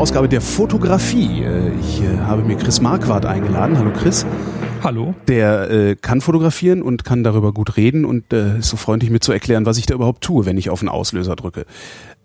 Ausgabe 0.00 0.30
der 0.30 0.40
Fotografie. 0.40 1.42
Äh, 1.42 1.72
Ich 1.78 2.00
äh, 2.00 2.16
habe 2.20 2.42
mir 2.42 2.56
Chris 2.56 2.80
Marquardt 2.80 3.26
eingeladen. 3.26 3.76
Hallo 3.76 3.90
Chris. 3.92 4.24
Hallo. 4.82 5.14
Der 5.28 5.70
äh, 5.70 5.94
kann 5.94 6.22
fotografieren 6.22 6.80
und 6.80 7.04
kann 7.04 7.22
darüber 7.22 7.52
gut 7.52 7.76
reden 7.76 8.06
und 8.06 8.32
äh, 8.32 8.60
ist 8.60 8.70
so 8.70 8.78
freundlich 8.78 9.10
mir 9.10 9.20
zu 9.20 9.30
erklären, 9.30 9.66
was 9.66 9.76
ich 9.76 9.84
da 9.84 9.92
überhaupt 9.94 10.24
tue, 10.24 10.46
wenn 10.46 10.56
ich 10.56 10.70
auf 10.70 10.80
den 10.80 10.88
Auslöser 10.88 11.36
drücke. 11.36 11.66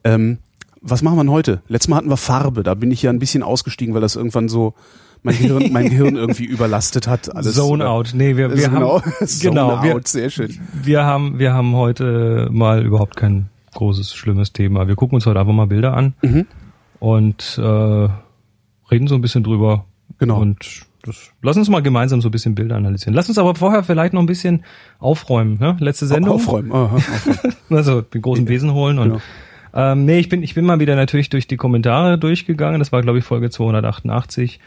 Ähm, 0.06 0.38
was 0.82 1.02
machen 1.02 1.18
wir 1.18 1.24
denn 1.26 1.32
heute? 1.32 1.64
Letztes 1.68 1.90
Mal 1.90 1.98
hatten 1.98 2.08
wir 2.10 2.16
Farbe. 2.16 2.64
Da 2.64 2.76
bin 2.76 2.92
ich 2.92 3.02
ja 3.02 3.10
ein 3.10 3.20
bisschen 3.20 3.44
ausgestiegen, 3.44 3.94
weil 3.94 4.00
das 4.00 4.16
irgendwann 4.16 4.48
so 4.48 4.74
mein 5.22 5.38
Gehirn, 5.38 5.70
mein 5.74 5.90
Gehirn 5.90 6.16
irgendwie 6.16 6.46
überlastet 6.46 7.10
hat. 7.10 7.36
Alles, 7.36 7.56
Zone 7.56 7.84
äh, 7.84 7.88
out. 7.88 8.12
Nee, 8.16 8.38
wir, 8.38 8.56
wir 8.56 8.72
haben 8.72 9.02
genau, 9.42 9.84
wir, 9.84 9.96
out. 9.96 10.08
Sehr 10.08 10.30
schön. 10.30 10.58
wir 10.82 11.04
haben 11.04 11.40
wir 11.40 11.54
haben 11.54 11.76
heute 11.76 12.48
mal 12.54 12.86
überhaupt 12.86 13.18
kein 13.18 13.48
großes 13.74 14.16
schlimmes 14.16 14.54
Thema. 14.54 14.88
Wir 14.88 14.96
gucken 14.96 15.16
uns 15.16 15.26
heute 15.26 15.42
einfach 15.42 15.52
mal 15.52 15.68
Bilder 15.68 15.94
an 15.98 16.14
Mhm. 16.22 16.46
Und 17.06 17.60
äh, 17.60 18.08
reden 18.92 19.08
so 19.08 19.14
ein 19.14 19.22
bisschen 19.22 19.44
drüber. 19.44 19.86
Genau. 20.18 20.40
Und 20.40 20.88
das, 21.04 21.30
lass 21.44 21.56
uns 21.56 21.70
mal 21.70 21.84
gemeinsam 21.84 22.20
so 22.20 22.30
ein 22.30 22.32
bisschen 22.32 22.56
Bilder 22.56 22.78
analysieren. 22.78 23.14
Lass 23.14 23.30
uns 23.30 23.38
aber 23.38 23.54
vorher 23.54 23.84
vielleicht 23.84 24.14
noch 24.14 24.22
ein 24.22 24.26
bisschen 24.26 24.64
aufräumen. 24.98 25.60
Ne? 25.60 25.78
Letzte 25.80 26.08
Sendung. 26.08 26.34
Aufräumen. 26.34 26.72
Aha, 26.72 26.96
aufräumen. 26.96 27.54
Also 27.70 28.02
den 28.02 28.24
großen 28.24 28.46
Besen 28.46 28.74
holen 28.74 28.98
und 28.98 29.10
Genau. 29.10 29.22
ähm, 29.76 30.06
nee, 30.06 30.18
ich 30.18 30.30
bin 30.30 30.42
ich 30.42 30.56
bin 30.56 30.66
mal 30.66 30.80
wieder 30.80 30.96
natürlich 30.96 31.30
durch 31.30 31.46
die 31.46 31.58
Kommentare 31.58 32.18
durchgegangen. 32.18 32.80
Das 32.80 32.92
war 32.92 33.04
glaube 33.04 33.20
ich 33.20 33.24
Folge 33.24 33.52
288. 33.52 34.60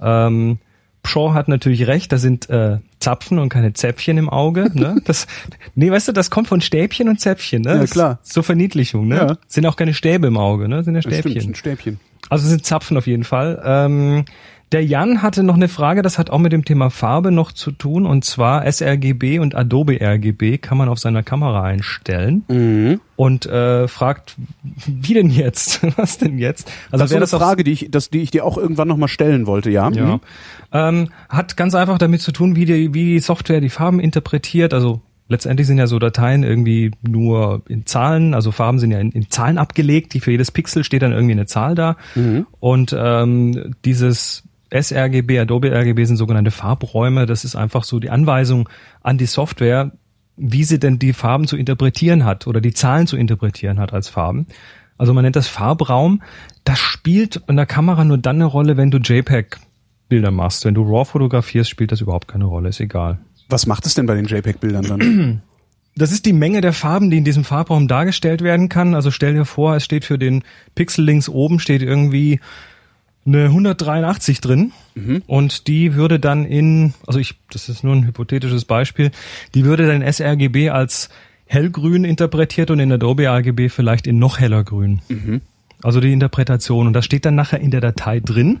Ähm, 0.00 0.58
Pshaw 1.04 1.32
hat 1.34 1.46
natürlich 1.48 1.86
recht, 1.86 2.10
da 2.10 2.18
sind 2.18 2.50
äh, 2.50 2.78
Zapfen 2.98 3.38
und 3.38 3.50
keine 3.50 3.72
Zäpfchen 3.74 4.18
im 4.18 4.28
Auge. 4.28 4.70
Ne? 4.74 4.96
Das, 5.04 5.26
nee, 5.74 5.90
weißt 5.90 6.08
du, 6.08 6.12
das 6.12 6.30
kommt 6.30 6.48
von 6.48 6.60
Stäbchen 6.60 7.08
und 7.08 7.20
Zäpfchen. 7.20 7.62
Ne? 7.62 7.76
Ja, 7.76 7.86
klar. 7.86 8.18
Zur 8.22 8.42
Verniedlichung. 8.42 9.06
Ne? 9.06 9.16
Ja. 9.16 9.36
Sind 9.46 9.66
auch 9.66 9.76
keine 9.76 9.94
Stäbe 9.94 10.26
im 10.26 10.36
Auge, 10.36 10.68
ne? 10.68 10.82
Sind 10.82 10.94
ja 10.94 11.02
Das 11.02 11.12
stimmt, 11.12 11.30
Stäbchen. 11.30 11.50
ein 11.50 11.54
Stäbchen. 11.54 12.00
Also 12.30 12.48
sind 12.48 12.64
Zapfen 12.64 12.96
auf 12.96 13.06
jeden 13.06 13.24
Fall. 13.24 13.62
Ähm, 13.64 14.24
der 14.74 14.84
Jan 14.84 15.22
hatte 15.22 15.44
noch 15.44 15.54
eine 15.54 15.68
Frage, 15.68 16.02
das 16.02 16.18
hat 16.18 16.30
auch 16.30 16.40
mit 16.40 16.52
dem 16.52 16.64
Thema 16.64 16.90
Farbe 16.90 17.30
noch 17.30 17.52
zu 17.52 17.70
tun, 17.70 18.06
und 18.06 18.24
zwar 18.24 18.70
sRGB 18.70 19.38
und 19.38 19.54
Adobe 19.54 20.00
RGB 20.02 20.58
kann 20.58 20.76
man 20.76 20.88
auf 20.88 20.98
seiner 20.98 21.22
Kamera 21.22 21.62
einstellen 21.62 22.42
Mhm. 22.48 23.00
und 23.14 23.46
äh, 23.46 23.86
fragt, 23.86 24.34
wie 24.86 25.14
denn 25.14 25.30
jetzt? 25.30 25.80
Was 25.96 26.18
denn 26.18 26.38
jetzt? 26.38 26.70
Also 26.90 27.04
das 27.04 27.10
ist 27.12 27.16
eine 27.16 27.20
das 27.20 27.30
Frage, 27.30 27.62
die 27.62 27.70
ich, 27.70 27.88
das, 27.90 28.10
die 28.10 28.20
ich 28.20 28.32
dir 28.32 28.44
auch 28.44 28.58
irgendwann 28.58 28.88
nochmal 28.88 29.08
stellen 29.08 29.46
wollte, 29.46 29.70
ja? 29.70 29.90
ja. 29.90 30.16
Mhm. 30.16 30.20
Ähm, 30.72 31.08
hat 31.28 31.56
ganz 31.56 31.76
einfach 31.76 31.98
damit 31.98 32.20
zu 32.20 32.32
tun, 32.32 32.56
wie 32.56 32.64
die, 32.64 32.92
wie 32.92 33.04
die 33.04 33.20
Software 33.20 33.60
die 33.60 33.70
Farben 33.70 34.00
interpretiert. 34.00 34.74
Also 34.74 35.02
letztendlich 35.28 35.68
sind 35.68 35.78
ja 35.78 35.86
so 35.86 36.00
Dateien 36.00 36.42
irgendwie 36.42 36.90
nur 37.00 37.62
in 37.68 37.86
Zahlen, 37.86 38.34
also 38.34 38.50
Farben 38.50 38.80
sind 38.80 38.90
ja 38.90 38.98
in, 38.98 39.12
in 39.12 39.30
Zahlen 39.30 39.56
abgelegt, 39.56 40.14
die 40.14 40.20
für 40.20 40.32
jedes 40.32 40.50
Pixel 40.50 40.82
steht 40.82 41.02
dann 41.02 41.12
irgendwie 41.12 41.32
eine 41.32 41.46
Zahl 41.46 41.76
da. 41.76 41.96
Und 42.58 42.92
ähm, 42.98 43.76
dieses 43.84 44.42
sRGB, 44.74 45.38
Adobe 45.38 45.72
RGB 45.72 46.04
sind 46.04 46.16
sogenannte 46.16 46.50
Farbräume. 46.50 47.26
Das 47.26 47.44
ist 47.44 47.56
einfach 47.56 47.84
so 47.84 48.00
die 48.00 48.10
Anweisung 48.10 48.68
an 49.02 49.18
die 49.18 49.26
Software, 49.26 49.92
wie 50.36 50.64
sie 50.64 50.78
denn 50.78 50.98
die 50.98 51.12
Farben 51.12 51.46
zu 51.46 51.56
interpretieren 51.56 52.24
hat 52.24 52.46
oder 52.46 52.60
die 52.60 52.72
Zahlen 52.72 53.06
zu 53.06 53.16
interpretieren 53.16 53.78
hat 53.78 53.92
als 53.92 54.08
Farben. 54.08 54.46
Also 54.98 55.14
man 55.14 55.24
nennt 55.24 55.36
das 55.36 55.48
Farbraum. 55.48 56.22
Das 56.64 56.78
spielt 56.78 57.42
in 57.48 57.56
der 57.56 57.66
Kamera 57.66 58.04
nur 58.04 58.18
dann 58.18 58.36
eine 58.36 58.46
Rolle, 58.46 58.76
wenn 58.76 58.90
du 58.90 58.98
JPEG-Bilder 58.98 60.30
machst. 60.30 60.64
Wenn 60.64 60.74
du 60.74 60.82
RAW 60.82 61.04
fotografierst, 61.04 61.70
spielt 61.70 61.92
das 61.92 62.00
überhaupt 62.00 62.28
keine 62.28 62.44
Rolle, 62.44 62.68
ist 62.68 62.80
egal. 62.80 63.18
Was 63.48 63.66
macht 63.66 63.86
es 63.86 63.94
denn 63.94 64.06
bei 64.06 64.14
den 64.14 64.26
JPEG-Bildern 64.26 64.84
dann? 64.84 65.42
Das 65.96 66.10
ist 66.10 66.26
die 66.26 66.32
Menge 66.32 66.60
der 66.60 66.72
Farben, 66.72 67.08
die 67.08 67.18
in 67.18 67.24
diesem 67.24 67.44
Farbraum 67.44 67.86
dargestellt 67.86 68.42
werden 68.42 68.68
kann. 68.68 68.96
Also 68.96 69.12
stell 69.12 69.34
dir 69.34 69.44
vor, 69.44 69.76
es 69.76 69.84
steht 69.84 70.04
für 70.04 70.18
den 70.18 70.42
Pixel 70.74 71.04
links 71.04 71.28
oben 71.28 71.60
steht 71.60 71.82
irgendwie 71.82 72.40
eine 73.26 73.44
183 73.46 74.40
drin 74.40 74.72
und 75.26 75.66
die 75.66 75.94
würde 75.94 76.20
dann 76.20 76.44
in, 76.44 76.94
also 77.06 77.18
ich, 77.18 77.34
das 77.50 77.68
ist 77.68 77.82
nur 77.82 77.94
ein 77.94 78.06
hypothetisches 78.06 78.64
Beispiel, 78.64 79.10
die 79.54 79.64
würde 79.64 79.86
dann 79.86 80.02
in 80.02 80.12
sRGB 80.12 80.70
als 80.70 81.08
hellgrün 81.46 82.04
interpretiert 82.04 82.70
und 82.70 82.80
in 82.80 82.92
Adobe 82.92 83.26
RGB 83.28 83.68
vielleicht 83.70 84.06
in 84.06 84.18
noch 84.18 84.40
heller 84.40 84.62
grün. 84.64 85.00
Also 85.82 86.00
die 86.00 86.12
Interpretation 86.12 86.86
und 86.86 86.92
das 86.92 87.04
steht 87.04 87.24
dann 87.26 87.34
nachher 87.34 87.60
in 87.60 87.70
der 87.70 87.80
Datei 87.80 88.20
drin. 88.20 88.60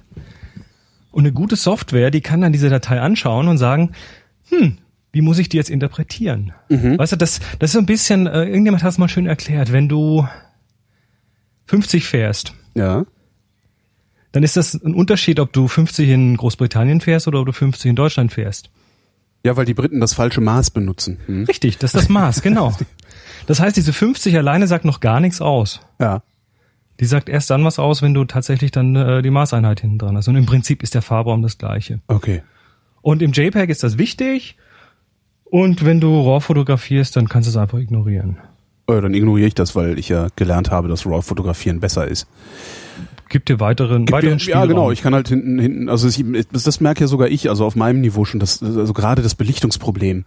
Und 1.10 1.24
eine 1.24 1.32
gute 1.32 1.56
Software, 1.56 2.10
die 2.10 2.20
kann 2.20 2.40
dann 2.40 2.52
diese 2.52 2.68
Datei 2.70 3.00
anschauen 3.00 3.48
und 3.48 3.56
sagen, 3.56 3.92
hm, 4.48 4.78
wie 5.12 5.20
muss 5.20 5.38
ich 5.38 5.48
die 5.48 5.56
jetzt 5.56 5.70
interpretieren? 5.70 6.52
Weißt 6.98 7.12
du, 7.12 7.16
das, 7.16 7.40
das 7.60 7.70
ist 7.70 7.74
so 7.74 7.78
ein 7.78 7.86
bisschen, 7.86 8.26
äh, 8.26 8.44
irgendjemand 8.44 8.82
hat 8.82 8.90
es 8.90 8.98
mal 8.98 9.08
schön 9.08 9.26
erklärt, 9.26 9.72
wenn 9.72 9.88
du 9.88 10.26
50 11.66 12.04
fährst, 12.04 12.52
ja. 12.74 13.04
Dann 14.34 14.42
ist 14.42 14.56
das 14.56 14.74
ein 14.74 14.94
Unterschied, 14.94 15.38
ob 15.38 15.52
du 15.52 15.68
50 15.68 16.08
in 16.08 16.36
Großbritannien 16.36 17.00
fährst 17.00 17.28
oder 17.28 17.38
ob 17.38 17.46
du 17.46 17.52
50 17.52 17.90
in 17.90 17.94
Deutschland 17.94 18.32
fährst. 18.32 18.68
Ja, 19.44 19.56
weil 19.56 19.64
die 19.64 19.74
Briten 19.74 20.00
das 20.00 20.12
falsche 20.12 20.40
Maß 20.40 20.70
benutzen. 20.70 21.18
Hm? 21.26 21.44
Richtig, 21.44 21.78
das 21.78 21.94
ist 21.94 22.00
das 22.00 22.08
Maß, 22.08 22.42
genau. 22.42 22.76
Das 23.46 23.60
heißt, 23.60 23.76
diese 23.76 23.92
50 23.92 24.36
alleine 24.36 24.66
sagt 24.66 24.84
noch 24.84 24.98
gar 24.98 25.20
nichts 25.20 25.40
aus. 25.40 25.82
Ja. 26.00 26.24
Die 26.98 27.04
sagt 27.04 27.28
erst 27.28 27.48
dann 27.50 27.64
was 27.64 27.78
aus, 27.78 28.02
wenn 28.02 28.12
du 28.12 28.24
tatsächlich 28.24 28.72
dann 28.72 28.96
äh, 28.96 29.22
die 29.22 29.30
Maßeinheit 29.30 29.80
hinten 29.80 29.98
dran 29.98 30.16
hast. 30.16 30.26
Und 30.26 30.34
im 30.34 30.46
Prinzip 30.46 30.82
ist 30.82 30.94
der 30.94 31.02
Farbraum 31.02 31.40
das 31.40 31.56
gleiche. 31.56 32.00
Okay. 32.08 32.42
Und 33.02 33.22
im 33.22 33.30
JPEG 33.30 33.70
ist 33.70 33.84
das 33.84 33.98
wichtig. 33.98 34.56
Und 35.44 35.84
wenn 35.84 36.00
du 36.00 36.22
RAW 36.22 36.40
fotografierst, 36.40 37.14
dann 37.14 37.28
kannst 37.28 37.46
du 37.46 37.50
es 37.50 37.56
einfach 37.56 37.78
ignorieren. 37.78 38.38
Äh, 38.88 39.00
dann 39.00 39.14
ignoriere 39.14 39.46
ich 39.46 39.54
das, 39.54 39.76
weil 39.76 39.96
ich 39.96 40.08
ja 40.08 40.26
gelernt 40.34 40.72
habe, 40.72 40.88
dass 40.88 41.06
RAW-Fotografieren 41.06 41.78
besser 41.78 42.08
ist. 42.08 42.26
Gibt 43.28 43.48
dir 43.48 43.60
weiteren, 43.60 44.06
Gibt 44.06 44.12
weiteren 44.12 44.30
ja, 44.30 44.34
ja, 44.34 44.38
Spielraum. 44.38 44.68
genau. 44.68 44.90
Ich 44.90 45.02
kann 45.02 45.14
halt 45.14 45.28
hinten, 45.28 45.58
hinten, 45.58 45.88
also 45.88 46.08
ich, 46.08 46.24
das, 46.52 46.80
merke 46.80 47.02
ja 47.02 47.06
sogar 47.06 47.28
ich, 47.28 47.48
also 47.48 47.64
auf 47.64 47.76
meinem 47.76 48.00
Niveau 48.00 48.24
schon, 48.24 48.40
das, 48.40 48.62
also 48.62 48.92
gerade 48.92 49.22
das 49.22 49.34
Belichtungsproblem. 49.34 50.24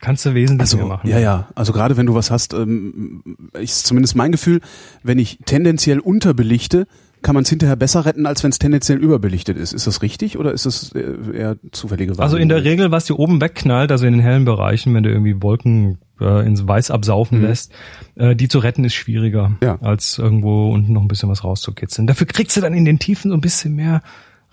Kannst 0.00 0.24
du 0.24 0.34
wesentlich 0.34 0.60
Also, 0.60 0.76
mehr 0.76 0.86
machen. 0.86 1.10
ja, 1.10 1.18
ja. 1.18 1.48
Also 1.54 1.72
gerade 1.72 1.96
wenn 1.96 2.06
du 2.06 2.14
was 2.14 2.30
hast, 2.30 2.54
ähm, 2.54 3.22
ist 3.52 3.86
zumindest 3.86 4.14
mein 4.14 4.30
Gefühl, 4.30 4.60
wenn 5.02 5.18
ich 5.18 5.38
tendenziell 5.44 5.98
unterbelichte, 5.98 6.86
kann 7.22 7.34
man 7.34 7.42
es 7.42 7.50
hinterher 7.50 7.76
besser 7.76 8.04
retten, 8.06 8.26
als 8.26 8.42
wenn 8.44 8.50
es 8.50 8.58
tendenziell 8.58 8.98
überbelichtet 8.98 9.56
ist. 9.56 9.72
Ist 9.72 9.86
das 9.86 10.02
richtig 10.02 10.38
oder 10.38 10.52
ist 10.52 10.66
das 10.66 10.92
äh, 10.92 11.14
eher 11.34 11.56
zufällige 11.72 12.12
Wahrnehmung? 12.12 12.22
Also 12.24 12.36
in 12.36 12.48
der 12.48 12.64
Regel, 12.64 12.90
was 12.90 13.06
dir 13.06 13.18
oben 13.18 13.40
wegknallt, 13.40 13.90
also 13.92 14.06
in 14.06 14.12
den 14.14 14.22
hellen 14.22 14.44
Bereichen, 14.44 14.94
wenn 14.94 15.02
du 15.02 15.10
irgendwie 15.10 15.42
Wolken 15.42 15.98
äh, 16.20 16.46
ins 16.46 16.66
Weiß 16.66 16.90
absaufen 16.90 17.42
lässt, 17.42 17.72
äh, 18.16 18.34
die 18.36 18.48
zu 18.48 18.58
retten 18.60 18.84
ist 18.84 18.94
schwieriger, 18.94 19.48
Mhm. 19.50 19.56
Ja. 19.62 19.76
als 19.80 20.18
irgendwo 20.18 20.70
unten 20.72 20.92
noch 20.92 21.02
ein 21.02 21.08
bisschen 21.08 21.28
was 21.28 21.44
rauszukitzeln. 21.44 22.06
Dafür 22.06 22.26
kriegst 22.26 22.56
du 22.56 22.60
dann 22.60 22.74
in 22.74 22.84
den 22.84 22.98
Tiefen 22.98 23.30
so 23.30 23.36
ein 23.36 23.40
bisschen 23.40 23.74
mehr 23.74 24.02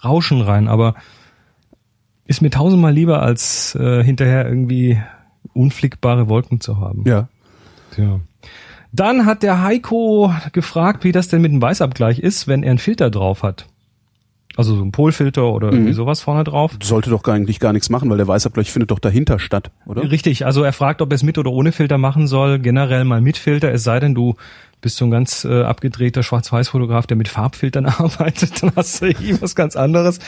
Rauschen 0.04 0.42
rein, 0.42 0.68
aber 0.68 0.96
ist 2.28 2.42
mir 2.42 2.50
tausendmal 2.50 2.94
lieber, 2.94 3.22
als 3.22 3.76
äh, 3.76 4.04
hinterher 4.04 4.48
irgendwie 4.48 5.00
unflickbare 5.54 6.28
Wolken 6.30 6.60
zu 6.60 6.80
haben. 6.80 7.04
Ja. 7.06 7.28
Tja. 7.94 8.20
Dann 8.96 9.26
hat 9.26 9.44
der 9.44 9.62
Heiko 9.62 10.34
gefragt, 10.54 11.04
wie 11.04 11.12
das 11.12 11.28
denn 11.28 11.42
mit 11.42 11.52
dem 11.52 11.62
Weißabgleich 11.62 12.20
ist, 12.20 12.48
wenn 12.48 12.64
er 12.64 12.70
einen 12.70 12.80
Filter 12.80 13.10
drauf 13.10 13.44
hat. 13.44 13.68
Also 14.58 14.76
so 14.76 14.84
ein 14.84 14.92
Polfilter 14.92 15.52
oder 15.52 15.72
irgendwie 15.72 15.94
sowas 15.94 16.22
vorne 16.22 16.44
drauf. 16.44 16.78
Sollte 16.82 17.10
doch 17.10 17.24
eigentlich 17.26 17.60
gar 17.60 17.74
nichts 17.74 17.90
machen, 17.90 18.10
weil 18.10 18.18
der 18.18 18.28
Weißabgleich 18.28 18.72
findet 18.72 18.92
doch 18.92 19.00
dahinter 19.00 19.38
statt, 19.38 19.72
oder? 19.86 20.10
Richtig, 20.10 20.46
also 20.46 20.64
er 20.64 20.72
fragt, 20.72 21.02
ob 21.02 21.12
er 21.12 21.16
es 21.16 21.24
mit 21.24 21.38
oder 21.38 21.52
ohne 21.52 21.72
Filter 21.72 21.98
machen 21.98 22.28
soll. 22.28 22.60
Generell 22.60 23.04
mal 23.04 23.20
mit 23.20 23.38
Filter, 23.38 23.72
es 23.74 23.84
sei 23.84 24.00
denn, 24.00 24.16
du 24.16 24.36
bist 24.86 24.98
so 24.98 25.06
ein 25.06 25.12
ganz 25.12 25.46
äh, 25.46 25.64
abgedrehter 25.64 26.22
Schwarz-Weiß-Fotograf, 26.22 27.08
der 27.08 27.18
mit 27.18 27.28
Farbfiltern 27.28 27.86
arbeitet, 27.98 28.62
dann 28.62 28.72
hast 28.76 29.02
du 29.02 29.08
hier 29.08 29.42
was 29.42 29.56
ganz 29.56 29.76
anderes. 29.76 30.20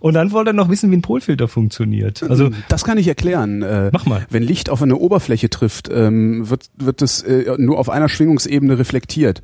Und 0.00 0.14
dann 0.14 0.32
wollte 0.32 0.50
er 0.50 0.54
noch 0.54 0.70
wissen, 0.70 0.90
wie 0.90 0.96
ein 0.96 1.02
Polfilter 1.02 1.48
funktioniert. 1.48 2.22
Also 2.22 2.50
das 2.68 2.84
kann 2.84 2.98
ich 2.98 3.08
erklären. 3.08 3.62
Äh, 3.62 3.90
Mach 3.92 4.06
mal. 4.06 4.26
Wenn 4.30 4.42
Licht 4.42 4.70
auf 4.70 4.82
eine 4.82 4.96
Oberfläche 4.96 5.50
trifft, 5.50 5.90
ähm, 5.92 6.48
wird, 6.48 6.70
wird 6.76 7.02
es 7.02 7.22
äh, 7.22 7.56
nur 7.58 7.78
auf 7.78 7.90
einer 7.90 8.08
Schwingungsebene 8.08 8.78
reflektiert. 8.78 9.42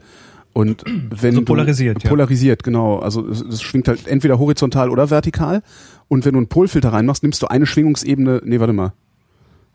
Und 0.55 0.85
wenn 0.87 1.35
So 1.35 1.41
du- 1.41 1.45
polarisiert, 1.47 2.03
ja. 2.05 2.11
polarisiert, 2.11 2.63
genau. 2.63 2.99
Also 2.99 3.27
es, 3.29 3.41
es 3.41 3.63
schwingt 3.63 3.89
halt 3.89 4.07
entweder 4.07 4.39
horizontal 4.39 4.91
oder 4.91 5.09
vertikal. 5.11 5.63
Und 6.09 6.25
wenn 6.27 6.33
du 6.33 6.39
einen 6.39 6.49
Polfilter 6.49 6.93
reinmachst, 6.93 7.23
nimmst 7.23 7.41
du 7.43 7.47
eine 7.47 7.65
Schwingungsebene. 7.67 8.43
Nee, 8.45 8.61
warte 8.61 8.73
mal. 8.75 8.93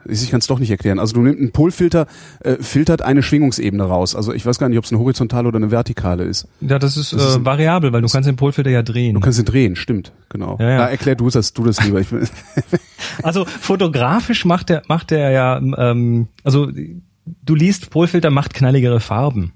Ich 0.09 0.29
kann 0.29 0.39
es 0.39 0.47
doch 0.47 0.59
nicht 0.59 0.69
erklären. 0.69 0.99
Also 0.99 1.15
du 1.15 1.21
nimmst 1.21 1.39
einen 1.39 1.51
Polfilter, 1.51 2.05
äh, 2.41 2.55
filtert 2.61 3.01
eine 3.01 3.23
Schwingungsebene 3.23 3.83
raus. 3.83 4.15
Also 4.15 4.31
ich 4.31 4.45
weiß 4.45 4.59
gar 4.59 4.69
nicht, 4.69 4.77
ob 4.77 4.85
es 4.85 4.91
eine 4.93 5.01
horizontale 5.01 5.47
oder 5.47 5.57
eine 5.57 5.71
vertikale 5.71 6.23
ist. 6.23 6.47
ja, 6.61 6.77
das 6.79 6.95
ist, 6.95 7.11
Das 7.11 7.23
ist 7.31 7.37
äh, 7.37 7.45
variabel, 7.45 7.91
weil 7.91 8.01
du 8.03 8.07
kannst 8.07 8.29
den 8.29 8.35
Polfilter 8.37 8.69
ja 8.69 8.83
drehen. 8.83 9.15
Du 9.15 9.19
kannst 9.19 9.39
ihn 9.39 9.45
drehen, 9.45 9.75
stimmt, 9.75 10.13
genau. 10.29 10.57
Ja, 10.59 10.69
ja. 10.69 10.77
Na, 10.77 10.85
erklär 10.89 11.15
du 11.15 11.29
das, 11.29 11.53
du 11.53 11.63
das 11.63 11.83
lieber. 11.83 12.01
Also 13.23 13.45
fotografisch 13.45 14.45
macht 14.45 14.69
er 14.69 14.83
macht 14.87 15.11
er 15.11 15.31
ja, 15.31 15.57
ähm, 15.57 16.27
also 16.43 16.67
du 16.71 17.55
liest, 17.55 17.89
Polfilter 17.89 18.29
macht 18.29 18.53
knalligere 18.53 18.99
Farben. 18.99 19.53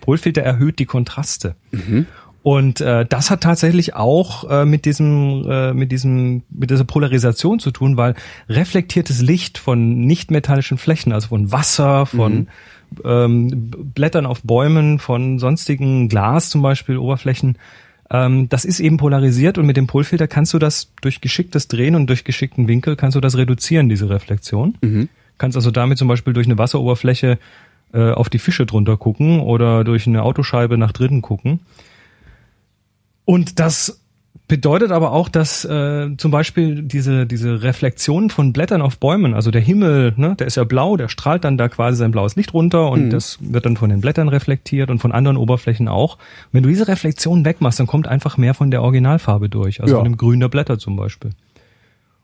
Polfilter 0.00 0.42
erhöht 0.42 0.78
die 0.78 0.86
Kontraste. 0.86 1.56
Und 2.42 2.80
äh, 2.80 3.04
das 3.06 3.30
hat 3.30 3.42
tatsächlich 3.42 3.94
auch 3.94 4.48
äh, 4.50 4.64
mit 4.64 4.86
diesem 4.86 5.44
äh, 5.46 5.74
mit 5.74 5.92
diesem 5.92 6.42
mit 6.48 6.70
dieser 6.70 6.84
Polarisation 6.84 7.58
zu 7.58 7.70
tun, 7.70 7.98
weil 7.98 8.14
reflektiertes 8.48 9.20
Licht 9.20 9.58
von 9.58 10.00
nichtmetallischen 10.00 10.78
Flächen, 10.78 11.12
also 11.12 11.28
von 11.28 11.52
Wasser, 11.52 12.06
von 12.06 12.48
ähm, 13.04 13.70
Blättern 13.94 14.24
auf 14.24 14.40
Bäumen, 14.42 14.98
von 14.98 15.38
sonstigen 15.38 16.08
Glas 16.08 16.48
zum 16.48 16.62
Beispiel 16.62 16.96
Oberflächen, 16.96 17.58
ähm, 18.10 18.48
das 18.48 18.64
ist 18.64 18.80
eben 18.80 18.96
polarisiert 18.96 19.58
und 19.58 19.66
mit 19.66 19.76
dem 19.76 19.86
Polfilter 19.86 20.26
kannst 20.26 20.52
du 20.52 20.58
das 20.58 20.92
durch 21.00 21.20
geschicktes 21.20 21.68
Drehen 21.68 21.94
und 21.94 22.06
durch 22.08 22.24
geschickten 22.24 22.66
Winkel 22.66 22.96
kannst 22.96 23.16
du 23.16 23.20
das 23.20 23.36
reduzieren, 23.36 23.88
diese 23.88 24.10
Reflexion. 24.10 24.76
Kannst 25.38 25.56
also 25.56 25.70
damit 25.70 25.96
zum 25.96 26.08
Beispiel 26.08 26.32
durch 26.32 26.46
eine 26.46 26.58
Wasseroberfläche 26.58 27.38
äh, 27.92 28.12
auf 28.12 28.28
die 28.28 28.38
Fische 28.38 28.66
drunter 28.66 28.96
gucken 28.96 29.40
oder 29.40 29.84
durch 29.84 30.06
eine 30.06 30.22
Autoscheibe 30.22 30.78
nach 30.78 30.92
drinnen 30.92 31.22
gucken. 31.22 31.60
Und 33.24 33.60
das 33.60 34.00
bedeutet 34.48 34.90
aber 34.90 35.12
auch, 35.12 35.28
dass 35.28 35.64
äh, 35.64 36.16
zum 36.16 36.32
Beispiel 36.32 36.82
diese, 36.82 37.24
diese 37.24 37.62
Reflexionen 37.62 38.30
von 38.30 38.52
Blättern 38.52 38.82
auf 38.82 38.98
Bäumen, 38.98 39.32
also 39.32 39.52
der 39.52 39.60
Himmel, 39.60 40.12
ne, 40.16 40.34
der 40.36 40.48
ist 40.48 40.56
ja 40.56 40.64
blau, 40.64 40.96
der 40.96 41.08
strahlt 41.08 41.44
dann 41.44 41.56
da 41.56 41.68
quasi 41.68 41.98
sein 41.98 42.10
blaues 42.10 42.34
Licht 42.34 42.52
runter 42.52 42.90
und 42.90 43.10
das 43.10 43.38
wird 43.40 43.64
dann 43.64 43.76
von 43.76 43.90
den 43.90 44.00
Blättern 44.00 44.28
reflektiert 44.28 44.90
und 44.90 44.98
von 44.98 45.12
anderen 45.12 45.36
Oberflächen 45.36 45.86
auch. 45.86 46.18
Wenn 46.50 46.64
du 46.64 46.68
diese 46.68 46.88
Reflexion 46.88 47.44
wegmachst, 47.44 47.78
dann 47.78 47.86
kommt 47.86 48.08
einfach 48.08 48.38
mehr 48.38 48.54
von 48.54 48.72
der 48.72 48.82
Originalfarbe 48.82 49.48
durch, 49.48 49.80
also 49.82 49.94
Ja. 49.94 49.98
von 50.00 50.04
dem 50.04 50.16
Grün 50.16 50.40
der 50.40 50.48
Blätter 50.48 50.78
zum 50.80 50.96
Beispiel. 50.96 51.30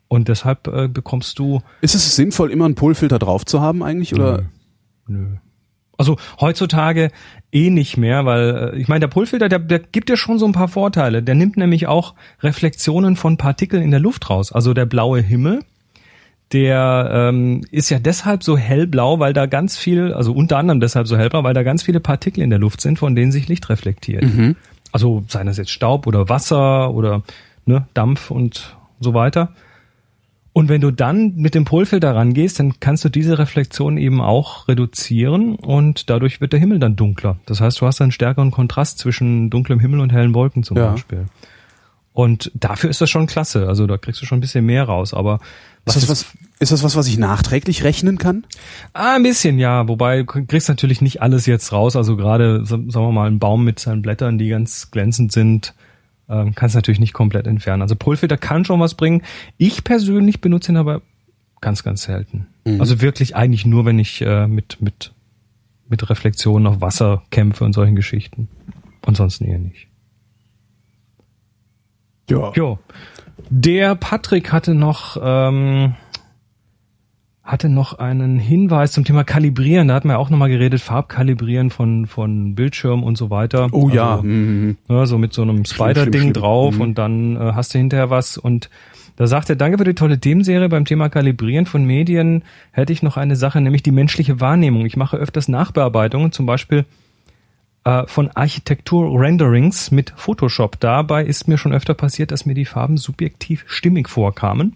Und 0.08 0.26
deshalb 0.26 0.66
äh, 0.66 0.88
bekommst 0.88 1.38
du 1.38 1.62
ist 1.80 1.94
es 1.94 2.16
sinnvoll, 2.16 2.50
immer 2.50 2.64
einen 2.64 2.74
Polfilter 2.74 3.20
drauf 3.20 3.44
zu 3.46 3.60
haben 3.60 3.84
eigentlich? 3.84 4.14
Oder? 4.14 4.42
Nö. 5.06 5.36
Also 5.96 6.16
heutzutage 6.40 7.10
eh 7.52 7.70
nicht 7.70 7.96
mehr, 7.96 8.26
weil 8.26 8.72
äh, 8.74 8.78
ich 8.78 8.88
meine, 8.88 9.00
der 9.00 9.08
Polfilter, 9.08 9.48
der, 9.48 9.58
der 9.58 9.78
gibt 9.78 10.08
dir 10.08 10.16
schon 10.16 10.38
so 10.38 10.46
ein 10.46 10.52
paar 10.52 10.68
Vorteile. 10.68 11.22
Der 11.22 11.34
nimmt 11.34 11.56
nämlich 11.56 11.86
auch 11.86 12.14
Reflexionen 12.42 13.16
von 13.16 13.36
Partikeln 13.36 13.82
in 13.82 13.90
der 13.90 14.00
Luft 14.00 14.28
raus. 14.28 14.52
Also 14.52 14.74
der 14.74 14.86
blaue 14.86 15.20
Himmel, 15.20 15.60
der 16.52 17.10
ähm, 17.12 17.64
ist 17.70 17.90
ja 17.90 17.98
deshalb 17.98 18.42
so 18.42 18.56
hellblau, 18.56 19.18
weil 19.18 19.32
da 19.32 19.46
ganz 19.46 19.76
viel, 19.76 20.12
also 20.12 20.32
unter 20.32 20.58
anderem 20.58 20.80
deshalb 20.80 21.06
so 21.06 21.16
hellblau, 21.16 21.42
weil 21.44 21.54
da 21.54 21.62
ganz 21.62 21.82
viele 21.82 22.00
Partikel 22.00 22.42
in 22.42 22.50
der 22.50 22.58
Luft 22.58 22.80
sind, 22.80 22.98
von 22.98 23.16
denen 23.16 23.32
sich 23.32 23.48
Licht 23.48 23.68
reflektiert. 23.68 24.24
Also 24.92 25.24
seien 25.28 25.46
das 25.46 25.56
jetzt 25.56 25.70
Staub 25.70 26.06
oder 26.06 26.28
Wasser 26.28 26.92
oder 26.92 27.22
ne, 27.64 27.86
Dampf 27.94 28.30
und 28.30 28.76
so 29.00 29.12
weiter. 29.12 29.52
Und 30.56 30.70
wenn 30.70 30.80
du 30.80 30.90
dann 30.90 31.34
mit 31.36 31.54
dem 31.54 31.66
Polfilter 31.66 32.14
rangehst, 32.14 32.58
dann 32.58 32.80
kannst 32.80 33.04
du 33.04 33.10
diese 33.10 33.38
Reflexion 33.38 33.98
eben 33.98 34.22
auch 34.22 34.68
reduzieren 34.68 35.56
und 35.56 36.08
dadurch 36.08 36.40
wird 36.40 36.54
der 36.54 36.60
Himmel 36.60 36.78
dann 36.78 36.96
dunkler. 36.96 37.36
Das 37.44 37.60
heißt, 37.60 37.78
du 37.82 37.86
hast 37.86 38.00
einen 38.00 38.10
stärkeren 38.10 38.50
Kontrast 38.52 38.98
zwischen 38.98 39.50
dunklem 39.50 39.80
Himmel 39.80 40.00
und 40.00 40.12
hellen 40.14 40.32
Wolken 40.32 40.62
zum 40.62 40.78
Ja. 40.78 40.92
Beispiel. 40.92 41.26
Und 42.14 42.50
dafür 42.54 42.88
ist 42.88 43.02
das 43.02 43.10
schon 43.10 43.26
klasse. 43.26 43.68
Also 43.68 43.86
da 43.86 43.98
kriegst 43.98 44.22
du 44.22 44.24
schon 44.24 44.38
ein 44.38 44.40
bisschen 44.40 44.64
mehr 44.64 44.84
raus. 44.84 45.12
Aber 45.12 45.40
Ist 45.84 45.96
das, 45.96 46.08
was, 46.08 46.26
ist 46.58 46.72
das 46.72 46.82
was, 46.82 46.96
was 46.96 47.06
ich 47.06 47.18
nachträglich 47.18 47.84
rechnen 47.84 48.16
kann? 48.16 48.46
Ah, 48.94 49.16
ein 49.16 49.24
bisschen, 49.24 49.58
ja. 49.58 49.86
Wobei 49.88 50.22
du 50.22 50.46
kriegst 50.46 50.70
natürlich 50.70 51.02
nicht 51.02 51.20
alles 51.20 51.44
jetzt 51.44 51.70
raus. 51.70 51.96
Also 51.96 52.16
gerade, 52.16 52.60
sa- 52.64 52.76
sagen 52.78 53.06
wir 53.08 53.12
mal, 53.12 53.28
ein 53.30 53.38
Baum 53.38 53.62
mit 53.62 53.78
seinen 53.78 54.00
Blättern, 54.00 54.38
die 54.38 54.48
ganz 54.48 54.90
glänzend 54.90 55.32
sind, 55.32 55.74
ähm, 56.28 56.54
kannst 56.54 56.74
natürlich 56.74 57.00
nicht 57.00 57.12
komplett 57.12 57.46
entfernen. 57.46 57.82
Also 57.82 57.96
Polfilter 57.96 58.36
kann 58.36 58.64
schon 58.64 58.80
was 58.80 58.94
bringen. 58.94 59.22
Ich 59.56 59.84
persönlich 59.84 60.40
benutze 60.40 60.72
ihn 60.72 60.76
aber 60.76 61.02
ganz, 61.60 61.82
ganz 61.82 62.02
selten. 62.02 62.46
Also 62.80 63.00
wirklich 63.00 63.36
eigentlich 63.36 63.64
nur, 63.64 63.84
wenn 63.84 63.98
ich 64.00 64.22
äh, 64.22 64.48
mit, 64.48 64.80
mit, 64.80 65.12
mit 65.88 66.10
Reflexionen 66.10 66.66
auf 66.66 66.80
Wasser 66.80 67.22
kämpfe 67.30 67.64
und 67.64 67.74
solchen 67.74 67.94
Geschichten. 67.94 68.48
Und 69.04 69.16
sonst 69.16 69.40
eher 69.40 69.58
nicht. 69.58 69.86
Ja. 72.28 72.52
Jo. 72.54 72.78
Der 73.50 73.94
Patrick 73.94 74.52
hatte 74.52 74.74
noch 74.74 75.16
ähm, 75.22 75.94
hatte 77.46 77.68
noch 77.68 77.98
einen 77.98 78.38
Hinweis 78.40 78.90
zum 78.92 79.04
Thema 79.04 79.22
Kalibrieren. 79.24 79.88
Da 79.88 79.94
hatten 79.94 80.08
wir 80.08 80.18
auch 80.18 80.30
nochmal 80.30 80.48
geredet, 80.48 80.80
Farbkalibrieren 80.80 81.70
von 81.70 82.06
von 82.06 82.54
Bildschirm 82.56 83.04
und 83.04 83.16
so 83.16 83.30
weiter. 83.30 83.68
Oh 83.70 83.88
ja. 83.88 84.16
Also, 84.16 84.24
mhm. 84.24 84.76
ja, 84.88 85.06
so 85.06 85.16
mit 85.16 85.32
so 85.32 85.42
einem 85.42 85.64
Spider-Ding 85.64 86.32
drauf 86.32 86.74
Mhm. 86.74 86.80
und 86.80 86.98
dann 86.98 87.36
äh, 87.36 87.52
hast 87.54 87.72
du 87.72 87.78
hinterher 87.78 88.10
was 88.10 88.36
und 88.36 88.68
da 89.14 89.26
sagt 89.26 89.48
er, 89.48 89.56
danke 89.56 89.78
für 89.78 89.84
die 89.84 89.94
tolle 89.94 90.18
Themenserie. 90.20 90.68
Beim 90.68 90.84
Thema 90.84 91.08
Kalibrieren 91.08 91.64
von 91.64 91.84
Medien 91.84 92.42
hätte 92.72 92.92
ich 92.92 93.02
noch 93.02 93.16
eine 93.16 93.34
Sache, 93.36 93.62
nämlich 93.62 93.82
die 93.82 93.92
menschliche 93.92 94.40
Wahrnehmung. 94.40 94.84
Ich 94.84 94.96
mache 94.96 95.16
öfters 95.16 95.48
Nachbearbeitungen, 95.48 96.32
zum 96.32 96.44
Beispiel 96.44 96.84
äh, 97.84 98.02
von 98.06 98.28
Architektur-Renderings 98.34 99.90
mit 99.90 100.12
Photoshop. 100.16 100.78
Dabei 100.80 101.24
ist 101.24 101.48
mir 101.48 101.56
schon 101.56 101.72
öfter 101.72 101.94
passiert, 101.94 102.30
dass 102.30 102.44
mir 102.44 102.54
die 102.54 102.66
Farben 102.66 102.96
subjektiv 102.98 103.64
stimmig 103.68 104.08
vorkamen. 104.08 104.74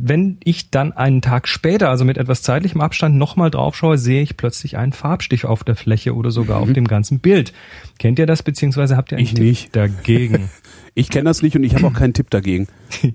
Wenn 0.00 0.38
ich 0.44 0.70
dann 0.70 0.92
einen 0.92 1.22
Tag 1.22 1.48
später, 1.48 1.90
also 1.90 2.04
mit 2.04 2.18
etwas 2.18 2.42
zeitlichem 2.42 2.80
Abstand, 2.80 3.16
nochmal 3.16 3.50
draufschaue, 3.50 3.98
sehe 3.98 4.22
ich 4.22 4.36
plötzlich 4.36 4.76
einen 4.76 4.92
Farbstich 4.92 5.44
auf 5.44 5.64
der 5.64 5.74
Fläche 5.74 6.14
oder 6.14 6.30
sogar 6.30 6.60
auf 6.60 6.72
dem 6.72 6.86
ganzen 6.86 7.18
Bild. 7.18 7.52
Kennt 7.98 8.20
ihr 8.20 8.26
das, 8.26 8.44
beziehungsweise 8.44 8.96
habt 8.96 9.10
ihr 9.10 9.18
einen 9.18 9.24
Ich 9.26 9.34
Tipp 9.34 9.44
nicht. 9.44 9.76
dagegen? 9.76 10.50
Ich 10.94 11.10
kenne 11.10 11.26
das 11.26 11.42
nicht 11.42 11.54
und 11.54 11.62
ich 11.62 11.76
habe 11.76 11.86
auch 11.86 11.92
keinen 11.92 12.12
Tipp 12.12 12.28
dagegen. 12.28 12.66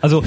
Also 0.00 0.22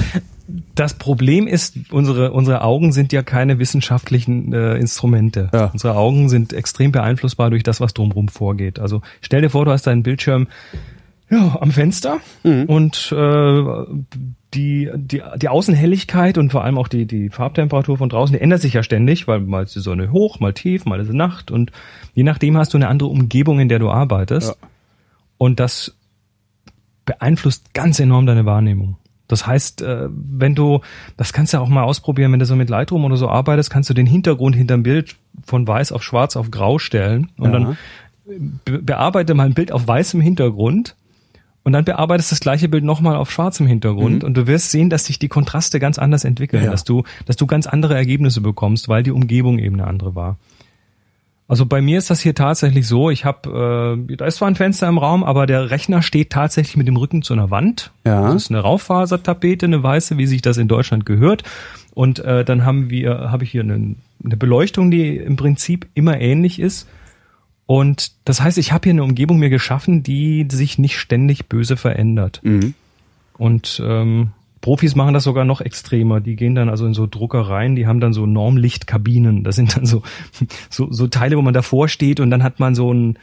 das 0.74 0.94
Problem 0.94 1.46
ist, 1.46 1.78
unsere, 1.90 2.32
unsere 2.32 2.60
Augen 2.62 2.92
sind 2.92 3.14
ja 3.14 3.22
keine 3.22 3.58
wissenschaftlichen 3.58 4.52
äh, 4.52 4.76
Instrumente. 4.76 5.48
Ja. 5.54 5.70
Unsere 5.72 5.94
Augen 5.94 6.28
sind 6.28 6.52
extrem 6.52 6.92
beeinflussbar 6.92 7.48
durch 7.48 7.62
das, 7.62 7.80
was 7.80 7.94
drumherum 7.94 8.28
vorgeht. 8.28 8.78
Also 8.78 9.00
stell 9.22 9.40
dir 9.40 9.48
vor, 9.48 9.64
du 9.64 9.70
hast 9.70 9.86
deinen 9.86 10.02
Bildschirm 10.02 10.48
ja, 11.30 11.58
am 11.60 11.70
Fenster 11.72 12.18
und 12.66 13.12
äh, 13.16 13.62
die, 14.54 14.90
die, 14.94 15.22
die 15.36 15.48
Außenhelligkeit 15.48 16.38
und 16.38 16.50
vor 16.50 16.64
allem 16.64 16.78
auch 16.78 16.88
die, 16.88 17.04
die 17.06 17.28
Farbtemperatur 17.28 17.98
von 17.98 18.08
draußen, 18.08 18.34
die 18.34 18.40
ändert 18.40 18.62
sich 18.62 18.72
ja 18.72 18.82
ständig, 18.82 19.28
weil 19.28 19.40
mal 19.40 19.64
ist 19.64 19.74
die 19.76 19.80
Sonne 19.80 20.10
hoch, 20.10 20.40
mal 20.40 20.54
tief, 20.54 20.86
mal 20.86 21.00
ist 21.00 21.08
es 21.08 21.14
Nacht 21.14 21.50
und 21.50 21.70
je 22.14 22.22
nachdem 22.22 22.56
hast 22.56 22.72
du 22.72 22.78
eine 22.78 22.88
andere 22.88 23.10
Umgebung, 23.10 23.60
in 23.60 23.68
der 23.68 23.78
du 23.78 23.90
arbeitest. 23.90 24.48
Ja. 24.60 24.68
Und 25.36 25.60
das 25.60 25.94
beeinflusst 27.04 27.74
ganz 27.74 28.00
enorm 28.00 28.26
deine 28.26 28.44
Wahrnehmung. 28.46 28.96
Das 29.28 29.46
heißt, 29.46 29.82
äh, 29.82 30.08
wenn 30.10 30.54
du, 30.54 30.80
das 31.18 31.32
kannst 31.34 31.52
du 31.52 31.58
ja 31.58 31.62
auch 31.62 31.68
mal 31.68 31.82
ausprobieren, 31.82 32.32
wenn 32.32 32.38
du 32.40 32.46
so 32.46 32.56
mit 32.56 32.70
Lightroom 32.70 33.04
oder 33.04 33.16
so 33.16 33.28
arbeitest, 33.28 33.70
kannst 33.70 33.90
du 33.90 33.94
den 33.94 34.06
Hintergrund 34.06 34.56
hinterm 34.56 34.82
Bild 34.82 35.16
von 35.44 35.68
weiß 35.68 35.92
auf 35.92 36.02
schwarz 36.02 36.36
auf 36.36 36.50
grau 36.50 36.78
stellen 36.78 37.30
und 37.38 37.52
Ja. 37.52 37.58
dann 37.58 37.76
be 38.64 38.78
bearbeite 38.82 39.34
mal 39.34 39.46
ein 39.46 39.54
Bild 39.54 39.72
auf 39.72 39.86
weißem 39.86 40.20
Hintergrund 40.20 40.96
und 41.68 41.74
dann 41.74 41.84
bearbeitest 41.84 42.32
das 42.32 42.40
gleiche 42.40 42.66
Bild 42.66 42.82
nochmal 42.82 43.16
auf 43.16 43.30
schwarzem 43.30 43.66
Hintergrund 43.66 44.24
und 44.24 44.32
du 44.38 44.46
wirst 44.46 44.70
sehen, 44.70 44.88
dass 44.88 45.04
sich 45.04 45.18
die 45.18 45.28
Kontraste 45.28 45.78
ganz 45.78 45.98
anders 45.98 46.24
entwickeln, 46.24 46.64
Ja. 46.64 46.70
dass 46.70 46.82
du, 46.82 47.02
dass 47.26 47.36
du 47.36 47.46
ganz 47.46 47.66
andere 47.66 47.94
Ergebnisse 47.94 48.40
bekommst, 48.40 48.88
weil 48.88 49.02
die 49.02 49.10
Umgebung 49.10 49.58
eben 49.58 49.74
eine 49.78 49.86
andere 49.86 50.14
war. 50.14 50.38
Also 51.46 51.66
bei 51.66 51.82
mir 51.82 51.98
ist 51.98 52.08
das 52.08 52.20
hier 52.20 52.34
tatsächlich 52.34 52.86
so, 52.86 53.10
ich 53.10 53.26
habe, 53.26 53.98
äh, 54.08 54.16
da 54.16 54.24
ist 54.24 54.36
zwar 54.36 54.48
ein 54.48 54.54
Fenster 54.54 54.88
im 54.88 54.96
Raum, 54.96 55.22
aber 55.24 55.44
der 55.46 55.70
Rechner 55.70 56.00
steht 56.00 56.30
tatsächlich 56.30 56.78
mit 56.78 56.88
dem 56.88 56.96
Rücken 56.96 57.20
zu 57.20 57.34
einer 57.34 57.50
Wand. 57.50 57.90
Ja. 58.06 58.32
Das 58.32 58.44
ist 58.44 58.50
eine 58.50 58.60
Raufasertapete, 58.60 59.66
eine 59.66 59.82
weiße, 59.82 60.16
wie 60.16 60.26
sich 60.26 60.40
das 60.40 60.56
in 60.56 60.68
Deutschland 60.68 61.04
gehört. 61.04 61.42
Und 61.92 62.18
äh, 62.20 62.46
dann 62.46 62.64
haben 62.64 62.88
wir, 62.88 63.30
habe 63.30 63.44
ich 63.44 63.50
hier 63.50 63.60
eine, 63.62 63.94
eine 64.24 64.36
Beleuchtung, 64.38 64.90
die 64.90 65.18
im 65.18 65.36
Prinzip 65.36 65.86
immer 65.92 66.18
ähnlich 66.18 66.60
ist. 66.60 66.88
Und 67.68 68.12
das 68.24 68.40
heißt, 68.40 68.56
ich 68.56 68.72
habe 68.72 68.84
hier 68.84 68.94
eine 68.94 69.04
Umgebung 69.04 69.38
mir 69.38 69.50
geschaffen, 69.50 70.02
die 70.02 70.46
sich 70.50 70.78
nicht 70.78 70.98
ständig 70.98 71.50
böse 71.50 71.76
verändert. 71.76 72.40
Mhm. 72.42 72.72
Und 73.36 73.82
ähm, 73.84 74.30
Profis 74.62 74.96
machen 74.96 75.12
das 75.12 75.24
sogar 75.24 75.44
noch 75.44 75.60
extremer. 75.60 76.20
Die 76.20 76.34
gehen 76.34 76.54
dann 76.54 76.70
also 76.70 76.86
in 76.86 76.94
so 76.94 77.06
Druckereien, 77.06 77.76
die 77.76 77.86
haben 77.86 78.00
dann 78.00 78.14
so 78.14 78.24
Normlichtkabinen. 78.24 79.44
Das 79.44 79.56
sind 79.56 79.76
dann 79.76 79.84
so, 79.84 80.02
so, 80.70 80.90
so 80.90 81.08
Teile, 81.08 81.36
wo 81.36 81.42
man 81.42 81.52
davor 81.52 81.90
steht 81.90 82.20
und 82.20 82.30
dann 82.30 82.42
hat 82.42 82.58
man 82.58 82.74
so 82.74 82.90
ein, 82.90 83.18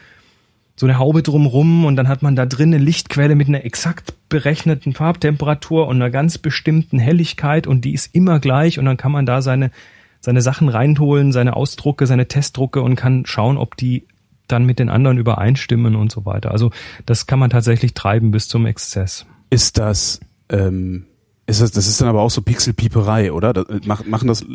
so 0.76 0.86
eine 0.86 1.00
Haube 1.00 1.24
drumrum 1.24 1.84
und 1.84 1.96
dann 1.96 2.08
hat 2.08 2.22
man 2.22 2.36
da 2.36 2.46
drin 2.46 2.72
eine 2.72 2.84
Lichtquelle 2.84 3.34
mit 3.34 3.48
einer 3.48 3.66
exakt 3.66 4.14
berechneten 4.30 4.94
Farbtemperatur 4.94 5.88
und 5.88 5.96
einer 5.96 6.12
ganz 6.12 6.38
bestimmten 6.38 7.00
Helligkeit 7.00 7.66
und 7.66 7.84
die 7.84 7.96
ist 7.96 8.14
immer 8.14 8.40
gleich 8.40 8.78
und 8.78 8.86
dann 8.86 8.98
kann 8.98 9.12
man 9.12 9.26
da 9.26 9.42
seine, 9.42 9.72
seine 10.20 10.44
Sachen 10.44 10.70
reinholen, 10.70 11.32
seine 11.32 11.56
Ausdrucke, 11.56 12.06
seine 12.06 12.28
Testdrucke 12.28 12.84
und 12.84 12.96
kann 12.96 13.26
schauen, 13.26 13.58
ob 13.58 13.76
die 13.76 14.04
dann 14.48 14.66
mit 14.66 14.80
den 14.80 14.90
anderen 14.90 15.18
übereinstimmen 15.18 15.96
und 15.96 16.12
so 16.12 16.26
weiter. 16.26 16.52
Also 16.52 16.72
das 17.06 17.28
kann 17.28 17.40
man 17.40 17.50
tatsächlich 17.50 17.94
treiben 17.94 18.32
bis 18.32 18.48
zum 18.48 18.66
Exzess. 18.66 19.26
Ist 19.50 19.78
das, 19.78 20.20
ähm, 20.50 21.06
ist 21.48 21.62
das, 21.62 21.72
das 21.72 21.88
ist 21.88 22.02
dann 22.02 22.08
aber 22.08 22.22
auch 22.22 22.32
so 22.32 22.42
Pixelpieperei, 22.42 23.32
oder? 23.32 23.54
Das, 23.54 23.68
machen, 23.86 24.10
machen 24.10 24.28
das, 24.28 24.46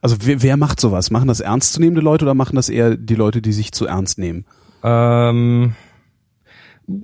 also 0.00 0.16
wer, 0.22 0.42
wer 0.42 0.56
macht 0.56 0.80
sowas? 0.80 1.10
Machen 1.10 1.28
das 1.28 1.40
ernstzunehmende 1.40 2.00
Leute 2.00 2.24
oder 2.24 2.34
machen 2.34 2.56
das 2.56 2.68
eher 2.68 2.96
die 2.96 3.16
Leute, 3.16 3.42
die 3.42 3.52
sich 3.52 3.72
zu 3.72 3.86
ernst 3.86 4.18
nehmen? 4.18 4.44
Ähm, 4.82 5.74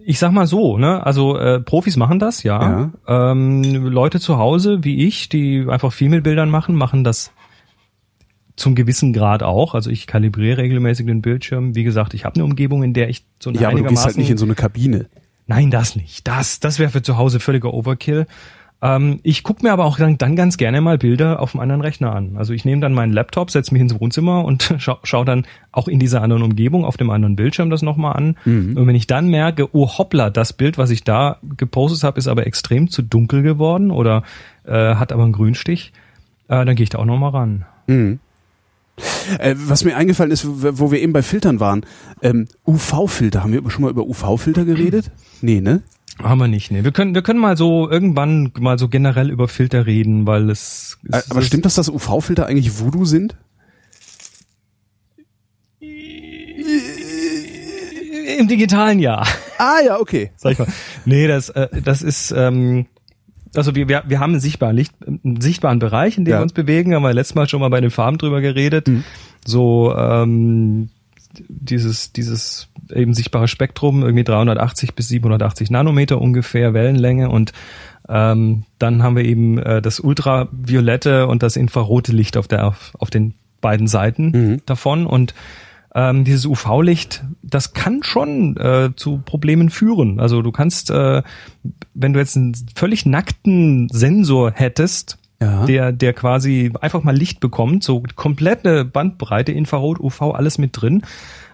ich 0.05 0.19
sag 0.19 0.33
mal 0.33 0.47
so, 0.47 0.79
ne? 0.79 1.05
Also 1.05 1.37
äh, 1.39 1.61
Profis 1.61 1.97
machen 1.97 2.19
das, 2.19 2.43
ja. 2.43 2.91
Ähm, 3.07 3.63
Leute 3.63 4.21
zu 4.21 4.39
Hause 4.39 4.79
wie 4.83 5.07
ich, 5.07 5.29
die 5.29 5.67
einfach 5.69 5.93
viel 5.93 6.09
mit 6.09 6.25
Bildern 6.25 6.51
machen, 6.51 6.75
machen 6.75 7.05
das 7.05 7.33
zum 8.57 8.75
gewissen 8.75 9.13
Grad 9.13 9.43
auch. 9.43 9.75
Also 9.75 9.91
ich 9.91 10.07
kalibriere 10.07 10.59
regelmäßig 10.59 11.07
den 11.07 11.23
Bildschirm. 11.23 11.75
Wie 11.75 11.85
gesagt, 11.85 12.15
ich 12.15 12.25
habe 12.25 12.37
eine 12.37 12.45
Umgebung, 12.45 12.83
in 12.83 12.95
der 12.95 13.09
ich 13.09 13.25
so 13.39 13.51
eine 13.51 13.59
Ja, 13.59 13.69
aber 13.69 13.79
du 13.79 13.85
gehst 13.85 14.05
halt 14.05 14.17
nicht 14.17 14.31
in 14.31 14.39
so 14.39 14.47
eine 14.47 14.55
Kabine. 14.55 15.07
Nein, 15.47 15.71
das 15.71 15.95
nicht. 15.95 16.27
Das, 16.27 16.59
das 16.59 16.79
wäre 16.79 16.91
für 16.91 17.03
zu 17.03 17.19
Hause 17.19 17.39
völliger 17.39 17.73
Overkill. 17.73 18.27
Ähm, 18.83 19.21
ich 19.23 19.43
gucke 19.43 19.65
mir 19.65 19.73
aber 19.73 19.85
auch 19.85 19.97
dann, 19.97 20.19
dann 20.19 20.37
ganz 20.37 20.57
gerne 20.57 20.81
mal 20.81 20.99
Bilder 20.99 21.41
auf 21.41 21.55
einem 21.55 21.63
anderen 21.63 21.81
Rechner 21.81 22.15
an. 22.15 22.37
Also 22.37 22.53
ich 22.53 22.65
nehme 22.65 22.81
dann 22.81 22.93
meinen 22.93 23.13
Laptop, 23.13 23.51
setze 23.51 23.73
mich 23.73 23.81
ins 23.81 23.99
Wohnzimmer 23.99 24.45
und 24.45 24.75
schaue 24.79 24.99
schau 25.03 25.25
dann 25.25 25.47
auch 25.73 25.89
in 25.89 25.99
dieser 25.99 26.23
anderen 26.23 26.43
Umgebung 26.43 26.85
auf 26.85 26.97
dem 26.97 27.11
anderen 27.11 27.37
Bildschirm 27.37 27.71
das 27.71 27.83
nochmal 27.83 28.17
an. 28.17 28.37
Und 28.77 28.87
wenn 28.87 28.95
ich 28.95 29.07
dann 29.07 29.29
merke, 29.29 29.75
oh 29.75 29.89
hoppla, 29.99 30.31
das 30.31 30.53
Bild, 30.53 30.79
was 30.79 30.91
ich 30.91 31.05
da 31.05 31.39
gepostet 31.57 32.05
habe, 32.05 32.19
ist 32.19 32.29
aber 32.29 32.47
extrem 32.47 32.89
zu 32.91 33.03
dunkel 33.03 33.43
geworden 33.43 33.91
oder 33.91 34.25
äh, 34.65 34.97
hat 34.97 35.13
aber 35.13 35.25
einen 35.25 35.33
Grünstich, 35.33 35.93
äh, 36.49 36.65
dann 36.65 36.77
gehe 36.77 36.85
ich 36.85 36.91
da 36.91 36.99
auch 36.99 37.05
nochmal 37.05 37.31
ran. 37.31 37.65
Äh, 39.39 39.55
was 39.59 39.85
mir 39.85 39.97
eingefallen 39.97 40.31
ist, 40.31 40.47
wo 40.47 40.91
wir 40.91 41.01
eben 41.01 41.13
bei 41.13 41.23
Filtern 41.23 41.61
waren, 41.61 41.85
ähm, 42.23 42.49
UV-Filter, 42.67 43.43
haben 43.43 43.53
wir 43.53 43.69
schon 43.71 43.83
mal 43.83 43.91
über 43.91 44.07
UV-Filter 44.07 44.65
geredet? 44.65 45.11
Nee, 45.43 45.61
ne? 45.61 45.83
Haben 46.23 46.39
wir 46.41 46.49
nicht, 46.49 46.71
ne. 46.71 46.83
Wir 46.83 46.93
können, 46.93 47.15
wir 47.15 47.21
können 47.23 47.39
mal 47.41 47.59
so 47.59 47.91
irgendwann 47.91 48.51
mal 48.59 48.79
so 48.79 48.89
generell 48.89 49.31
über 49.31 49.49
Filter 49.49 49.85
reden, 49.85 50.27
weil 50.27 50.49
es, 50.49 50.97
es 51.13 51.31
Aber 51.31 51.41
es- 51.41 51.47
stimmt 51.47 51.67
das, 51.67 51.75
dass 51.75 51.91
UV-Filter 51.91 52.47
eigentlich 52.47 52.81
Voodoo 52.81 53.05
sind? 53.05 53.37
im 58.39 58.49
digitalen 58.49 58.99
Jahr. 58.99 59.27
Ah 59.59 59.79
ja, 59.85 59.99
okay. 60.01 60.31
Sag 60.37 60.53
ich 60.53 60.59
mal. 60.59 60.69
Nee, 61.05 61.27
das, 61.27 61.49
äh, 61.51 61.69
das 61.83 62.03
ist, 62.03 62.33
ähm, 62.37 62.87
also 63.57 63.75
wir, 63.75 63.89
wir, 63.89 64.05
wir 64.07 64.21
haben 64.21 64.33
einen 64.33 64.41
sichtbaren 64.41 64.77
Licht, 64.77 64.93
einen 65.07 65.41
sichtbaren 65.41 65.79
Bereich, 65.79 66.19
in 66.19 66.25
dem 66.25 66.33
Ja. 66.33 66.39
wir 66.39 66.43
uns 66.43 66.53
bewegen, 66.53 66.95
haben 66.95 67.03
wir 67.03 67.13
letztes 67.15 67.35
Mal 67.35 67.49
schon 67.49 67.61
mal 67.61 67.71
bei 67.71 67.81
den 67.81 67.91
Farben 67.91 68.19
drüber 68.19 68.41
geredet. 68.41 68.89
So, 69.47 69.95
ähm, 69.97 70.91
dieses, 71.49 72.13
dieses 72.13 72.69
eben 72.95 73.15
sichtbare 73.15 73.49
Spektrum, 73.49 74.03
irgendwie 74.03 74.25
380 74.25 74.95
bis 74.95 75.09
780 75.09 75.71
Nanometer 75.71 76.21
ungefähr 76.21 76.73
Wellenlänge. 76.75 77.29
Und 77.31 77.53
ähm, 78.09 78.65
dann 78.79 79.03
haben 79.03 79.17
wir 79.17 79.25
eben 79.25 79.59
äh, 79.59 79.83
das 79.83 80.01
ultraviolette 80.01 81.27
und 81.27 81.43
das 81.43 81.57
infrarote 81.57 82.13
Licht 82.13 82.37
auf 82.37 82.49
der 82.49 82.67
auf, 82.67 82.93
auf 82.99 83.11
den 83.11 83.35
beiden 83.61 83.87
Seiten 83.89 84.63
davon. 84.67 85.07
Und 85.07 85.35
ähm, 85.95 86.25
dieses 86.25 86.47
UV-Licht, 86.47 87.25
das 87.49 87.73
kann 87.73 88.03
schon 88.03 88.57
äh, 88.57 88.91
zu 88.97 89.19
Problemen 89.25 89.71
führen. 89.71 90.21
Also 90.21 90.43
du 90.43 90.53
kannst, 90.53 90.91
äh, 90.91 91.23
wenn 91.95 92.13
du 92.13 92.19
jetzt 92.19 92.37
einen 92.37 92.55
völlig 92.75 93.07
nackten 93.07 93.89
Sensor 93.91 94.53
hättest, 94.53 95.19
Ja. 95.41 95.67
der, 95.67 95.93
der 95.93 96.13
quasi 96.15 96.73
einfach 96.81 97.03
mal 97.05 97.15
Licht 97.17 97.41
bekommt, 97.41 97.85
so 97.85 98.03
komplette 98.17 98.85
Bandbreite, 98.85 99.53
Infrarot, 99.53 100.01
UV, 100.01 100.33
alles 100.35 100.59
mit 100.59 100.71
drin, 100.73 101.03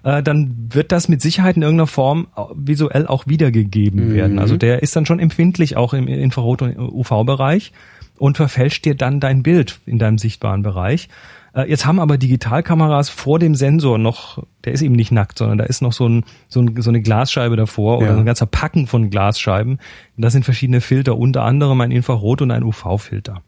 äh, 0.05 0.23
dann 0.23 0.69
wird 0.73 0.93
das 0.93 1.09
mit 1.09 1.21
Sicherheit 1.21 1.57
in 1.57 1.63
irgendeiner 1.63 1.89
Form 1.89 2.29
visuell 2.55 3.07
auch 3.07 3.27
wiedergegeben 3.27 4.15
werden. 4.15 4.39
Also 4.39 4.57
der 4.57 4.83
ist 4.83 4.95
dann 4.97 5.05
schon 5.07 5.19
empfindlich 5.19 5.77
auch 5.77 5.95
im 5.95 6.07
Infrarot- 6.09 6.63
und 6.63 6.79
UV-Bereich 6.79 7.73
und 8.19 8.37
verfälscht 8.37 8.85
dir 8.85 8.95
dann 8.95 9.21
dein 9.21 9.43
Bild 9.43 9.81
in 9.85 9.99
deinem 9.99 10.19
sichtbaren 10.19 10.63
Bereich. 10.63 11.09
Äh, 11.55 11.69
Jetzt 11.69 11.87
haben 11.87 12.01
aber 12.01 12.19
Digitalkameras 12.19 13.09
vor 13.09 13.39
dem 13.39 13.55
Sensor 13.55 13.99
noch, 13.99 14.43
der 14.65 14.73
ist 14.73 14.83
eben 14.83 14.95
nicht 14.95 15.13
nackt, 15.13 15.39
sondern 15.39 15.59
da 15.59 15.65
ist 15.65 15.83
noch 15.83 15.93
so, 15.93 16.09
ein, 16.09 16.25
so, 16.49 16.61
ein, 16.61 16.75
so 16.81 16.91
eine 16.91 17.03
Glasscheibe 17.03 17.57
davor 17.57 17.99
oder 17.99 18.07
Ja. 18.09 18.15
so 18.15 18.21
ein 18.21 18.27
ganzer 18.27 18.47
Packen 18.47 18.87
von 18.87 19.11
Glasscheiben. 19.11 19.73
Und 20.17 20.23
das 20.23 20.33
sind 20.33 20.45
verschiedene 20.45 20.81
Filter, 20.81 21.17
unter 21.19 21.43
anderem 21.43 21.81
ein 21.81 21.91
Infrarot- 21.91 22.43
und 22.43 22.51
ein 22.51 22.63
UV-Filter. 22.65 23.43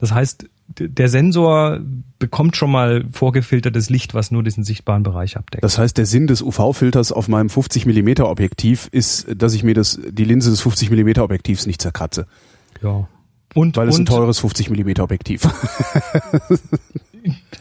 Das 0.00 0.12
heißt, 0.12 0.48
der 0.78 1.08
Sensor 1.08 1.80
bekommt 2.18 2.54
schon 2.56 2.70
mal 2.70 3.04
vorgefiltertes 3.10 3.88
Licht, 3.88 4.12
was 4.14 4.30
nur 4.30 4.42
diesen 4.42 4.64
sichtbaren 4.64 5.02
Bereich 5.02 5.36
abdeckt. 5.38 5.64
Das 5.64 5.78
heißt, 5.78 5.96
der 5.96 6.04
Sinn 6.06 6.26
des 6.26 6.42
UV-Filters 6.42 7.10
auf 7.10 7.26
meinem 7.26 7.48
50 7.48 7.86
mm 7.86 8.20
Objektiv 8.22 8.88
ist, 8.92 9.26
dass 9.34 9.54
ich 9.54 9.64
mir 9.64 9.74
das, 9.74 9.98
die 10.10 10.24
Linse 10.24 10.50
des 10.50 10.60
50 10.60 10.90
mm 10.90 11.20
Objektivs 11.20 11.66
nicht 11.66 11.80
zerkratze. 11.82 12.26
ja. 12.82 13.08
Und, 13.54 13.78
Weil 13.78 13.88
es 13.88 13.96
ein 13.96 14.00
und 14.00 14.06
teures 14.06 14.38
50 14.40 14.68
mm 14.68 15.00
Objektiv. 15.00 15.48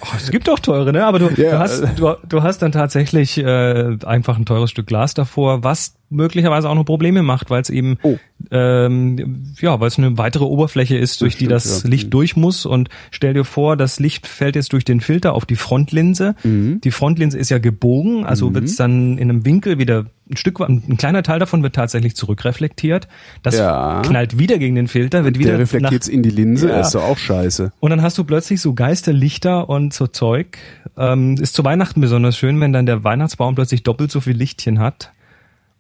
Oh, 0.02 0.08
es 0.16 0.30
gibt 0.32 0.50
auch 0.50 0.60
teure, 0.60 0.92
ne? 0.94 1.06
Aber 1.06 1.20
du, 1.20 1.30
Ja, 1.42 1.52
du, 1.52 1.60
hast, 1.60 1.84
du, 1.98 2.16
du 2.28 2.44
hast 2.44 2.62
dann 2.62 2.72
tatsächlich 2.72 3.38
äh, 3.38 3.98
einfach 4.06 4.38
ein 4.38 4.46
teures 4.46 4.70
Stück 4.70 4.88
Glas 4.88 5.14
davor, 5.14 5.64
was 5.64 5.96
möglicherweise 6.10 6.70
auch 6.70 6.76
noch 6.76 6.86
Probleme 6.86 7.22
macht, 7.24 7.50
weil 7.50 7.62
es 7.62 7.70
eben 7.70 7.98
Oh. 8.04 8.18
ähm, 8.52 9.54
ja, 9.60 9.80
weil 9.80 9.88
es 9.88 9.98
eine 9.98 10.18
weitere 10.18 10.44
Oberfläche 10.46 10.98
ist, 10.98 11.22
durch 11.22 11.34
die 11.34 11.46
stimmt, 11.46 11.52
das 11.52 11.84
ja. 11.84 11.90
Licht 11.90 12.14
durch 12.14 12.36
muss. 12.36 12.66
Und 12.66 12.90
stell 13.12 13.34
dir 13.34 13.44
vor, 13.44 13.76
das 13.76 14.00
Licht 14.00 14.26
fällt 14.28 14.56
jetzt 14.56 14.74
durch 14.74 14.86
den 14.86 15.02
Filter 15.02 15.34
auf 15.34 15.46
die 15.46 15.56
Frontlinse. 15.56 16.36
Mhm. 16.44 16.80
Die 16.82 16.92
Frontlinse 16.92 17.38
ist 17.38 17.50
ja 17.50 17.58
gebogen, 17.58 18.26
also 18.26 18.54
wird 18.54 18.66
es 18.66 18.76
dann 18.78 19.18
in 19.18 19.30
einem 19.30 19.46
Winkel 19.46 19.78
wieder 19.80 20.06
ein 20.30 20.36
Stück, 20.38 20.60
ein 20.60 20.98
kleiner 20.98 21.24
Teil 21.24 21.40
davon 21.40 21.64
wird 21.64 21.74
tatsächlich 21.76 22.16
zurückreflektiert. 22.16 23.08
Das 23.44 23.58
Ja. 23.58 24.02
knallt 24.06 24.38
wieder 24.38 24.58
gegen 24.58 24.76
den 24.76 24.88
Filter, 24.88 25.24
wird 25.24 25.40
wieder 25.40 25.52
Der 25.52 25.60
reflektiert 25.60 26.08
in 26.10 26.22
die 26.22 26.30
Linse, 26.30 26.68
Ja. 26.70 26.82
ist 26.82 26.96
doch 26.96 27.04
auch 27.04 27.18
scheiße. 27.18 27.72
und 27.80 27.90
dann 27.92 28.02
hast 28.02 28.18
du 28.18 28.24
plötzlich 28.26 28.60
so 28.62 28.74
Geisterlichter 28.74 29.70
und 29.70 29.94
so 29.94 30.08
Zeug. 30.08 30.58
Ähm, 30.98 31.36
ist 31.36 31.54
zu 31.56 31.64
Weihnachten 31.64 32.02
besonders 32.02 32.38
schön, 32.38 32.60
wenn 32.60 32.74
dann 32.74 32.86
der 32.86 33.04
Weihnachtsbaum 33.04 33.56
plötzlich 33.56 33.84
doppelt 33.84 34.12
so 34.12 34.20
viel 34.20 34.36
Lichtchen 34.36 34.80
hat. 34.80 35.12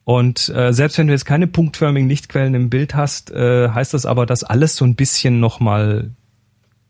Und 0.08 0.48
äh, 0.56 0.72
selbst 0.72 0.98
wenn 0.98 1.08
du 1.08 1.14
jetzt 1.14 1.26
keine 1.26 1.48
punktförmigen 1.48 2.08
Lichtquellen 2.08 2.54
im 2.54 2.70
Bild 2.70 2.96
hast, 2.96 3.30
äh, 3.30 3.68
heißt 3.68 3.94
das 3.94 4.06
aber, 4.06 4.26
dass 4.26 4.46
alles 4.46 4.78
so 4.78 4.86
ein 4.86 4.96
bisschen 4.96 5.42
nochmal 5.42 6.12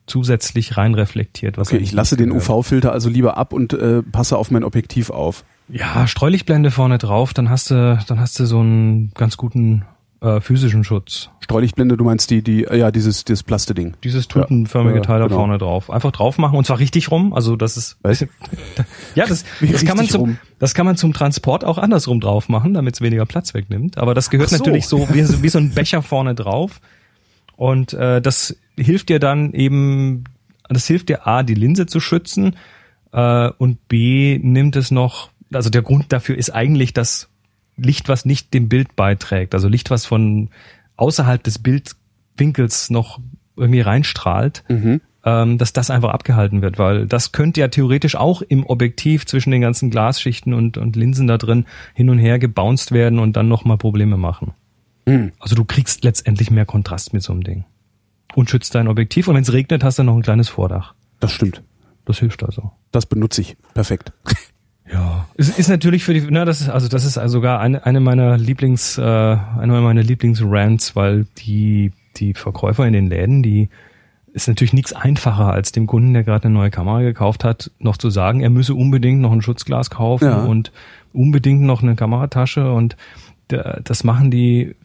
zusätzlich 0.06 0.78
reinreflektiert. 0.78 1.58
Was 1.58 1.70
Okay, 1.70 1.82
ich 1.82 1.94
lasse 1.94 2.16
den. 2.16 2.32
UV-Filter 2.32 2.92
also 2.92 3.10
lieber 3.10 3.36
ab 3.36 3.54
und 3.54 3.74
äh, 3.74 4.04
passe 4.04 4.38
auf 4.38 4.52
mein 4.52 4.64
Objektiv 4.64 5.10
auf. 5.10 5.46
Ja, 5.68 6.06
Streulichtblende 6.06 6.70
vorne 6.70 7.00
drauf, 7.00 7.34
dann 7.34 7.50
hast 7.50 7.72
du, 7.72 7.98
dann 8.08 8.20
hast 8.20 8.40
du 8.40 8.46
so 8.46 8.60
einen 8.60 9.10
ganz 9.16 9.36
guten 9.36 9.84
äh, 10.22 10.42
physischen 10.42 10.84
Schutz. 10.84 11.30
Streulichtblende, 11.40 11.96
du 11.96 12.04
meinst 12.04 12.30
die, 12.30 12.42
die, 12.42 12.64
ja, 12.64 12.92
dieses, 12.92 13.24
dieses 13.24 13.44
Plasteding. 13.44 13.96
Dieses 14.04 14.28
tutenförmige 14.28 14.98
Ja, 14.98 15.02
Teil 15.02 15.20
da 15.20 15.28
genau. 15.28 15.40
vorne 15.40 15.58
drauf. 15.58 15.90
Einfach 15.90 16.12
drauf 16.12 16.38
machen 16.38 16.58
und 16.58 16.66
zwar 16.66 16.80
richtig 16.80 17.12
rum. 17.12 17.34
Also 17.34 17.56
das 17.56 17.78
ist 17.78 17.98
du? 18.04 18.10
ja 19.16 19.26
das, 19.26 19.46
das 19.62 19.86
kann 19.86 19.96
man 19.98 20.08
zum 20.10 20.22
rum? 20.22 20.38
das 20.60 20.74
kann 20.74 20.86
man 20.86 20.98
zum 20.98 21.14
Transport 21.14 21.64
auch 21.64 21.78
andersrum 21.78 22.20
drauf 22.20 22.50
machen, 22.50 22.74
damit 22.74 22.96
es 22.96 23.02
weniger 23.02 23.26
Platz 23.26 23.54
wegnimmt. 23.54 23.98
Aber 23.98 24.14
das 24.14 24.30
gehört 24.30 24.50
so. 24.50 24.58
natürlich 24.58 24.88
so 24.88 25.08
wie, 25.14 25.22
so 25.22 25.44
wie 25.44 25.50
so 25.50 25.60
ein 25.60 25.70
Becher 25.76 26.02
vorne 26.02 26.36
drauf. 26.36 26.82
Und 27.56 27.94
äh, 27.94 28.22
das 28.22 28.56
hilft 28.78 29.10
dir 29.10 29.20
dann 29.20 29.54
eben, 29.54 30.26
das 30.68 30.86
hilft 30.86 31.10
dir 31.10 31.28
a 31.28 31.44
die 31.44 31.56
Linse 31.56 31.86
zu 31.86 32.00
schützen 32.00 32.56
äh, 33.14 33.50
und 33.58 33.88
b 33.88 34.40
nimmt 34.42 34.76
es 34.76 34.92
noch. 34.92 35.30
Also 35.54 35.70
der 35.70 35.82
Grund 35.82 36.12
dafür 36.12 36.38
ist 36.38 36.50
eigentlich 36.50 36.94
das 36.94 37.30
Licht, 37.77 38.10
was 38.10 38.25
nicht 38.25 38.53
dem 38.53 38.69
Bild 38.69 38.96
beiträgt. 38.96 39.53
Also 39.53 39.67
Licht, 39.67 39.89
was 39.89 40.05
von 40.05 40.50
außerhalb 40.98 41.41
des 41.43 41.60
Bildwinkels 41.60 42.89
noch 42.89 43.19
irgendwie 43.55 43.81
reinstrahlt, 43.81 44.63
ähm, 45.27 45.57
dass 45.57 45.74
das 45.74 45.89
einfach 45.89 46.10
abgehalten 46.10 46.62
wird, 46.62 46.79
weil 46.79 47.05
das 47.05 47.31
könnte 47.31 47.60
ja 47.60 47.67
theoretisch 47.67 48.15
auch 48.15 48.41
im 48.41 48.65
Objektiv 48.65 49.25
zwischen 49.25 49.51
den 49.51 49.62
ganzen 49.62 49.89
Glasschichten 49.89 50.53
und, 50.53 50.77
und 50.77 50.96
Linsen 50.96 51.27
da 51.27 51.38
drin 51.38 51.65
hin 51.93 52.10
und 52.10 52.17
her 52.17 52.39
gebounced 52.39 52.91
werden 52.91 53.19
und 53.19 53.36
dann 53.36 53.48
nochmal 53.48 53.77
Probleme 53.77 54.17
machen. 54.17 54.53
Also 55.39 55.55
du 55.55 55.65
kriegst 55.65 56.03
letztendlich 56.03 56.51
mehr 56.51 56.65
Kontrast 56.65 57.13
mit 57.13 57.24
so 57.24 57.34
einem 57.34 57.43
Ding. 57.43 57.65
Und 58.36 58.50
schützt 58.50 58.75
dein 58.75 58.88
Objektiv 58.88 59.27
und 59.27 59.36
wenn 59.36 59.43
es 59.43 59.53
regnet, 59.53 59.84
hast 59.84 60.00
du 60.00 60.03
noch 60.03 60.15
ein 60.15 60.22
kleines 60.22 60.50
Vordach. 60.50 60.93
Das 61.19 61.31
stimmt. 61.31 61.63
Das 62.05 62.19
hilft 62.19 62.43
also. 62.43 62.72
Das 62.91 63.05
benutze 63.05 63.41
ich. 63.41 63.57
Perfekt. 63.74 64.13
Ja, 64.91 65.25
es 65.36 65.50
ist 65.50 65.67
natürlich 65.70 66.03
für 66.03 66.13
die, 66.13 66.25
na, 66.29 66.46
das 66.46 66.62
ist, 66.62 66.70
also 66.70 66.88
das 66.88 67.03
ist 67.06 67.17
also 67.17 67.34
sogar 67.34 67.60
eine, 67.60 67.86
eine 67.86 68.00
meiner 68.00 68.38
Lieblings, 68.38 68.98
äh, 68.98 69.01
eine 69.01 69.82
meiner 69.82 70.03
Lieblingsrants, 70.03 70.96
weil 70.96 71.25
die, 71.39 71.91
die 72.15 72.34
Verkäufer 72.34 72.86
in 72.88 72.94
den 72.94 73.08
Läden, 73.08 73.44
die 73.44 73.70
ist 74.34 74.48
natürlich 74.48 74.74
nichts 74.74 74.94
einfacher 74.94 75.51
als 75.51 75.72
dem 75.72 75.88
Kunden, 75.88 76.13
der 76.13 76.24
gerade 76.24 76.46
eine 76.46 76.53
neue 76.53 76.70
Kamera 76.70 77.01
gekauft 77.01 77.44
hat, 77.44 77.72
noch 77.79 77.98
zu 77.98 78.10
sagen, 78.10 78.41
er 78.41 78.50
müsse 78.50 78.75
unbedingt 78.75 79.20
noch 79.20 79.32
ein 79.32 79.41
Schutzglas 79.41 79.89
kaufen 79.89 80.25
Ja. 80.27 80.44
und 80.44 80.72
unbedingt 81.12 81.62
noch 81.63 81.82
eine 81.84 81.96
Kameratasche 81.96 82.72
und 82.72 82.96
das 83.48 84.03
machen 84.03 84.29
die 84.29 84.75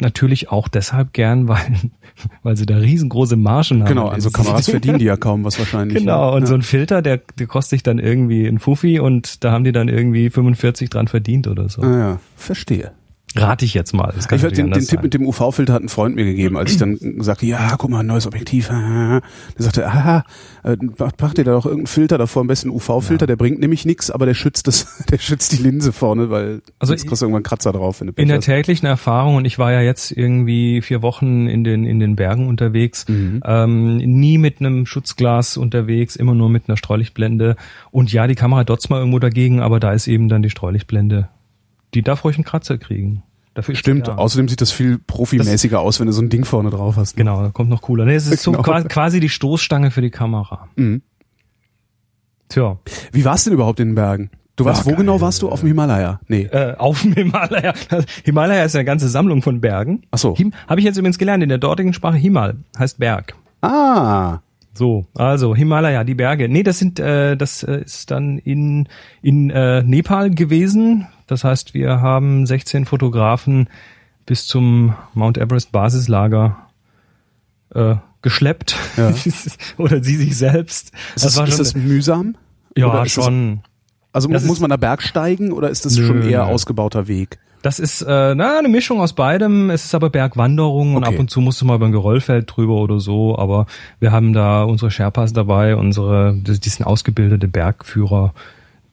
natürlich 0.00 0.50
auch 0.50 0.68
deshalb 0.68 1.12
gern, 1.12 1.48
weil, 1.48 1.74
weil 2.42 2.56
sie 2.56 2.66
da 2.66 2.76
riesengroße 2.76 3.36
Margen 3.36 3.80
haben. 3.80 3.88
Genau, 3.88 4.08
also 4.08 4.30
Kameras 4.30 4.68
verdienen. 4.70 4.98
die 4.98 5.04
ja 5.04 5.16
kaum 5.18 5.44
was 5.44 5.58
wahrscheinlich. 5.58 5.98
Genau, 5.98 6.30
ne? 6.30 6.36
und 6.36 6.42
ja. 6.42 6.46
so 6.46 6.54
ein 6.54 6.62
Filter, 6.62 7.02
der, 7.02 7.18
der 7.38 7.46
kostet 7.46 7.70
sich 7.70 7.82
dann 7.82 7.98
irgendwie 7.98 8.46
ein 8.46 8.58
Fuffi 8.58 9.00
und 9.00 9.44
da 9.44 9.52
haben 9.52 9.64
die 9.64 9.72
dann 9.72 9.88
irgendwie 9.88 10.30
45 10.30 10.90
dran 10.90 11.08
verdient 11.08 11.46
oder 11.46 11.68
so. 11.68 11.82
Ah, 11.82 11.98
ja, 11.98 12.20
verstehe. 12.36 12.92
Rate 13.40 13.64
ich 13.64 13.74
jetzt 13.74 13.92
mal. 13.94 14.12
Das 14.14 14.28
kann 14.28 14.36
Ich 14.36 14.42
natürlich 14.42 14.64
den, 14.64 14.72
den 14.72 14.86
Tipp 14.86 15.02
mit 15.02 15.14
dem 15.14 15.26
UV-Filter 15.26 15.72
hat 15.72 15.82
ein 15.82 15.88
Freund 15.88 16.16
mir 16.16 16.24
gegeben, 16.24 16.56
als 16.56 16.72
ich 16.72 16.76
dann 16.78 16.98
sagte, 17.20 17.46
ja, 17.46 17.76
guck 17.78 17.90
mal, 17.90 18.02
neues 18.02 18.26
Objektiv. 18.26 18.68
Der 18.68 19.22
sagte, 19.56 19.86
aha, 19.86 20.24
äh, 20.64 20.76
mach 21.20 21.34
dir 21.34 21.44
da 21.44 21.52
doch 21.52 21.64
irgendeinen 21.66 21.86
Filter 21.86 22.18
davor, 22.18 22.40
am 22.42 22.46
besten 22.48 22.70
UV-Filter, 22.70 23.26
der 23.26 23.36
bringt 23.36 23.60
nämlich 23.60 23.84
nichts, 23.86 24.10
aber 24.10 24.26
der 24.26 24.34
schützt 24.34 24.66
das, 24.66 25.04
der 25.10 25.18
schützt 25.18 25.52
die 25.52 25.62
Linse 25.62 25.92
vorne, 25.92 26.30
weil 26.30 26.62
Also 26.78 26.90
sonst 26.92 27.06
kriegst 27.06 27.22
du 27.22 27.26
irgendwann 27.26 27.42
Kratzer 27.42 27.72
drauf. 27.72 28.00
Wenn 28.00 28.08
du 28.08 28.12
in 28.16 28.28
der 28.28 28.38
hast. 28.38 28.44
täglichen 28.44 28.86
Erfahrung, 28.86 29.36
und 29.36 29.44
ich 29.44 29.58
war 29.58 29.72
ja 29.72 29.80
jetzt 29.80 30.10
irgendwie 30.10 30.82
vier 30.82 31.02
Wochen 31.02 31.46
in 31.46 31.64
den, 31.64 31.84
in 31.84 32.00
den 32.00 32.16
Bergen 32.16 32.48
unterwegs, 32.48 33.06
Mhm. 33.08 33.42
ähm, 33.44 33.96
nie 33.96 34.38
mit 34.38 34.60
einem 34.60 34.84
Schutzglas 34.86 35.56
unterwegs, 35.56 36.16
immer 36.16 36.34
nur 36.34 36.48
mit 36.50 36.68
einer 36.68 36.76
Streulichtblende. 36.76 37.56
Und 37.90 38.12
ja, 38.12 38.26
die 38.26 38.34
Kamera 38.34 38.64
dotzt 38.64 38.90
mal 38.90 38.98
irgendwo 38.98 39.18
dagegen, 39.18 39.60
aber 39.60 39.80
da 39.80 39.92
ist 39.92 40.08
eben 40.08 40.28
dann 40.28 40.42
die 40.42 40.50
Streulichtblende. 40.50 41.28
Die 41.94 42.02
darf 42.02 42.24
ruhig 42.24 42.36
einen 42.36 42.44
Kratzer 42.44 42.76
kriegen. 42.78 43.22
Dafür 43.58 43.74
Stimmt, 43.74 44.08
außerdem 44.08 44.46
sieht 44.48 44.60
das 44.60 44.70
viel 44.70 44.98
profimäßiger 45.04 45.80
aus, 45.80 45.98
wenn 45.98 46.06
du 46.06 46.12
so 46.12 46.22
ein 46.22 46.28
Ding 46.28 46.44
vorne 46.44 46.70
drauf 46.70 46.96
hast. 46.96 47.16
ne? 47.16 47.24
Genau, 47.24 47.42
da 47.42 47.48
kommt 47.48 47.68
noch 47.70 47.82
cooler. 47.82 48.04
Nee, 48.04 48.14
es 48.14 48.28
ist 48.28 48.44
so 48.44 48.52
Genau. 48.52 48.62
qua- 48.62 48.82
quasi 48.82 49.18
die 49.18 49.28
Stoßstange 49.28 49.90
für 49.90 50.00
die 50.00 50.10
Kamera. 50.10 50.68
Mhm. 50.76 51.02
Tja. 52.48 52.78
Wie 53.10 53.24
warst 53.24 53.46
du 53.46 53.50
denn 53.50 53.54
überhaupt 53.56 53.80
in 53.80 53.88
den 53.88 53.94
Bergen? 53.96 54.30
Du 54.54 54.64
warst, 54.64 54.84
wo 54.86 54.90
geil. 54.90 54.98
genau 54.98 55.20
warst 55.20 55.42
du? 55.42 55.48
Auf 55.48 55.60
dem 55.60 55.66
Himalaya? 55.68 56.20
Nee. 56.28 56.42
äh, 56.44 56.76
auf 56.76 57.02
dem 57.02 57.14
Himalaya. 57.14 57.74
Himalaya 58.24 58.62
ist 58.64 58.76
eine 58.76 58.84
ganze 58.84 59.08
Sammlung 59.08 59.42
von 59.42 59.60
Bergen. 59.60 60.02
Ach 60.12 60.18
so. 60.18 60.36
Habe 60.68 60.80
ich 60.80 60.84
jetzt 60.86 60.96
übrigens 60.96 61.18
gelernt, 61.18 61.42
in 61.42 61.48
der 61.48 61.58
dortigen 61.58 61.92
Sprache 61.92 62.16
Himal 62.16 62.56
heißt 62.78 62.98
Berg. 63.00 63.34
Ah, 63.60 64.38
So, 64.72 65.06
also 65.16 65.54
Himalaya, 65.56 66.04
die 66.04 66.14
Berge. 66.14 66.48
Nee, 66.48 66.62
das 66.62 66.78
sind, 66.78 67.00
äh, 67.00 67.36
das 67.36 67.64
äh, 67.64 67.82
ist 67.82 68.10
dann 68.12 68.38
in, 68.38 68.88
in 69.20 69.50
äh, 69.50 69.82
Nepal 69.82 70.30
gewesen. 70.30 71.08
Das 71.28 71.44
heißt, 71.44 71.74
wir 71.74 72.00
haben 72.00 72.44
16 72.46 72.84
Fotografen 72.86 73.68
bis 74.26 74.46
zum 74.46 74.94
Mount 75.14 75.38
Everest 75.38 75.70
Basislager 75.72 76.56
äh, 77.74 77.94
geschleppt. 78.22 78.76
Ja. 78.96 79.12
Oder 79.78 80.02
sie 80.02 80.16
sich 80.16 80.36
selbst. 80.36 80.90
ist 81.14 81.24
das, 81.24 81.36
ist 81.48 81.60
das 81.60 81.74
mühsam? 81.76 82.34
ja, 82.76 83.02
ist 83.02 83.16
das- 83.16 83.24
schon. 83.24 83.60
Also 84.12 84.28
Das 84.28 84.44
muss 84.44 84.58
man 84.58 84.70
da 84.70 84.76
bergsteigen 84.78 85.52
oder 85.52 85.68
ist 85.68 85.84
das 85.84 85.96
Nö, 85.96 86.06
schon 86.06 86.22
eher 86.22 86.46
nö. 86.46 86.50
ausgebauter 86.52 87.06
Weg? 87.08 87.38
Das 87.60 87.78
ist 87.78 88.00
äh, 88.02 88.34
na, 88.34 88.58
eine 88.58 88.68
Mischung 88.68 89.00
aus 89.00 89.12
beidem. 89.12 89.68
Es 89.68 89.84
ist 89.84 89.94
aber 89.94 90.08
Bergwanderung 90.10 90.94
und 90.96 91.04
Okay. 91.04 91.14
ab 91.14 91.20
und 91.20 91.28
zu 91.30 91.40
musst 91.42 91.60
du 91.60 91.66
mal 91.66 91.74
über 91.76 91.86
ein 91.86 91.92
Geröllfeld 91.92 92.50
drüber 92.56 92.76
oder 92.76 93.00
so. 93.00 93.36
Aber 93.38 93.66
wir 94.00 94.10
haben 94.10 94.32
da 94.32 94.62
unsere 94.62 94.90
Sherpas 94.90 95.34
dabei, 95.34 95.76
unsere, 95.76 96.34
die 96.34 96.68
sind 96.68 96.86
ausgebildete 96.86 97.48
Bergführer, 97.48 98.32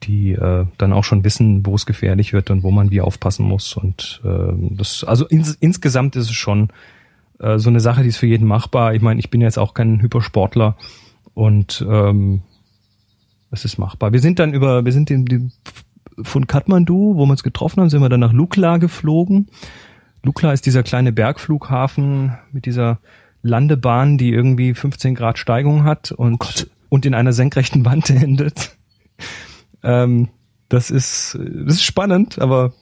die 0.06 0.32
äh, 0.32 0.66
dann 0.78 0.92
auch 0.92 1.04
schon 1.04 1.24
wissen, 1.24 1.64
wo 1.66 1.74
es 1.74 1.86
gefährlich 1.86 2.32
wird 2.32 2.50
und 2.50 2.62
wo 2.62 2.70
man 2.70 2.90
wie 2.90 3.00
aufpassen 3.00 3.46
muss. 3.46 3.76
Und 3.76 4.20
äh, 4.24 4.52
das, 4.70 5.04
also 5.04 5.26
ins, 5.26 5.54
insgesamt 5.54 6.16
ist 6.16 6.30
es 6.30 6.36
schon 6.36 6.68
äh, 7.38 7.58
so 7.58 7.68
eine 7.68 7.80
Sache, 7.80 8.02
die 8.02 8.08
ist 8.08 8.18
für 8.18 8.26
jeden 8.26 8.46
machbar. 8.46 8.94
Ich 8.94 9.02
meine, 9.02 9.20
ich 9.20 9.30
bin 9.30 9.40
jetzt 9.40 9.58
auch 9.58 9.74
kein 9.74 10.00
Hypersportler 10.00 10.76
und 11.34 11.84
ähm, 11.88 12.42
es 13.50 13.64
ist 13.64 13.78
machbar. 13.78 14.12
Wir 14.12 14.20
sind 14.20 14.38
dann 14.38 14.54
über, 14.54 14.84
wir 14.84 14.92
sind 14.92 15.10
in 15.10 15.24
die, 15.24 15.50
von 16.22 16.46
Kathmandu, 16.46 17.16
wo 17.16 17.26
wir 17.26 17.30
uns 17.30 17.42
getroffen 17.42 17.80
haben, 17.80 17.90
sind 17.90 18.00
wir 18.00 18.08
dann 18.08 18.20
nach 18.20 18.32
Lukla 18.32 18.78
geflogen. 18.78 19.48
Lukla 20.22 20.52
ist 20.52 20.66
dieser 20.66 20.82
kleine 20.82 21.12
Bergflughafen 21.12 22.36
mit 22.52 22.66
dieser 22.66 22.98
Landebahn, 23.42 24.18
die 24.18 24.32
irgendwie 24.32 24.74
15 24.74 25.14
Grad 25.14 25.38
Steigung 25.38 25.84
hat 25.84 26.12
und, 26.12 26.68
und 26.88 27.06
in 27.06 27.14
einer 27.14 27.32
senkrechten 27.32 27.84
Wand 27.84 28.10
endet. 28.10 28.75
Ähm, 29.82 30.28
das 30.68 30.90
ist, 30.90 31.38
das 31.40 31.74
ist 31.76 31.82
spannend, 31.84 32.38
aber 32.40 32.72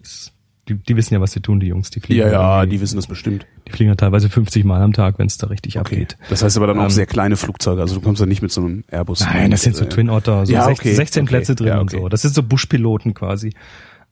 es, 0.00 0.32
die, 0.68 0.74
die 0.74 0.96
wissen 0.96 1.14
ja, 1.14 1.20
was 1.20 1.32
sie 1.32 1.40
tun, 1.40 1.60
die 1.60 1.66
Jungs. 1.68 1.90
Die 1.90 2.00
fliegen, 2.00 2.20
Ja, 2.22 2.30
ja, 2.60 2.66
die 2.66 2.80
wissen 2.80 2.96
das 2.96 3.06
bestimmt. 3.06 3.46
die 3.68 3.72
fliegen 3.72 3.90
ja 3.90 3.94
teilweise 3.94 4.28
50 4.28 4.64
Mal 4.64 4.82
am 4.82 4.92
Tag, 4.92 5.18
wenn 5.18 5.26
es 5.26 5.38
da 5.38 5.46
richtig 5.46 5.78
abgeht. 5.78 6.16
Das 6.28 6.42
heißt 6.42 6.56
aber 6.56 6.66
dann 6.66 6.78
auch 6.78 6.84
Ähm, 6.84 6.90
sehr 6.90 7.06
kleine 7.06 7.36
Flugzeuge. 7.36 7.80
Also 7.80 7.94
du 7.96 8.00
kommst 8.00 8.20
da 8.20 8.26
nicht 8.26 8.42
mit 8.42 8.50
so 8.52 8.60
einem 8.62 8.84
Airbus. 8.90 9.20
Nein, 9.20 9.50
das 9.52 9.62
sind 9.62 9.76
so 9.76 9.84
Äh, 9.84 9.88
Twin 9.88 10.10
Otter, 10.10 10.44
so 10.46 10.52
Ja, 10.52 10.64
16, 10.64 10.80
okay, 10.90 10.94
16 10.96 11.22
okay, 11.22 11.28
Plätze 11.28 11.54
drin 11.54 11.68
ja, 11.68 11.78
und 11.80 11.92
okay. 11.92 12.02
so. 12.02 12.08
Das 12.08 12.22
sind 12.22 12.34
so 12.34 12.42
Buschpiloten 12.42 13.14
quasi. 13.14 13.52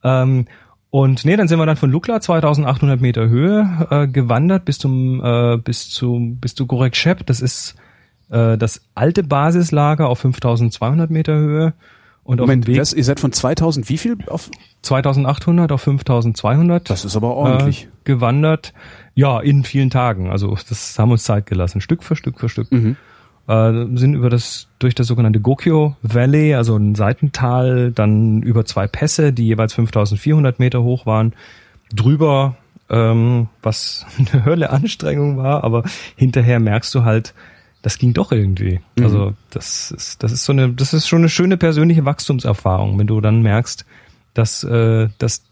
Ähm, 0.03 0.45
und 0.91 1.25
nee, 1.25 1.35
dann 1.35 1.49
sind 1.49 1.59
wir 1.59 1.65
dann 1.65 1.75
von 1.75 1.91
Lukla 1.91 2.21
2800 2.21 3.01
Meter 3.01 3.27
Höhe 3.27 3.87
äh, 3.89 4.07
gewandert 4.07 4.63
bis 4.63 4.77
zum 4.77 5.21
äh, 5.21 5.57
bis 5.57 5.89
zu 5.89 6.37
bis 6.39 6.55
zu 6.55 6.67
Gorek 6.67 6.95
Shep. 6.95 7.25
Das 7.25 7.41
ist 7.41 7.75
äh, 8.35 8.57
das 8.57 8.81
alte 8.95 9.23
Basislager 9.23 10.09
auf 10.09 10.19
5200 10.19 11.09
Meter 11.09 11.33
Höhe 11.35 11.73
und 12.23 12.39
Moment, 12.39 12.63
auf 12.63 12.65
dem 12.65 12.73
Weg 12.73 12.77
das, 12.77 12.91
ihr 12.91 13.03
seid 13.03 13.19
von 13.19 13.31
2000 13.31 13.87
wie 13.87 13.97
viel 13.97 14.17
auf? 14.27 14.49
2800 14.81 15.71
auf 15.71 15.81
5200 15.81 16.89
Das 16.89 17.05
ist 17.05 17.15
aber 17.15 17.35
ordentlich. 17.35 17.85
äh, 17.85 17.87
gewandert. 18.03 18.73
Ja, 19.13 19.39
in 19.39 19.63
vielen 19.63 19.89
Tagen. 19.89 20.29
Also 20.29 20.57
das 20.67 20.99
haben 20.99 21.09
wir 21.09 21.13
uns 21.13 21.23
Zeit 21.23 21.45
gelassen, 21.45 21.81
Stück 21.81 22.03
für 22.03 22.15
Stück 22.15 22.39
für 22.39 22.49
Stück. 22.49 22.71
Mhm. 22.71 22.97
Äh, 23.47 23.85
sind 23.95 24.15
über 24.15 24.29
das 24.29 24.67
durch 24.79 24.95
das 24.95 25.07
sogenannte 25.07 25.39
Gokyo 25.39 25.95
Valley, 26.01 26.55
also 26.55 26.75
ein 26.75 26.95
Seitental, 26.95 27.91
dann 27.91 28.41
über 28.41 28.65
zwei 28.65 28.87
Pässe, 28.87 29.31
die 29.31 29.45
jeweils 29.45 29.73
5400 29.73 30.59
Meter 30.59 30.83
hoch 30.83 31.05
waren, 31.05 31.33
drüber, 31.93 32.57
ähm, 32.89 33.47
was 33.61 34.05
eine 34.33 34.45
Hölle 34.45 34.71
Anstrengung 34.71 35.37
war, 35.37 35.63
aber 35.63 35.83
hinterher 36.15 36.59
merkst 36.59 36.93
du 36.95 37.03
halt, 37.03 37.33
das 37.85 37.99
ging 37.99 38.13
doch 38.13 38.31
irgendwie. 38.31 38.79
Mhm. 38.95 39.03
Also 39.03 39.33
das 39.51 39.91
ist 39.91 40.23
das 40.23 40.31
ist 40.31 40.43
so 40.43 40.53
eine 40.53 40.73
das 40.73 40.91
ist 40.95 41.07
schon 41.07 41.19
eine 41.19 41.29
schöne 41.29 41.55
persönliche 41.55 42.03
Wachstumserfahrung, 42.03 42.97
wenn 42.97 43.05
du 43.05 43.21
dann 43.21 43.43
merkst, 43.43 43.85
dass 44.33 44.63
äh, 44.63 45.09
dass 45.19 45.43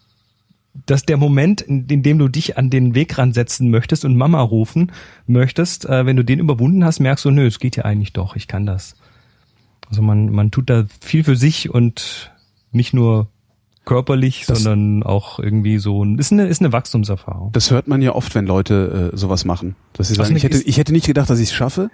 dass 0.88 1.04
der 1.04 1.18
Moment, 1.18 1.62
in, 1.62 1.86
in 1.86 2.02
dem 2.02 2.18
du 2.18 2.28
dich 2.28 2.58
an 2.58 2.72
den 2.72 2.96
Wegrand 2.96 3.36
setzen 3.36 3.70
möchtest 3.70 4.04
und 4.04 4.18
Mama 4.18 4.42
rufen 4.42 4.92
möchtest, 5.28 5.86
äh, 5.86 6.08
wenn 6.08 6.16
du 6.16 6.24
den 6.24 6.40
überwunden 6.40 6.84
hast, 6.84 7.00
merkst 7.00 7.24
du, 7.26 7.30
nö, 7.30 7.46
es 7.46 7.60
geht 7.60 7.76
ja 7.76 7.86
eigentlich 7.86 8.14
doch, 8.14 8.36
ich 8.36 8.48
kann 8.48 8.66
das. 8.66 8.96
Also 9.88 10.02
man, 10.02 10.32
man 10.32 10.50
tut 10.50 10.72
da 10.72 10.86
viel 11.02 11.24
für 11.24 11.36
sich 11.36 11.70
und 11.70 12.32
nicht 12.72 12.96
nur 12.96 13.28
körperlich, 13.86 14.46
Das- 14.48 14.64
sondern 14.64 15.04
auch 15.04 15.40
irgendwie 15.40 15.78
so, 15.78 16.04
ist 16.18 16.32
eine, 16.32 16.48
ist 16.48 16.62
eine 16.62 16.72
Wachstumserfahrung. 16.72 17.52
Das 17.52 17.72
hört 17.72 17.88
man 17.88 18.02
ja 18.02 18.14
oft, 18.16 18.34
wenn 18.36 18.46
Leute 18.46 19.12
äh, 19.14 19.18
sowas 19.18 19.46
machen. 19.46 19.76
Dass 19.94 20.08
sie 20.08 20.16
sagen, 20.16 20.36
ich 20.36 20.44
hätte, 20.44 20.58
ich 20.62 20.78
hätte 20.78 20.94
nicht 20.94 21.06
gedacht, 21.08 21.30
dass 21.30 21.40
ich 21.40 21.50
es 21.50 21.54
schaffe. 21.54 21.90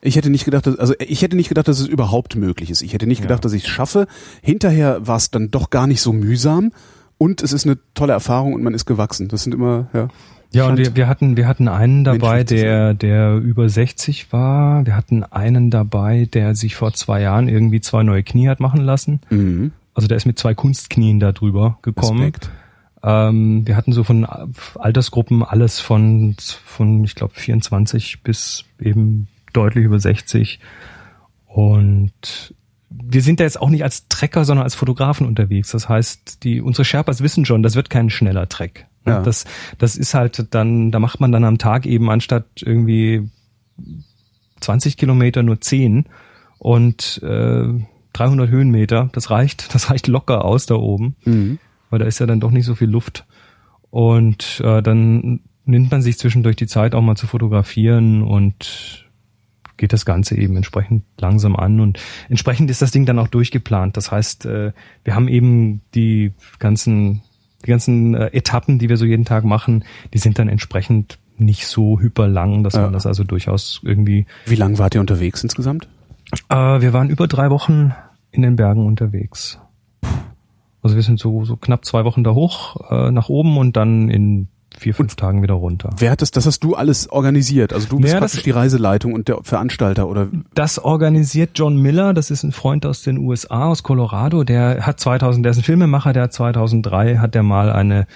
Ich 0.00 0.16
hätte 0.16 0.30
nicht 0.30 0.44
gedacht, 0.44 0.66
dass, 0.66 0.76
also 0.78 0.94
ich 1.00 1.22
hätte 1.22 1.36
nicht 1.36 1.48
gedacht, 1.48 1.66
dass 1.68 1.80
es 1.80 1.86
überhaupt 1.88 2.36
möglich 2.36 2.70
ist. 2.70 2.82
Ich 2.82 2.92
hätte 2.92 3.06
nicht 3.06 3.18
Ja. 3.18 3.22
gedacht, 3.26 3.44
dass 3.44 3.52
ich 3.52 3.64
es 3.64 3.68
schaffe. 3.68 4.06
Hinterher 4.42 5.06
war 5.06 5.16
es 5.16 5.30
dann 5.30 5.50
doch 5.50 5.70
gar 5.70 5.86
nicht 5.86 6.00
so 6.00 6.12
mühsam 6.12 6.70
und 7.18 7.42
es 7.42 7.52
ist 7.52 7.66
eine 7.66 7.78
tolle 7.94 8.12
Erfahrung 8.12 8.52
und 8.54 8.62
man 8.62 8.74
ist 8.74 8.86
gewachsen. 8.86 9.28
Das 9.28 9.42
sind 9.42 9.54
immer, 9.54 9.88
ja. 9.92 10.08
Ja, 10.52 10.66
und 10.66 10.78
wir, 10.78 10.96
wir 10.96 11.08
hatten, 11.08 11.36
wir 11.36 11.46
hatten 11.46 11.68
einen 11.68 12.04
dabei, 12.04 12.42
der, 12.42 12.94
der 12.94 13.36
über 13.36 13.68
60 13.68 14.32
war. 14.32 14.86
Wir 14.86 14.96
hatten 14.96 15.22
einen 15.24 15.70
dabei, 15.70 16.26
der 16.32 16.54
sich 16.54 16.74
vor 16.74 16.94
zwei 16.94 17.20
Jahren 17.20 17.48
irgendwie 17.48 17.80
zwei 17.82 18.02
neue 18.02 18.22
Knie 18.22 18.48
hat 18.48 18.58
machen 18.58 18.80
lassen. 18.80 19.20
Mhm. 19.28 19.72
Also 19.98 20.06
der 20.06 20.16
ist 20.16 20.26
mit 20.26 20.38
zwei 20.38 20.54
Kunstknien 20.54 21.18
da 21.18 21.32
drüber 21.32 21.80
gekommen. 21.82 22.20
Respekt. 22.20 22.52
Ähm, 23.02 23.66
wir 23.66 23.74
hatten 23.74 23.92
so 23.92 24.04
von 24.04 24.26
Altersgruppen 24.76 25.42
alles 25.42 25.80
von, 25.80 26.36
von 26.38 27.02
ich 27.02 27.16
glaube, 27.16 27.34
24 27.34 28.22
bis 28.22 28.64
eben 28.78 29.26
deutlich 29.52 29.84
über 29.84 29.98
60. 29.98 30.60
Und 31.48 32.54
wir 32.90 33.22
sind 33.22 33.40
da 33.40 33.44
jetzt 33.44 33.60
auch 33.60 33.70
nicht 33.70 33.82
als 33.82 34.06
Trecker, 34.06 34.44
sondern 34.44 34.62
als 34.62 34.76
Fotografen 34.76 35.26
unterwegs. 35.26 35.72
Das 35.72 35.88
heißt, 35.88 36.44
die, 36.44 36.60
unsere 36.60 36.84
Sherpas 36.84 37.20
wissen 37.20 37.44
schon, 37.44 37.64
das 37.64 37.74
wird 37.74 37.90
kein 37.90 38.08
schneller 38.08 38.48
Trek. 38.48 38.86
Ja. 39.04 39.20
Das, 39.20 39.46
das 39.78 39.96
ist 39.96 40.14
halt 40.14 40.54
dann, 40.54 40.92
da 40.92 41.00
macht 41.00 41.18
man 41.18 41.32
dann 41.32 41.42
am 41.42 41.58
Tag 41.58 41.86
eben 41.86 42.08
anstatt 42.08 42.46
irgendwie 42.60 43.28
20 44.60 44.96
Kilometer 44.96 45.42
nur 45.42 45.60
10 45.60 46.04
und 46.58 47.20
äh, 47.24 47.80
300 48.18 48.48
Höhenmeter. 48.50 49.08
Das 49.12 49.30
reicht, 49.30 49.72
das 49.74 49.90
reicht 49.90 50.06
locker 50.08 50.44
aus 50.44 50.66
da 50.66 50.74
oben 50.76 51.16
Mhm. 51.24 51.58
weil 51.90 51.98
da 51.98 52.06
ist 52.06 52.18
ja 52.18 52.26
dann 52.26 52.40
doch 52.40 52.50
nicht 52.50 52.64
so 52.66 52.74
viel 52.74 52.88
Luft. 52.90 53.24
Und 53.90 54.60
äh, 54.64 54.82
dann 54.82 55.40
nimmt 55.64 55.90
man 55.90 56.02
sich 56.02 56.18
zwischendurch 56.18 56.56
die 56.56 56.66
Zeit 56.66 56.94
auch 56.94 57.02
mal 57.02 57.16
zu 57.16 57.26
fotografieren 57.26 58.22
und 58.22 59.04
geht 59.76 59.92
das 59.92 60.04
Ganze 60.04 60.36
eben 60.36 60.56
entsprechend 60.56 61.04
langsam 61.18 61.54
an 61.54 61.78
und 61.80 62.00
entsprechend 62.28 62.68
ist 62.70 62.82
das 62.82 62.90
Ding 62.90 63.06
dann 63.06 63.18
auch 63.18 63.28
durchgeplant. 63.28 63.96
Das 63.96 64.10
heißt, 64.10 64.44
äh, 64.46 64.72
wir 65.04 65.14
haben 65.14 65.28
eben 65.28 65.82
die 65.94 66.32
ganzen, 66.58 67.22
die 67.64 67.68
ganzen 67.70 68.14
äh, 68.14 68.26
Etappen, 68.32 68.78
die 68.80 68.88
wir 68.88 68.96
so 68.96 69.04
jeden 69.04 69.24
Tag 69.24 69.44
machen, 69.44 69.84
die 70.12 70.18
sind 70.18 70.38
dann 70.38 70.48
entsprechend 70.48 71.18
nicht 71.36 71.66
so 71.68 72.00
hyper 72.00 72.26
lang, 72.26 72.64
dass 72.64 72.74
Ja. 72.74 72.82
man 72.82 72.92
das 72.92 73.06
also 73.06 73.22
durchaus 73.22 73.80
irgendwie. 73.84 74.26
Wie 74.46 74.56
lange 74.56 74.78
wart 74.78 74.96
ihr 74.96 75.00
unterwegs 75.00 75.44
insgesamt? 75.44 75.86
Äh, 76.48 76.56
wir 76.56 76.92
waren 76.92 77.08
über 77.08 77.28
drei 77.28 77.48
Wochen 77.50 77.92
in 78.30 78.42
den 78.42 78.56
Bergen 78.56 78.86
unterwegs. 78.86 79.58
Also 80.82 80.96
wir 80.96 81.02
sind 81.02 81.18
so, 81.18 81.44
so 81.44 81.56
knapp 81.56 81.84
zwei 81.84 82.04
Wochen 82.04 82.24
da 82.24 82.32
hoch, 82.34 82.76
äh, 82.90 83.10
nach 83.10 83.28
oben 83.28 83.56
und 83.58 83.76
dann 83.76 84.08
in 84.08 84.48
vier, 84.76 84.94
fünf 84.94 85.16
Tagen 85.16 85.42
wieder 85.42 85.54
runter. 85.54 85.90
Wer 85.98 86.12
hat 86.12 86.22
das, 86.22 86.30
das 86.30 86.46
hast 86.46 86.60
du 86.62 86.74
alles 86.76 87.10
organisiert? 87.10 87.72
Also 87.72 87.88
du 87.88 87.98
bist 87.98 88.12
das- 88.14 88.20
praktisch 88.20 88.42
die 88.44 88.50
Reiseleitung 88.52 89.12
und 89.12 89.26
der 89.26 89.38
Veranstalter 89.42 90.08
oder 90.08 90.28
Das 90.54 90.78
organisiert 90.78 91.50
John 91.56 91.76
Miller, 91.82 92.14
das 92.14 92.30
ist 92.30 92.44
ein 92.44 92.52
Freund 92.52 92.86
aus 92.86 93.02
den 93.02 93.18
USA, 93.18 93.66
aus 93.66 93.82
Colorado, 93.82 94.44
der 94.44 94.86
hat 94.86 95.00
2000, 95.00 95.44
der 95.44 95.50
ist 95.50 95.58
ein 95.58 95.64
Filmemacher, 95.64 96.12
der 96.12 96.24
hat 96.24 96.32
2003, 96.32 97.16
hat 97.16 97.34
der 97.34 97.42
mal 97.42 97.72
eine, 97.72 98.06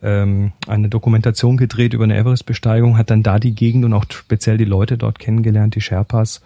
ähm, 0.00 0.52
eine 0.66 0.88
Dokumentation 0.88 1.58
gedreht 1.58 1.92
über 1.92 2.04
eine 2.04 2.16
Everest-Besteigung, 2.16 2.96
hat 2.96 3.10
dann 3.10 3.22
da 3.22 3.38
die 3.38 3.54
Gegend 3.54 3.84
und 3.84 3.92
auch 3.92 4.04
speziell 4.08 4.56
die 4.56 4.64
Leute 4.64 4.96
dort 4.96 5.18
kennengelernt, 5.18 5.74
die 5.74 5.80
Sherpas. 5.82 6.40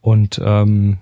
Und 0.00 0.40
ähm, 0.44 0.98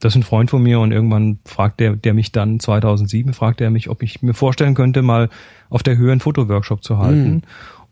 das 0.00 0.14
ist 0.14 0.16
ein 0.16 0.22
Freund 0.22 0.50
von 0.50 0.62
mir 0.62 0.80
und 0.80 0.92
irgendwann 0.92 1.38
fragt 1.44 1.78
der, 1.78 1.94
der 1.94 2.14
mich 2.14 2.32
dann 2.32 2.58
2007, 2.58 3.34
fragte 3.34 3.64
er 3.64 3.70
mich, 3.70 3.90
ob 3.90 4.02
ich 4.02 4.22
mir 4.22 4.34
vorstellen 4.34 4.74
könnte, 4.74 5.02
mal 5.02 5.28
auf 5.68 5.82
der 5.82 5.96
Höhe 5.98 6.10
einen 6.10 6.20
Fotoworkshop 6.20 6.82
zu 6.82 6.98
halten. 6.98 7.42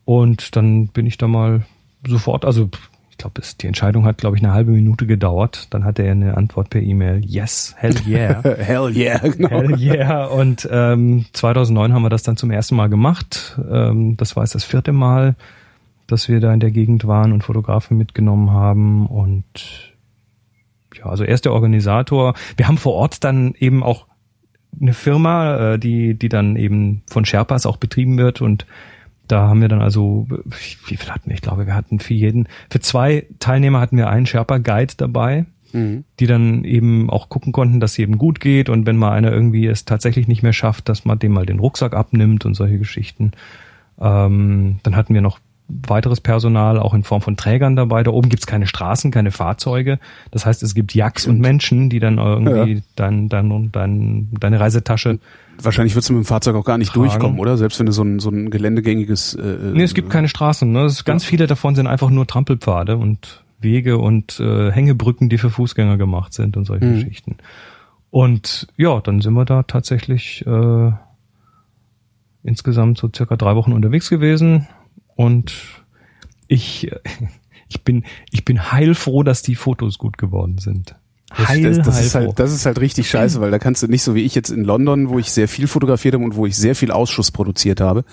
Und 0.06 0.56
dann 0.56 0.88
bin 0.88 1.04
ich 1.04 1.18
da 1.18 1.28
mal 1.28 1.66
sofort, 2.06 2.46
also 2.46 2.70
ich 3.10 3.18
glaube, 3.18 3.42
die 3.60 3.66
Entscheidung 3.66 4.06
hat, 4.06 4.18
glaube 4.18 4.36
ich, 4.36 4.42
eine 4.42 4.54
halbe 4.54 4.70
Minute 4.70 5.06
gedauert. 5.06 5.66
Dann 5.70 5.84
hatte 5.84 6.02
er 6.02 6.12
eine 6.12 6.36
Antwort 6.36 6.70
per 6.70 6.80
E-Mail. 6.80 7.22
Yes, 7.26 7.74
hell 7.76 7.94
yeah. 8.06 8.42
Hell 8.58 8.96
yeah, 8.96 9.18
genau. 9.18 9.48
Hell 9.50 9.78
yeah. 9.78 10.24
Und 10.26 10.66
ähm, 10.70 11.26
2009 11.32 11.92
haben 11.92 12.02
wir 12.02 12.10
das 12.10 12.22
dann 12.22 12.38
zum 12.38 12.50
ersten 12.50 12.76
Mal 12.76 12.88
gemacht. 12.88 13.60
Ähm, 13.70 14.16
das 14.16 14.34
war 14.34 14.44
jetzt 14.44 14.54
das 14.54 14.64
vierte 14.64 14.92
Mal, 14.92 15.34
dass 16.06 16.28
wir 16.28 16.40
da 16.40 16.54
in 16.54 16.60
der 16.60 16.70
Gegend 16.70 17.06
waren 17.06 17.32
und 17.32 17.42
Fotografen 17.42 17.98
mitgenommen 17.98 18.52
haben. 18.52 19.06
Und 19.08 19.44
ja, 20.98 21.06
also 21.06 21.24
er 21.24 21.34
ist 21.34 21.44
der 21.44 21.52
Organisator. 21.52 22.34
Wir 22.56 22.68
haben 22.68 22.78
vor 22.78 22.94
Ort 22.94 23.24
dann 23.24 23.54
eben 23.58 23.82
auch 23.82 24.06
eine 24.80 24.94
Firma, 24.94 25.74
äh, 25.74 25.78
die, 25.78 26.14
die 26.14 26.28
dann 26.28 26.56
eben 26.56 27.02
von 27.06 27.24
Sherpas 27.24 27.66
auch 27.66 27.76
betrieben 27.76 28.18
wird 28.18 28.40
und 28.40 28.66
da 29.26 29.48
haben 29.48 29.60
wir 29.60 29.68
dann 29.68 29.82
also, 29.82 30.26
wie 30.28 30.96
viel 30.96 31.10
hatten 31.10 31.28
wir? 31.28 31.34
Ich 31.34 31.42
glaube, 31.42 31.66
wir 31.66 31.74
hatten 31.74 32.00
für 32.00 32.14
jeden, 32.14 32.48
für 32.70 32.80
zwei 32.80 33.26
Teilnehmer 33.40 33.80
hatten 33.80 33.98
wir 33.98 34.08
einen 34.08 34.24
Sherpa-Guide 34.26 34.94
dabei, 34.96 35.44
Mhm. 35.72 36.04
die 36.18 36.26
dann 36.26 36.64
eben 36.64 37.10
auch 37.10 37.28
gucken 37.28 37.52
konnten, 37.52 37.78
dass 37.78 37.92
es 37.92 37.98
eben 37.98 38.16
gut 38.16 38.40
geht 38.40 38.70
und 38.70 38.86
wenn 38.86 38.96
mal 38.96 39.12
einer 39.12 39.30
irgendwie 39.30 39.66
es 39.66 39.84
tatsächlich 39.84 40.26
nicht 40.26 40.42
mehr 40.42 40.54
schafft, 40.54 40.88
dass 40.88 41.04
man 41.04 41.18
dem 41.18 41.32
mal 41.32 41.44
den 41.44 41.58
Rucksack 41.58 41.94
abnimmt 41.94 42.46
und 42.46 42.54
solche 42.54 42.78
Geschichten. 42.78 43.32
Ähm, 44.00 44.78
dann 44.82 44.96
hatten 44.96 45.12
wir 45.12 45.20
noch 45.20 45.40
weiteres 45.68 46.20
Personal, 46.20 46.78
auch 46.78 46.94
in 46.94 47.04
Form 47.04 47.20
von 47.20 47.36
Trägern 47.36 47.76
dabei. 47.76 48.02
Da 48.02 48.10
oben 48.10 48.30
gibt's 48.30 48.46
keine 48.46 48.66
Straßen, 48.66 49.10
keine 49.10 49.30
Fahrzeuge. 49.30 49.98
Das 50.30 50.46
heißt, 50.46 50.62
es 50.62 50.74
gibt 50.74 50.94
Jacks 50.94 51.26
und 51.26 51.40
Menschen, 51.40 51.90
die 51.90 52.00
dann 52.00 52.18
irgendwie 52.18 52.74
Ja. 52.74 52.80
dein, 52.96 53.28
dein, 53.28 53.70
dein, 53.72 54.28
deine 54.40 54.60
Reisetasche 54.60 55.18
Wahrscheinlich 55.60 55.94
würdest 55.96 56.08
du 56.08 56.12
mit 56.14 56.22
dem 56.22 56.26
Fahrzeug 56.26 56.54
auch 56.54 56.64
gar 56.64 56.78
nicht 56.78 56.92
Tragen. 56.92 57.08
durchkommen, 57.08 57.38
oder? 57.40 57.56
Selbst 57.56 57.80
wenn 57.80 57.86
du 57.86 57.92
so 57.92 58.02
ein, 58.04 58.20
so 58.20 58.30
ein 58.30 58.48
geländegängiges 58.50 59.34
äh, 59.34 59.72
Nee, 59.74 59.82
es 59.82 59.92
gibt 59.92 60.08
keine 60.08 60.28
Straßen. 60.28 60.70
Ne? 60.70 60.84
Es 60.84 60.92
ist 60.92 61.04
ganz 61.04 61.24
viele 61.24 61.48
davon 61.48 61.74
sind 61.74 61.88
einfach 61.88 62.10
nur 62.10 62.28
Trampelpfade 62.28 62.96
und 62.96 63.42
Wege 63.60 63.98
und 63.98 64.38
äh, 64.38 64.70
Hängebrücken, 64.70 65.28
die 65.28 65.36
für 65.36 65.50
Fußgänger 65.50 65.96
gemacht 65.98 66.32
sind 66.32 66.56
und 66.56 66.64
solche 66.64 66.84
Mhm. 66.86 66.94
Geschichten. 66.94 67.36
Und 68.10 68.68
ja, 68.76 69.00
dann 69.00 69.20
sind 69.20 69.34
wir 69.34 69.44
da 69.44 69.64
tatsächlich 69.64 70.46
äh, 70.46 70.92
insgesamt 72.44 72.98
so 72.98 73.10
circa 73.14 73.36
drei 73.36 73.54
Wochen 73.56 73.72
unterwegs 73.72 74.08
gewesen 74.10 74.68
und 75.18 75.52
ich 76.46 76.90
ich 77.68 77.82
bin 77.82 78.04
ich 78.30 78.44
bin 78.44 78.70
heilfroh, 78.72 79.24
dass 79.24 79.42
die 79.42 79.56
Fotos 79.56 79.98
gut 79.98 80.16
geworden 80.16 80.58
sind. 80.58 80.94
Heil, 81.30 81.62
das, 81.62 81.84
das, 81.84 82.00
ist 82.00 82.14
halt, 82.14 82.38
das 82.38 82.54
ist 82.54 82.64
halt 82.64 82.80
richtig 82.80 83.10
scheiße, 83.10 83.38
weil 83.42 83.50
da 83.50 83.58
kannst 83.58 83.82
du 83.82 83.86
nicht 83.86 84.02
so 84.02 84.14
wie 84.14 84.22
ich 84.22 84.34
jetzt 84.34 84.48
in 84.48 84.64
London, 84.64 85.10
wo 85.10 85.18
ich 85.18 85.30
sehr 85.30 85.46
viel 85.46 85.66
fotografiert 85.66 86.14
habe 86.14 86.24
und 86.24 86.36
wo 86.36 86.46
ich 86.46 86.56
sehr 86.56 86.74
viel 86.74 86.90
Ausschuss 86.90 87.30
produziert 87.30 87.82
habe, 87.82 88.04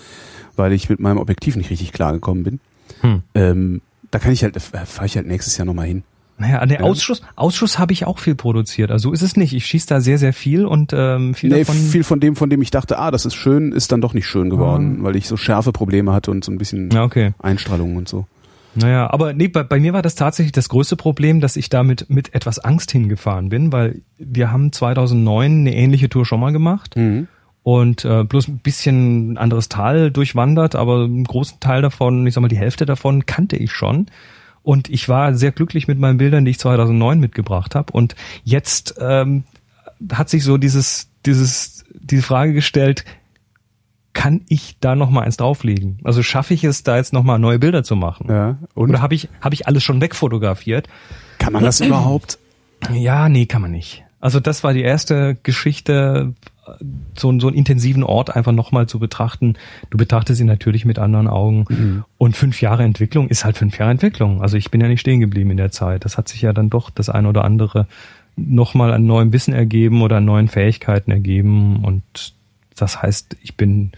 weil 0.54 0.74
ich 0.74 0.90
mit 0.90 1.00
meinem 1.00 1.16
Objektiv 1.16 1.56
nicht 1.56 1.70
richtig 1.70 1.92
klargekommen 1.92 2.44
bin. 2.44 2.60
Hm. 3.00 3.22
Ähm, 3.34 3.80
da 4.10 4.18
kann 4.18 4.32
ich 4.32 4.42
halt, 4.42 4.60
fahre 4.60 5.06
ich 5.06 5.16
halt 5.16 5.26
nächstes 5.26 5.56
Jahr 5.56 5.64
nochmal 5.64 5.86
hin. 5.86 6.02
Naja, 6.38 6.58
an 6.58 6.68
der 6.68 6.80
Ja. 6.80 6.84
Ausschuss, 6.84 7.22
Ausschuss 7.34 7.78
habe 7.78 7.92
ich 7.94 8.06
auch 8.06 8.18
viel 8.18 8.34
produziert. 8.34 8.90
Also 8.90 9.08
so 9.08 9.12
ist 9.14 9.22
es 9.22 9.36
nicht. 9.36 9.54
Ich 9.54 9.64
schieße 9.66 9.86
da 9.86 10.00
sehr, 10.00 10.18
sehr 10.18 10.32
viel 10.34 10.66
und 10.66 10.92
ähm, 10.94 11.34
viel 11.34 11.50
Nee, 11.50 11.60
davon. 11.60 11.76
viel 11.76 12.04
von 12.04 12.20
dem, 12.20 12.36
von 12.36 12.50
dem 12.50 12.60
ich 12.60 12.70
dachte, 12.70 12.98
ah, 12.98 13.10
das 13.10 13.24
ist 13.24 13.34
schön, 13.34 13.72
ist 13.72 13.90
dann 13.92 14.00
doch 14.02 14.12
nicht 14.12 14.26
schön 14.26 14.50
geworden, 14.50 15.02
weil 15.02 15.16
ich 15.16 15.28
so 15.28 15.36
schärfe 15.36 15.72
Probleme 15.72 16.12
hatte 16.12 16.30
und 16.30 16.44
so 16.44 16.52
ein 16.52 16.58
bisschen 16.58 16.94
okay. 16.96 17.32
Einstrahlung 17.38 17.96
und 17.96 18.08
so. 18.08 18.26
Naja, 18.74 19.08
aber 19.10 19.32
nee, 19.32 19.48
bei, 19.48 19.62
bei 19.62 19.80
mir 19.80 19.94
war 19.94 20.02
das 20.02 20.16
tatsächlich 20.16 20.52
das 20.52 20.68
größte 20.68 20.96
Problem, 20.96 21.40
dass 21.40 21.56
ich 21.56 21.70
damit 21.70 22.10
mit 22.10 22.34
etwas 22.34 22.58
Angst 22.58 22.90
hingefahren 22.92 23.48
bin, 23.48 23.72
weil 23.72 24.02
wir 24.18 24.52
haben 24.52 24.70
2009 24.72 25.60
eine 25.60 25.74
ähnliche 25.74 26.10
Tour 26.10 26.26
schon 26.26 26.40
mal 26.40 26.52
gemacht 26.52 26.94
Mhm. 26.96 27.28
und 27.62 28.04
äh, 28.04 28.24
bloß 28.24 28.48
ein 28.48 28.58
bisschen 28.58 29.32
ein 29.32 29.38
anderes 29.38 29.70
Tal 29.70 30.10
durchwandert, 30.10 30.74
aber 30.76 31.04
einen 31.04 31.24
großen 31.24 31.58
Teil 31.60 31.80
davon, 31.80 32.26
ich 32.26 32.34
sag 32.34 32.42
mal 32.42 32.48
die 32.48 32.58
Hälfte 32.58 32.84
davon 32.84 33.24
kannte 33.24 33.56
ich 33.56 33.72
schon. 33.72 34.08
Und 34.66 34.88
ich 34.88 35.08
war 35.08 35.32
sehr 35.32 35.52
glücklich 35.52 35.86
mit 35.86 36.00
meinen 36.00 36.18
Bildern, 36.18 36.44
die 36.44 36.50
ich 36.50 36.58
2009 36.58 37.20
mitgebracht 37.20 37.76
habe. 37.76 37.92
Und 37.92 38.16
jetzt 38.42 38.96
ähm, 38.98 39.44
hat 40.10 40.28
sich 40.28 40.42
so 40.42 40.56
dieses, 40.56 41.08
dieses, 41.24 41.84
diese 41.94 42.22
Frage 42.22 42.52
gestellt, 42.52 43.04
kann 44.12 44.40
ich 44.48 44.76
da 44.80 44.96
noch 44.96 45.08
mal 45.08 45.20
eins 45.20 45.36
drauflegen? 45.36 46.00
Also 46.02 46.24
schaffe 46.24 46.52
ich 46.52 46.64
es, 46.64 46.82
da 46.82 46.96
jetzt 46.96 47.12
noch 47.12 47.22
mal 47.22 47.38
neue 47.38 47.60
Bilder 47.60 47.84
zu 47.84 47.94
machen? 47.94 48.26
Ja. 48.28 48.58
Und 48.74 48.90
Oder 48.90 49.00
habe 49.00 49.14
ich, 49.14 49.28
hab 49.40 49.52
ich 49.52 49.68
alles 49.68 49.84
schon 49.84 50.00
wegfotografiert? 50.00 50.88
kann 51.38 51.52
man 51.52 51.62
das 51.62 51.80
überhaupt? 51.80 52.40
Ja, 52.92 53.28
nee, 53.28 53.46
kann 53.46 53.62
man 53.62 53.70
nicht. 53.70 54.02
Also 54.18 54.40
das 54.40 54.64
war 54.64 54.72
die 54.72 54.82
erste 54.82 55.36
Geschichte, 55.44 56.34
so, 57.16 57.28
einen- 57.28 57.40
so 57.40 57.46
einen 57.48 57.56
intensiven 57.56 58.02
Ort 58.02 58.34
einfach 58.34 58.52
nochmal 58.52 58.86
zu 58.86 58.98
betrachten. 58.98 59.54
Du 59.90 59.98
betrachtest 59.98 60.40
ihn 60.40 60.46
natürlich 60.46 60.84
mit 60.84 60.98
anderen 60.98 61.28
Augen. 61.28 62.04
Und 62.18 62.36
fünf 62.36 62.60
Jahre 62.60 62.82
Entwicklung 62.82 63.28
ist 63.28 63.44
halt 63.44 63.56
fünf 63.56 63.78
Jahre 63.78 63.92
Entwicklung. 63.92 64.42
Also 64.42 64.56
ich 64.56 64.70
bin 64.70 64.80
ja 64.80 64.88
nicht 64.88 65.00
stehen 65.00 65.20
geblieben 65.20 65.50
in 65.50 65.56
der 65.56 65.70
Zeit. 65.70 66.04
Das 66.04 66.18
hat 66.18 66.28
sich 66.28 66.42
ja 66.42 66.52
dann 66.52 66.70
doch 66.70 66.90
das 66.90 67.08
eine 67.08 67.28
oder 67.28 67.44
andere 67.44 67.86
nochmal 68.36 68.92
an 68.92 69.06
neuem 69.06 69.32
Wissen 69.32 69.54
ergeben 69.54 70.02
oder 70.02 70.16
an 70.18 70.24
neuen 70.24 70.48
Fähigkeiten 70.48 71.10
ergeben. 71.10 71.84
Und 71.84 72.02
das 72.76 73.00
heißt, 73.00 73.36
ich 73.42 73.56
bin, 73.56 73.92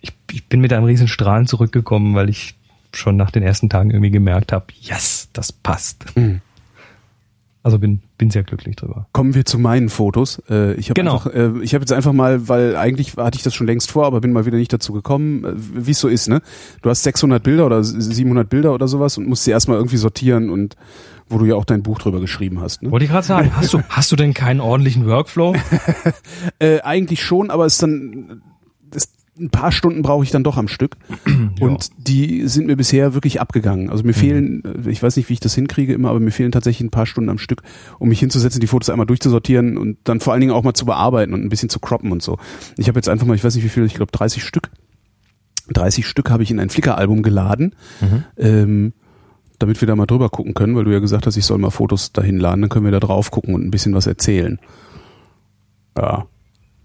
ich, 0.00 0.12
ich 0.32 0.44
bin 0.46 0.60
mit 0.60 0.72
einem 0.72 0.84
riesen 0.86 1.06
Strahlen 1.08 1.46
zurückgekommen, 1.46 2.14
weil 2.14 2.28
ich 2.28 2.54
schon 2.92 3.16
nach 3.16 3.30
den 3.30 3.42
ersten 3.42 3.68
Tagen 3.68 3.90
irgendwie 3.90 4.10
gemerkt 4.10 4.52
habe, 4.52 4.66
yes, 4.80 5.28
das 5.32 5.52
passt. 5.52 6.16
Mhm. 6.16 6.40
Also 7.64 7.78
bin, 7.78 8.02
bin 8.18 8.30
sehr 8.30 8.42
glücklich 8.42 8.76
drüber. 8.76 9.06
Kommen 9.12 9.34
wir 9.34 9.46
zu 9.46 9.58
meinen 9.58 9.88
Fotos. 9.88 10.40
Äh, 10.50 10.74
ich 10.74 10.90
habe 10.90 11.00
Genau. 11.00 11.14
einfach, 11.14 11.32
äh, 11.32 11.50
ich 11.62 11.72
habe 11.74 11.80
jetzt 11.82 11.92
einfach 11.92 12.12
mal, 12.12 12.46
weil 12.46 12.76
eigentlich 12.76 13.16
hatte 13.16 13.38
ich 13.38 13.42
das 13.42 13.54
schon 13.54 13.66
längst 13.66 13.90
vor, 13.90 14.04
aber 14.04 14.20
bin 14.20 14.32
mal 14.34 14.44
wieder 14.44 14.58
nicht 14.58 14.70
dazu 14.72 14.92
gekommen, 14.92 15.44
äh, 15.44 15.52
wie 15.56 15.92
es 15.92 15.98
so 15.98 16.08
ist, 16.08 16.28
ne? 16.28 16.42
Du 16.82 16.90
hast 16.90 17.02
600 17.04 17.42
Bilder 17.42 17.64
oder 17.64 17.82
700 17.82 18.48
Bilder 18.50 18.74
oder 18.74 18.86
sowas 18.86 19.16
und 19.16 19.26
musst 19.26 19.44
sie 19.44 19.50
erstmal 19.50 19.78
irgendwie 19.78 19.96
sortieren 19.96 20.50
und 20.50 20.76
wo 21.30 21.38
du 21.38 21.46
ja 21.46 21.54
auch 21.54 21.64
dein 21.64 21.82
Buch 21.82 21.98
drüber 21.98 22.20
geschrieben 22.20 22.60
hast, 22.60 22.82
ne? 22.82 22.90
Wollte 22.90 23.06
ich 23.06 23.10
gerade 23.10 23.26
sagen, 23.26 23.50
hast 23.56 23.72
du, 23.72 23.80
hast 23.88 24.12
du 24.12 24.16
denn 24.16 24.34
keinen 24.34 24.60
ordentlichen 24.60 25.06
Workflow? 25.06 25.54
Äh, 26.58 26.80
eigentlich 26.82 27.22
schon, 27.22 27.50
aber 27.50 27.64
es 27.64 27.74
ist 27.74 27.82
dann 27.82 28.42
ein 29.38 29.50
paar 29.50 29.72
Stunden 29.72 30.02
brauche 30.02 30.22
ich 30.24 30.30
dann 30.30 30.44
doch 30.44 30.56
am 30.56 30.68
Stück 30.68 30.96
und 31.60 31.90
die 31.98 32.46
sind 32.46 32.66
mir 32.66 32.76
bisher 32.76 33.14
wirklich 33.14 33.40
abgegangen. 33.40 33.90
Also 33.90 34.04
mir 34.04 34.14
fehlen, 34.14 34.62
äh, 34.64 34.90
ich 34.90 35.02
weiß 35.02 35.16
nicht, 35.16 35.28
wie 35.28 35.34
ich 35.34 35.40
das 35.40 35.54
hinkriege 35.54 35.92
immer, 35.92 36.10
aber 36.10 36.20
mir 36.20 36.30
fehlen 36.30 36.52
tatsächlich 36.52 36.86
ein 36.86 36.90
paar 36.90 37.06
Stunden 37.06 37.30
am 37.30 37.38
Stück, 37.38 37.62
um 37.98 38.08
mich 38.08 38.20
hinzusetzen, 38.20 38.60
die 38.60 38.66
Fotos 38.66 38.90
einmal 38.90 39.06
durchzusortieren 39.06 39.76
und 39.76 39.98
dann 40.04 40.20
vor 40.20 40.32
allen 40.32 40.40
Dingen 40.40 40.52
auch 40.52 40.62
mal 40.62 40.74
zu 40.74 40.86
bearbeiten 40.86 41.34
und 41.34 41.42
ein 41.42 41.48
bisschen 41.48 41.68
zu 41.68 41.80
croppen 41.80 42.12
und 42.12 42.22
so. 42.22 42.38
Ich 42.76 42.88
habe 42.88 42.98
jetzt 42.98 43.08
einfach 43.08 43.26
mal, 43.26 43.34
ich 43.34 43.44
weiß 43.44 43.54
nicht 43.54 43.64
wie 43.64 43.68
viel, 43.68 43.84
ich 43.84 43.94
glaube 43.94 44.12
30 44.12 44.42
Stück. 44.42 44.70
30 45.72 46.06
Stück 46.06 46.30
habe 46.30 46.42
ich 46.42 46.50
in 46.50 46.60
ein 46.60 46.68
Flickr-Album 46.68 47.22
geladen. 47.22 47.74
Ähm, 48.36 48.92
damit 49.60 49.80
wir 49.80 49.86
da 49.86 49.96
mal 49.96 50.06
drüber 50.06 50.28
gucken 50.28 50.52
können, 50.52 50.74
weil 50.76 50.84
du 50.84 50.92
ja 50.92 50.98
gesagt 50.98 51.26
hast, 51.26 51.36
ich 51.36 51.46
soll 51.46 51.58
mal 51.58 51.70
Fotos 51.70 52.12
dahin 52.12 52.38
laden, 52.38 52.60
dann 52.60 52.68
können 52.68 52.84
wir 52.84 52.92
da 52.92 53.00
drauf 53.00 53.30
gucken 53.30 53.54
und 53.54 53.64
ein 53.64 53.70
bisschen 53.70 53.94
was 53.94 54.06
erzählen. 54.06 54.58
Ja, 55.96 56.26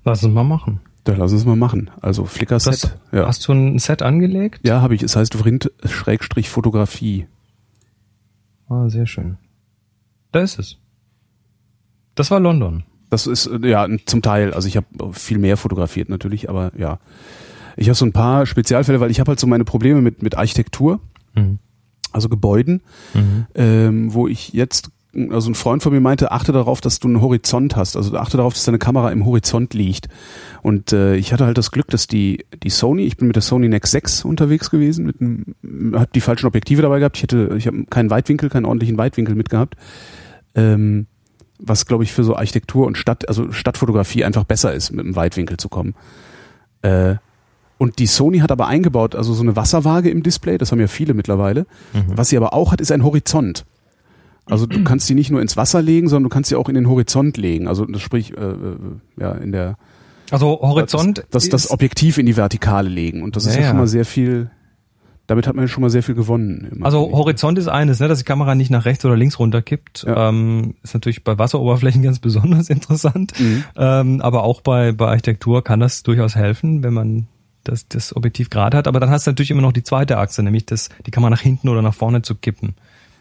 Lass 0.06 0.24
uns 0.24 0.34
mal 0.34 0.44
machen. 0.44 0.80
Da 1.10 1.18
lass 1.18 1.32
uns 1.34 1.46
mal 1.46 1.56
machen. 1.56 1.92
Also 2.02 2.26
Flickr-Set. 2.26 2.98
Ja, 3.12 3.28
Hast 3.28 3.48
du 3.48 3.54
ein 3.54 3.80
Set 3.80 4.02
angelegt? 4.02 4.60
ja 4.66 4.82
habe 4.82 4.96
ich. 4.96 5.04
Es 5.04 5.16
heißt 5.16 5.36
Vrind-Fotografie. 5.36 7.28
Ah, 8.68 8.90
sehr 8.90 9.08
schön. 9.08 9.38
Da 10.32 10.42
ist 10.42 10.60
es. 10.60 10.78
Das 12.16 12.30
war 12.32 12.40
London. 12.40 12.84
Das 13.10 13.26
ist, 13.28 13.48
äh, 13.48 13.68
ja, 13.68 13.88
zum 14.06 14.22
Teil. 14.22 14.54
Also 14.54 14.68
ich 14.68 14.78
habe 14.78 14.86
viel 15.14 15.40
mehr 15.40 15.58
fotografiert 15.58 16.10
natürlich, 16.10 16.50
aber 16.50 16.72
ja. 16.78 17.00
Ich 17.78 17.88
habe 17.88 17.96
so 17.96 18.06
ein 18.06 18.12
paar 18.14 18.46
Spezialfälle, 18.46 19.00
weil 19.00 19.10
ich 19.10 19.20
habe 19.20 19.30
halt 19.30 19.40
so 19.40 19.48
meine 19.48 19.64
Probleme 19.64 20.02
mit, 20.02 20.22
mit 20.22 20.36
Architektur. 20.36 21.00
Mhm. 21.36 21.60
also 22.12 22.28
Gebäuden, 22.28 22.82
ähm, 23.56 24.14
wo 24.14 24.28
ich 24.28 24.52
jetzt, 24.52 24.90
also 25.32 25.50
ein 25.50 25.56
Freund 25.56 25.82
von 25.82 25.92
mir 25.92 26.02
meinte, 26.02 26.32
achte 26.32 26.52
darauf, 26.52 26.82
dass 26.82 27.00
du 27.00 27.08
einen 27.08 27.22
Horizont 27.22 27.76
hast, 27.76 27.98
also 27.98 28.16
achte 28.18 28.38
darauf, 28.38 28.54
dass 28.54 28.66
deine 28.66 28.78
Kamera 28.78 29.12
im 29.12 29.26
Horizont 29.26 29.74
liegt. 29.74 30.08
Und 30.62 30.94
äh, 30.94 31.16
ich 31.16 31.34
hatte 31.34 31.46
halt 31.46 31.58
das 31.58 31.72
Glück, 31.72 31.88
dass 31.88 32.06
die 32.06 32.46
die 32.62 32.70
Sony, 32.70 33.04
ich 33.04 33.18
bin 33.18 33.28
mit 33.28 33.36
der 33.36 33.42
Sony 33.42 33.70
Nex 33.70 33.90
6 33.92 34.24
unterwegs 34.24 34.70
gewesen, 34.70 35.06
mit 35.06 35.20
einem, 35.20 35.96
hab 35.96 36.14
die 36.14 36.22
falschen 36.22 36.46
Objektive 36.46 36.84
dabei 36.84 37.00
gehabt, 37.00 37.18
ich 37.18 37.24
hätte, 37.24 37.56
ich 37.58 37.66
habe 37.66 37.86
keinen 37.90 38.12
Weitwinkel, 38.12 38.50
keinen 38.50 38.66
ordentlichen 38.66 38.98
Weitwinkel 38.98 39.36
mitgehabt. 39.36 39.76
Ähm, 40.54 41.08
was 41.58 41.86
glaube 41.86 42.04
ich 42.04 42.14
für 42.14 42.24
so 42.24 42.36
Architektur 42.36 42.86
und 42.86 42.98
Stadt, 42.98 43.28
also 43.28 43.52
Stadtfotografie 43.52 44.24
einfach 44.24 44.44
besser 44.44 44.74
ist, 44.74 44.92
mit 44.92 45.06
einem 45.06 45.16
Weitwinkel 45.16 45.58
zu 45.58 45.70
kommen. 45.70 45.96
Äh, 46.84 47.16
und 47.80 47.98
die 48.00 48.08
Sony 48.08 48.40
hat 48.40 48.52
aber 48.52 48.68
eingebaut, 48.68 49.16
also 49.16 49.34
so 49.34 49.42
eine 49.42 49.56
Wasserwaage 49.56 50.10
im 50.10 50.22
Display, 50.22 50.58
das 50.58 50.72
haben 50.72 50.80
ja 50.80 50.88
viele 50.88 51.14
mittlerweile. 51.14 51.66
Was 52.16 52.30
sie 52.30 52.38
aber 52.38 52.54
auch 52.54 52.72
hat, 52.72 52.82
ist 52.82 52.92
ein 52.92 53.04
Horizont. 53.04 53.66
Also 54.50 54.66
du 54.66 54.84
kannst 54.84 55.10
die 55.10 55.16
nicht 55.16 55.32
nur 55.32 55.42
ins 55.42 55.58
Wasser 55.58 55.82
legen, 55.82 56.08
sondern 56.08 56.24
du 56.24 56.30
kannst 56.30 56.50
sie 56.50 56.56
auch 56.56 56.70
in 56.70 56.76
den 56.76 56.88
Horizont 56.88 57.38
legen. 57.38 57.68
Also 57.68 57.86
das 57.86 58.02
sprich, 58.02 58.36
äh, 58.38 58.42
äh, 58.42 58.76
ja, 59.20 59.32
in 59.34 59.52
der 59.52 59.78
Also 60.32 60.60
Horizont 60.62 61.20
das, 61.30 61.44
das, 61.44 61.50
das 61.50 61.72
Objektiv 61.72 62.18
in 62.18 62.26
die 62.26 62.38
Vertikale 62.38 62.90
legen. 62.90 63.22
Und 63.24 63.36
das 63.36 63.46
ist 63.46 63.56
Ja, 63.56 63.62
ja 63.62 63.68
schon 63.68 63.76
ja. 63.78 63.82
mal 63.82 63.88
sehr 63.88 64.06
viel, 64.06 64.50
damit 65.28 65.48
hat 65.48 65.56
man 65.56 65.66
ja 65.66 65.68
schon 65.68 65.82
mal 65.82 65.90
sehr 65.90 66.04
viel 66.04 66.16
gewonnen. 66.16 66.80
Also 66.82 67.12
Horizont 67.12 67.58
ist 67.58 67.68
eines, 67.68 68.00
ne, 68.00 68.08
dass 68.08 68.20
die 68.20 68.26
Kamera 68.26 68.56
nicht 68.56 68.72
nach 68.72 68.86
rechts 68.86 69.06
oder 69.06 69.16
links 69.16 69.40
runterkippt. 69.40 70.04
Ja. 70.08 70.30
Ähm, 70.30 70.76
ist 70.84 70.94
natürlich 70.94 71.24
bei 71.24 71.38
Wasseroberflächen 71.38 72.02
ganz 72.04 72.20
besonders 72.20 72.70
interessant. 72.70 73.34
Mhm. 73.40 73.64
Ähm, 73.78 74.22
aber 74.22 74.44
auch 74.44 74.62
bei, 74.62 74.92
bei 74.92 75.08
Architektur 75.08 75.64
kann 75.64 75.80
das 75.80 76.04
durchaus 76.04 76.36
helfen, 76.36 76.84
wenn 76.84 76.94
man 76.94 77.28
das, 77.64 77.88
das 77.88 78.16
Objektiv 78.16 78.50
gerade 78.50 78.78
hat. 78.78 78.88
Aber 78.88 79.00
dann 79.00 79.10
hast 79.10 79.28
du 79.28 79.32
natürlich 79.32 79.52
immer 79.52 79.62
noch 79.62 79.74
die 79.74 79.84
zweite 79.84 80.18
Achse, 80.18 80.42
nämlich 80.42 80.66
das, 80.66 80.90
die 81.06 81.12
Kamera 81.12 81.30
nach 81.30 81.42
hinten 81.42 81.70
oder 81.70 81.82
nach 81.82 81.94
vorne 81.94 82.22
zu 82.22 82.36
kippen. 82.36 82.76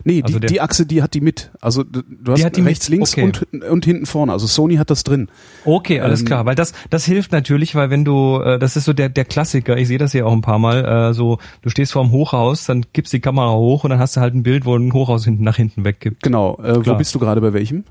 Nee, 0.09 0.23
Also 0.25 0.39
die, 0.39 0.47
die 0.47 0.61
Achse, 0.63 0.87
die 0.87 1.03
hat 1.03 1.13
die 1.13 1.21
mit. 1.21 1.51
Also 1.61 1.85
du 1.85 2.03
hast 2.33 2.43
hat 2.43 2.57
die 2.57 2.63
rechts, 2.63 2.89
links 2.89 3.13
okay. 3.13 3.25
und, 3.25 3.63
und 3.63 3.85
hinten 3.85 4.07
vorne. 4.07 4.33
Also 4.33 4.47
Sony 4.47 4.77
hat 4.77 4.89
das 4.89 5.05
drin. 5.05 5.29
Okay, 5.67 6.01
alles 6.01 6.21
Ähm, 6.21 6.27
klar, 6.27 6.47
weil 6.47 6.55
das 6.55 6.73
das 6.89 7.05
hilft 7.05 7.31
natürlich, 7.31 7.75
weil 7.75 7.91
wenn 7.91 8.07
du 8.07 8.41
äh, 8.41 8.59
das 8.59 8.77
ist 8.77 8.87
so 8.87 8.95
der 8.95 9.11
der 9.11 9.27
Klassiker, 9.27 9.77
ich 9.77 9.87
sehe 9.87 9.99
das 9.99 10.15
ja 10.15 10.25
auch 10.25 10.33
ein 10.33 10.41
paar 10.41 10.59
mal, 10.59 11.11
äh, 11.11 11.13
so 11.13 11.37
du 11.61 11.69
stehst 11.69 11.93
vor 11.93 12.03
dem 12.03 12.11
Hochhaus, 12.11 12.65
dann 12.65 12.87
gibst 12.95 13.13
die 13.13 13.21
Kamera 13.21 13.53
hoch 13.53 13.85
und 13.85 13.91
dann 13.91 13.99
hast 13.99 14.17
du 14.17 14.23
halt 14.23 14.35
ein 14.35 14.43
Bild, 14.43 14.65
wo 14.65 14.75
ein 14.77 14.91
Hochhaus 14.95 15.27
hinten 15.27 15.45
nach 15.45 15.57
hinten 15.57 15.85
weggibt. 15.85 16.23
Genau. 16.23 16.59
Äh, 16.63 16.87
wo 16.87 16.95
bist 16.95 17.15
du 17.15 17.19
gerade 17.19 17.43
bei 17.43 17.53
welchem? 17.53 17.85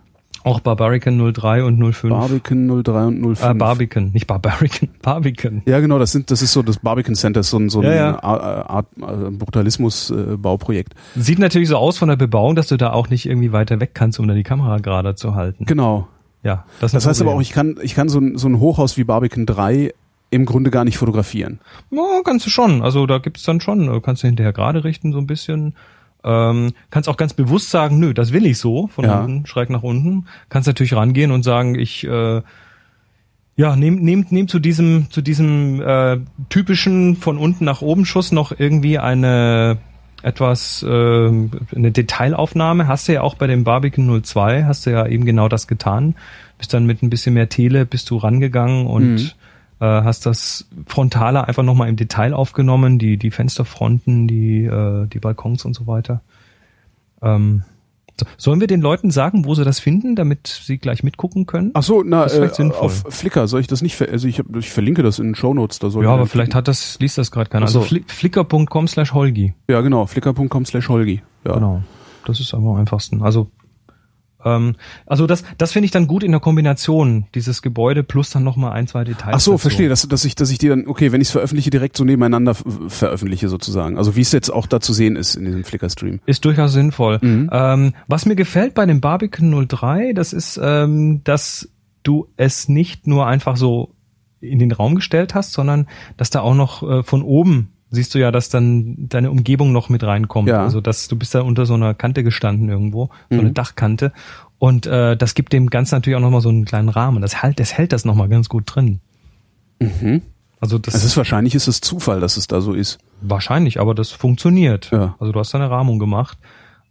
Auch 0.48 0.60
Barbarican 0.62 1.34
03 1.34 1.64
und 1.64 1.78
05. 1.94 2.10
Barbican 2.10 2.84
03 2.84 3.06
und 3.06 3.36
05. 3.38 3.44
äh, 3.44 3.54
Barbican, 3.54 4.12
nicht 4.14 4.28
Barbarican, 4.28 4.90
Barbican. 5.02 5.62
ja, 5.66 5.80
genau, 5.80 6.00
das 6.00 6.12
sind, 6.12 6.32
das 6.32 6.42
ist 6.42 6.54
so 6.54 6.62
das 6.64 6.80
Barbican 6.80 7.16
Center, 7.16 7.44
so 7.44 7.58
ein, 7.58 7.70
so 7.70 7.82
ein 7.82 7.86
Ja, 7.88 7.94
ja. 7.96 8.24
Art, 8.24 8.70
Art, 8.70 8.86
äh, 8.98 9.30
Brutalismus-Bauprojekt. 9.32 10.94
Sieht 11.16 11.40
natürlich 11.40 11.70
so 11.70 11.78
aus 11.78 11.98
von 11.98 12.10
der 12.10 12.16
Bebauung, 12.16 12.56
dass 12.56 12.68
du 12.68 12.78
da 12.78 12.92
auch 12.94 13.10
nicht 13.10 13.26
irgendwie 13.26 13.52
weiter 13.52 13.80
weg 13.80 13.92
kannst, 13.94 14.20
um 14.20 14.28
da 14.28 14.34
die 14.34 14.44
Kamera 14.44 14.78
gerade 14.78 15.16
zu 15.16 15.36
halten. 15.36 15.66
Genau. 15.66 16.08
Ja, 16.44 16.66
das, 16.80 16.92
Das 16.92 17.06
heißt 17.06 17.22
aber 17.22 17.34
auch, 17.34 17.42
ich 17.42 17.52
kann, 17.52 17.76
ich 17.82 17.96
kann 17.96 18.10
so 18.10 18.20
ein, 18.20 18.38
so 18.38 18.48
ein 18.48 18.60
Hochhaus 18.60 18.98
wie 18.98 19.04
Barbican 19.04 19.46
3 19.46 19.94
im 20.30 20.46
Grunde 20.46 20.72
gar 20.72 20.84
nicht 20.86 20.98
fotografieren. 20.98 21.60
Ja, 21.90 22.02
kannst 22.24 22.46
du 22.46 22.50
schon. 22.50 22.82
Also 22.82 23.06
da 23.06 23.18
gibt's 23.18 23.44
dann 23.44 23.60
schon, 23.62 23.90
äh, 23.94 24.02
kannst 24.02 24.24
du 24.24 24.28
hinterher 24.28 24.54
gerade 24.54 24.84
richten 24.84 25.12
so 25.14 25.20
ein 25.20 25.28
bisschen. 25.28 25.74
Ähm, 26.28 26.74
kannst 26.90 27.08
auch 27.08 27.16
ganz 27.16 27.34
bewusst 27.34 27.70
sagen, 27.70 28.00
nö, 28.00 28.14
das 28.14 28.34
will 28.34 28.46
ich 28.46 28.58
so, 28.58 28.88
von 28.88 29.06
Ja. 29.06 29.22
unten, 29.22 29.46
schräg 29.46 29.70
nach 29.70 29.84
unten. 29.84 30.26
Kannst 30.50 30.68
natürlich 30.68 30.94
rangehen 30.94 31.32
und 31.32 31.44
sagen, 31.44 31.76
ich 31.80 32.04
äh, 32.06 32.42
ja, 33.56 33.76
nehm, 33.76 33.96
nehm, 34.04 34.26
nehm 34.30 34.48
zu 34.48 34.60
diesem, 34.60 35.10
zu 35.10 35.22
diesem 35.22 35.82
äh, 35.82 36.18
typischen 36.50 37.16
von 37.16 37.38
unten 37.38 37.66
nach 37.66 37.82
oben 37.82 38.06
Schuss 38.06 38.32
noch 38.32 38.52
irgendwie 38.58 39.00
eine 39.00 39.78
etwas 40.24 40.84
äh, 40.84 40.88
eine 40.88 41.92
Detailaufnahme. 41.92 42.88
Hast 42.88 43.08
du 43.08 43.14
ja 43.14 43.22
auch 43.22 43.36
bei 43.36 43.48
dem 43.48 43.64
Barbican 43.64 44.24
02, 44.24 44.66
hast 44.66 44.86
du 44.86 44.92
ja 44.92 45.08
eben 45.08 45.26
genau 45.26 45.48
das 45.48 45.68
getan. 45.68 46.16
Bist 46.58 46.74
dann 46.74 46.86
mit 46.86 47.02
ein 47.04 47.10
bisschen 47.10 47.34
mehr 47.36 47.50
Tele, 47.50 47.86
bist 47.86 48.10
du 48.10 48.18
rangegangen 48.18 48.86
und 48.88 49.14
Mhm. 49.14 49.30
Äh, 49.80 49.86
hast 49.86 50.26
das 50.26 50.68
Frontale 50.86 51.48
einfach 51.48 51.64
nochmal 51.64 51.90
im 51.90 51.96
Detail 51.96 52.34
aufgenommen, 52.34 53.00
die, 53.00 53.18
die 53.18 53.32
Fensterfronten, 53.32 54.28
die, 54.28 54.66
äh, 54.66 55.08
die 55.08 55.20
Balkons 55.20 55.66
und 55.66 55.74
so 55.74 55.88
weiter. 55.88 56.22
Ähm, 57.22 57.64
so, 58.20 58.26
sollen 58.38 58.60
wir 58.60 58.68
den 58.68 58.82
Leuten 58.82 59.12
sagen, 59.12 59.46
wo 59.46 59.54
sie 59.54 59.64
das 59.64 59.80
finden, 59.80 60.16
damit 60.16 60.48
sie 60.48 60.80
gleich 60.80 61.04
mitgucken 61.04 61.46
können? 61.46 61.72
Ach 61.76 61.84
so, 61.84 62.02
na, 62.04 62.26
äh, 62.26 62.50
auf 62.72 63.04
Flickr 63.10 63.48
soll 63.48 63.62
ich 63.62 63.68
das 63.68 63.84
nicht, 63.84 63.96
ver 63.96 64.10
also 64.10 64.28
ich, 64.28 64.40
hab, 64.40 64.56
ich 64.56 64.72
verlinke 64.72 65.04
das 65.04 65.20
in 65.20 65.26
den 65.28 65.36
Shownotes. 65.36 65.78
Da 65.80 65.92
soll 65.92 66.04
ja, 66.04 66.12
aber 66.12 66.26
vielleicht 66.26 66.56
hat 66.56 66.68
das, 66.68 66.98
liest 67.00 67.20
das 67.20 67.30
gerade 67.30 67.50
keiner. 67.50 67.68
So. 67.68 67.80
Also 67.80 67.88
fli 67.88 68.04
flickr.com 68.08 68.88
slash 68.88 69.14
Holgi. 69.14 69.54
Ja, 69.68 69.82
genau, 69.82 70.08
flickr.com 70.08 70.66
slash 70.66 70.90
Holgi. 70.90 71.22
Ja. 71.46 71.54
Genau. 71.54 71.84
Das 72.26 72.40
ist 72.40 72.54
aber 72.54 72.72
am 72.72 72.78
einfachsten. 72.78 73.22
Also, 73.22 73.52
also 74.40 75.28
das, 75.28 75.44
das 75.58 75.72
finde 75.72 75.86
ich 75.86 75.92
dann 75.92 76.08
gut 76.08 76.24
in 76.24 76.32
der 76.32 76.40
Kombination, 76.40 77.26
dieses 77.34 77.62
Gebäude 77.62 78.04
plus 78.04 78.30
dann 78.30 78.44
nochmal 78.44 78.74
ein, 78.74 78.88
zwei 78.88 79.04
Details. 79.04 79.36
Ach 79.36 79.40
so, 79.40 79.52
dazu. 79.54 79.62
verstehe, 79.64 79.90
dass, 79.90 80.08
dass 80.08 80.26
ich, 80.26 80.36
dass 80.36 80.52
ich 80.52 80.58
die 80.58 80.70
dann, 80.70 80.88
okay, 80.88 81.12
wenn 81.12 81.22
ich 81.22 81.28
es 81.28 81.32
veröffentliche, 81.32 81.70
direkt 81.70 81.98
so 81.98 82.04
nebeneinander 82.04 82.56
veröffentliche 82.56 83.50
sozusagen. 83.50 83.98
Also 83.98 84.16
wie 84.16 84.22
es 84.22 84.32
jetzt 84.32 84.50
auch 84.50 84.68
da 84.68 84.80
zu 84.80 84.94
sehen 84.94 85.16
ist 85.16 85.36
in 85.36 85.46
diesem 85.46 85.64
Flickr-Stream. 85.64 86.20
Ist 86.26 86.46
durchaus 86.46 86.74
sinnvoll. 86.74 87.20
Mhm. 87.22 87.50
Ähm, 87.52 87.94
was 88.08 88.26
mir 88.26 88.36
gefällt 88.36 88.74
bei 88.76 88.86
dem 88.86 89.02
Barbican 89.02 89.68
03, 89.68 90.14
das 90.14 90.34
ist, 90.34 90.60
ähm, 90.62 91.22
dass 91.24 91.70
du 92.04 92.28
es 92.38 92.70
nicht 92.70 93.08
nur 93.08 93.28
einfach 93.28 93.58
so 93.58 93.96
in 94.40 94.60
den 94.60 94.72
Raum 94.72 94.96
gestellt 94.96 95.34
hast, 95.34 95.54
sondern 95.54 95.88
dass 96.16 96.30
da 96.30 96.42
auch 96.42 96.54
noch 96.54 96.84
äh, 96.84 97.04
von 97.04 97.24
oben 97.24 97.74
siehst 97.90 98.14
du 98.16 98.20
ja, 98.20 98.32
dass 98.32 98.50
dann 98.50 99.08
deine 99.10 99.32
Umgebung 99.32 99.72
noch 99.72 99.90
mit 99.90 100.04
reinkommt. 100.04 100.50
Ja. 100.50 100.64
Also 100.64 100.82
dass 100.82 101.08
du 101.08 101.16
bist 101.16 101.34
da 101.36 101.42
unter 101.42 101.66
so 101.66 101.74
einer 101.76 101.94
Kante 101.94 102.24
gestanden 102.24 102.70
irgendwo, 102.70 103.10
so 103.30 103.40
eine 103.40 103.50
Mhm. 103.50 103.54
Dachkante. 103.54 104.12
Und 104.60 104.86
äh, 104.88 105.16
das 105.16 105.36
gibt 105.36 105.54
dem 105.54 105.70
Ganzen 105.70 105.96
natürlich 105.96 106.18
auch 106.18 106.22
nochmal 106.22 106.42
so 106.42 106.50
einen 106.50 106.66
kleinen 106.66 106.90
Rahmen. 106.90 107.22
Das 107.22 107.42
hält, 107.44 107.60
das 107.60 107.74
hält 107.74 107.94
das 107.94 108.06
nochmal 108.06 108.28
ganz 108.30 108.50
gut 108.50 108.64
drin. 108.66 109.00
Mhm. 109.80 110.22
Also 110.60 110.80
das 110.80 110.96
Es 110.96 111.04
ist 111.04 111.18
wahrscheinlich 111.18 111.54
ist 111.54 111.68
es 111.68 111.82
Zufall, 111.82 112.20
dass 112.20 112.36
es 112.38 112.48
da 112.48 112.62
so 112.62 112.74
ist. 112.74 112.98
Wahrscheinlich, 113.22 113.80
aber 113.80 113.94
das 113.94 114.10
funktioniert. 114.12 114.90
Ja. 114.92 115.16
Also 115.20 115.32
du 115.32 115.40
hast 115.40 115.54
da 115.54 115.60
eine 115.60 115.70
Rahmung 115.70 116.00
gemacht. 116.00 116.38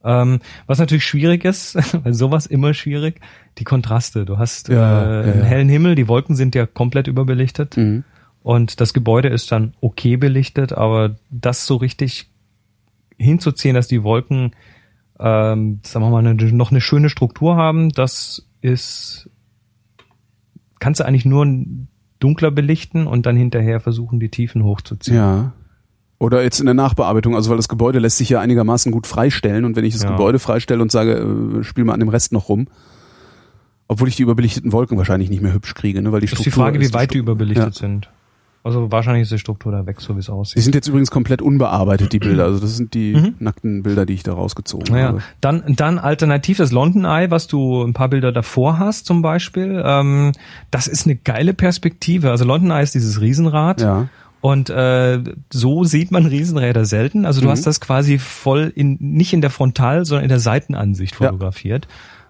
Ähm, 0.05 0.39
was 0.69 0.79
natürlich 0.79 1.05
schwierig 1.05 1.45
ist, 1.45 1.75
weil 2.05 2.15
sowas 2.15 2.47
immer 2.47 2.75
schwierig, 2.75 3.21
die 3.59 3.65
Kontraste. 3.65 4.25
Du 4.25 4.39
hast 4.39 4.69
Ja, 4.69 5.03
äh, 5.23 5.27
ja, 5.27 5.33
einen 5.33 5.43
hellen 5.43 5.69
Himmel, 5.69 5.97
die 5.97 6.07
Wolken 6.07 6.37
sind 6.37 6.55
ja 6.55 6.65
komplett 6.67 7.09
überbelichtet 7.09 7.77
Mhm. 7.77 8.05
Und 8.47 8.81
das 8.81 8.95
Gebäude 8.95 9.27
ist 9.29 9.51
dann 9.51 9.75
okay 9.81 10.17
belichtet, 10.17 10.73
aber 10.73 11.17
das 11.31 11.67
so 11.67 11.75
richtig 11.75 12.31
hinzuziehen, 13.19 13.75
dass 13.75 13.89
die 13.89 14.05
Wolken, 14.05 14.53
ähm, 15.19 15.81
sagen 15.83 16.05
wir 16.05 16.11
mal, 16.11 16.25
eine, 16.25 16.35
noch 16.53 16.71
eine 16.71 16.81
schöne 16.81 17.11
Struktur 17.11 17.57
haben, 17.57 17.89
das 17.89 18.47
ist, 18.61 19.29
kannst 20.79 21.01
du 21.01 21.05
eigentlich 21.07 21.25
nur 21.25 21.45
dunkler 22.21 22.53
belichten 22.53 23.09
und 23.09 23.27
dann 23.27 23.37
hinterher 23.37 23.81
versuchen, 23.81 24.21
die 24.21 24.29
Tiefen 24.29 24.63
hochzuziehen. 24.63 25.17
Ja. 25.17 25.53
Oder 26.21 26.45
jetzt 26.45 26.61
in 26.61 26.67
der 26.67 26.75
Nachbearbeitung, 26.75 27.35
also 27.35 27.51
weil 27.51 27.57
das 27.57 27.69
Gebäude 27.69 27.99
lässt 27.99 28.19
sich 28.19 28.29
ja 28.29 28.41
einigermaßen 28.41 28.93
gut 28.93 29.09
freistellen 29.09 29.65
und 29.65 29.75
wenn 29.75 29.85
ich 29.85 29.93
das 29.95 30.05
Ja. 30.05 30.11
Gebäude 30.11 30.39
freistelle 30.39 30.81
und 30.83 30.93
sage, 30.93 31.15
äh, 31.59 31.65
spiel 31.65 31.83
mal 31.83 31.95
an 31.95 32.01
dem 32.01 32.11
Rest 32.11 32.31
noch 32.33 32.49
rum, 32.49 32.69
obwohl 33.89 34.07
ich 34.07 34.15
die 34.15 34.23
überbelichteten 34.23 34.71
Wolken 34.71 34.97
wahrscheinlich 34.99 35.31
nicht 35.31 35.43
mehr 35.43 35.53
hübsch 35.53 35.75
kriege, 35.75 36.01
ne, 36.01 36.13
weil 36.13 36.21
die 36.21 36.27
Das 36.27 36.35
ist 36.35 36.43
Struktur 36.43 36.53
die 36.53 36.65
Frage, 36.71 36.81
wie 36.81 36.85
ist 36.85 36.95
weit 36.95 37.11
die 37.13 37.17
Stru- 37.19 37.23
überbelichtet 37.23 37.75
Ja. 37.75 37.81
sind. 37.81 38.09
Also 38.67 38.91
wahrscheinlich 38.93 39.23
ist 39.23 39.33
die 39.33 39.39
Struktur 39.39 39.73
da 39.73 39.87
weg, 39.87 40.01
so 40.01 40.15
wie 40.17 40.19
es 40.21 40.27
Die 40.27 40.33
aussieht. 40.33 40.63
sind 40.63 40.75
jetzt 40.75 40.89
übrigens 40.89 41.11
komplett 41.11 41.41
unbearbeitet, 41.41 42.13
die 42.13 42.19
Bilder. 42.19 42.45
Also 42.47 42.59
das 42.61 42.77
sind 42.77 42.93
die 42.95 43.15
Mhm. 43.15 43.35
nackten 43.39 43.83
Bilder, 43.83 44.05
die 44.07 44.15
ich 44.15 44.23
da 44.23 44.35
rausgezogen 44.35 44.93
Naja, 44.93 45.09
habe. 45.09 45.23
dann, 45.41 45.63
dann 45.77 45.99
alternativ 45.99 46.59
das 46.59 46.73
London 46.73 47.05
Eye, 47.05 47.31
was 47.31 47.47
du 47.47 47.83
ein 47.83 47.93
paar 47.95 48.09
Bilder 48.09 48.33
davor 48.33 48.79
hast 48.79 49.07
zum 49.07 49.23
Beispiel. 49.23 49.83
Ähm, 49.85 50.33
das 50.71 50.87
ist 50.89 51.07
eine 51.07 51.17
geile 51.17 51.55
Perspektive. 51.55 52.31
Also 52.31 52.45
London 52.45 52.71
Eye 52.73 52.83
ist 52.83 52.95
dieses 52.95 53.21
Riesenrad. 53.21 53.81
Ja. 53.81 54.09
Und 54.43 54.69
äh, 54.71 55.21
so 55.53 55.85
sieht 55.85 56.11
man 56.11 56.27
Riesenräder 56.27 56.85
selten. 56.85 57.25
Also 57.25 57.41
du 57.41 57.47
Mhm. 57.47 57.51
hast 57.53 57.67
das 57.67 57.81
quasi 57.81 58.19
voll 58.19 58.73
in 58.75 58.97
nicht 59.01 59.33
in 59.33 59.41
der 59.41 59.51
Frontal, 59.51 60.05
sondern 60.05 60.25
in 60.25 60.29
der 60.29 60.41
Seitenansicht 60.41 61.15
Ja. 61.21 61.29
fotografiert. 61.29 61.89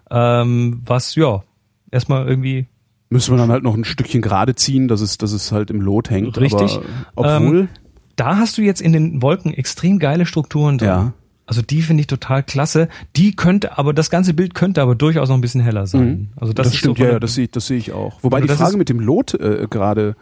Ähm, 0.09 0.81
was 0.85 1.15
ja 1.15 1.43
erstmal 1.91 2.27
irgendwie 2.27 2.67
Müssen 3.09 3.33
wir 3.33 3.37
dann 3.37 3.51
halt 3.51 3.63
noch 3.63 3.75
ein 3.75 3.85
Stückchen 3.85 4.21
gerade 4.21 4.55
ziehen, 4.55 4.87
dass 4.87 5.01
es, 5.01 5.17
dass 5.17 5.31
es 5.31 5.51
halt 5.51 5.69
im 5.69 5.81
Lot 5.81 6.09
hängt. 6.09 6.37
Richtig. 6.37 6.79
Aber 7.15 7.37
obwohl, 7.37 7.69
da 8.17 8.37
hast 8.37 8.57
du 8.57 8.61
jetzt 8.61 8.81
in 8.81 8.91
den 8.91 9.21
Wolken 9.21 9.53
extrem 9.53 9.99
geile 9.99 10.25
Strukturen 10.25 10.77
drin. 10.77 10.87
Ja. 10.87 11.13
Also 11.45 11.61
die 11.61 11.81
finde 11.81 12.01
ich 12.01 12.07
total 12.07 12.43
klasse. 12.43 12.89
Die 13.15 13.33
könnte, 13.33 13.77
aber 13.77 13.93
das 13.93 14.09
ganze 14.09 14.33
Bild 14.33 14.53
könnte 14.53 14.81
aber 14.81 14.95
durchaus 14.95 15.29
noch 15.29 15.35
ein 15.35 15.41
bisschen 15.41 15.61
heller 15.61 15.87
sein. 15.87 16.07
Mhm. 16.07 16.27
Also 16.35 16.51
das, 16.51 16.65
das, 16.65 16.73
ist 16.73 16.79
stimmt, 16.79 16.97
so 16.97 17.05
ja, 17.05 17.19
das 17.19 17.35
sehe 17.35 17.45
ich, 17.45 17.51
das 17.51 17.67
sehe 17.67 17.77
ich 17.77 17.93
auch. 17.93 18.21
Wobei 18.21 18.37
Also 18.37 18.47
die 18.47 18.53
Frage 18.53 18.77
mit 18.77 18.89
dem 18.89 18.99
Lot 18.99 19.33
äh, 19.35 19.67
gerade, 19.69 20.17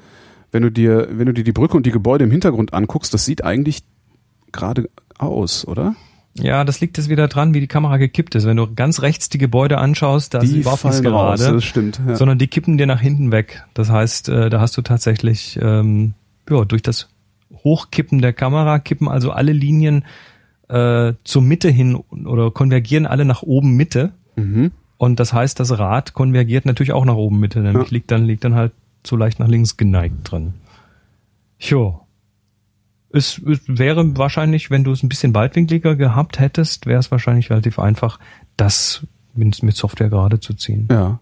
wenn 0.52 0.62
du 0.62 0.70
dir, 0.70 1.08
wenn 1.12 1.26
du 1.26 1.34
dir 1.34 1.44
die 1.44 1.52
Brücke 1.52 1.76
und 1.76 1.88
die 1.88 1.92
Gebäude 1.92 2.26
im 2.26 2.32
Hintergrund 2.32 2.76
anguckst, 2.76 3.12
das 3.12 3.26
sieht 3.26 3.44
eigentlich 3.44 3.82
gerade 4.52 4.88
aus, 5.18 5.68
oder? 5.68 5.96
Ja, 6.38 6.66
das 6.66 6.82
liegt 6.82 6.98
jetzt 6.98 7.08
wieder 7.10 7.28
dran, 7.30 7.54
wie 7.54 7.62
die 7.62 7.68
Kamera 7.68 7.98
gekippt 7.98 8.36
ist. 8.36 8.46
Wenn 8.46 8.58
du 8.58 8.74
ganz 8.74 9.02
rechts 9.02 9.30
die 9.30 9.38
Gebäude 9.38 9.78
anschaust, 9.78 10.34
da 10.34 10.40
ist 10.40 10.52
die 10.54 10.60
überhaupt 10.60 10.84
nichts 10.84 11.00
fallen 11.00 11.14
raus, 11.14 11.40
gerade, 11.40 11.54
das 11.56 11.64
stimmt. 11.64 12.02
Ja. 12.06 12.16
sondern 12.18 12.38
die 12.38 12.48
kippen 12.48 12.78
dir 12.78 12.88
nach 12.88 13.00
hinten 13.00 13.32
weg. 13.32 13.64
Das 13.74 13.90
heißt, 13.90 14.28
äh, 14.30 14.50
da 14.50 14.60
hast 14.60 14.76
du 14.76 14.82
tatsächlich 14.82 15.58
ähm, 15.62 16.14
ja, 16.50 16.66
durch 16.66 16.82
das 16.82 17.08
Hochkippen 17.64 18.22
der 18.22 18.34
Kamera 18.34 18.80
kippen 18.80 19.08
also 19.08 19.32
alle 19.32 19.54
Linien 19.54 20.04
äh, 20.68 21.14
zur 21.24 21.42
Mitte 21.42 21.70
hin 21.70 21.96
oder 21.96 22.52
konvergieren 22.52 23.06
alle 23.06 23.24
nach 23.24 23.42
oben 23.44 23.72
Mitte. 23.76 24.12
Mhm. 24.36 24.72
Und 24.98 25.20
das 25.22 25.32
heißt, 25.32 25.60
das 25.60 25.78
Rad 25.78 26.14
konvergiert 26.14 26.66
natürlich 26.66 26.92
auch 26.92 27.06
nach 27.06 27.16
oben 27.16 27.40
Mitte, 27.40 27.60
nämlich 27.62 27.88
Ja. 27.88 27.94
liegt 27.94 28.12
dann 28.12 28.26
liegt 28.26 28.44
dann 28.44 28.56
halt 28.56 28.74
so 29.06 29.16
leicht 29.16 29.40
nach 29.40 29.48
links 29.48 29.78
geneigt 29.78 30.32
drin. 30.32 30.54
Jo. 31.60 32.02
Es, 33.16 33.40
es 33.40 33.62
wäre 33.68 34.18
wahrscheinlich, 34.18 34.70
wenn 34.70 34.84
du 34.84 34.92
es 34.92 35.02
ein 35.02 35.10
bisschen 35.10 35.34
weitwinkliger 35.34 35.96
gehabt 35.96 36.40
hättest, 36.40 36.86
wäre 36.86 37.00
es 37.00 37.12
wahrscheinlich 37.12 37.50
relativ 37.50 37.80
einfach, 37.80 38.20
das 38.58 39.06
mit, 39.34 39.64
mit 39.64 39.76
Software 39.76 40.10
gerade 40.10 40.40
zu 40.40 40.54
ziehen. 40.54 40.88
Ja. 40.92 41.20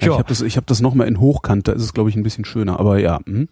ja 0.00 0.08
ich 0.08 0.08
habe 0.08 0.24
das, 0.28 0.40
ich 0.40 0.56
hab 0.56 0.66
das 0.66 0.80
nochmal 0.80 1.06
in 1.06 1.20
Hochkant, 1.20 1.68
da 1.68 1.72
ist 1.72 1.82
es, 1.82 1.94
glaube 1.94 2.10
ich, 2.10 2.16
ein 2.16 2.22
bisschen 2.22 2.44
schöner, 2.44 2.80
aber 2.80 2.98
ja. 2.98 3.20
hm. 3.24 3.48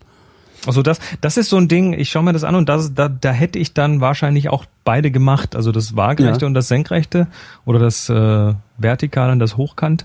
Also 0.66 0.82
das, 0.82 0.98
das 1.20 1.36
ist 1.36 1.48
so 1.48 1.56
ein 1.56 1.68
Ding, 1.68 1.94
ich 1.94 2.10
schaue 2.10 2.22
mir 2.22 2.32
das 2.32 2.44
an 2.44 2.54
und 2.54 2.68
das, 2.68 2.92
da, 2.92 3.08
da 3.08 3.32
hätte 3.32 3.58
ich 3.58 3.72
dann 3.72 4.00
wahrscheinlich 4.00 4.50
auch 4.50 4.66
beide 4.84 5.10
gemacht. 5.10 5.56
Also 5.56 5.72
das 5.72 5.96
Waagerechte 5.96 6.44
Ja. 6.44 6.46
und 6.48 6.54
das 6.54 6.68
Senkrechte 6.68 7.28
oder 7.64 7.78
das 7.78 8.10
äh, 8.10 8.54
Vertikale 8.76 9.32
und 9.32 9.38
das 9.38 9.56
Hochkant. 9.56 10.04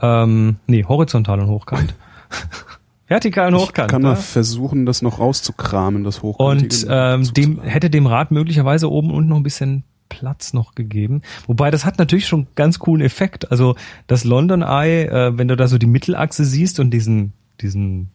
Ähm, 0.00 0.56
nee, 0.66 0.84
horizontal 0.84 1.40
und 1.40 1.48
hochkant. 1.48 1.94
Vertikal 3.14 3.48
und 3.54 3.60
Ich 3.60 3.66
hochkant. 3.68 3.90
kann 3.90 4.02
ne? 4.02 4.08
mal 4.08 4.16
versuchen, 4.16 4.86
das 4.86 5.02
noch 5.02 5.18
rauszukramen, 5.18 6.04
das 6.04 6.22
Hochkantige. 6.22 6.86
Und 6.86 6.86
ähm, 6.88 7.34
dem 7.34 7.60
hätte 7.62 7.90
dem 7.90 8.06
Rad 8.06 8.30
möglicherweise 8.30 8.90
oben 8.90 9.10
und 9.10 9.26
noch 9.28 9.36
ein 9.36 9.42
bisschen 9.42 9.84
Platz 10.08 10.52
noch 10.52 10.74
gegeben. 10.74 11.22
Wobei 11.46 11.70
das 11.70 11.84
hat 11.84 11.98
natürlich 11.98 12.26
schon 12.26 12.46
ganz 12.54 12.78
coolen 12.78 13.00
Effekt. 13.02 13.50
Also 13.50 13.76
das 14.06 14.24
London 14.24 14.62
Eye, 14.62 15.04
äh, 15.06 15.38
wenn 15.38 15.48
du 15.48 15.56
da 15.56 15.68
so 15.68 15.78
die 15.78 15.86
Mittelachse 15.86 16.44
siehst 16.44 16.80
und 16.80 16.90
diesen 16.90 17.32
diesen 17.60 18.10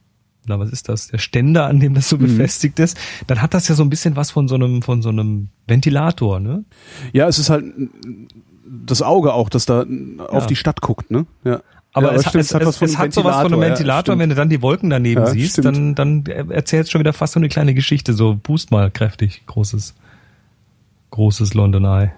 na 0.50 0.60
was 0.60 0.70
ist 0.72 0.88
das 0.88 1.08
der 1.08 1.18
Ständer, 1.18 1.66
an 1.66 1.80
dem 1.82 1.94
das 1.94 2.08
so 2.08 2.18
befestigt 2.18 2.80
ist, 2.80 2.98
dann 3.28 3.42
hat 3.42 3.54
das 3.54 3.68
ja 3.68 3.76
so 3.76 3.84
ein 3.84 3.90
bisschen 3.90 4.16
was 4.16 4.32
von 4.32 4.48
so 4.48 4.56
einem 4.56 4.82
von 4.82 5.02
so 5.02 5.10
einem 5.10 5.50
Ventilator, 5.68 6.40
ne? 6.40 6.64
Ja, 7.14 7.28
es 7.28 7.38
ist 7.40 7.50
halt 7.50 7.66
das 8.66 9.02
Auge 9.02 9.34
auch, 9.34 9.50
das 9.50 9.66
da 9.66 9.82
auf 10.30 10.44
Ja. 10.44 10.46
die 10.48 10.56
Stadt 10.56 10.82
guckt, 10.82 11.10
ne? 11.12 11.26
Ja. 11.44 11.62
Aber, 11.98 12.12
ja, 12.12 12.20
es, 12.20 12.28
stimmt, 12.28 12.44
es, 12.44 12.52
es, 12.54 12.82
es 12.82 12.98
hat 12.98 13.14
sowas 13.14 13.42
von 13.42 13.54
einem 13.54 13.62
Ventilator, 13.62 14.16
ja, 14.16 14.20
wenn 14.20 14.30
du 14.30 14.36
dann 14.36 14.50
die 14.50 14.62
Wolken 14.62 14.90
daneben 14.90 15.22
Ja, 15.22 15.28
siehst, 15.28 15.54
stimmt. 15.60 15.98
dann, 15.98 16.24
dann 16.24 16.50
erzählst 16.52 16.92
schon 16.92 17.00
wieder 17.00 17.14
fast 17.14 17.34
so 17.34 17.40
eine 17.40 17.50
kleine 17.50 17.74
Geschichte, 17.74 18.14
so 18.14 18.36
boost 18.42 18.72
mal 18.72 18.92
kräftig, 18.92 19.44
großes, 19.48 19.96
großes 21.12 21.54
London 21.54 21.86
Eye. 21.86 22.12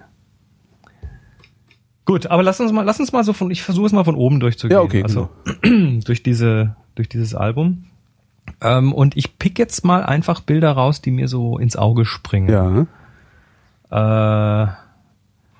Gut, 2.04 2.26
aber 2.26 2.42
lass 2.42 2.60
uns 2.60 2.72
mal, 2.72 2.82
lass 2.82 2.98
uns 2.98 3.12
mal 3.12 3.24
so 3.24 3.32
von, 3.32 3.50
ich 3.50 3.62
versuche 3.62 3.86
es 3.86 3.92
mal 3.92 4.04
von 4.04 4.16
oben 4.16 4.40
durchzugehen. 4.40 4.78
Ja, 4.78 4.84
okay, 4.84 5.02
Also 5.02 5.28
durch 6.04 6.22
diese, 6.22 6.74
durch 6.94 7.08
dieses 7.08 7.34
Album. 7.34 7.84
Ähm, 8.60 8.92
und 8.92 9.16
ich 9.16 9.38
pick 9.38 9.58
jetzt 9.58 9.84
mal 9.84 10.02
einfach 10.02 10.40
Bilder 10.40 10.72
raus, 10.72 11.00
die 11.00 11.10
mir 11.12 11.28
so 11.28 11.58
ins 11.58 11.76
Auge 11.76 12.04
springen. 12.04 12.48
Ja. 13.90 14.66
Äh, 14.66 14.72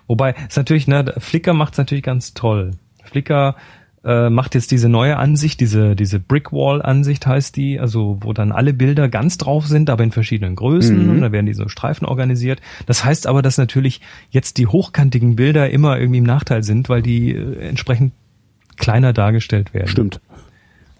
wobei, 0.08 0.34
ist 0.48 0.56
natürlich, 0.56 0.88
ne, 0.88 1.14
Flickr 1.18 1.54
macht's 1.54 1.78
natürlich 1.78 2.02
ganz 2.02 2.34
toll. 2.34 2.72
Flickr 3.04 3.54
äh, 4.04 4.30
macht 4.30 4.54
jetzt 4.54 4.70
diese 4.70 4.88
neue 4.88 5.16
Ansicht, 5.18 5.60
diese, 5.60 5.94
diese 5.94 6.18
Brickwall-Ansicht 6.20 7.26
heißt 7.26 7.54
die, 7.56 7.78
also 7.78 8.18
wo 8.22 8.32
dann 8.32 8.50
alle 8.52 8.72
Bilder 8.72 9.08
ganz 9.08 9.36
drauf 9.36 9.66
sind, 9.66 9.90
aber 9.90 10.02
in 10.04 10.10
verschiedenen 10.12 10.56
Größen 10.56 11.04
Mhm. 11.04 11.10
und 11.10 11.20
da 11.20 11.32
werden 11.32 11.46
die 11.46 11.52
so 11.54 11.68
Streifen 11.68 12.06
organisiert. 12.06 12.60
Das 12.86 13.04
heißt 13.04 13.26
aber, 13.26 13.42
dass 13.42 13.58
natürlich 13.58 14.00
jetzt 14.30 14.56
die 14.56 14.66
hochkantigen 14.66 15.36
Bilder 15.36 15.68
immer 15.70 15.98
irgendwie 15.98 16.18
im 16.18 16.24
Nachteil 16.24 16.62
sind, 16.62 16.88
weil 16.88 17.02
die 17.02 17.32
äh, 17.34 17.58
entsprechend 17.68 18.12
kleiner 18.76 19.12
dargestellt 19.12 19.74
werden. 19.74 19.88
Stimmt. 19.88 20.20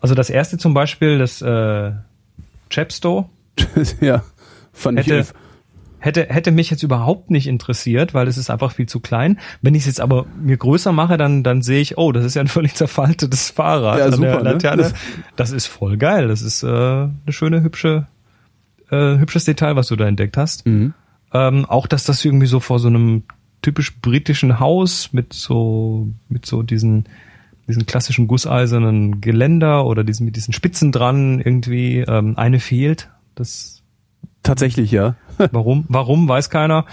Also 0.02 0.14
das 0.14 0.28
erste 0.28 0.58
zum 0.58 0.74
Beispiel, 0.74 1.18
das 1.18 1.40
äh, 1.40 1.92
Chepstow, 2.68 3.28
ja. 4.00 4.22
Fand 4.72 4.98
Hätte- 4.98 5.20
ich. 5.20 5.26
Hätte, 6.00 6.26
hätte 6.28 6.50
mich 6.50 6.70
jetzt 6.70 6.82
überhaupt 6.82 7.30
nicht 7.30 7.46
interessiert, 7.46 8.12
weil 8.14 8.26
es 8.26 8.36
ist 8.36 8.50
einfach 8.50 8.72
viel 8.72 8.86
zu 8.86 8.98
klein. 9.00 9.38
Wenn 9.62 9.74
ich 9.74 9.82
es 9.82 9.86
jetzt 9.86 10.00
aber 10.00 10.26
mir 10.42 10.56
größer 10.56 10.90
mache, 10.92 11.16
dann, 11.16 11.42
dann 11.44 11.62
sehe 11.62 11.80
ich, 11.80 11.96
oh, 11.98 12.10
das 12.12 12.24
ist 12.24 12.34
ja 12.34 12.40
ein 12.42 12.48
völlig 12.48 12.74
zerfaltetes 12.76 13.50
Fahrrad 13.50 13.98
Ja, 13.98 14.10
super, 14.12 14.42
ne? 14.42 14.52
Laterne. 14.52 14.82
Das- 14.82 14.94
Das 15.36 15.50
ist 15.52 15.66
voll 15.66 15.96
geil. 15.96 16.28
Das 16.28 16.42
ist 16.42 16.62
äh, 16.62 16.66
eine 16.66 17.12
schöne, 17.28 17.62
hübsche, 17.62 18.06
äh, 18.90 19.18
hübsches 19.18 19.44
Detail, 19.44 19.76
was 19.76 19.86
du 19.88 19.96
da 19.96 20.06
entdeckt 20.08 20.36
hast. 20.36 20.66
Mhm. 20.66 20.94
Ähm, 21.32 21.64
auch, 21.66 21.86
dass 21.86 22.04
das 22.04 22.24
irgendwie 22.24 22.46
so 22.46 22.58
vor 22.60 22.80
so 22.80 22.88
einem 22.88 23.22
typisch 23.62 23.94
britischen 24.00 24.58
Haus 24.58 25.12
mit 25.12 25.32
so, 25.32 26.08
mit 26.28 26.46
so 26.46 26.62
diesen, 26.62 27.04
diesen 27.68 27.86
klassischen 27.86 28.26
gusseisernen 28.26 29.20
Geländer 29.20 29.84
oder 29.86 30.02
diesen, 30.02 30.24
mit 30.24 30.34
diesen 30.34 30.52
Spitzen 30.54 30.90
dran 30.92 31.40
irgendwie, 31.40 31.98
ähm, 31.98 32.36
eine 32.36 32.58
fehlt. 32.58 33.10
Das 33.34 33.76
Tatsächlich, 34.42 34.90
ja. 34.90 35.16
Warum? 35.53 35.85
Warum 35.88 36.29
weiß 36.29 36.50
keiner. 36.50 36.87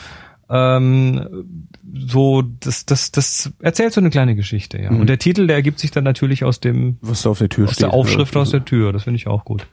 Ähm, 0.49 1.69
so, 1.93 2.41
das, 2.41 2.85
das, 2.85 3.11
das 3.11 3.51
erzählt 3.59 3.91
so 3.93 3.99
eine 3.99 4.09
kleine 4.09 4.35
Geschichte, 4.35 4.81
ja. 4.81 4.91
Mhm. 4.91 5.01
Und 5.01 5.07
der 5.09 5.19
Titel, 5.19 5.45
der 5.47 5.57
ergibt 5.57 5.79
sich 5.79 5.91
dann 5.91 6.03
natürlich 6.05 6.43
aus 6.45 6.59
dem, 6.59 6.97
Was 7.01 7.23
da 7.23 7.31
auf 7.31 7.39
der 7.39 7.49
Tür 7.49 7.65
aus 7.65 7.71
steht. 7.73 7.83
der 7.83 7.93
Aufschrift 7.93 8.35
aus 8.37 8.51
der 8.51 8.63
Tür. 8.63 8.93
Das 8.93 9.03
finde 9.03 9.17
ich 9.17 9.27
auch 9.27 9.43
gut. 9.43 9.67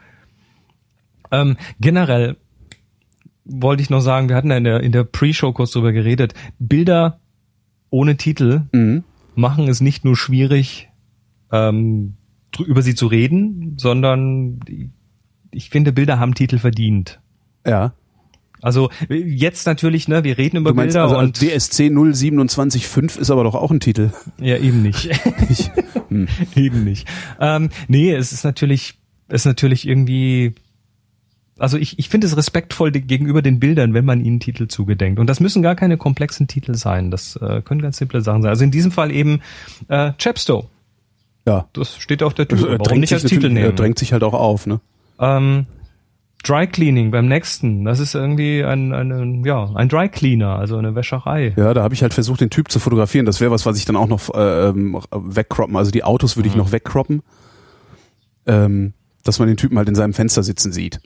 Ähm, 1.31 1.57
generell 1.81 2.37
wollte 3.45 3.83
ich 3.83 3.91
noch 3.91 4.01
sagen, 4.01 4.29
wir 4.29 4.37
hatten 4.37 4.51
ja 4.51 4.57
in 4.57 4.65
der, 4.65 4.81
in 4.81 4.93
der 4.93 5.05
Pre-Show 5.05 5.53
kurz 5.53 5.71
drüber 5.73 5.93
geredet. 5.93 6.35
Bilder 6.59 7.21
ohne 7.91 8.17
Titel 8.17 8.63
Mhm. 8.73 9.05
machen 9.37 9.69
es 9.69 9.81
nicht 9.81 10.05
nur 10.05 10.17
schwierig, 10.17 10.89
ähm, 11.53 12.15
über 12.67 12.83
sie 12.83 12.95
zu 12.95 13.07
reden, 13.07 13.77
sondern 13.79 14.61
ich 15.51 15.71
finde, 15.71 15.93
Bilder 15.93 16.19
haben 16.19 16.35
Titel 16.35 16.59
verdient. 16.59 17.21
Ja. 17.67 17.93
Also 18.65 18.89
äh, 19.11 19.17
jetzt 19.17 19.67
natürlich, 19.67 20.09
ne, 20.09 20.25
wir 20.25 20.39
reden 20.39 20.57
über 20.57 20.71
Du 20.71 20.77
meinst 20.77 20.95
Bilder 20.95 21.05
also 21.05 21.19
und 21.19 21.37
DSC 21.37 21.91
0275 21.91 23.19
ist 23.19 23.31
aber 23.31 23.45
doch 23.45 23.55
auch 23.55 23.71
ein 23.71 23.79
Titel. 23.79 24.11
ja 24.39 24.57
eben 24.57 24.81
nicht, 24.81 25.11
Ich, 25.51 25.71
hm. 26.09 26.29
eben 26.57 26.83
nicht. 26.83 27.07
Ähm, 27.41 27.69
nee, 27.89 28.13
es 28.15 28.33
ist 28.33 28.43
natürlich, 28.43 28.95
es 29.29 29.43
ist 29.43 29.45
natürlich 29.45 29.87
irgendwie, 29.87 30.55
also 31.59 31.77
ich, 31.77 31.99
ich 31.99 32.09
finde 32.09 32.27
es 32.27 32.39
respektvoll 32.39 32.91
gegenüber 32.91 33.43
den 33.43 33.61
Bildern, 33.61 33.93
wenn 33.93 34.07
man 34.07 34.25
ihnen 34.25 34.41
Titel 34.41 34.67
zugedenkt. 34.67 35.21
Und 35.21 35.27
das 35.29 35.41
müssen 35.41 35.63
gar 35.63 35.75
keine 35.75 35.99
komplexen 35.99 36.49
Titel 36.49 36.75
sein. 36.75 37.11
Das 37.11 37.37
äh, 37.37 37.61
können 37.61 37.83
ganz 37.83 37.99
simple 37.99 38.23
Sachen 38.23 38.41
sein. 38.41 38.49
Also 38.49 38.65
in 38.65 38.71
diesem 38.71 38.93
Fall 38.93 39.11
eben 39.13 39.41
äh, 39.89 40.13
Chepstow. 40.17 40.71
ja. 41.47 41.69
Das 41.75 41.99
steht 41.99 42.23
auf 42.23 42.33
der 42.33 42.49
Tür. 42.49 42.57
Also, 42.57 42.71
Warum 42.71 42.83
drängt 42.83 43.01
nicht 43.03 43.11
sich 43.11 43.23
als 43.23 43.31
Titel 43.31 43.47
er 43.47 43.53
nehmen? 43.53 43.77
drängt 43.77 43.99
sich 43.99 44.15
halt 44.15 44.23
auch 44.23 44.33
auf, 44.33 44.67
ne? 44.67 44.81
Ähm, 45.21 45.67
Dry 46.47 46.67
Cleaning 46.67 47.11
beim 47.11 47.27
nächsten. 47.27 47.85
Das 47.85 48.01
ist 48.01 48.15
irgendwie 48.15 48.63
ein, 48.65 48.93
ein, 48.93 49.45
ja, 49.45 49.71
ein 49.75 49.89
Dry 49.89 50.09
Cleaner, 50.09 50.57
also 50.59 50.77
eine 50.77 50.95
Wäscherei. 50.95 51.55
Ja, 51.57 51.73
da 51.75 51.83
habe 51.83 51.95
ich 51.95 52.03
halt 52.03 52.15
versucht, 52.15 52.41
den 52.41 52.51
Typ 52.51 52.71
zu 52.71 52.79
fotografieren. 52.79 53.27
Das 53.27 53.41
wäre 53.41 53.51
was, 53.51 53.65
was 53.67 53.79
ich 53.79 53.85
dann 53.85 53.97
auch 53.97 54.09
noch 54.09 54.33
äh, 54.35 54.69
ähm, 54.69 55.01
wegcroppen. 55.11 55.77
Also 55.77 55.91
die 55.91 56.05
Autos 56.05 56.37
würde 56.37 56.49
ich 56.49 56.55
noch 56.57 56.71
wegcroppen, 56.73 57.23
ähm, 58.47 58.93
dass 59.25 59.39
man 59.39 59.49
den 59.49 59.57
Typen 59.57 59.79
halt 59.79 59.89
in 59.89 59.95
seinem 59.95 60.13
Fenster 60.15 60.43
sitzen 60.43 60.73
sieht. 60.73 61.01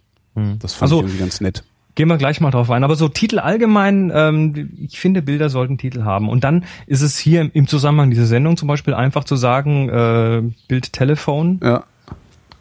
Das 0.60 0.74
fand 0.74 0.82
Also- 0.82 0.96
ich 0.98 1.02
irgendwie 1.04 1.18
ganz 1.20 1.40
nett. 1.40 1.64
Gehen 1.94 2.06
wir 2.08 2.16
gleich 2.16 2.40
mal 2.40 2.52
drauf 2.52 2.70
ein. 2.70 2.84
Aber 2.84 2.94
so 2.94 3.08
Titel 3.08 3.40
allgemein, 3.40 4.12
ähm, 4.14 4.70
ich 4.78 5.00
finde, 5.00 5.20
Bilder 5.20 5.48
sollten 5.50 5.78
Titel 5.78 6.04
haben. 6.04 6.28
Und 6.28 6.44
dann 6.44 6.64
ist 6.86 7.02
es 7.02 7.18
hier 7.18 7.50
im- 7.52 7.66
Zusammenhang 7.66 8.10
dieser 8.10 8.26
Sendung 8.26 8.56
zum 8.56 8.68
Beispiel 8.68 8.94
einfach 8.94 9.24
zu 9.24 9.34
sagen, 9.34 9.88
äh, 9.88 10.42
Bild 10.68 10.92
Telefon 10.92 11.58
Ja, 11.60 11.82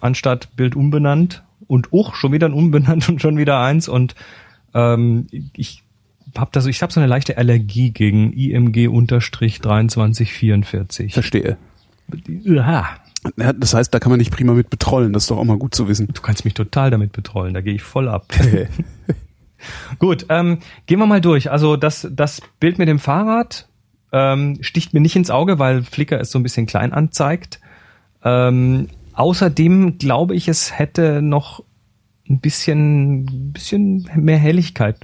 anstatt 0.01 0.49
Bild 0.55 0.75
umbenannt 0.75 1.43
und 1.67 1.91
uch, 1.91 2.15
schon 2.15 2.31
wieder 2.31 2.47
ein 2.47 2.53
umbenannt 2.53 3.07
und 3.09 3.21
schon 3.21 3.37
wieder 3.37 3.59
eins. 3.59 3.87
Und 3.87 4.15
ähm, 4.73 5.27
ich 5.53 5.83
habe 6.37 6.49
da 6.51 6.61
so, 6.61 6.69
ich 6.69 6.81
habe 6.81 6.91
so 6.91 6.99
eine 6.99 7.07
leichte 7.07 7.37
Allergie 7.37 7.91
gegen 7.91 8.33
IMG 8.33 8.87
unterstrich 8.87 9.61
2344. 9.61 11.13
verstehe. 11.13 11.57
Ja, 12.43 12.97
Ja, 13.35 13.53
das 13.53 13.73
heißt, 13.73 13.93
da 13.93 13.99
kann 13.99 14.09
man 14.09 14.19
nicht 14.19 14.31
prima 14.31 14.53
mit 14.53 14.69
betrollen. 14.69 15.13
Das 15.13 15.23
ist 15.23 15.31
doch 15.31 15.37
auch 15.37 15.43
mal 15.43 15.57
gut 15.57 15.75
zu 15.75 15.87
wissen. 15.87 16.07
du 16.11 16.21
kannst 16.21 16.45
mich 16.45 16.53
total 16.53 16.91
damit 16.91 17.11
betrollen, 17.11 17.53
da 17.53 17.61
gehe 17.61 17.73
ich 17.73 17.83
voll 17.83 18.07
ab. 18.07 18.25
Gut, 19.99 20.27
ähm, 20.29 20.59
gehen 20.85 20.99
wir 20.99 21.07
mal 21.07 21.19
durch. 21.19 21.49
Also 21.51 21.77
das, 21.77 22.07
das 22.11 22.41
Bild 22.59 22.77
mit 22.77 22.87
dem 22.87 22.99
Fahrrad 22.99 23.67
ähm, 24.11 24.59
sticht 24.61 24.93
mir 24.93 24.99
nicht 24.99 25.15
ins 25.15 25.29
Auge, 25.29 25.59
weil 25.59 25.83
Flickr 25.83 26.19
es 26.19 26.31
so 26.31 26.39
ein 26.39 26.43
bisschen 26.43 26.67
klein 26.67 26.93
anzeigt. 26.93 27.59
Ähm, 28.23 28.87
außerdem 29.17 29.97
glaube 29.97 30.35
ich, 30.35 30.47
es 30.47 30.77
hätte 30.77 31.21
noch 31.21 31.63
ein 32.29 32.39
bisschen, 32.39 33.51
bisschen 33.53 34.09
mehr 34.15 34.37
Helligkeit 34.37 34.97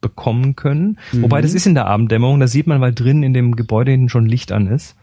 bekommen 0.00 0.56
können. 0.56 0.98
Wobei 1.12 1.42
das 1.42 1.52
ist 1.54 1.66
in 1.66 1.74
der 1.74 1.86
Abenddämmerung, 1.86 2.40
da 2.40 2.46
sieht 2.48 2.66
man, 2.66 2.80
weil 2.80 2.94
drin 2.94 3.22
in 3.22 3.34
dem 3.34 3.54
Gebäude 3.56 3.90
hinten 3.90 4.08
schon 4.08 4.26
Licht 4.26 4.50
an 4.52 4.66
ist. 4.66 4.96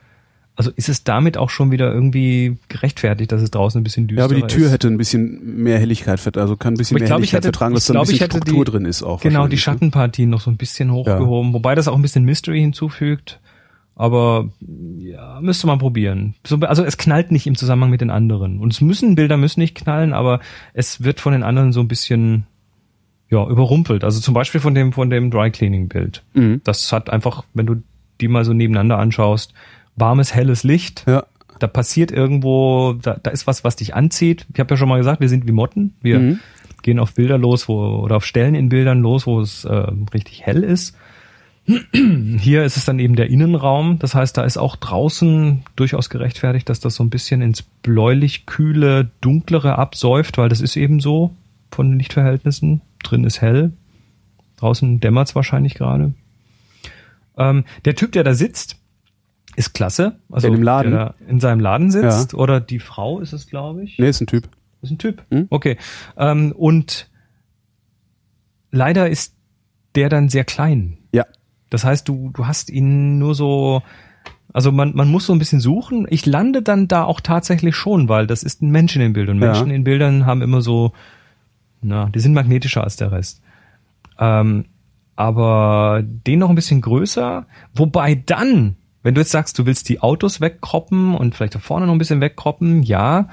Also 0.55 0.71
ist 0.75 0.89
es 0.89 1.03
damit 1.03 1.37
auch 1.37 1.51
schon 1.51 1.69
wieder 1.69 1.93
irgendwie 1.93 2.57
gerechtfertigt, 2.67 3.31
dass 3.31 3.43
es 3.43 3.51
draußen 3.51 3.79
ein 3.79 3.83
bisschen 3.83 4.07
düster 4.07 4.21
Ja, 4.21 4.25
ist. 4.25 4.31
aber 4.31 4.47
die 4.47 4.53
Tür 4.55 4.71
hätte 4.71 4.87
ein 4.87 4.97
bisschen 4.97 5.61
mehr 5.61 5.77
Helligkeit, 5.77 6.35
also 6.35 6.57
kann 6.57 6.73
ein 6.73 6.77
bisschen 6.77 6.95
Aber 6.95 7.01
mehr 7.01 7.07
glaube, 7.09 7.23
ich 7.25 7.31
Helligkeit 7.31 7.45
hätte- 7.49 7.57
vertragen, 7.59 7.75
dass 7.75 7.85
da 7.85 7.93
ein 7.93 8.07
bisschen 8.07 8.25
Struktur 8.25 8.65
die- 8.65 8.71
drin 8.71 8.85
ist 8.85 9.03
auch. 9.03 9.21
Genau, 9.21 9.45
die 9.45 9.53
ne? 9.55 9.59
Schattenpartien 9.59 10.31
noch 10.31 10.41
so 10.41 10.49
ein 10.49 10.57
bisschen 10.57 10.91
hochgehoben, 10.91 11.53
wobei 11.53 11.75
das 11.75 11.87
auch 11.87 11.95
ein 11.95 12.01
bisschen 12.01 12.23
Mystery 12.25 12.59
hinzufügt. 12.61 13.39
Aber 13.99 14.49
ja, 14.99 15.39
müsste 15.41 15.65
man 15.65 15.79
probieren. 15.79 16.35
So, 16.45 16.57
also 16.57 16.83
es 16.83 16.97
knallt 16.97 17.31
nicht 17.31 17.47
im 17.47 17.55
Zusammenhang 17.55 17.89
mit 17.89 17.99
den 18.01 18.11
anderen. 18.11 18.59
Und 18.59 18.71
es 18.71 18.79
müssen, 18.79 19.15
Bilder 19.15 19.37
müssen 19.37 19.59
nicht 19.59 19.75
knallen, 19.75 20.13
aber 20.13 20.39
es 20.73 21.03
wird 21.03 21.19
von 21.19 21.33
den 21.33 21.41
anderen 21.41 21.71
so 21.73 21.79
ein 21.79 21.87
bisschen, 21.87 22.45
ja, 23.29 23.43
überrumpelt. 23.47 24.03
Also 24.03 24.19
zum 24.19 24.35
Beispiel 24.35 24.61
von 24.61 24.75
dem, 24.75 24.93
von 24.93 25.09
dem 25.09 25.31
Dry 25.31 25.49
Cleaning 25.49 25.87
Bild. 25.87 26.23
Mhm. 26.35 26.61
Das 26.63 26.91
hat 26.93 27.09
einfach, 27.09 27.43
wenn 27.55 27.65
du 27.65 27.81
die 28.21 28.27
mal 28.27 28.45
so 28.45 28.53
nebeneinander 28.53 28.99
anschaust, 28.99 29.53
warmes, 29.95 30.33
helles 30.35 30.63
Licht. 30.63 31.03
Ja. 31.07 31.25
Da 31.57 31.65
passiert 31.65 32.11
irgendwo, 32.11 32.93
da, 33.01 33.15
da 33.21 33.31
ist 33.31 33.47
was, 33.47 33.63
was 33.63 33.77
dich 33.77 33.95
anzieht. 33.95 34.45
Ich 34.53 34.59
habe 34.59 34.71
ja 34.75 34.77
schon 34.77 34.89
mal 34.89 34.97
gesagt, 34.99 35.21
wir 35.21 35.29
sind 35.29 35.47
wie 35.47 35.51
Motten. 35.51 35.95
Wir 36.03 36.19
Mhm. 36.19 36.39
gehen 36.83 36.99
auf 36.99 37.15
Bilder 37.15 37.39
los, 37.39 37.67
wo, 37.67 37.79
oder 38.03 38.17
auf 38.17 38.25
Stellen 38.25 38.53
in 38.53 38.69
Bildern 38.69 39.01
los, 39.01 39.25
wo 39.25 39.41
es 39.41 39.65
äh, 39.65 39.73
richtig 40.13 40.45
hell 40.45 40.63
ist. 40.63 40.95
Hier 41.67 42.63
ist 42.63 42.77
es 42.77 42.85
dann 42.85 42.97
eben 42.99 43.15
der 43.17 43.29
Innenraum. 43.29 43.99
Das 43.99 44.15
heißt, 44.15 44.37
da 44.37 44.43
ist 44.43 44.57
auch 44.57 44.77
draußen 44.77 45.63
durchaus 45.75 46.09
gerechtfertigt, 46.09 46.69
dass 46.69 46.79
das 46.79 46.95
so 46.95 47.03
ein 47.03 47.09
bisschen 47.09 47.41
ins 47.41 47.61
bläulich-kühle, 47.61 49.11
dunklere 49.19 49.77
absäuft, 49.77 50.37
weil 50.37 50.47
das 50.47 50.61
ist 50.61 50.77
eben 50.77 51.01
so 51.01 51.35
von 51.71 51.89
den 51.89 51.99
Lichtverhältnissen. 51.99 52.81
Drin 53.03 53.25
ist 53.25 53.41
hell. 53.41 53.73
Draußen 54.55 55.01
dämmert 55.01 55.27
es 55.27 55.35
wahrscheinlich 55.35 55.73
gerade. 55.73 56.13
Ähm, 57.37 57.65
der 57.83 57.95
Typ, 57.95 58.13
der 58.13 58.23
da 58.23 58.33
sitzt, 58.33 58.77
ist 59.57 59.73
klasse. 59.73 60.19
Also 60.31 60.47
Der 60.47 60.57
im 60.57 60.63
Laden? 60.63 60.91
Der 60.91 60.99
da 60.99 61.15
in 61.27 61.39
seinem 61.39 61.59
Laden 61.59 61.91
sitzt. 61.91 62.33
Oder 62.33 62.61
die 62.61 62.79
Frau 62.79 63.19
ist 63.19 63.33
es, 63.33 63.47
glaube 63.47 63.83
ich. 63.83 63.99
Nee, 63.99 64.09
ist 64.09 64.21
ein 64.21 64.27
Typ. 64.27 64.47
Ist 64.81 64.91
ein 64.91 64.97
Typ. 64.99 65.23
Hm? 65.31 65.47
Okay. 65.49 65.77
Ähm, 66.15 66.53
und 66.53 67.09
leider 68.71 69.09
ist 69.09 69.35
der 69.95 70.09
dann 70.09 70.29
sehr 70.29 70.43
klein. 70.45 70.97
Ja. 71.11 71.25
Das 71.69 71.83
heißt, 71.83 72.07
du, 72.07 72.31
du 72.33 72.47
hast 72.47 72.69
ihn 72.69 73.17
nur 73.19 73.35
so, 73.35 73.81
also 74.53 74.71
man, 74.71 74.95
man 74.95 75.09
muss 75.09 75.25
so 75.25 75.33
ein 75.33 75.39
bisschen 75.39 75.59
suchen. 75.59 76.07
Ich 76.09 76.25
lande 76.25 76.61
dann 76.61 76.87
da 76.87 77.03
auch 77.03 77.19
tatsächlich 77.19 77.75
schon, 77.75 78.09
weil 78.09 78.27
das 78.27 78.43
ist 78.43 78.61
ein 78.61 78.71
Mensch 78.71 78.95
in 78.95 79.01
den 79.01 79.13
Bildern. 79.13 79.37
Und 79.37 79.43
Ja. 79.43 79.49
Menschen 79.49 79.71
in 79.71 79.83
Bildern 79.83 80.25
haben 80.25 80.41
immer 80.41 80.61
so, 80.61 80.93
na, 81.81 82.09
die 82.13 82.19
sind 82.19 82.33
magnetischer 82.33 82.83
als 82.83 82.95
der 82.95 83.11
Rest. 83.11 83.41
Ähm, 84.19 84.65
aber 85.15 86.01
den 86.03 86.39
noch 86.39 86.49
ein 86.49 86.55
bisschen 86.55 86.81
größer. 86.81 87.45
Wobei 87.73 88.15
dann, 88.15 88.75
wenn 89.03 89.15
du 89.15 89.21
jetzt 89.21 89.31
sagst, 89.31 89.57
du 89.59 89.65
willst 89.65 89.89
die 89.89 89.99
Autos 89.99 90.41
wegkroppen 90.41 91.15
und 91.15 91.35
vielleicht 91.35 91.55
da 91.55 91.59
vorne 91.59 91.85
noch 91.85 91.93
ein 91.93 91.99
bisschen 91.99 92.21
wegkroppen, 92.21 92.83
ja. 92.83 93.27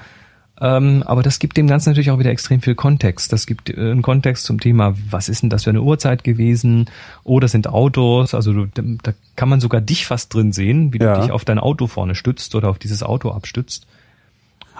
Ähm, 0.61 1.03
aber 1.05 1.21
das 1.21 1.39
gibt 1.39 1.57
dem 1.57 1.67
Ganzen 1.67 1.89
natürlich 1.89 2.11
auch 2.11 2.19
wieder 2.19 2.29
extrem 2.31 2.61
viel 2.61 2.75
Kontext. 2.75 3.33
Das 3.33 3.45
gibt 3.45 3.69
äh, 3.69 3.73
einen 3.73 4.01
Kontext 4.01 4.45
zum 4.45 4.59
Thema, 4.61 4.95
was 5.09 5.27
ist 5.27 5.43
denn 5.43 5.49
das 5.49 5.65
für 5.65 5.71
eine 5.71 5.81
Uhrzeit 5.81 6.23
gewesen? 6.23 6.85
Oh, 7.25 7.41
das 7.41 7.51
sind 7.51 7.67
Autos. 7.67 8.33
Also 8.33 8.53
du, 8.53 8.67
da 8.73 9.11
kann 9.35 9.49
man 9.49 9.59
sogar 9.59 9.81
dich 9.81 10.05
fast 10.05 10.33
drin 10.33 10.53
sehen, 10.53 10.93
wie 10.93 10.99
Ja. 10.99 11.15
du 11.15 11.21
dich 11.23 11.31
auf 11.31 11.43
dein 11.43 11.59
Auto 11.59 11.87
vorne 11.87 12.15
stützt 12.15 12.55
oder 12.55 12.69
auf 12.69 12.79
dieses 12.79 13.03
Auto 13.03 13.31
abstützt. 13.31 13.85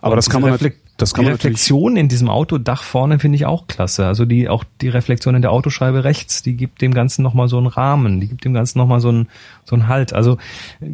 Aber 0.02 0.12
Und 0.12 0.16
das 0.18 0.30
kann 0.30 0.42
man, 0.42 0.54
Reflek- 0.54 0.76
das 0.98 1.14
kann 1.14 1.24
die 1.24 1.26
man 1.26 1.34
natürlich, 1.34 1.56
Reflexion 1.56 1.98
in 1.98 2.08
diesem 2.08 2.30
Autodach 2.30 2.84
vorne 2.84 3.20
finde 3.20 3.36
ich 3.36 3.46
auch 3.46 3.68
klasse. 3.68 4.06
Also 4.06 4.24
die 4.26 4.48
auch 4.48 4.64
die 4.80 4.88
Reflexion 4.90 5.36
in 5.36 5.42
der 5.42 5.52
Autoscheibe 5.52 6.06
rechts, 6.06 6.42
die 6.42 6.54
gibt 6.56 6.82
dem 6.82 6.94
Ganzen 6.94 7.22
nochmal 7.22 7.50
so 7.50 7.58
einen 7.58 7.68
Rahmen, 7.68 8.22
die 8.22 8.28
gibt 8.28 8.46
dem 8.46 8.54
Ganzen 8.54 8.78
nochmal 8.78 9.02
so 9.02 9.10
einen 9.10 9.28
so 9.66 9.76
einen 9.76 9.88
Halt. 9.90 10.14
Also 10.14 10.38
äh, 10.80 10.88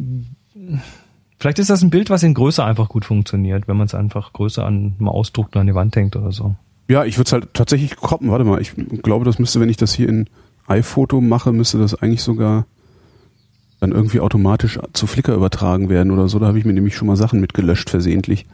vielleicht 1.42 1.58
ist 1.58 1.68
das 1.70 1.82
ein 1.82 1.90
Bild, 1.90 2.08
was 2.08 2.22
in 2.22 2.34
Größe 2.34 2.64
einfach 2.64 2.88
gut 2.88 3.04
funktioniert, 3.04 3.68
wenn 3.68 3.76
man 3.76 3.86
es 3.86 3.94
einfach 3.94 4.32
größer 4.32 4.64
an 4.64 4.94
mal 4.98 5.10
ausdruckt 5.10 5.54
und 5.56 5.60
an 5.60 5.66
die 5.66 5.74
Wand 5.74 5.94
hängt 5.96 6.16
oder 6.16 6.32
so. 6.32 6.54
ja, 6.88 7.04
ich 7.04 7.18
würde 7.18 7.26
es 7.28 7.32
halt 7.32 7.52
tatsächlich 7.54 7.96
kroppen. 7.96 8.30
Warte 8.30 8.44
mal, 8.44 8.60
ich 8.60 8.72
glaube, 9.02 9.24
das 9.24 9.38
müsste, 9.38 9.60
wenn 9.60 9.68
ich 9.68 9.76
das 9.76 9.92
hier 9.92 10.08
in 10.08 10.28
iPhoto 10.68 11.20
mache, 11.20 11.52
müsste 11.52 11.78
das 11.78 11.94
eigentlich 11.94 12.22
sogar 12.22 12.66
dann 13.80 13.90
irgendwie 13.92 14.20
automatisch 14.20 14.78
zu 14.92 15.06
Flickr 15.08 15.34
übertragen 15.34 15.88
werden 15.88 16.12
oder 16.12 16.28
so. 16.28 16.38
Da 16.38 16.46
habe 16.46 16.58
ich 16.58 16.64
mir 16.64 16.72
nämlich 16.72 16.94
schon 16.96 17.08
mal 17.08 17.16
Sachen 17.16 17.40
mitgelöscht 17.40 17.90
versehentlich. 17.90 18.46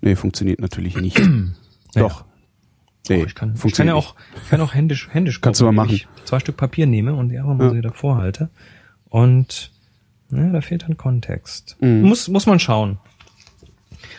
Nee, 0.00 0.16
funktioniert 0.16 0.60
natürlich 0.60 1.00
nicht. 1.00 1.20
Doch. 1.94 2.24
Nee, 3.08 3.22
Oh, 3.22 3.26
ich 3.26 3.34
kann, 3.34 3.54
ich 3.64 3.72
kann 3.72 3.86
ja 3.86 3.94
auch, 3.94 4.14
ich 4.42 4.50
kann 4.50 4.60
auch 4.60 4.74
händisch, 4.74 5.08
händisch 5.10 5.40
Kannst 5.40 5.60
du 5.60 5.64
mal 5.64 5.72
machen. 5.72 5.92
Ich 5.94 6.06
zwei 6.24 6.40
Stück 6.40 6.56
Papier 6.58 6.86
nehme 6.86 7.14
und 7.14 7.30
die 7.30 7.38
einfach 7.38 7.54
mal 7.54 7.64
Ja. 7.64 7.70
so 7.70 7.76
wieder 7.76 7.92
vorhalte. 7.92 8.50
Und 9.08 9.70
ne, 10.30 10.50
da 10.52 10.60
fehlt 10.60 10.82
dann 10.84 10.96
Kontext. 10.96 11.76
Mhm. 11.80 12.02
Muss, 12.02 12.28
muss 12.28 12.46
man 12.46 12.58
schauen. 12.58 12.98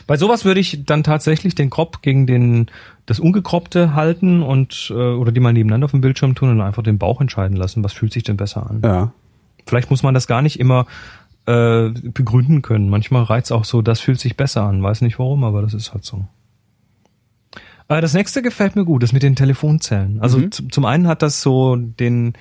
Bei 0.08 0.18
sowas 0.18 0.44
würde 0.44 0.60
ich 0.60 0.86
dann 0.86 1.04
tatsächlich 1.04 1.54
den 1.56 1.70
Crop 1.70 2.02
gegen 2.02 2.26
den 2.26 2.68
das 3.06 3.20
ungekroppte 3.20 3.94
halten 3.94 4.42
und 4.44 4.88
äh, 4.92 4.94
oder 4.94 5.32
die 5.32 5.40
mal 5.40 5.54
nebeneinander 5.54 5.86
auf 5.86 5.92
dem 5.92 6.02
Bildschirm 6.02 6.36
tun 6.36 6.50
und 6.50 6.62
einfach 6.62 6.84
den 6.84 6.98
Bauch 6.98 7.22
entscheiden 7.22 7.56
lassen. 7.58 7.84
Was 7.84 7.94
fühlt 7.94 8.12
sich 8.12 8.24
denn 8.24 8.38
besser 8.38 8.70
an? 8.70 8.82
Ja. 8.84 9.12
Vielleicht 9.68 9.90
muss 9.92 10.04
man 10.04 10.14
das 10.16 10.26
gar 10.28 10.42
nicht 10.42 10.60
immer 10.60 10.86
äh, 11.46 11.90
begründen 11.90 12.62
können. 12.62 12.90
Manchmal 12.90 13.24
reizt 13.24 13.52
auch 13.52 13.66
so, 13.66 13.82
das 13.82 14.00
fühlt 14.00 14.20
sich 14.20 14.36
besser 14.36 14.64
an. 14.64 14.82
Weiß 14.82 15.02
nicht 15.02 15.20
warum, 15.20 15.44
aber 15.44 15.62
das 15.62 15.74
ist 15.76 15.94
halt 15.94 16.06
so. 16.06 16.26
Äh, 17.88 18.02
das 18.02 18.14
nächste 18.14 18.42
gefällt 18.42 18.76
mir 18.76 18.86
gut, 18.86 19.04
das 19.04 19.14
mit 19.14 19.24
den 19.24 19.36
Telefonzellen. 19.36 20.20
Also 20.22 20.40
Mhm. 20.40 20.52
zum 20.52 20.86
einen 20.86 21.08
hat 21.08 21.22
das 21.22 21.42
so 21.42 21.76
den, 21.76 22.34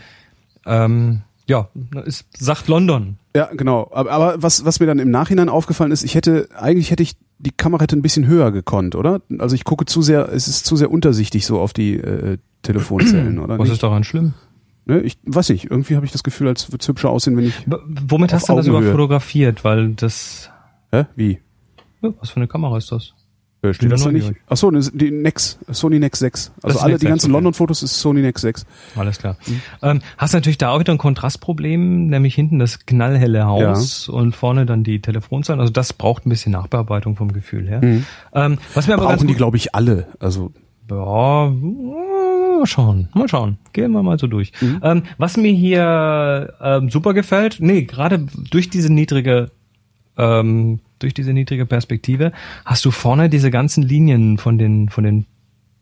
ähm, 0.66 1.22
ja, 1.48 1.68
es 2.06 2.24
sagt 2.38 2.68
London. 2.68 3.16
Ja, 3.34 3.46
genau. 3.52 3.88
Aber, 3.92 4.10
aber 4.12 4.42
was, 4.42 4.64
was 4.64 4.78
mir 4.80 4.86
dann 4.86 4.98
im 4.98 5.10
Nachhinein 5.10 5.48
aufgefallen 5.48 5.90
ist, 5.92 6.04
ich 6.04 6.14
hätte, 6.14 6.48
eigentlich 6.56 6.90
hätte 6.90 7.02
ich, 7.02 7.16
die 7.38 7.50
Kamera 7.52 7.82
hätte 7.82 7.96
ein 7.96 8.02
bisschen 8.02 8.26
höher 8.26 8.52
gekonnt, 8.52 8.94
oder? 8.94 9.22
Also 9.38 9.54
ich 9.54 9.64
gucke 9.64 9.84
zu 9.86 10.02
sehr, 10.02 10.28
es 10.32 10.46
ist 10.48 10.64
zu 10.66 10.76
sehr 10.76 10.90
untersichtig 10.90 11.46
so 11.46 11.58
auf 11.60 11.72
die 11.72 11.94
äh, 11.94 12.38
Telefonzellen, 12.62 13.38
oder? 13.40 13.58
Was 13.58 13.64
nicht? 13.64 13.72
ist 13.74 13.82
daran 13.82 14.04
schlimm? 14.04 14.34
Ne? 14.86 15.00
Ich 15.00 15.18
weiß 15.24 15.48
nicht, 15.50 15.70
irgendwie 15.70 15.96
habe 15.96 16.06
ich 16.06 16.12
das 16.12 16.22
Gefühl, 16.22 16.48
als 16.48 16.70
würde 16.72 16.78
es 16.82 16.88
hübscher 16.88 17.10
aussehen, 17.10 17.36
wenn 17.36 17.44
ich. 17.46 17.66
W- 17.70 17.76
Womit 18.08 18.32
hast 18.32 18.48
du 18.48 18.56
das 18.56 18.66
überhaupt 18.66 18.88
fotografiert? 18.88 19.62
Weil 19.64 19.90
das, 19.94 20.50
Hä? 20.90 21.04
Wie? 21.16 21.38
ja, 22.02 22.10
was 22.20 22.30
für 22.30 22.36
eine 22.36 22.48
Kamera 22.48 22.76
ist 22.78 22.90
das? 22.92 23.12
Äh, 23.60 23.74
steht 23.74 23.90
das 23.90 24.04
da 24.04 24.12
nicht? 24.12 24.22
neugierig. 24.24 24.42
Ach 24.48 24.56
so, 24.56 24.70
ne, 24.70 24.80
die 24.92 25.10
Nex, 25.10 25.58
Sony 25.68 25.98
Nex 25.98 26.20
6. 26.20 26.52
Das 26.56 26.64
Also 26.64 26.78
alle, 26.78 26.92
Nex 26.92 27.00
die 27.00 27.06
6, 27.06 27.10
ganzen 27.10 27.26
okay. 27.26 27.32
London-Fotos 27.32 27.82
ist 27.82 27.98
Sony 27.98 28.20
Nex 28.20 28.40
6. 28.42 28.66
Alles 28.96 29.18
klar. 29.18 29.36
Ähm, 29.82 30.00
hast 30.16 30.32
natürlich 30.32 30.58
da 30.58 30.70
auch 30.70 30.80
wieder 30.80 30.92
ein 30.92 30.98
Kontrastproblem, 30.98 32.06
nämlich 32.06 32.34
hinten 32.34 32.58
das 32.60 32.86
knallhelle 32.86 33.46
Haus 33.46 34.08
und 34.08 34.36
vorne 34.36 34.64
dann 34.64 34.84
die 34.84 35.00
Telefonzellen. 35.00 35.60
Also 35.60 35.72
das 35.72 35.92
braucht 35.92 36.24
ein 36.26 36.28
bisschen 36.30 36.52
Nachbearbeitung 36.52 37.16
vom 37.16 37.32
Gefühl 37.32 37.68
her. 37.68 37.80
Ähm, 37.82 38.58
was 38.74 38.86
mir 38.86 38.94
aber 38.94 39.04
ganz 39.08 39.18
Brauchen 39.18 39.28
die, 39.28 39.34
glaube 39.34 39.56
ich, 39.56 39.74
alle. 39.74 40.06
Also, 40.20 40.52
ja, 40.90 41.50
mal 41.50 42.66
schauen, 42.66 43.08
mal 43.14 43.28
schauen. 43.28 43.58
Gehen 43.72 43.92
wir 43.92 44.02
mal 44.02 44.18
so 44.18 44.26
durch. 44.26 44.52
Ähm, 44.82 45.02
was 45.18 45.36
mir 45.36 45.52
hier 45.52 46.54
ähm, 46.60 46.90
super 46.90 47.14
gefällt, 47.14 47.58
nee, 47.60 47.82
gerade 47.82 48.26
durch 48.50 48.70
diese 48.70 48.92
niedrige 48.92 49.50
ähm, 50.16 50.80
durch 50.98 51.14
diese 51.14 51.32
niedrige 51.32 51.66
Perspektive 51.66 52.32
hast 52.64 52.84
du 52.84 52.90
vorne 52.90 53.28
diese 53.28 53.50
ganzen 53.50 53.82
Linien 53.82 54.38
von 54.38 54.58
den 54.58 54.88
von 54.88 55.04
den 55.04 55.26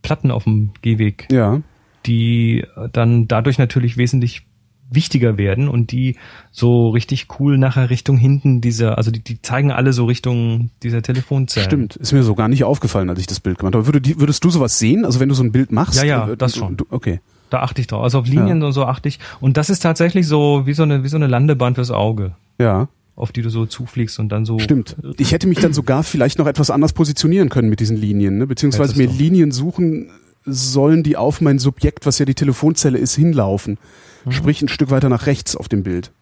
Platten 0.02 0.30
auf 0.30 0.44
dem 0.44 0.72
Gehweg 0.82 1.28
ja. 1.30 1.60
die 2.06 2.60
äh, 2.60 2.88
dann 2.92 3.28
dadurch 3.28 3.58
natürlich 3.58 3.96
wesentlich 3.96 4.46
wichtiger 4.90 5.36
werden 5.38 5.68
und 5.68 5.90
die 5.90 6.16
so 6.52 6.90
richtig 6.90 7.26
cool 7.38 7.58
nachher 7.58 7.90
Richtung 7.90 8.16
hinten 8.16 8.60
dieser, 8.60 8.98
also 8.98 9.10
die, 9.10 9.20
die 9.20 9.42
zeigen 9.42 9.72
alle 9.72 9.92
so 9.92 10.04
Richtung 10.04 10.70
dieser 10.82 11.02
Telefonzellen. 11.02 11.68
Stimmt, 11.68 11.96
ist 11.96 12.12
mir 12.12 12.22
so 12.22 12.34
gar 12.34 12.48
nicht 12.48 12.64
aufgefallen, 12.64 13.10
als 13.10 13.20
ich 13.20 13.26
das 13.26 13.40
Bild 13.40 13.58
gemacht 13.58 13.74
habe. 13.74 13.86
Würde 13.86 14.00
würdest 14.18 14.44
du 14.44 14.50
sowas 14.50 14.78
sehen? 14.78 15.04
Also 15.04 15.20
wenn 15.20 15.28
du 15.28 15.34
so 15.34 15.42
ein 15.42 15.52
Bild 15.52 15.72
machst? 15.72 15.96
Ja, 15.96 16.04
ja, 16.04 16.28
äh, 16.28 16.36
das 16.36 16.56
schon. 16.56 16.76
Du, 16.76 16.86
okay. 16.90 17.20
Da 17.50 17.60
achte 17.60 17.80
ich 17.80 17.86
drauf. 17.86 18.02
Also 18.02 18.18
auf 18.18 18.26
Linien 18.26 18.62
und 18.62 18.72
so 18.72 18.84
achte 18.84 19.08
ich. 19.08 19.20
Und 19.40 19.56
das 19.56 19.70
ist 19.70 19.80
tatsächlich 19.80 20.26
so 20.26 20.66
wie 20.66 20.72
so 20.72 20.82
eine, 20.82 21.04
wie 21.04 21.08
so 21.08 21.16
eine 21.16 21.28
Landebahn 21.28 21.74
fürs 21.74 21.90
Auge, 21.90 22.34
Ja, 22.58 22.88
auf 23.16 23.32
die 23.32 23.40
du 23.42 23.48
so 23.48 23.64
zufliegst 23.64 24.18
und 24.18 24.28
dann 24.28 24.44
so. 24.44 24.58
stimmt. 24.58 24.94
Ich 25.16 25.32
hätte 25.32 25.46
mich 25.46 25.58
dann 25.58 25.72
sogar 25.72 26.02
vielleicht 26.04 26.38
noch 26.38 26.46
etwas 26.46 26.70
anders 26.70 26.92
positionieren 26.92 27.48
können 27.48 27.70
mit 27.70 27.80
diesen 27.80 27.96
Linien, 27.96 28.36
ne? 28.36 28.46
beziehungsweise 28.46 28.96
mir 28.96 29.08
du. 29.08 29.14
Linien 29.14 29.50
suchen 29.50 30.10
sollen, 30.44 31.02
die 31.02 31.16
auf 31.16 31.40
mein 31.40 31.58
Subjekt, 31.58 32.06
was 32.06 32.18
ja 32.18 32.26
die 32.26 32.34
Telefonzelle 32.34 32.98
ist, 32.98 33.16
hinlaufen. 33.16 33.78
Mhm. 34.24 34.32
Sprich 34.32 34.62
ein 34.62 34.68
Stück 34.68 34.90
weiter 34.90 35.08
nach 35.08 35.26
rechts 35.26 35.56
auf 35.56 35.68
dem 35.68 35.82
Bild. 35.82 36.12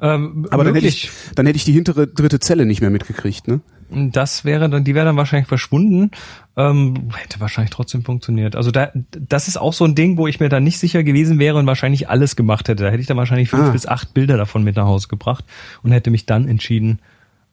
Ähm, 0.00 0.46
Aber 0.50 0.64
dann 0.64 0.74
hätte, 0.74 0.86
ich, 0.86 1.10
dann 1.34 1.46
hätte 1.46 1.56
ich 1.56 1.64
die 1.64 1.72
hintere 1.72 2.06
dritte 2.06 2.38
Zelle 2.38 2.64
nicht 2.64 2.80
mehr 2.80 2.90
mitgekriegt. 2.90 3.48
Ne? 3.48 3.60
Das 3.90 4.44
wäre 4.44 4.68
dann, 4.68 4.84
die 4.84 4.94
wäre 4.94 5.06
dann 5.06 5.16
wahrscheinlich 5.16 5.48
verschwunden. 5.48 6.10
Ähm, 6.56 7.10
hätte 7.14 7.40
wahrscheinlich 7.40 7.70
trotzdem 7.70 8.04
funktioniert. 8.04 8.56
Also 8.56 8.70
da, 8.70 8.90
das 9.10 9.48
ist 9.48 9.56
auch 9.56 9.72
so 9.72 9.84
ein 9.84 9.94
Ding, 9.94 10.16
wo 10.16 10.26
ich 10.26 10.40
mir 10.40 10.48
dann 10.48 10.64
nicht 10.64 10.78
sicher 10.78 11.02
gewesen 11.02 11.38
wäre 11.38 11.58
und 11.58 11.66
wahrscheinlich 11.66 12.08
alles 12.08 12.36
gemacht 12.36 12.68
hätte. 12.68 12.84
Da 12.84 12.90
hätte 12.90 13.00
ich 13.00 13.06
dann 13.06 13.16
wahrscheinlich 13.16 13.50
fünf 13.50 13.68
Ah. 13.68 13.70
bis 13.70 13.86
acht 13.86 14.14
Bilder 14.14 14.36
davon 14.36 14.62
mit 14.64 14.76
nach 14.76 14.86
Hause 14.86 15.08
gebracht 15.08 15.44
und 15.82 15.92
hätte 15.92 16.10
mich 16.10 16.26
dann 16.26 16.48
entschieden. 16.48 17.00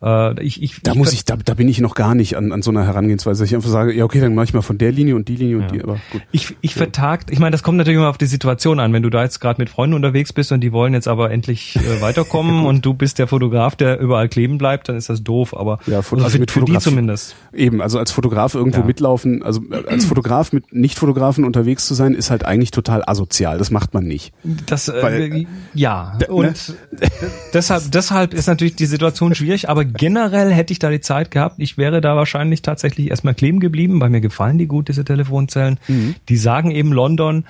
Äh, 0.04 0.42
ich, 0.44 0.62
ich, 0.64 0.82
Da 0.82 0.96
muss 0.96 1.14
ich, 1.14 1.26
da, 1.26 1.36
da 1.36 1.54
bin 1.54 1.68
ich 1.68 1.80
noch 1.80 1.94
gar 1.96 2.16
nicht 2.16 2.36
an, 2.38 2.52
an 2.52 2.62
so 2.62 2.72
einer 2.72 2.86
Herangehensweise, 2.86 3.42
dass 3.44 3.50
ich 3.50 3.56
einfach 3.56 3.70
sage, 3.70 3.94
ja 3.94 4.04
okay, 4.04 4.20
dann 4.20 4.34
mache 4.34 4.46
ich 4.46 4.54
mal 4.54 4.62
von 4.62 4.78
der 4.78 4.92
Linie 4.92 5.16
und 5.16 5.28
die 5.28 5.36
Linie 5.36 5.58
und 5.58 5.64
Ja. 5.64 5.68
die, 5.72 5.84
aber 5.84 6.00
gut. 6.12 6.22
Ich, 6.32 6.56
ich 6.62 6.74
vertagt, 6.76 7.30
ich 7.32 7.40
meine, 7.40 7.52
das 7.52 7.62
kommt 7.64 7.78
natürlich 7.78 7.98
immer 7.98 8.10
auf 8.10 8.18
die 8.18 8.26
Situation 8.26 8.80
an. 8.80 8.94
Wenn 8.94 9.04
du 9.04 9.10
da 9.10 9.24
jetzt 9.24 9.40
gerade 9.40 9.62
mit 9.62 9.70
Freunden 9.70 9.96
unterwegs 9.96 10.34
bist 10.34 10.52
und 10.52 10.62
die 10.62 10.72
wollen 10.72 10.94
jetzt 10.94 11.08
aber 11.08 11.32
endlich 11.32 11.76
äh, 11.76 12.02
weiterkommen 12.02 12.66
und 12.66 12.86
du 12.86 12.94
bist 12.94 13.20
der 13.20 13.28
Fotograf, 13.28 13.76
der 13.76 14.00
überall 14.00 14.28
kleben 14.30 14.58
bleibt, 14.58 14.90
dann 14.90 14.96
ist 14.96 15.10
das 15.10 15.24
doof. 15.24 15.56
Aber 15.56 15.80
Ja, 15.86 15.98
also 15.98 16.18
für, 16.30 16.40
mit 16.40 16.52
für 16.52 16.66
die 16.66 16.78
zumindest. 16.80 17.36
Eben, 17.54 17.82
also 17.82 18.00
als 18.00 18.12
Fotograf 18.12 18.56
irgendwo 18.56 18.80
Ja. 18.80 18.86
mitlaufen, 18.86 19.44
also 19.44 19.62
äh, 19.72 19.84
als 19.88 20.06
Fotograf 20.06 20.52
mit 20.52 20.74
Nicht-Fotografen 20.74 21.44
unterwegs 21.44 21.86
zu 21.86 21.94
sein, 21.94 22.14
ist 22.16 22.32
halt 22.32 22.44
eigentlich 22.46 22.72
total 22.72 23.04
asozial. 23.06 23.58
Das 23.60 23.70
macht 23.72 23.94
man 23.94 24.06
nicht. 24.06 24.34
Das, 24.66 24.88
äh, 24.90 25.04
Weil, 25.04 25.46
ja. 25.74 26.18
ne? 26.20 26.28
Und 26.28 26.76
deshalb, 27.54 27.92
deshalb 27.92 28.34
ist 28.34 28.48
natürlich 28.48 28.76
die 28.76 28.86
Situation 28.86 29.36
schwierig, 29.36 29.70
aber 29.70 29.86
generell 29.98 30.52
hätte 30.52 30.74
ich 30.74 30.80
da 30.80 30.90
die 30.90 31.02
Zeit 31.02 31.32
gehabt. 31.32 31.56
Ich 31.60 31.78
wäre 31.78 32.02
da 32.02 32.16
wahrscheinlich 32.16 32.62
tatsächlich 32.62 33.10
erstmal 33.10 33.34
kleben 33.34 33.60
geblieben, 33.60 34.00
weil 34.02 34.10
mir 34.10 34.22
gefallen 34.22 34.58
die 34.58 34.68
gut, 34.68 34.88
diese 34.90 35.06
Telefonzellen. 35.06 35.80
Mhm. 35.88 36.16
Die 36.30 36.38
sagen 36.38 36.72
eben 36.72 36.92
London. 36.94 37.46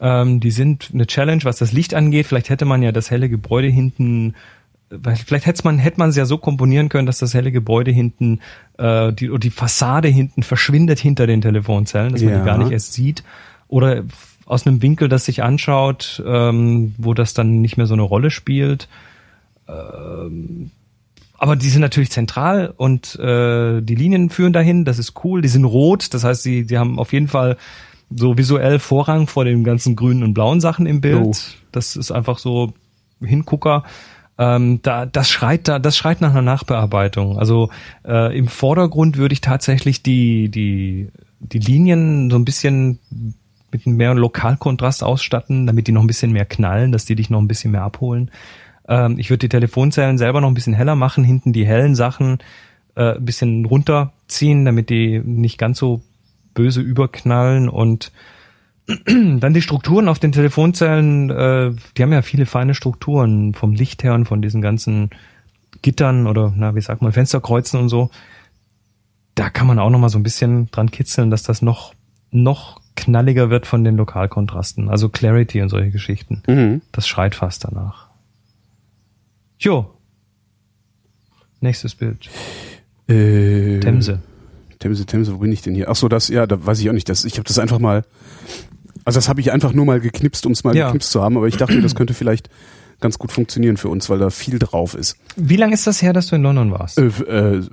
Ähm, 0.00 0.40
die 0.40 0.50
sind 0.50 0.90
eine 0.92 1.06
Challenge, 1.06 1.42
was 1.44 1.56
das 1.58 1.72
Licht 1.72 1.94
angeht. 1.94 2.26
Vielleicht 2.26 2.50
hätte 2.50 2.64
man 2.64 2.82
ja 2.82 2.92
das 2.92 3.10
helle 3.10 3.28
Gebäude 3.28 3.68
hinten 3.68 4.34
vielleicht 5.26 5.46
hätte 5.46 5.62
man 5.64 5.78
hätte 5.78 5.98
man 5.98 6.10
es 6.10 6.16
ja 6.16 6.26
so 6.26 6.38
komponieren 6.38 6.88
können, 6.88 7.06
dass 7.06 7.18
das 7.18 7.34
helle 7.34 7.50
Gebäude 7.50 7.90
hinten 7.90 8.38
äh, 8.78 9.12
die 9.12 9.36
die 9.36 9.50
Fassade 9.50 10.06
hinten 10.06 10.44
verschwindet 10.44 11.00
hinter 11.00 11.26
den 11.26 11.40
Telefonzellen, 11.40 12.12
dass 12.12 12.22
man 12.22 12.30
Ja. 12.32 12.38
die 12.38 12.44
gar 12.44 12.56
nicht 12.58 12.70
erst 12.70 12.92
sieht 12.92 13.24
oder 13.66 14.04
aus 14.44 14.64
einem 14.64 14.82
Winkel, 14.82 15.08
das 15.08 15.24
sich 15.24 15.42
anschaut, 15.42 16.22
ähm, 16.24 16.94
wo 16.98 17.14
das 17.14 17.34
dann 17.34 17.60
nicht 17.60 17.76
mehr 17.76 17.86
so 17.86 17.94
eine 17.94 18.02
Rolle 18.02 18.30
spielt. 18.30 18.86
Ähm, 19.68 20.70
aber 21.38 21.56
die 21.56 21.68
sind 21.68 21.80
natürlich 21.80 22.10
zentral 22.10 22.72
und 22.76 23.16
äh, 23.16 23.80
die 23.82 23.94
Linien 23.94 24.30
führen 24.30 24.52
dahin. 24.52 24.84
Das 24.84 24.98
ist 24.98 25.14
cool. 25.24 25.42
Die 25.42 25.48
sind 25.48 25.64
rot, 25.64 26.14
das 26.14 26.24
heißt, 26.24 26.42
sie 26.42 26.66
die 26.66 26.78
haben 26.78 26.98
auf 26.98 27.12
jeden 27.12 27.28
Fall 27.28 27.56
so 28.14 28.38
visuell 28.38 28.78
Vorrang 28.78 29.26
vor 29.26 29.44
den 29.44 29.64
ganzen 29.64 29.96
grünen 29.96 30.22
und 30.22 30.34
blauen 30.34 30.60
Sachen 30.60 30.86
im 30.86 31.00
Bild. 31.00 31.24
Jo. 31.24 31.32
Das 31.72 31.96
ist 31.96 32.10
einfach 32.12 32.38
so 32.38 32.72
Hingucker. 33.20 33.84
Ähm, 34.38 34.80
da, 34.82 35.06
das 35.06 35.30
schreit 35.30 35.66
da, 35.66 35.78
das 35.78 35.96
schreit 35.96 36.20
nach 36.20 36.30
einer 36.30 36.42
Nachbearbeitung. 36.42 37.38
Also 37.38 37.70
äh, 38.06 38.36
im 38.36 38.48
Vordergrund 38.48 39.16
würde 39.16 39.32
ich 39.32 39.40
tatsächlich 39.40 40.02
die 40.02 40.50
die 40.50 41.08
die 41.40 41.58
Linien 41.58 42.30
so 42.30 42.36
ein 42.36 42.44
bisschen 42.44 42.98
mit 43.72 43.86
mehr 43.86 44.14
Lokalkontrast 44.14 45.02
ausstatten, 45.02 45.66
damit 45.66 45.86
die 45.86 45.92
noch 45.92 46.02
ein 46.02 46.06
bisschen 46.06 46.32
mehr 46.32 46.44
knallen, 46.44 46.92
dass 46.92 47.04
die 47.04 47.14
dich 47.14 47.30
noch 47.30 47.40
ein 47.40 47.48
bisschen 47.48 47.72
mehr 47.72 47.82
abholen. 47.82 48.30
Ähm, 48.88 49.18
ich 49.18 49.30
würde 49.30 49.40
die 49.40 49.48
Telefonzellen 49.48 50.18
selber 50.18 50.40
noch 50.40 50.48
ein 50.48 50.54
bisschen 50.54 50.74
heller 50.74 50.96
machen, 50.96 51.24
hinten 51.24 51.52
die 51.52 51.66
hellen 51.66 51.94
Sachen 51.94 52.38
äh, 52.94 53.14
ein 53.14 53.24
bisschen 53.24 53.64
runterziehen, 53.64 54.64
damit 54.64 54.90
die 54.90 55.20
nicht 55.20 55.58
ganz 55.58 55.78
so 55.78 56.02
böse 56.54 56.80
überknallen 56.80 57.68
und 57.68 58.12
dann 59.06 59.54
die 59.54 59.62
Strukturen 59.62 60.08
auf 60.08 60.18
den 60.18 60.32
Telefonzellen, 60.32 61.30
äh, 61.30 61.72
die 61.96 62.02
haben 62.02 62.12
ja 62.12 62.22
viele 62.22 62.46
feine 62.46 62.74
Strukturen 62.74 63.54
vom 63.54 63.72
Licht 63.72 64.04
her 64.04 64.14
und 64.14 64.26
von 64.26 64.42
diesen 64.42 64.62
ganzen 64.62 65.10
Gittern 65.82 66.26
oder 66.26 66.52
na, 66.56 66.74
wie 66.74 66.80
sagt 66.80 67.02
man, 67.02 67.12
Fensterkreuzen 67.12 67.80
und 67.80 67.88
so. 67.88 68.10
Da 69.34 69.50
kann 69.50 69.66
man 69.66 69.78
auch 69.78 69.90
noch 69.90 69.98
mal 69.98 70.08
so 70.08 70.18
ein 70.18 70.22
bisschen 70.22 70.70
dran 70.70 70.90
kitzeln, 70.90 71.30
dass 71.30 71.42
das 71.42 71.62
noch 71.62 71.94
noch 72.30 72.80
knalliger 72.96 73.50
wird 73.50 73.66
von 73.66 73.84
den 73.84 73.96
Lokalkontrasten, 73.96 74.88
also 74.88 75.08
Clarity 75.08 75.62
und 75.62 75.68
solche 75.68 75.90
Geschichten. 75.90 76.42
Mhm. 76.46 76.82
Das 76.92 77.06
schreit 77.06 77.34
fast 77.34 77.64
danach. 77.64 78.05
Jo. 79.58 79.86
Nächstes 81.60 81.94
Bild. 81.94 82.28
Äh, 83.08 83.80
Themse. 83.80 84.20
Themse, 84.78 85.06
Themse, 85.06 85.34
wo 85.34 85.38
bin 85.38 85.52
ich 85.52 85.62
denn 85.62 85.74
hier? 85.74 85.90
Ach 85.90 85.96
so, 85.96 86.08
das, 86.08 86.28
ja, 86.28 86.46
da 86.46 86.64
weiß 86.64 86.80
ich 86.80 86.88
auch 86.88 86.94
nicht. 86.94 87.08
Das, 87.08 87.24
ich 87.24 87.34
habe 87.34 87.44
das 87.44 87.58
einfach 87.58 87.78
mal, 87.78 88.04
also 89.04 89.16
das 89.16 89.28
habe 89.28 89.40
ich 89.40 89.52
einfach 89.52 89.72
nur 89.72 89.86
mal 89.86 90.00
geknipst, 90.00 90.44
um 90.46 90.52
es 90.52 90.64
mal 90.64 90.76
Ja. 90.76 90.86
geknipst 90.86 91.10
zu 91.10 91.22
haben, 91.22 91.36
aber 91.36 91.48
ich 91.48 91.56
dachte, 91.56 91.80
das 91.80 91.94
könnte 91.94 92.12
vielleicht 92.14 92.50
ganz 93.00 93.18
gut 93.18 93.32
funktionieren 93.32 93.76
für 93.76 93.88
uns, 93.88 94.10
weil 94.10 94.18
da 94.18 94.30
viel 94.30 94.58
drauf 94.58 94.94
ist. 94.94 95.16
Wie 95.36 95.56
lange 95.56 95.74
ist 95.74 95.86
das 95.86 96.02
her, 96.02 96.12
dass 96.12 96.26
du 96.28 96.36
in 96.36 96.42
London 96.42 96.72
warst? 96.72 96.98
Äh, 96.98 97.06
äh, 97.06 97.56
äh, 97.58 97.64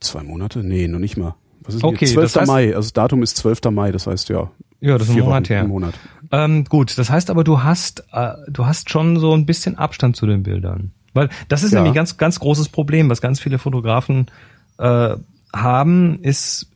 zwei 0.00 0.22
Monate? 0.22 0.60
Nee, 0.60 0.88
noch 0.88 0.98
nicht 0.98 1.16
mal. 1.16 1.34
Was 1.62 1.74
ist 1.74 1.84
Okay, 1.84 2.06
hier? 2.06 2.14
12. 2.14 2.32
das 2.32 2.42
heißt- 2.42 2.46
Mai, 2.46 2.66
also 2.68 2.80
das 2.86 2.92
Datum 2.94 3.22
ist 3.22 3.36
12. 3.36 3.70
Mai, 3.70 3.92
das 3.92 4.06
heißt 4.06 4.28
ja. 4.30 4.50
Ja, 4.80 4.96
das 4.96 5.08
ist 5.08 5.14
ein 5.14 5.20
Monat 5.20 5.44
Wochen, 5.44 5.52
her. 5.52 5.64
Monat. 5.68 5.94
Ähm, 6.32 6.64
gut, 6.64 6.96
das 6.96 7.10
heißt 7.10 7.28
aber, 7.28 7.44
du 7.44 7.62
hast, 7.62 8.04
äh, 8.12 8.32
du 8.48 8.64
hast 8.64 8.88
schon 8.88 9.18
so 9.18 9.34
ein 9.34 9.44
bisschen 9.44 9.76
Abstand 9.76 10.16
zu 10.16 10.26
den 10.26 10.42
Bildern. 10.42 10.92
Weil 11.14 11.28
das 11.48 11.62
ist 11.62 11.72
Ja. 11.72 11.78
nämlich 11.78 11.92
ein 11.92 11.96
ganz, 11.96 12.16
ganz 12.16 12.38
großes 12.40 12.68
Problem, 12.68 13.08
was 13.10 13.20
ganz 13.20 13.40
viele 13.40 13.58
Fotografen 13.58 14.26
äh, 14.78 15.16
haben, 15.54 16.18
ist, 16.22 16.70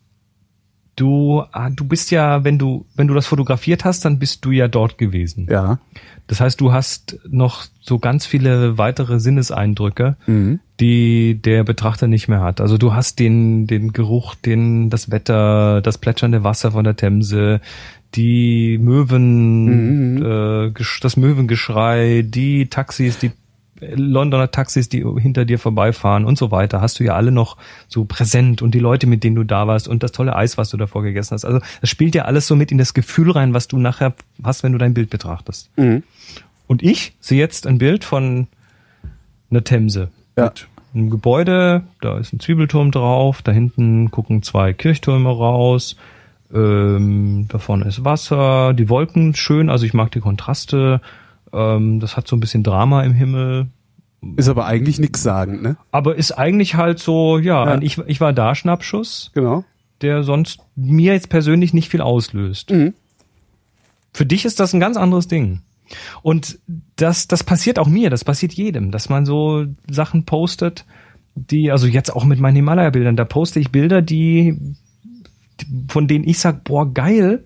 du, 0.97 1.43
ah, 1.53 1.71
du 1.71 1.85
bist 1.85 2.11
ja, 2.11 2.45
wenn 2.45 2.59
du, 2.59 2.87
wenn 2.95 3.09
du 3.09 3.15
das 3.15 3.27
fotografiert 3.27 3.85
hast, 3.85 4.05
dann 4.05 4.19
bist 4.19 4.45
du 4.45 4.51
ja 4.53 4.69
dort 4.69 4.97
gewesen. 4.99 5.47
Ja. 5.51 5.79
Das 6.27 6.41
heißt, 6.41 6.61
du 6.61 6.73
hast 6.73 7.19
noch 7.29 7.65
so 7.81 7.99
ganz 7.99 8.27
viele 8.27 8.79
weitere 8.79 9.19
Sinneseindrücke, 9.21 10.17
Mhm. 10.27 10.61
die 10.81 11.41
der 11.43 11.65
Betrachter 11.65 12.07
nicht 12.07 12.29
mehr 12.29 12.41
hat. 12.41 12.61
Also 12.61 12.79
du 12.79 12.95
hast 12.95 13.19
den, 13.19 13.67
den 13.67 13.93
Geruch, 13.93 14.35
den, 14.35 14.89
das 14.91 15.11
Wetter, 15.11 15.81
das 15.83 15.99
plätschernde 15.99 16.45
Wasser 16.45 16.73
von 16.73 16.85
der 16.85 16.97
Themse, 16.97 17.61
die 18.15 18.79
Möwen, 18.79 20.15
Mhm. 20.17 20.23
äh, 20.25 20.73
das 21.01 21.17
Möwengeschrei, 21.17 22.25
die 22.27 22.67
Taxis, 22.69 23.19
die 23.19 23.33
Londoner 23.95 24.51
Taxis, 24.51 24.89
die 24.89 25.05
hinter 25.19 25.45
dir 25.45 25.59
vorbeifahren 25.59 26.25
und 26.25 26.39
so 26.39 26.51
weiter, 26.51 26.81
hast 26.81 27.01
du 27.01 27.05
ja 27.05 27.15
alle 27.15 27.33
noch 27.33 27.57
so 27.89 28.05
präsent 28.05 28.63
und 28.63 28.75
die 28.75 28.79
Leute, 28.79 29.07
mit 29.07 29.25
denen 29.25 29.37
du 29.37 29.45
da 29.45 29.67
warst 29.67 29.89
und 29.89 30.03
das 30.03 30.13
tolle 30.13 30.37
Eis, 30.37 30.59
was 30.59 30.71
du 30.71 30.77
davor 30.77 31.03
gegessen 31.03 31.35
hast. 31.35 31.45
Also 31.45 31.61
das 31.81 31.91
spielt 31.91 32.15
ja 32.15 32.25
alles 32.25 32.47
so 32.47 32.57
mit 32.57 32.73
in 32.73 32.79
das 32.79 32.95
Gefühl 32.95 33.31
rein, 33.31 33.55
was 33.55 33.69
du 33.69 33.79
nachher 33.79 34.15
hast, 34.43 34.63
wenn 34.63 34.73
du 34.73 34.79
dein 34.79 34.95
Bild 34.95 35.11
betrachtest. 35.11 35.71
Mhm. 35.77 36.03
Und 36.67 36.83
ich 36.83 37.15
sehe 37.21 37.39
jetzt 37.39 37.67
ein 37.67 37.79
Bild 37.79 38.05
von 38.05 38.47
einer 39.51 39.65
Themse. 39.65 40.09
Ja. 40.37 40.45
Mit 40.45 40.67
einem 40.95 41.11
Gebäude, 41.11 41.83
da 42.01 42.19
ist 42.19 42.33
ein 42.33 42.41
Zwiebelturm 42.41 42.91
drauf, 42.91 43.43
da 43.43 43.53
hinten 43.53 44.11
gucken 44.11 44.43
zwei 44.43 44.73
Kirchtürme 44.73 45.29
raus, 45.29 45.97
ähm, 46.53 47.47
da 47.49 47.59
vorne 47.59 47.87
ist 47.87 48.05
Wasser, 48.05 48.75
die 48.75 48.89
Wolken 48.89 49.35
schön, 49.35 49.69
also 49.69 49.87
ich 49.87 49.95
mag 49.95 50.13
die 50.13 50.21
Kontraste, 50.21 51.01
ähm, 51.53 52.01
das 52.01 52.17
hat 52.17 52.29
so 52.29 52.37
ein 52.37 52.41
bisschen 52.41 52.63
Drama 52.63 53.03
im 53.03 53.13
Himmel, 53.13 53.67
Ist 54.37 54.49
aber 54.49 54.67
eigentlich 54.67 54.99
nix 54.99 55.23
sagen, 55.23 55.63
ne? 55.63 55.77
aber 55.93 56.17
ist 56.17 56.33
eigentlich 56.33 56.75
halt 56.75 56.99
so, 56.99 57.39
ja, 57.39 57.65
Ja. 57.67 57.73
ein 57.73 57.83
ich, 57.83 57.99
ich 58.07 58.21
war 58.21 58.33
da 58.33 58.55
Schnappschuss, 58.55 59.31
Genau. 59.35 59.65
der 60.01 60.23
sonst 60.25 60.61
mir 60.77 61.13
jetzt 61.13 61.29
persönlich 61.29 61.73
nicht 61.75 61.89
viel 61.91 62.01
auslöst. 62.01 62.71
Mhm. 62.71 62.95
Für 64.13 64.27
dich 64.27 64.45
ist 64.45 64.61
das 64.61 64.73
ein 64.73 64.81
ganz 64.81 64.97
anderes 64.97 65.29
Ding. 65.29 65.61
Und 66.23 66.59
das, 66.97 67.29
das 67.29 67.45
passiert 67.45 67.79
auch 67.79 67.89
mir, 67.89 68.11
das 68.11 68.25
passiert 68.25 68.53
jedem, 68.55 68.91
dass 68.91 69.09
man 69.09 69.27
so 69.27 69.67
Sachen 69.91 70.25
postet, 70.25 70.85
die, 71.35 71.71
also 71.71 71.87
jetzt 71.87 72.15
auch 72.15 72.25
mit 72.25 72.39
meinen 72.41 72.57
Himalaya-Bildern, 72.57 73.17
da 73.17 73.25
poste 73.25 73.59
ich 73.61 73.71
Bilder, 73.71 74.03
die, 74.03 74.57
die 75.61 75.67
von 75.89 76.07
denen 76.09 76.27
ich 76.27 76.39
sag, 76.39 76.65
boah, 76.65 76.93
geil. 76.93 77.45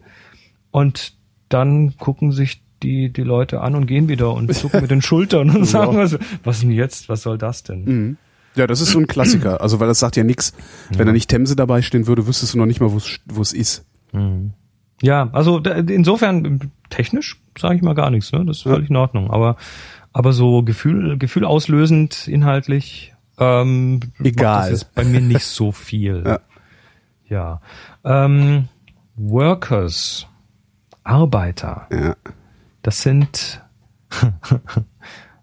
Und 0.71 1.15
dann 1.49 1.97
gucken 1.97 2.31
sich 2.33 2.61
die, 2.83 3.13
die 3.13 3.23
Leute 3.23 3.61
an 3.61 3.75
und 3.75 3.87
gehen 3.87 4.09
wieder 4.09 4.33
und 4.33 4.53
zucken 4.55 4.81
mit 4.83 4.91
den 4.91 5.03
Schultern 5.03 5.51
und 5.51 5.65
sagen, 5.67 5.97
was, 5.97 6.19
was 6.45 6.57
ist 6.57 6.63
denn 6.63 6.71
jetzt? 6.71 7.09
Was 7.09 7.23
soll 7.23 7.39
das 7.39 7.63
denn? 7.63 7.85
Mhm. 7.85 8.17
Ja, 8.55 8.67
das 8.67 8.81
ist 8.81 8.91
so 8.91 8.99
ein 8.99 9.07
Klassiker. 9.07 9.61
Also, 9.61 9.79
weil 9.79 9.87
das 9.89 10.01
sagt 10.01 10.17
ja 10.17 10.25
nix. 10.25 10.53
Wenn 10.91 11.07
da 11.07 11.13
nicht 11.13 11.29
Themse 11.31 11.55
dabei 11.55 11.81
stehen 11.83 12.07
würde, 12.07 12.27
wüsstest 12.27 12.55
du 12.55 12.59
noch 12.59 12.67
nicht 12.67 12.81
mal, 12.81 12.91
wo 12.93 13.41
es- 13.43 13.53
ist. 13.53 13.85
Ja, 15.01 15.29
also 15.33 15.59
insofern 15.59 16.73
technisch 16.91 17.41
sage 17.57 17.77
ich 17.77 17.83
mal 17.83 17.95
gar 17.95 18.11
nichts, 18.11 18.33
ne? 18.33 18.45
Das 18.45 18.59
ist 18.59 18.65
Ja. 18.65 18.73
völlig 18.73 18.91
in 18.91 18.97
Ordnung. 18.97 19.31
Aber 19.31 19.57
aber 20.13 20.33
so 20.33 20.63
Gefühl 20.65 21.19
Gefühl 21.19 21.45
auslösend 21.45 22.27
inhaltlich 22.27 23.15
ähm, 23.39 24.01
Egal. 24.25 24.71
das 24.71 24.81
jetzt 24.83 24.95
bei 24.95 25.05
mir 25.05 25.21
nicht 25.21 25.45
so 25.45 25.71
viel. 25.73 26.25
Ja. 27.29 27.61
Ja. 28.05 28.25
Ähm, 28.25 28.69
Workers, 29.17 30.27
Arbeiter. 31.05 31.87
Ja. 31.93 32.17
Das 32.89 33.03
sind 33.03 33.61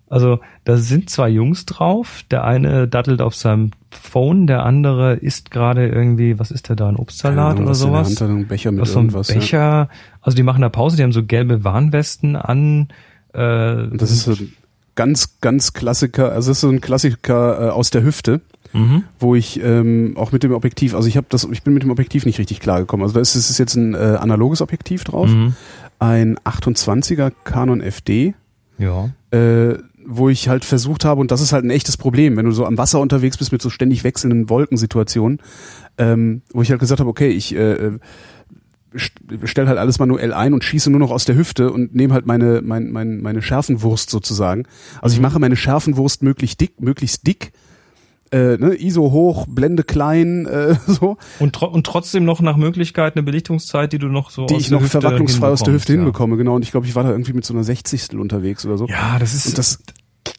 also 0.10 0.39
da 0.64 0.78
sind 0.78 1.12
zwei 1.12 1.30
Jungs 1.30 1.68
drauf. 1.68 2.24
Der 2.32 2.43
eine 2.43 2.88
dattelt 2.88 3.22
auf 3.22 3.36
seinem 3.36 3.70
Phone, 3.91 4.48
der 4.48 4.66
andere 4.66 5.14
isst 5.18 5.52
gerade 5.52 5.88
irgendwie, 5.88 6.39
was 6.39 6.50
ist 6.50 6.70
der 6.70 6.76
da, 6.76 6.89
ein 6.89 6.96
Obstsalat 6.96 7.58
Ahnung, 7.58 7.66
oder 7.66 7.70
was 7.70 7.82
in 7.82 7.91
der 7.91 8.04
sowas? 8.04 8.08
Hand 8.08 8.22
hat, 8.22 8.30
ein 8.30 8.48
Becher 8.48 8.72
mit 8.72 8.82
Was 8.82 8.93
so 8.93 9.00
irgendwas. 9.00 9.28
Ja. 9.28 9.36
Becher. 9.36 9.89
Also 10.22 10.36
die 10.36 10.41
machen 10.41 10.64
da 10.64 10.70
Pause, 10.70 10.98
die 10.98 11.04
haben 11.04 11.12
so 11.12 11.24
gelbe 11.24 11.64
Warnwesten 11.64 12.36
an. 12.36 12.88
Äh, 13.34 13.89
das 13.96 14.10
ist 14.10 14.24
so 14.24 14.32
ein 14.32 14.54
ganz, 14.96 15.39
ganz 15.39 15.74
Klassiker, 15.74 16.32
also 16.32 16.50
das 16.50 16.58
ist 16.58 16.62
so 16.62 16.70
ein 16.70 16.82
Klassiker 16.82 17.68
äh, 17.68 17.70
aus 17.70 17.91
der 17.91 18.02
Hüfte, 18.04 18.41
mhm. 18.74 19.04
wo 19.20 19.36
ich 19.36 19.62
ähm, 19.62 20.16
auch 20.18 20.32
mit 20.32 20.41
dem 20.41 20.52
Objektiv, 20.54 20.96
also 20.96 21.08
ich 21.08 21.18
habe 21.18 21.28
das, 21.30 21.48
ich 21.52 21.62
bin 21.62 21.76
mit 21.76 21.84
dem 21.84 21.91
Objektiv 21.91 22.26
nicht 22.26 22.39
richtig 22.39 22.60
klargekommen. 22.60 23.04
Also 23.04 23.14
da 23.14 23.20
ist 23.20 23.36
es 23.36 23.52
ist 23.52 23.60
jetzt 23.60 23.76
ein 23.76 23.93
äh, 23.93 24.18
analoges 24.20 24.62
Objektiv 24.62 25.04
drauf, 25.04 25.30
Mhm. 25.30 25.56
Ein 26.00 26.38
28er 26.39 27.32
Canon 27.43 27.82
FD, 27.82 28.36
Ja. 28.78 29.10
äh, 29.32 29.76
wo 30.08 30.30
ich 30.30 30.50
halt 30.50 30.66
versucht 30.66 31.04
habe, 31.04 31.20
und 31.22 31.32
das 31.32 31.41
ist 31.41 31.52
halt 31.52 31.66
ein 31.66 31.72
echtes 31.72 31.98
Problem, 31.98 32.38
wenn 32.38 32.46
du 32.46 32.52
so 32.52 32.66
am 32.66 32.78
Wasser 32.78 33.00
unterwegs 33.00 33.38
bist 33.38 33.52
mit 33.52 33.62
so 33.62 33.70
ständig 33.72 34.04
wechselnden 34.04 34.50
Wolkensituationen, 34.50 35.39
ähm, 35.98 36.41
wo 36.54 36.62
ich 36.62 36.70
halt 36.70 36.80
gesagt 36.80 37.00
habe, 37.00 37.10
okay, 37.10 37.30
ich 37.30 37.56
äh, 37.56 37.93
stelle 39.43 39.68
halt 39.68 39.78
alles 39.80 40.00
manuell 40.00 40.32
ein 40.34 40.54
und 40.54 40.64
schieße 40.64 40.89
nur 40.89 41.00
noch 41.00 41.12
aus 41.12 41.26
der 41.26 41.36
Hüfte 41.36 41.72
und 41.72 41.96
nehme 41.96 42.14
halt 42.14 42.26
meine, 42.26 42.62
mein, 42.64 42.91
mein, 42.91 43.22
meine 43.22 43.41
Schärfenwurst 43.41 44.10
sozusagen. 44.10 44.64
Also 45.02 45.16
ich 45.16 45.22
mache 45.22 45.39
meine 45.39 45.56
Schärfenwurst 45.56 46.24
möglichst 46.24 46.62
dick, 46.62 46.80
möglichst 46.80 47.26
dick, 47.28 47.52
äh, 48.32 48.57
ne, 48.57 48.76
ISO 48.76 49.11
hoch, 49.11 49.45
Blende 49.47 49.84
klein, 49.84 50.45
äh, 50.45 50.76
so, 50.88 51.17
Und, 51.39 51.53
tro 51.53 51.67
und 51.67 51.86
trotzdem 51.86 52.26
noch 52.26 52.41
nach 52.41 52.57
Möglichkeit 52.57 53.15
eine 53.15 53.23
Belichtungszeit, 53.23 53.93
die 53.93 53.99
du 53.99 54.07
noch 54.07 54.30
so 54.30 54.45
die 54.45 54.55
ich 54.55 54.71
noch 54.71 54.82
Hüfte 54.82 55.01
verwacklungsfrei 55.01 55.47
aus 55.47 55.63
der 55.63 55.73
Hüfte 55.73 55.93
hinbekommst, 55.93 56.17
hinbekomme, 56.17 56.38
genau. 56.38 56.55
Und 56.55 56.63
ich 56.63 56.71
glaube, 56.71 56.88
ich 56.88 56.95
war 56.95 57.03
da 57.03 57.11
irgendwie 57.11 57.34
mit 57.34 57.45
so 57.45 57.53
einer 57.53 57.63
Sechzigstel 57.63 58.19
unterwegs 58.19 58.65
oder 58.65 58.78
so. 58.78 58.88
Ja, 58.88 59.13
ja 59.13 59.19
das 59.19 59.34
ist 59.34 59.47
Und 59.47 59.57
das 59.57 59.80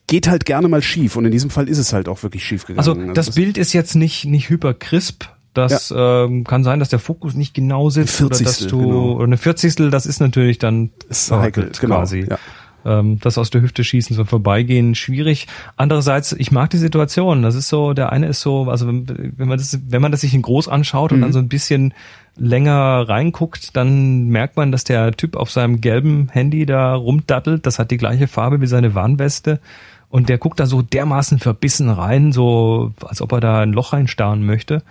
geht 0.07 0.27
halt 0.27 0.45
gerne 0.45 0.67
mal 0.67 0.81
schief. 0.81 1.15
Und 1.15 1.25
in 1.25 1.31
diesem 1.31 1.49
Fall 1.49 1.69
ist 1.69 1.77
es 1.77 1.93
halt 1.93 2.07
auch 2.09 2.23
wirklich 2.23 2.43
schief 2.43 2.65
gegangen. 2.65 2.79
Also 2.79 3.13
das 3.13 3.35
Bild 3.35 3.57
ist 3.57 3.73
jetzt 3.73 3.95
nicht 3.95 4.25
nicht 4.25 4.49
hyper 4.49 4.73
crisp, 4.73 5.25
Das 5.53 5.93
ähm, 5.95 6.43
kann 6.43 6.63
sein, 6.63 6.79
dass 6.79 6.89
der 6.89 6.99
Fokus 6.99 7.33
nicht 7.35 7.53
genau 7.53 7.89
sitzt 7.89 8.21
oder 8.21 8.37
dass 8.37 8.59
du 8.59 8.79
genau. 8.79 9.19
eine 9.19 9.37
Vierzigstel, 9.37 9.89
das 9.89 10.05
ist 10.05 10.19
natürlich 10.19 10.59
dann 10.59 10.91
ist 11.09 11.31
heikel, 11.31 11.71
genau, 11.79 11.95
quasi. 11.97 12.27
ja. 12.29 12.37
Ähm, 12.87 13.19
das 13.19 13.37
aus 13.37 13.49
der 13.49 13.61
Hüfte 13.61 13.83
schießen, 13.83 14.15
so 14.15 14.23
vorbeigehen, 14.23 14.95
schwierig. 14.95 15.47
Andererseits, 15.75 16.31
ich 16.31 16.51
mag 16.51 16.69
die 16.69 16.77
Situation. 16.77 17.41
Das 17.41 17.55
ist 17.55 17.67
so, 17.67 17.93
der 17.93 18.11
eine 18.13 18.27
ist 18.27 18.39
so, 18.39 18.69
also 18.69 18.87
wenn, 18.87 19.33
wenn 19.37 19.47
man 19.47 19.57
das, 19.57 19.77
wenn 19.89 20.01
man 20.01 20.11
das 20.11 20.21
sich 20.21 20.33
in 20.33 20.41
groß 20.41 20.69
anschaut 20.69 21.11
und 21.11 21.21
dann 21.21 21.33
so 21.33 21.39
ein 21.39 21.49
bisschen 21.49 21.93
länger 22.37 23.09
reinguckt, 23.09 23.75
dann 23.75 24.27
merkt 24.27 24.55
man, 24.55 24.71
dass 24.71 24.83
der 24.85 25.11
Typ 25.11 25.35
auf 25.35 25.51
seinem 25.51 25.81
gelben 25.81 26.29
Handy 26.29 26.65
da 26.65 26.95
rumdattelt. 26.95 27.65
Das 27.65 27.79
hat 27.79 27.91
die 27.91 27.97
gleiche 27.97 28.27
Farbe 28.27 28.61
wie 28.61 28.67
seine 28.67 28.95
Warnweste. 28.95 29.59
Und 30.09 30.29
der 30.29 30.37
guckt 30.37 30.59
da 30.59 30.65
so 30.65 30.81
dermaßen 30.81 31.39
verbissen 31.39 31.89
rein, 31.89 32.31
so 32.31 32.93
als 33.05 33.21
ob 33.21 33.33
er 33.33 33.41
da 33.41 33.59
ein 33.59 33.73
Loch 33.73 33.91
reinstarren 33.91 34.45
möchte. 34.45 34.83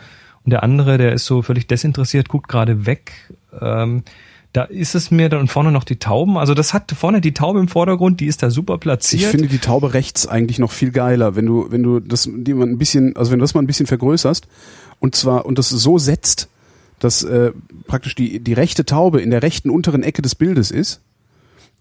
Und 0.44 0.50
der 0.50 0.62
andere, 0.62 0.98
der 0.98 1.12
ist 1.12 1.24
so 1.24 1.40
völlig 1.40 1.66
desinteressiert, 1.66 2.28
guckt 2.28 2.48
gerade 2.48 2.84
weg. 2.84 3.12
Ähm, 3.58 4.02
da 4.56 4.64
ist 4.64 4.94
es 4.94 5.10
mir 5.10 5.28
dann 5.28 5.48
vorne 5.48 5.70
noch 5.70 5.84
die 5.84 5.98
Tauben. 5.98 6.38
Also 6.38 6.54
das 6.54 6.72
hat 6.72 6.90
vorne 6.92 7.20
die 7.20 7.34
Taube 7.34 7.60
im 7.60 7.68
Vordergrund, 7.68 8.20
die 8.20 8.26
ist 8.26 8.42
da 8.42 8.48
super 8.48 8.78
platziert. 8.78 9.20
Ich 9.20 9.28
finde 9.28 9.48
die 9.48 9.58
Taube 9.58 9.92
rechts 9.92 10.26
eigentlich 10.26 10.58
noch 10.58 10.72
viel 10.72 10.92
geiler, 10.92 11.36
wenn 11.36 11.44
du, 11.44 11.70
wenn 11.70 11.82
du 11.82 12.00
das, 12.00 12.26
die 12.32 12.54
man 12.54 12.70
ein 12.70 12.78
bisschen, 12.78 13.14
also 13.16 13.30
wenn 13.30 13.38
du 13.38 13.42
das 13.42 13.52
mal 13.52 13.60
ein 13.60 13.66
bisschen 13.66 13.86
vergrößerst 13.86 14.48
und 14.98 15.14
zwar 15.14 15.44
und 15.44 15.58
das 15.58 15.68
so 15.68 15.98
setzt, 15.98 16.48
dass 17.00 17.22
äh, 17.22 17.52
praktisch 17.86 18.14
die 18.14 18.40
die 18.40 18.54
rechte 18.54 18.86
Taube 18.86 19.20
in 19.20 19.30
der 19.30 19.42
rechten 19.42 19.68
unteren 19.68 20.02
Ecke 20.02 20.22
des 20.22 20.34
Bildes 20.34 20.70
ist 20.70 21.02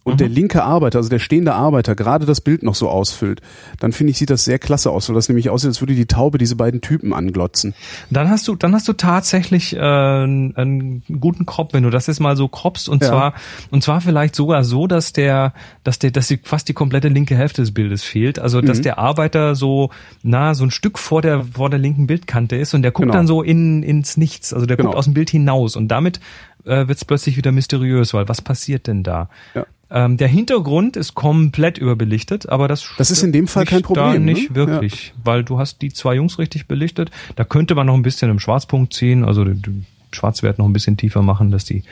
und 0.05 0.19
der 0.21 0.29
linke 0.29 0.63
Arbeiter, 0.63 0.99
also 0.99 1.09
der 1.09 1.19
stehende 1.19 1.53
Arbeiter, 1.55 1.95
gerade 1.95 2.25
das 2.25 2.39
Bild 2.39 2.63
noch 2.63 2.75
so 2.75 2.87
ausfüllt, 2.89 3.41
dann 3.79 3.91
finde 3.91 4.11
ich, 4.11 4.17
sieht 4.19 4.29
das 4.29 4.45
sehr 4.45 4.59
klasse 4.59 4.91
aus, 4.91 5.09
weil 5.09 5.15
das 5.15 5.27
nämlich 5.27 5.49
aussieht, 5.49 5.69
als 5.69 5.81
würde 5.81 5.95
die 5.95 6.05
Taube 6.05 6.37
diese 6.37 6.55
beiden 6.55 6.79
Typen 6.79 7.11
anglotzen. 7.13 7.73
Dann 8.11 8.29
hast 8.29 8.47
du, 8.47 8.55
dann 8.55 8.73
hast 8.73 8.87
du 8.87 8.93
tatsächlich 8.93 9.75
äh, 9.75 9.79
einen, 9.79 11.03
guten 11.19 11.45
Crop, 11.45 11.73
wenn 11.73 11.83
du 11.83 11.89
das 11.89 12.07
jetzt 12.07 12.19
mal 12.19 12.37
so 12.37 12.47
croppst 12.47 12.87
und 12.87 13.01
Ja. 13.01 13.09
zwar 13.09 13.33
und 13.71 13.83
zwar 13.83 13.99
vielleicht 13.99 14.35
sogar 14.35 14.63
so, 14.63 14.87
dass 14.87 15.11
der, 15.11 15.53
dass 15.83 15.99
der, 15.99 16.11
dass 16.11 16.27
die, 16.27 16.39
fast 16.41 16.69
die 16.69 16.73
komplette 16.73 17.07
linke 17.07 17.35
Hälfte 17.35 17.61
des 17.63 17.73
Bildes 17.73 18.03
fehlt. 18.03 18.37
Also 18.39 18.61
Mhm. 18.61 18.67
dass 18.67 18.81
der 18.81 18.99
Arbeiter 18.99 19.55
so 19.55 19.89
na 20.23 20.53
so 20.53 20.63
ein 20.63 20.71
Stück 20.71 20.99
vor 20.99 21.21
der 21.21 21.43
vor 21.43 21.69
der 21.69 21.79
linken 21.79 22.07
Bildkante 22.07 22.55
ist 22.55 22.73
und 22.73 22.83
der 22.83 22.91
guckt 22.91 23.05
Genau. 23.07 23.13
dann 23.13 23.27
so 23.27 23.41
in 23.41 23.81
ins 23.83 24.17
Nichts. 24.17 24.53
Also 24.53 24.65
der 24.67 24.77
Genau. 24.77 24.89
guckt 24.89 24.99
aus 24.99 25.05
dem 25.05 25.13
Bild 25.15 25.31
hinaus 25.31 25.75
und 25.75 25.87
damit 25.87 26.19
äh, 26.65 26.87
wird 26.87 26.97
es 26.97 27.05
plötzlich 27.05 27.37
wieder 27.37 27.51
mysteriös, 27.51 28.13
weil 28.15 28.27
was 28.27 28.41
passiert 28.41 28.87
denn 28.87 29.03
da? 29.03 29.29
Ja. 29.53 29.65
Ähm, 29.91 30.17
der 30.17 30.27
Hintergrund 30.27 30.97
ist 30.97 31.13
komplett 31.13 31.77
überbelichtet, 31.77 32.49
aber 32.49 32.67
das 32.67 32.89
Das 32.97 33.11
ist 33.11 33.21
in 33.21 33.31
dem 33.31 33.47
Fall 33.47 33.65
kein 33.65 33.83
Problem, 33.83 34.05
Da 34.05 34.13
ne? 34.13 34.19
nicht 34.19 34.55
wirklich, 34.55 35.13
weil 35.23 35.43
du 35.43 35.59
hast 35.59 35.81
die 35.81 35.93
zwei 35.93 36.15
Jungs 36.15 36.39
richtig 36.39 36.67
belichtet. 36.67 37.11
Da 37.35 37.43
könnte 37.43 37.75
man 37.75 37.85
noch 37.85 37.93
ein 37.93 38.01
bisschen 38.01 38.31
im 38.31 38.39
Schwarzpunkt 38.39 38.93
ziehen, 38.93 39.23
also 39.23 39.43
den, 39.43 39.61
den 39.61 39.85
Schwarzwert 40.11 40.57
noch 40.57 40.65
ein 40.65 40.73
bisschen 40.73 40.97
tiefer 40.97 41.21
machen, 41.21 41.51
dass 41.51 41.65
die, 41.65 41.83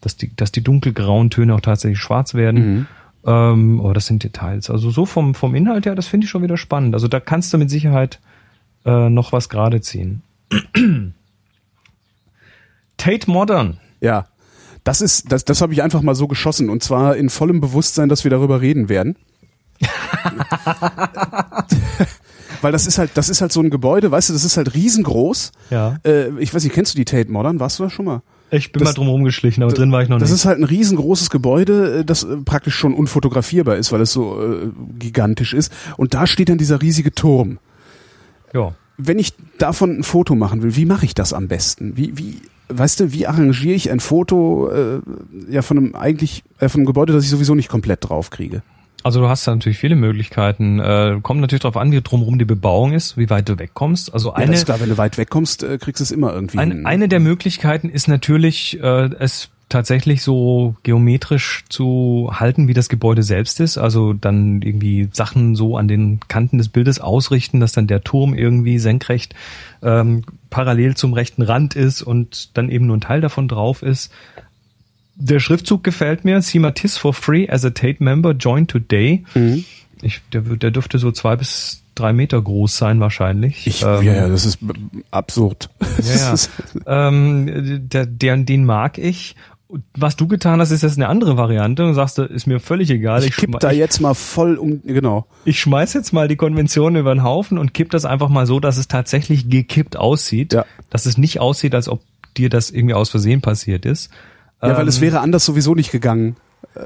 dass 0.00 0.16
die, 0.16 0.34
dass 0.34 0.52
die 0.52 0.62
dunkelgrauen 0.62 1.28
Töne 1.30 1.54
auch 1.54 1.60
tatsächlich 1.60 1.98
schwarz 1.98 2.32
werden. 2.34 2.76
Mhm. 2.76 2.86
Ähm, 3.26 3.80
aber 3.80 3.94
das 3.94 4.06
sind 4.06 4.22
Details. 4.22 4.70
Also 4.70 4.90
so 4.90 5.04
vom, 5.06 5.34
vom 5.34 5.54
Inhalt 5.54 5.86
her, 5.86 5.94
das 5.94 6.06
finde 6.06 6.24
ich 6.24 6.30
schon 6.30 6.42
wieder 6.42 6.56
spannend. 6.56 6.94
Also 6.94 7.08
da 7.08 7.20
kannst 7.20 7.52
du 7.52 7.58
mit 7.58 7.70
Sicherheit 7.70 8.20
äh, 8.84 9.08
noch 9.10 9.32
was 9.32 9.48
gerade 9.48 9.80
ziehen. 9.80 10.22
Tate 12.96 13.30
Modern. 13.30 13.78
Ja. 14.00 14.26
Das 14.84 15.00
ist, 15.00 15.32
das, 15.32 15.44
das 15.44 15.60
habe 15.62 15.72
ich 15.72 15.82
einfach 15.82 16.02
mal 16.02 16.14
so 16.14 16.28
geschossen 16.28 16.68
und 16.70 16.82
zwar 16.82 17.16
in 17.16 17.30
vollem 17.30 17.60
Bewusstsein, 17.60 18.08
dass 18.08 18.24
wir 18.24 18.30
darüber 18.30 18.60
reden 18.60 18.88
werden. 18.88 19.16
Weil 22.62 22.72
das 22.72 22.86
ist 22.86 22.98
halt, 22.98 23.10
das 23.14 23.28
ist 23.28 23.40
halt 23.42 23.52
so 23.52 23.60
ein 23.60 23.68
Gebäude, 23.70 24.10
weißt 24.10 24.30
du, 24.30 24.32
das 24.32 24.44
ist 24.44 24.56
halt 24.56 24.74
riesengroß. 24.74 25.52
Ja. 25.70 25.98
Äh, 26.04 26.28
ich 26.38 26.54
weiß 26.54 26.64
nicht, 26.64 26.72
kennst 26.74 26.94
du 26.94 26.96
die 26.96 27.04
Tate 27.04 27.30
Modern? 27.30 27.60
Warst 27.60 27.78
du 27.78 27.82
da 27.84 27.90
schon 27.90 28.06
mal? 28.06 28.22
Ich 28.50 28.72
bin 28.72 28.80
Das- 28.80 28.90
mal 28.90 28.94
drum 28.94 29.08
rumgeschlichen, 29.08 29.62
aber 29.62 29.72
drin 29.72 29.90
war 29.92 30.02
ich 30.02 30.08
noch 30.08 30.18
Das 30.18 30.30
nicht. 30.30 30.38
ist 30.40 30.44
halt 30.46 30.58
ein 30.58 30.64
riesengroßes 30.64 31.28
Gebäude, 31.30 32.00
äh, 32.00 32.04
das 32.04 32.22
äh, 32.24 32.36
praktisch 32.38 32.74
schon 32.74 32.94
unfotografierbar 32.94 33.76
ist, 33.76 33.92
weil 33.92 34.00
es 34.00 34.12
so 34.12 34.40
äh, 34.42 34.68
gigantisch 34.98 35.52
ist. 35.52 35.72
Und 35.96 36.14
da 36.14 36.26
steht 36.26 36.48
dann 36.48 36.58
dieser 36.58 36.80
riesige 36.82 37.12
Turm. 37.14 37.58
ja. 38.52 38.74
Wenn 38.96 39.18
ich 39.18 39.32
davon 39.58 39.98
ein 39.98 40.02
Foto 40.04 40.36
machen 40.36 40.62
will, 40.62 40.76
wie 40.76 40.84
mache 40.86 41.04
ich 41.04 41.14
das 41.16 41.32
am 41.32 41.48
besten? 41.48 41.96
Wie, 41.96 42.16
wie, 42.16 42.40
weißt 42.68 43.00
du, 43.00 43.12
wie 43.12 43.26
arrangiere 43.26 43.74
ich 43.74 43.90
ein 43.90 44.00
Foto 44.00 44.70
äh, 44.70 45.00
ja 45.50 45.62
von 45.62 45.78
einem 45.78 45.94
eigentlich 45.94 46.44
äh, 46.58 46.68
von 46.68 46.80
einem 46.80 46.86
Gebäude, 46.86 47.12
das 47.12 47.24
ich 47.24 47.30
sowieso 47.30 47.54
nicht 47.54 47.68
komplett 47.68 48.08
drauf 48.08 48.30
kriege? 48.30 48.62
Also 49.04 49.20
du 49.20 49.28
hast 49.28 49.46
da 49.46 49.54
natürlich 49.54 49.76
viele 49.76 49.96
Möglichkeiten. 49.96 50.80
Äh, 50.80 51.18
kommt 51.22 51.42
natürlich 51.42 51.60
darauf 51.60 51.76
an, 51.76 51.92
wie 51.92 52.00
drumherum 52.00 52.38
die 52.38 52.46
Bebauung 52.46 52.92
ist, 52.92 53.18
wie 53.18 53.28
weit 53.28 53.48
du 53.50 53.58
wegkommst. 53.58 54.14
Also 54.14 54.30
Ja, 54.30 54.36
eine, 54.36 54.52
das 54.52 54.60
ist 54.60 54.64
klar, 54.64 54.80
wenn 54.80 54.88
du 54.88 54.96
weit 54.96 55.18
wegkommst, 55.18 55.62
äh, 55.62 55.76
kriegst 55.76 56.00
du 56.00 56.04
es 56.04 56.10
immer 56.10 56.32
irgendwie 56.32 56.58
ein, 56.58 56.70
hin. 56.70 56.86
eine 56.86 57.08
der 57.08 57.20
Möglichkeiten 57.20 57.90
ist 57.90 58.08
natürlich, 58.08 58.80
äh, 58.82 59.10
es 59.18 59.50
tatsächlich 59.74 60.22
so 60.22 60.76
geometrisch 60.84 61.64
zu 61.68 62.30
halten, 62.32 62.68
wie 62.68 62.74
das 62.74 62.88
Gebäude 62.88 63.24
selbst 63.24 63.58
ist. 63.58 63.76
Also 63.76 64.12
dann 64.12 64.62
irgendwie 64.62 65.08
Sachen 65.12 65.56
so 65.56 65.76
an 65.76 65.88
den 65.88 66.20
Kanten 66.28 66.58
des 66.58 66.68
Bildes 66.68 67.00
ausrichten, 67.00 67.58
dass 67.58 67.72
dann 67.72 67.88
der 67.88 68.04
Turm 68.04 68.34
irgendwie 68.34 68.78
senkrecht 68.78 69.34
ähm, 69.82 70.22
parallel 70.48 70.94
zum 70.94 71.12
rechten 71.12 71.42
Rand 71.42 71.74
ist 71.74 72.02
und 72.02 72.56
dann 72.56 72.70
eben 72.70 72.86
nur 72.86 72.96
ein 72.96 73.00
Teil 73.00 73.20
davon 73.20 73.48
drauf 73.48 73.82
ist. 73.82 74.12
Der 75.16 75.40
Schriftzug 75.40 75.82
gefällt 75.82 76.24
mir. 76.24 76.40
See 76.40 76.60
Matisse 76.60 77.00
for 77.00 77.12
free 77.12 77.48
as 77.50 77.64
a 77.64 77.70
Tate 77.70 77.96
member. 77.98 78.30
Join 78.30 78.68
today. 78.68 79.24
Mhm. 79.34 79.64
Ich, 80.02 80.20
der, 80.32 80.42
der 80.42 80.70
dürfte 80.70 81.00
so 81.00 81.10
zwei 81.10 81.34
bis 81.34 81.82
drei 81.96 82.12
Meter 82.12 82.40
groß 82.40 82.76
sein 82.76 83.00
wahrscheinlich. 83.00 83.66
Ich, 83.66 83.82
Ähm, 83.82 84.02
ja, 84.02 84.14
ja, 84.14 84.28
das 84.28 84.46
ist 84.46 84.58
absurd. 85.10 85.68
Ja, 86.02 86.34
ja. 86.34 86.34
ähm, 87.08 87.88
der, 87.88 88.06
der, 88.06 88.36
den 88.36 88.64
mag 88.64 88.98
ich. 88.98 89.34
Was 89.96 90.16
du 90.16 90.26
getan 90.28 90.60
hast, 90.60 90.70
ist 90.70 90.82
jetzt 90.82 90.96
eine 90.96 91.08
andere 91.08 91.36
Variante 91.36 91.84
und 91.84 91.94
sagst, 91.94 92.18
du, 92.18 92.22
ist 92.22 92.46
mir 92.46 92.60
völlig 92.60 92.90
egal. 92.90 93.24
Ich 93.24 93.36
kipp 93.36 93.50
schme- 93.50 93.58
da 93.58 93.72
ich, 93.72 93.78
jetzt 93.78 94.00
mal 94.00 94.14
voll 94.14 94.56
um, 94.56 94.82
genau. 94.84 95.26
ich 95.44 95.58
schmeiß 95.60 95.94
jetzt 95.94 96.12
mal 96.12 96.28
die 96.28 96.36
Konvention 96.36 96.96
über 96.96 97.14
den 97.14 97.22
Haufen 97.22 97.58
und 97.58 97.74
kipp 97.74 97.90
das 97.90 98.04
einfach 98.04 98.28
mal 98.28 98.46
so, 98.46 98.60
dass 98.60 98.76
es 98.76 98.88
tatsächlich 98.88 99.48
gekippt 99.48 99.96
aussieht. 99.96 100.52
Ja. 100.52 100.64
Dass 100.90 101.06
es 101.06 101.18
nicht 101.18 101.40
aussieht, 101.40 101.74
als 101.74 101.88
ob 101.88 102.02
dir 102.36 102.48
das 102.48 102.70
irgendwie 102.70 102.94
aus 102.94 103.10
Versehen 103.10 103.40
passiert 103.40 103.86
ist. 103.86 104.10
Ja, 104.62 104.76
weil 104.76 104.88
es 104.88 104.96
Ähm, 104.96 105.02
wäre 105.02 105.20
anders 105.20 105.44
sowieso 105.44 105.74
nicht 105.74 105.90
gegangen. 105.90 106.36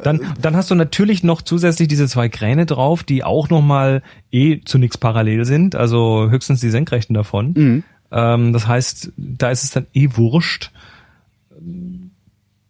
Dann, 0.02 0.20
dann 0.40 0.56
hast 0.56 0.70
du 0.70 0.74
natürlich 0.74 1.22
noch 1.22 1.40
zusätzlich 1.40 1.88
diese 1.88 2.08
zwei 2.08 2.28
Kräne 2.28 2.66
drauf, 2.66 3.04
die 3.04 3.24
auch 3.24 3.48
nochmal 3.48 4.02
eh 4.30 4.60
zu 4.64 4.76
nichts 4.76 4.98
parallel 4.98 5.44
sind, 5.44 5.76
also 5.76 6.28
höchstens 6.28 6.60
die 6.60 6.68
Senkrechten 6.68 7.14
davon. 7.14 7.52
Mhm. 7.56 7.84
Ähm, 8.10 8.52
das 8.52 8.66
heißt, 8.66 9.12
da 9.16 9.50
ist 9.50 9.64
es 9.64 9.70
dann 9.70 9.86
eh 9.94 10.08
wurscht. 10.14 10.72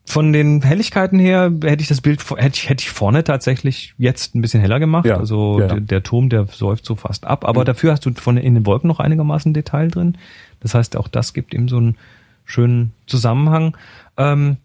Von 0.09 0.33
den 0.33 0.63
Helligkeiten 0.63 1.19
her 1.19 1.53
hätte 1.63 1.83
ich 1.83 1.89
das 1.89 2.01
Bild, 2.01 2.25
hätte 2.31 2.57
ich, 2.57 2.71
hätte 2.71 2.81
ich 2.83 2.89
vorne 2.89 3.25
tatsächlich 3.25 3.93
jetzt 3.99 4.35
ein 4.35 4.41
bisschen 4.41 4.63
heller 4.63 4.81
gemacht. 4.81 5.05
Ja, 5.05 5.19
Also 5.19 5.61
ja. 5.61 5.67
Der, 5.67 5.81
der 5.81 6.03
Turm, 6.03 6.31
der 6.31 6.47
säuft 6.47 6.87
so 6.87 6.97
fast 6.97 7.27
ab. 7.27 7.45
Aber 7.45 7.67
dafür 7.67 7.93
hast 7.93 8.07
du 8.07 8.15
von 8.15 8.39
in 8.39 8.55
den 8.55 8.65
Wolken 8.65 8.89
noch 8.89 9.01
einigermaßen 9.01 9.53
Detail 9.53 9.89
drin. 9.89 10.17
Das 10.61 10.73
heißt, 10.73 10.97
auch 10.97 11.09
das 11.09 11.35
gibt 11.35 11.53
ihm 11.53 11.69
so 11.69 11.77
einen 11.77 11.99
schönen 12.47 12.95
Zusammenhang. 13.07 13.77
Ähm, 14.17 14.57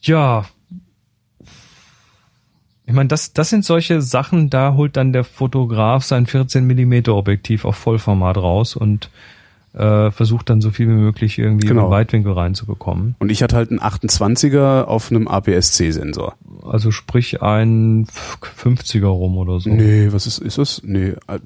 ja, 0.00 0.46
ich 2.86 2.94
meine, 2.94 3.08
das, 3.08 3.34
das 3.34 3.50
sind 3.50 3.66
solche 3.66 4.00
Sachen, 4.00 4.48
da 4.48 4.72
holt 4.72 4.96
dann 4.96 5.12
der 5.12 5.24
Fotograf 5.24 6.02
sein 6.02 6.24
14 6.26 6.66
Millimeter 6.66 7.14
Objektiv 7.14 7.66
auf 7.66 7.76
Vollformat 7.76 8.38
raus 8.38 8.74
und 8.74 9.10
äh, 9.74 10.10
versucht 10.10 10.50
dann 10.50 10.60
so 10.60 10.70
viel 10.70 10.86
wie 10.88 10.92
möglich 10.92 11.38
irgendwie 11.38 11.66
Genau. 11.66 11.86
im 11.86 11.90
Weitwinkel 11.90 12.32
reinzubekommen. 12.32 13.14
Und 13.18 13.30
ich 13.30 13.42
hatte 13.42 13.56
halt 13.56 13.70
einen 13.70 13.80
28er 13.80 14.82
auf 14.84 15.10
einem 15.10 15.28
APS-C-Sensor. 15.28 16.34
Also 16.62 16.90
sprich 16.90 17.42
ein 17.42 18.06
50er 18.06 19.06
rum 19.06 19.38
oder 19.38 19.60
so. 19.60 19.70
Nee, 19.70 20.08
was 20.12 20.26
ist, 20.26 20.38
ist 20.38 20.58
es? 20.58 20.82
Nee, 20.84 21.14
äh, 21.26 21.38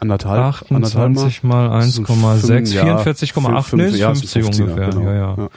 anderthalb, 0.00 0.70
anderthalb 0.70 1.10
28 1.10 1.42
mal 1.42 1.68
Das 1.70 1.94
sind 1.94 2.06
1,6, 2.08 2.46
fünf- 2.46 2.74
ja, 2.74 2.98
44,8, 2.98 3.62
fünf- 3.62 3.82
nee, 3.82 3.88
ist 3.90 3.98
ja, 3.98 4.08
50 4.14 4.44
50er, 4.44 4.62
ungefähr. 4.62 4.88
genau. 4.90 5.02
Ja, 5.02 5.14
ja. 5.14 5.34
Ja. 5.36 5.48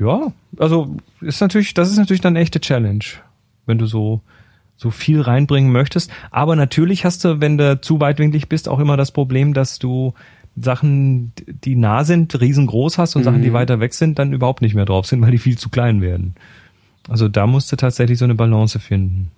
Ja, 0.00 0.32
also 0.58 0.96
ist 1.20 1.40
natürlich, 1.40 1.74
das 1.74 1.90
ist 1.90 1.96
natürlich 1.98 2.20
dann 2.20 2.34
eine 2.34 2.40
echte 2.40 2.60
Challenge, 2.60 3.04
wenn 3.66 3.78
du 3.78 3.86
so 3.86 4.20
so 4.80 4.92
viel 4.92 5.20
reinbringen 5.20 5.72
möchtest. 5.72 6.08
Aber 6.30 6.54
natürlich 6.54 7.04
hast 7.04 7.24
du, 7.24 7.40
wenn 7.40 7.58
du 7.58 7.80
zu 7.80 7.98
weitwinklig 7.98 8.48
bist, 8.48 8.68
auch 8.68 8.78
immer 8.78 8.96
das 8.96 9.10
Problem, 9.10 9.52
dass 9.52 9.80
du 9.80 10.14
Sachen, 10.62 11.32
die 11.64 11.74
nah 11.76 12.04
sind, 12.04 12.40
riesengroß 12.40 12.98
hast 12.98 13.16
und 13.16 13.24
Sachen, 13.24 13.38
Mhm. 13.38 13.44
die 13.44 13.52
weiter 13.52 13.80
weg 13.80 13.94
sind, 13.94 14.18
dann 14.18 14.32
überhaupt 14.32 14.62
nicht 14.62 14.74
mehr 14.74 14.84
drauf 14.84 15.06
sind, 15.06 15.20
weil 15.22 15.30
die 15.30 15.38
viel 15.38 15.58
zu 15.58 15.68
klein 15.68 16.00
werden. 16.00 16.34
Also 17.08 17.28
da 17.28 17.46
musst 17.46 17.70
du 17.72 17.76
tatsächlich 17.76 18.18
so 18.18 18.24
eine 18.24 18.34
Balance 18.34 18.78
finden. 18.78 19.30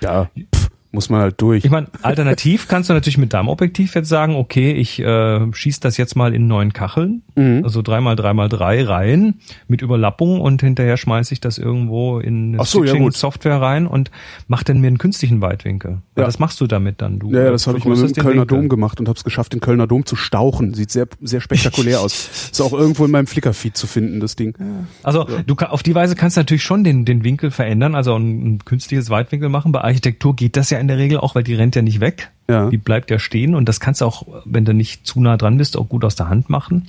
Ja, 0.00 0.28
pff, 0.54 0.70
muss 0.94 1.10
man 1.10 1.20
halt 1.20 1.40
durch. 1.40 1.64
Ich 1.64 1.70
meine, 1.70 1.88
alternativ 2.02 2.68
kannst 2.68 2.88
du 2.88 2.94
natürlich 2.94 3.18
mit 3.18 3.32
deinem 3.32 3.48
Objektiv 3.48 3.94
jetzt 3.94 4.08
sagen, 4.08 4.36
okay, 4.36 4.72
ich 4.72 5.00
äh, 5.00 5.52
schieße 5.52 5.80
das 5.80 5.96
jetzt 5.96 6.16
mal 6.16 6.34
in 6.34 6.46
neun 6.46 6.72
Kacheln, 6.72 7.22
Mhm. 7.36 7.62
also 7.64 7.82
dreimal 7.82 8.14
dreimal 8.16 8.48
drei 8.48 8.82
Reihen 8.84 9.40
mit 9.66 9.82
Überlappung 9.82 10.40
und 10.40 10.62
hinterher 10.62 10.96
schmeiße 10.96 11.34
ich 11.34 11.40
das 11.40 11.58
irgendwo 11.58 12.20
in 12.20 12.54
eine 12.54 12.64
so, 12.64 12.84
ja. 12.84 12.94
Software 13.10 13.60
rein 13.60 13.86
und 13.86 14.10
mach 14.46 14.62
dann 14.62 14.80
mir 14.80 14.86
einen 14.86 14.98
künstlichen 14.98 15.40
Weitwinkel. 15.40 15.98
Ja. 16.16 16.24
Das 16.24 16.38
machst 16.38 16.60
du 16.60 16.66
damit 16.66 17.02
dann. 17.02 17.18
Du 17.18 17.30
Ja, 17.30 17.44
ja, 17.44 17.50
das 17.50 17.66
habe 17.66 17.78
ich 17.78 17.84
mal 17.84 17.96
mit 17.96 18.16
dem 18.16 18.22
Kölner 18.22 18.42
Winkel. 18.42 18.58
Dom 18.58 18.68
gemacht 18.68 19.00
und 19.00 19.08
habe 19.08 19.16
es 19.16 19.24
geschafft, 19.24 19.52
den 19.52 19.60
Kölner 19.60 19.86
Dom 19.86 20.06
zu 20.06 20.14
stauchen. 20.16 20.74
Sieht 20.74 20.90
sehr, 20.92 21.08
sehr 21.20 21.40
spektakulär 21.40 22.00
aus. 22.00 22.48
Ist 22.52 22.60
auch 22.60 22.72
irgendwo 22.72 23.04
in 23.04 23.10
meinem 23.10 23.26
Flickr-Feed 23.26 23.76
zu 23.76 23.86
finden, 23.86 24.20
das 24.20 24.36
Ding. 24.36 24.54
Also 25.02 25.26
du 25.46 25.54
kann, 25.56 25.68
auf 25.70 25.82
die 25.82 25.94
Weise 25.94 26.14
kannst 26.14 26.36
du 26.36 26.40
natürlich 26.40 26.62
schon 26.62 26.84
den, 26.84 27.04
den 27.04 27.24
Winkel 27.24 27.50
verändern, 27.50 27.94
also 27.94 28.14
ein, 28.14 28.54
ein 28.54 28.58
künstliches 28.64 29.10
Weitwinkel 29.10 29.48
machen. 29.48 29.72
Bei 29.72 29.80
Architektur 29.82 30.36
geht 30.36 30.56
das 30.56 30.70
ja 30.70 30.78
in 30.84 30.88
der 30.88 30.98
Regel 30.98 31.18
auch, 31.18 31.34
weil 31.34 31.42
die 31.42 31.54
rennt 31.54 31.74
ja 31.76 31.82
nicht 31.82 32.00
weg. 32.00 32.30
Ja. 32.48 32.68
Die 32.68 32.76
bleibt 32.76 33.10
ja 33.10 33.18
stehen 33.18 33.54
und 33.54 33.68
das 33.68 33.80
kannst 33.80 34.00
du 34.00 34.04
auch, 34.04 34.26
wenn 34.44 34.64
du 34.64 34.74
nicht 34.74 35.06
zu 35.06 35.20
nah 35.20 35.36
dran 35.36 35.56
bist, 35.56 35.76
auch 35.76 35.88
gut 35.88 36.04
aus 36.04 36.14
der 36.14 36.28
Hand 36.28 36.50
machen. 36.50 36.88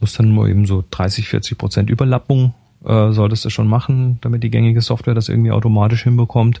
Muss 0.00 0.14
dann 0.14 0.34
nur 0.34 0.48
eben 0.48 0.66
so 0.66 0.84
30, 0.90 1.28
40 1.28 1.56
Prozent 1.56 1.90
Überlappung 1.90 2.54
äh, 2.84 3.12
solltest 3.12 3.44
du 3.44 3.50
schon 3.50 3.68
machen, 3.68 4.18
damit 4.20 4.42
die 4.42 4.50
gängige 4.50 4.80
Software 4.80 5.14
das 5.14 5.28
irgendwie 5.28 5.52
automatisch 5.52 6.02
hinbekommt. 6.02 6.60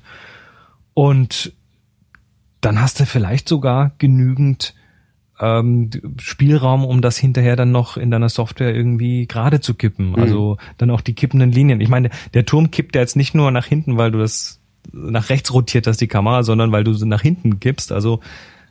Und 0.94 1.52
dann 2.60 2.80
hast 2.80 3.00
du 3.00 3.06
vielleicht 3.06 3.48
sogar 3.48 3.92
genügend 3.98 4.74
ähm, 5.40 5.90
Spielraum, 6.18 6.84
um 6.84 7.02
das 7.02 7.18
hinterher 7.18 7.56
dann 7.56 7.72
noch 7.72 7.96
in 7.96 8.12
deiner 8.12 8.28
Software 8.28 8.74
irgendwie 8.74 9.26
gerade 9.26 9.60
zu 9.60 9.74
kippen. 9.74 10.14
Also 10.14 10.58
dann 10.78 10.90
auch 10.90 11.00
die 11.00 11.14
kippenden 11.14 11.50
Linien. 11.50 11.80
Ich 11.80 11.88
meine, 11.88 12.10
der 12.34 12.46
Turm 12.46 12.70
kippt 12.70 12.94
ja 12.94 13.00
jetzt 13.00 13.16
nicht 13.16 13.34
nur 13.34 13.50
nach 13.50 13.66
hinten, 13.66 13.96
weil 13.96 14.12
du 14.12 14.18
das 14.18 14.61
nach 14.92 15.30
rechts 15.30 15.52
rotiert 15.52 15.86
hast, 15.86 16.00
die 16.00 16.08
Kamera, 16.08 16.42
sondern 16.42 16.72
weil 16.72 16.84
du 16.84 16.92
sie 16.92 17.06
nach 17.06 17.22
hinten 17.22 17.60
kippst. 17.60 17.92
Also 17.92 18.20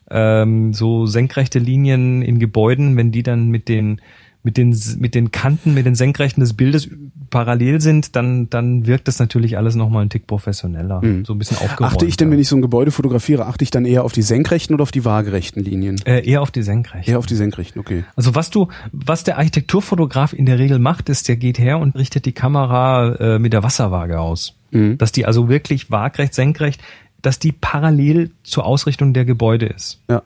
ähm, 0.10 0.74
so 0.74 1.06
senkrechte 1.06 1.60
Linien 1.60 2.22
in 2.22 2.40
Gebäuden, 2.40 2.98
wenn 2.98 3.12
die 3.12 3.24
dann 3.24 3.50
mit 3.50 3.70
den 3.70 4.02
mit 4.44 4.58
den 4.58 4.76
mit 4.98 5.14
den 5.14 5.30
Kanten, 5.32 5.74
mit 5.74 5.86
den 5.86 5.94
Senkrechten 5.94 6.42
des 6.42 6.54
Bildes 6.54 6.90
parallel 7.30 7.80
sind, 7.80 8.16
dann 8.16 8.50
dann 8.50 8.88
wirkt 8.88 9.08
das 9.08 9.20
natürlich 9.20 9.56
alles 9.56 9.76
noch 9.76 9.90
mal 9.90 10.02
ein 10.02 10.10
Tick 10.10 10.26
professioneller, 10.26 11.02
so 11.24 11.34
ein 11.34 11.40
bisschen 11.40 11.58
aufgeräumt. 11.58 11.94
Achte 11.94 12.06
ich 12.08 12.18
denn, 12.18 12.32
wenn 12.32 12.40
ich 12.40 12.48
so 12.48 12.56
ein 12.56 12.62
Gebäude 12.62 12.92
fotografiere, 12.92 13.46
achte 13.46 13.64
ich 13.64 13.72
dann 13.72 13.86
eher 13.86 14.04
auf 14.04 14.14
die 14.14 14.24
senkrechten 14.24 14.74
oder 14.74 14.84
auf 14.84 14.92
die 14.92 15.06
waagerechten 15.06 15.64
Linien? 15.64 16.02
äh, 16.06 16.28
eher 16.28 16.42
auf 16.42 16.50
die 16.50 16.64
Senkrechten. 16.64 17.12
Eher 17.12 17.20
auf 17.20 17.28
die 17.28 17.36
senkrechten, 17.36 17.80
okay. 17.80 18.04
Also 18.16 18.34
was 18.34 18.50
du, 18.50 18.68
was 18.92 19.24
der 19.24 19.38
Architekturfotograf 19.38 20.34
in 20.34 20.48
der 20.48 20.58
Regel 20.58 20.80
macht, 20.80 21.10
ist, 21.10 21.28
der 21.28 21.36
geht 21.36 21.60
her 21.60 21.78
und 21.78 21.96
richtet 21.96 22.26
die 22.26 22.34
Kamera 22.34 23.16
äh, 23.16 23.40
mit 23.40 23.54
der 23.54 23.62
Wasserwaage 23.62 24.20
aus. 24.20 24.56
Mhm. 24.72 24.98
Dass 24.98 25.12
die 25.12 25.26
also 25.26 25.50
wirklich 25.50 25.92
waagrecht, 25.92 26.34
senkrecht, 26.34 26.82
dass 27.22 27.38
die 27.40 27.52
parallel 27.52 28.32
zur 28.44 28.66
Ausrichtung 28.66 29.14
der 29.14 29.26
Gebäude 29.26 29.68
ist. 29.68 30.00
Ja. 30.10 30.24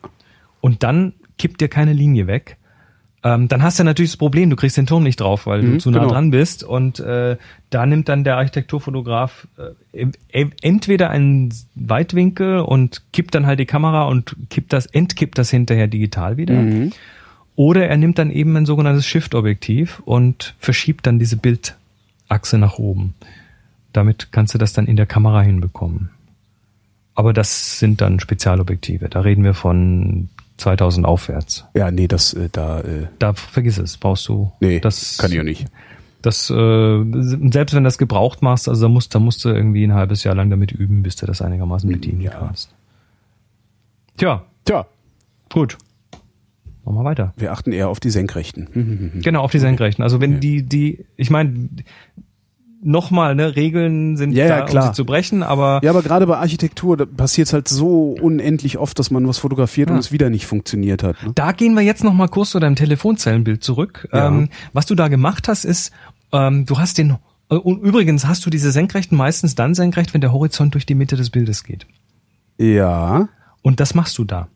Und 0.61 0.83
dann 0.83 1.13
kippt 1.37 1.59
dir 1.61 1.67
keine 1.67 1.93
Linie 1.93 2.27
weg. 2.27 2.57
Ähm, 3.23 3.47
dann 3.47 3.63
hast 3.63 3.79
du 3.79 3.83
natürlich 3.83 4.11
das 4.11 4.17
Problem, 4.17 4.51
du 4.51 4.55
kriegst 4.55 4.77
den 4.77 4.85
Turm 4.85 5.01
nicht 5.03 5.19
drauf, 5.19 5.47
weil 5.47 5.61
du 5.61 5.67
Mhm, 5.67 5.79
zu 5.79 5.89
nah 5.89 5.99
genau. 5.99 6.11
dran 6.11 6.29
bist. 6.29 6.63
Und 6.63 6.99
äh, 6.99 7.37
da 7.71 7.85
nimmt 7.87 8.07
dann 8.07 8.23
der 8.23 8.37
Architekturfotograf 8.37 9.47
äh, 9.57 9.99
em- 9.99 10.11
em- 10.31 10.51
entweder 10.61 11.09
einen 11.09 11.51
Weitwinkel 11.73 12.59
und 12.59 13.01
kippt 13.13 13.33
dann 13.33 13.45
halt 13.47 13.59
die 13.59 13.65
Kamera 13.65 14.03
und 14.03 14.35
kippt 14.51 14.73
das, 14.73 14.85
entkippt 14.85 15.37
das 15.39 15.49
hinterher 15.49 15.87
digital 15.87 16.37
wieder. 16.37 16.53
Mhm. 16.53 16.91
Oder 17.55 17.87
er 17.87 17.97
nimmt 17.97 18.19
dann 18.19 18.29
eben 18.31 18.55
ein 18.57 18.65
sogenanntes 18.65 19.05
Shift-Objektiv 19.07 20.01
und 20.05 20.53
verschiebt 20.59 21.07
dann 21.07 21.19
diese 21.19 21.37
Bildachse 21.37 22.57
nach 22.59 22.77
oben. 22.77 23.15
Damit 23.95 24.31
kannst 24.31 24.53
du 24.53 24.57
das 24.57 24.73
dann 24.73 24.87
in 24.87 24.95
der 24.95 25.05
Kamera 25.05 25.41
hinbekommen. 25.41 26.09
Aber 27.13 27.31
das 27.31 27.79
sind 27.79 28.01
dann 28.01 28.19
Spezialobjektive. 28.19 29.07
Da 29.09 29.21
reden 29.21 29.43
wir 29.43 29.53
von 29.53 30.27
2000 30.57 31.05
aufwärts. 31.05 31.65
Ja, 31.73 31.91
nee, 31.91 32.07
das 32.07 32.33
äh, 32.33 32.49
da 32.51 32.81
äh, 32.81 33.07
Da 33.19 33.33
vergiss 33.33 33.77
es, 33.77 33.97
brauchst 33.97 34.27
du. 34.27 34.51
nee, 34.59 34.79
das 34.79 35.17
kann 35.17 35.31
ich 35.31 35.37
ja 35.37 35.43
nicht. 35.43 35.65
Das 36.21 36.49
äh, 36.49 36.53
selbst 36.53 37.73
wenn 37.73 37.83
du 37.83 37.87
das 37.87 37.97
gebraucht 37.97 38.41
machst, 38.41 38.67
also 38.67 38.81
da 38.81 38.89
musst, 38.89 39.13
da 39.15 39.19
musst 39.19 39.45
du 39.45 39.49
irgendwie 39.49 39.83
ein 39.85 39.93
halbes 39.93 40.23
Jahr 40.23 40.35
lang 40.35 40.49
damit 40.49 40.71
üben, 40.71 41.03
bis 41.03 41.15
du 41.15 41.25
das 41.25 41.41
einigermaßen 41.41 41.89
bedienen 41.89 42.21
Ja. 42.21 42.31
kannst. 42.31 42.73
Tja, 44.17 44.43
Tja, 44.65 44.85
gut. 45.53 45.77
Machen 46.83 46.97
wir 46.97 47.03
weiter. 47.03 47.33
wir 47.37 47.51
achten 47.51 47.71
eher 47.71 47.89
auf 47.89 47.99
die 47.99 48.09
senkrechten. 48.09 49.11
Genau, 49.23 49.41
auf 49.41 49.51
die 49.51 49.59
Senkrechten. 49.59 50.03
Also 50.03 50.19
wenn 50.21 50.39
die, 50.39 50.63
die, 50.63 51.05
ich 51.15 51.29
meine, 51.29 51.69
nochmal, 52.85 53.35
ne, 53.35 53.55
Regeln 53.55 54.15
sind 54.17 54.31
Ja, 54.33 54.45
ja, 54.45 54.59
da, 54.59 54.65
klar. 54.65 54.83
um 54.83 54.89
sie 54.89 54.95
zu 54.95 55.05
brechen, 55.05 55.43
aber 55.43 55.79
Ja, 55.83 55.89
aber 55.89 56.01
gerade 56.03 56.25
bei 56.27 56.37
Architektur 56.37 56.97
passiert 57.05 57.47
es 57.47 57.53
halt 57.53 57.67
so 57.67 58.15
unendlich 58.21 58.77
oft, 58.77 58.97
dass 58.99 59.11
man 59.11 59.27
was 59.27 59.37
fotografiert 59.39 59.89
und 59.89 59.95
Ja. 59.95 59.99
es 59.99 60.11
wieder 60.11 60.29
nicht 60.29 60.45
funktioniert 60.45 61.03
hat. 61.03 61.21
Ne? 61.23 61.31
da 61.35 61.51
gehen 61.51 61.73
wir 61.73 61.81
jetzt 61.81 62.03
nochmal 62.03 62.27
kurz 62.29 62.51
zu 62.51 62.59
deinem 62.59 62.75
Telefonzellenbild 62.75 63.63
zurück. 63.63 64.07
Ja. 64.13 64.27
Ähm, 64.27 64.49
was 64.73 64.85
du 64.85 64.95
da 64.95 65.07
gemacht 65.07 65.47
hast, 65.47 65.65
ist, 65.65 65.91
ähm, 66.31 66.65
du 66.65 66.77
hast 66.77 66.97
den, 66.97 67.15
äh, 67.49 67.55
und 67.55 67.81
übrigens 67.81 68.25
hast 68.27 68.45
du 68.45 68.49
diese 68.49 68.71
Senkrechten 68.71 69.17
meistens 69.17 69.55
dann 69.55 69.73
senkrecht, 69.75 70.13
wenn 70.13 70.21
der 70.21 70.31
Horizont 70.31 70.73
durch 70.73 70.85
die 70.85 70.95
Mitte 70.95 71.15
des 71.15 71.29
Bildes 71.29 71.63
geht. 71.63 71.85
Ja, 72.57 73.27
Und 73.61 73.79
das 73.79 73.95
machst 73.95 74.17
du 74.17 74.23
da. 74.23 74.47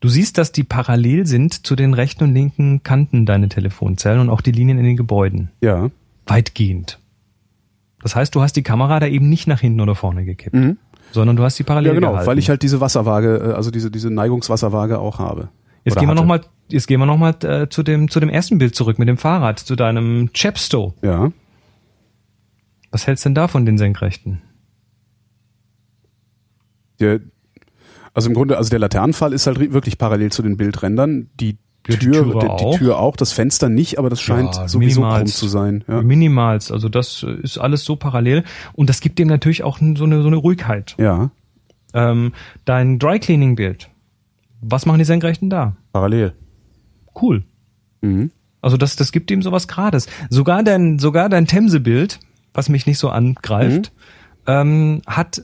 Du 0.00 0.08
siehst, 0.08 0.36
dass 0.36 0.52
die 0.52 0.64
parallel 0.64 1.26
sind 1.26 1.64
zu 1.66 1.76
den 1.76 1.94
rechten 1.94 2.24
und 2.24 2.34
linken 2.34 2.82
Kanten 2.82 3.24
deiner 3.24 3.48
Telefonzellen 3.48 4.20
und 4.20 4.28
auch 4.28 4.42
die 4.42 4.52
Linien 4.52 4.78
in 4.78 4.84
den 4.84 4.96
Gebäuden. 4.96 5.50
ja. 5.60 5.90
Weitgehend. 6.26 6.98
Das 8.04 8.14
heißt, 8.14 8.34
du 8.34 8.42
hast 8.42 8.52
die 8.54 8.62
Kamera 8.62 9.00
da 9.00 9.06
eben 9.06 9.28
nicht 9.28 9.46
nach 9.48 9.60
hinten 9.60 9.80
oder 9.80 9.94
vorne 9.94 10.24
gekippt, 10.26 10.54
Mhm. 10.54 10.76
sondern 11.10 11.36
du 11.36 11.42
hast 11.42 11.56
sie 11.56 11.64
parallel 11.64 11.88
Ja, 11.88 11.94
genau, 11.94 12.10
gehalten. 12.10 12.28
weil 12.28 12.38
ich 12.38 12.50
halt 12.50 12.62
diese 12.62 12.80
Wasserwaage, 12.80 13.38
äh, 13.38 13.52
also 13.54 13.70
diese, 13.72 13.90
diese 13.90 14.10
Neigungswasserwaage 14.10 14.98
auch 14.98 15.18
habe. 15.18 15.48
Jetzt 15.84 15.94
gehen 15.96 16.02
wir 16.04 16.08
hatte. 16.10 16.20
nochmal, 16.20 16.40
jetzt 16.68 16.86
gehen 16.86 17.00
wir 17.00 17.06
noch 17.06 17.16
mal 17.18 17.34
äh, 17.42 17.68
zu 17.68 17.82
dem 17.82 18.08
zu 18.10 18.20
dem 18.20 18.28
ersten 18.28 18.58
Bild 18.58 18.74
zurück 18.74 18.98
mit 18.98 19.08
dem 19.08 19.16
Fahrrad, 19.16 19.58
zu 19.58 19.74
deinem 19.74 20.30
Chepstow. 20.34 20.94
Ja. 21.02 21.32
Was 22.90 23.06
hältst 23.06 23.24
denn 23.24 23.34
da 23.34 23.48
von 23.48 23.66
den 23.66 23.76
Senkrechten? 23.78 24.42
Der, 27.00 27.20
also 28.12 28.28
im 28.28 28.34
Grunde, 28.34 28.56
also 28.56 28.70
der 28.70 28.78
Laternenfall 28.78 29.32
ist 29.32 29.46
halt 29.46 29.58
wirklich 29.72 29.98
parallel 29.98 30.30
zu 30.30 30.42
den 30.42 30.56
Bildrändern. 30.56 31.28
Die 31.40 31.58
Ja, 31.86 31.96
die 31.96 32.06
Tür, 32.10 32.24
die, 32.24 32.48
auch. 32.48 32.72
die 32.72 32.78
Tür 32.78 32.98
auch, 32.98 33.16
das 33.16 33.32
Fenster 33.32 33.68
nicht, 33.68 33.98
aber 33.98 34.08
das 34.08 34.20
scheint 34.20 34.54
Ja, 34.56 34.68
sowieso 34.68 35.02
krumm 35.02 35.26
zu 35.26 35.48
sein. 35.48 35.84
Ja. 35.86 36.00
Minimals, 36.02 36.72
also 36.72 36.88
das 36.88 37.22
ist 37.42 37.58
alles 37.58 37.84
so 37.84 37.96
parallel 37.96 38.44
und 38.72 38.88
das 38.88 39.00
gibt 39.00 39.18
dem 39.18 39.28
natürlich 39.28 39.62
auch 39.64 39.78
so 39.78 39.84
eine 40.04 40.22
so 40.22 40.28
eine 40.28 40.36
Ruhigkeit. 40.36 40.94
ja, 40.98 41.30
Ähm, 41.92 42.32
dein 42.64 42.98
Dry 42.98 43.18
Cleaning 43.18 43.54
Bild. 43.56 43.90
Was 44.62 44.86
machen 44.86 44.98
die 44.98 45.04
Senkrechten 45.04 45.50
da? 45.50 45.76
parallel. 45.92 46.32
Cool. 47.20 47.44
Mhm. 48.00 48.30
Also 48.62 48.76
das, 48.78 48.96
das 48.96 49.12
gibt 49.12 49.30
ihm 49.30 49.42
sowas 49.42 49.68
Grades. 49.68 50.08
Sogar 50.30 50.62
dein, 50.62 50.98
sogar 50.98 51.28
dein 51.28 51.46
Themse-Bild, 51.46 52.18
was 52.54 52.70
mich 52.70 52.86
nicht 52.86 52.98
so 52.98 53.10
angreift, 53.10 53.92
ähm, 54.46 55.02
hat 55.06 55.42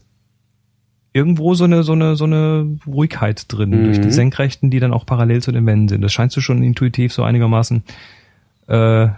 irgendwo 1.13 1.55
so 1.55 1.65
eine, 1.65 1.83
so 1.83 1.93
eine, 1.93 2.15
so 2.17 2.25
eine 2.25 2.79
Ruhigkeit 2.87 3.45
drin 3.49 3.71
Mhm. 3.71 3.85
durch 3.85 4.01
die 4.01 4.13
Senkrechten, 4.13 4.71
die 4.71 4.79
dann 4.81 4.93
auch 4.93 5.07
parallel 5.07 5.43
zu 5.43 5.51
den 5.53 5.67
Wänden 5.67 5.89
sind. 5.89 6.03
Das 6.03 6.13
scheinst 6.13 6.37
du 6.37 6.41
schon 6.41 6.63
intuitiv 6.63 7.13
so 7.13 7.23
einigermaßen, 7.25 7.83
äh, 8.69 9.09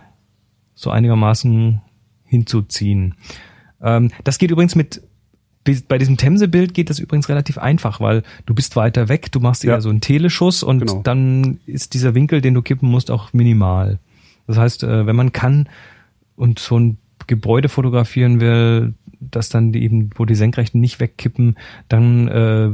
so 0.75 0.91
einigermaßen 0.91 1.81
hinzuziehen. 2.25 3.15
Ähm, 3.83 4.11
das 4.25 4.39
geht 4.39 4.51
übrigens 4.51 4.75
mit 4.75 5.03
bei 5.87 5.97
diesem 5.97 6.17
Themse-Bild 6.17 6.75
geht 6.75 6.91
das 6.91 6.99
übrigens 6.99 7.29
relativ 7.29 7.57
einfach, 7.57 8.01
weil 8.01 8.25
du 8.47 8.55
bist 8.55 8.75
weiter 8.75 9.09
weg, 9.09 9.31
du 9.31 9.39
machst 9.39 9.65
eher 9.65 9.75
Ja. 9.75 9.81
so 9.81 9.91
einen 9.91 10.01
Teleschuss 10.01 10.65
und 10.65 10.81
Genau. 10.81 11.03
dann 11.05 11.61
ist 11.67 11.95
dieser 11.95 12.17
Winkel, 12.17 12.41
den 12.41 12.55
du 12.55 12.63
kippen 12.63 12.89
musst, 12.91 13.13
auch 13.13 13.33
minimal. 13.33 14.01
Das 14.49 14.59
heißt, 14.59 14.83
äh, 14.83 15.07
wenn 15.07 15.15
man 15.15 15.31
kann 15.31 15.69
und 16.35 16.59
so 16.59 16.81
ein 16.81 16.99
Gebäude 17.29 17.69
fotografieren 17.69 18.41
will, 18.41 18.95
das 19.31 19.49
dann 19.49 19.73
eben, 19.75 20.11
wo 20.17 20.25
die 20.25 20.35
Senkrechten 20.35 20.81
nicht 20.81 21.01
wegkippen, 21.01 21.57
dann 21.89 22.29
äh, 22.29 22.71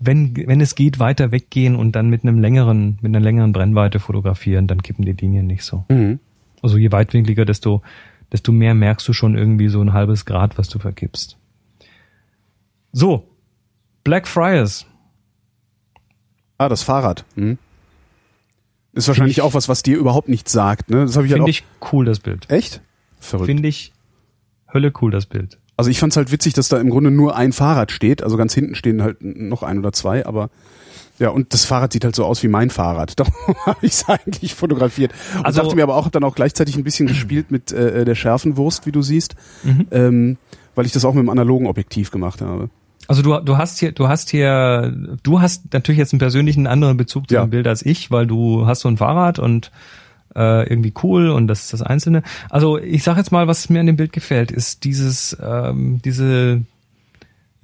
wenn, 0.00 0.36
wenn 0.36 0.60
es 0.60 0.74
geht, 0.74 0.98
weiter 0.98 1.32
weggehen 1.32 1.76
und 1.76 1.92
dann 1.92 2.08
mit 2.10 2.22
einem 2.22 2.38
längeren, 2.38 2.98
mit 3.00 3.10
einer 3.10 3.20
längeren 3.20 3.52
Brennweite 3.52 4.00
fotografieren, 4.00 4.66
dann 4.66 4.82
kippen 4.82 5.04
die 5.04 5.12
Linien 5.12 5.46
nicht 5.46 5.64
so. 5.64 5.84
Mhm. 5.88 6.18
Also 6.62 6.76
je 6.76 6.92
weitwinkliger, 6.92 7.44
desto, 7.44 7.82
desto 8.32 8.52
mehr 8.52 8.74
merkst 8.74 9.06
du 9.06 9.12
schon 9.12 9.36
irgendwie 9.36 9.68
so 9.68 9.80
ein 9.80 9.92
halbes 9.92 10.24
Grad, 10.24 10.58
was 10.58 10.68
du 10.68 10.78
verkippst. 10.78 11.38
So, 12.92 13.28
Black 14.02 14.26
Friars. 14.26 14.86
Ah, 16.58 16.68
das 16.68 16.82
Fahrrad. 16.82 17.24
Mhm. 17.36 17.58
Ist 18.92 19.08
wahrscheinlich 19.08 19.40
auch 19.40 19.54
was, 19.54 19.68
was 19.68 19.82
dir 19.82 19.96
überhaupt 19.96 20.28
nichts 20.28 20.52
sagt. 20.52 20.90
Ne? 20.90 21.04
Das 21.04 21.16
habe 21.16 21.26
ich 21.26 21.32
halt 21.32 21.40
Finde 21.40 21.44
auch. 21.44 21.48
ich 21.48 21.92
cool, 21.92 22.04
das 22.04 22.20
Bild. 22.20 22.48
Echt? 22.48 22.80
Verrückt. 23.18 23.46
Finde 23.46 23.68
ich 23.68 23.92
Hölle 24.72 24.92
cool, 25.00 25.10
das 25.10 25.26
Bild. 25.26 25.58
Also 25.76 25.90
ich 25.90 25.98
fand's 25.98 26.16
halt 26.16 26.30
witzig, 26.30 26.52
dass 26.54 26.68
da 26.68 26.78
im 26.78 26.90
Grunde 26.90 27.10
nur 27.10 27.36
ein 27.36 27.52
Fahrrad 27.52 27.90
steht. 27.90 28.22
Also 28.22 28.36
ganz 28.36 28.54
hinten 28.54 28.74
stehen 28.74 29.02
halt 29.02 29.18
noch 29.22 29.62
ein 29.62 29.78
oder 29.78 29.92
zwei, 29.92 30.24
aber 30.24 30.50
ja, 31.18 31.28
und 31.30 31.52
das 31.52 31.64
Fahrrad 31.64 31.92
sieht 31.92 32.04
halt 32.04 32.16
so 32.16 32.24
aus 32.24 32.42
wie 32.42 32.48
mein 32.48 32.70
Fahrrad. 32.70 33.18
Darum 33.18 33.32
habe 33.66 33.78
ich 33.86 33.92
es 33.92 34.08
eigentlich 34.08 34.54
fotografiert. 34.54 35.12
Und 35.36 35.44
Also- 35.46 35.62
dachte 35.62 35.76
mir 35.76 35.82
aber 35.84 35.96
auch, 35.96 36.04
hab 36.06 36.12
dann 36.12 36.24
auch 36.24 36.34
gleichzeitig 36.34 36.76
ein 36.76 36.84
bisschen 36.84 37.06
gespielt 37.06 37.50
mit 37.50 37.72
äh, 37.72 38.04
der 38.04 38.14
Schärfenwurst, 38.14 38.86
wie 38.86 38.92
du 38.92 39.02
siehst, 39.02 39.34
Mhm. 39.62 39.86
ähm, 39.90 40.36
weil 40.74 40.86
ich 40.86 40.92
das 40.92 41.04
auch 41.04 41.14
mit 41.14 41.22
dem 41.22 41.28
analogen 41.30 41.66
Objektiv 41.66 42.10
gemacht 42.10 42.40
habe. 42.40 42.68
Also 43.06 43.22
du, 43.22 43.38
du 43.40 43.58
hast 43.58 43.78
hier, 43.80 43.92
du 43.92 44.08
hast 44.08 44.30
hier, 44.30 44.92
du 45.22 45.40
hast 45.40 45.72
natürlich 45.74 45.98
jetzt 45.98 46.12
einen 46.14 46.20
persönlichen 46.20 46.66
anderen 46.66 46.96
Bezug 46.96 47.28
zu 47.28 47.34
Ja. 47.34 47.44
dem 47.44 47.50
Bild 47.50 47.66
als 47.68 47.84
ich, 47.84 48.10
weil 48.10 48.26
du 48.26 48.66
hast 48.66 48.80
so 48.80 48.88
ein 48.88 48.96
Fahrrad 48.96 49.38
und 49.38 49.70
äh, 50.36 50.68
irgendwie 50.68 50.92
cool 51.02 51.30
und 51.30 51.46
das 51.46 51.64
ist 51.64 51.72
das 51.72 51.82
Einzelne. 51.82 52.22
Also 52.50 52.78
ich 52.78 53.02
sag 53.02 53.16
jetzt 53.16 53.32
mal, 53.32 53.46
was 53.46 53.68
mir 53.70 53.80
an 53.80 53.86
dem 53.86 53.96
Bild 53.96 54.12
gefällt, 54.12 54.50
ist 54.50 54.84
dieses, 54.84 55.36
ähm, 55.42 56.00
diese 56.04 56.62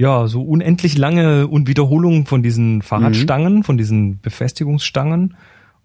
ja, 0.00 0.26
so 0.28 0.42
unendlich 0.42 0.96
lange 0.96 1.46
und 1.46 1.68
Wiederholung 1.68 2.24
von 2.24 2.42
diesen 2.42 2.80
Fahrradstangen, 2.80 3.64
von 3.64 3.76
diesen 3.76 4.18
Befestigungsstangen. 4.20 5.36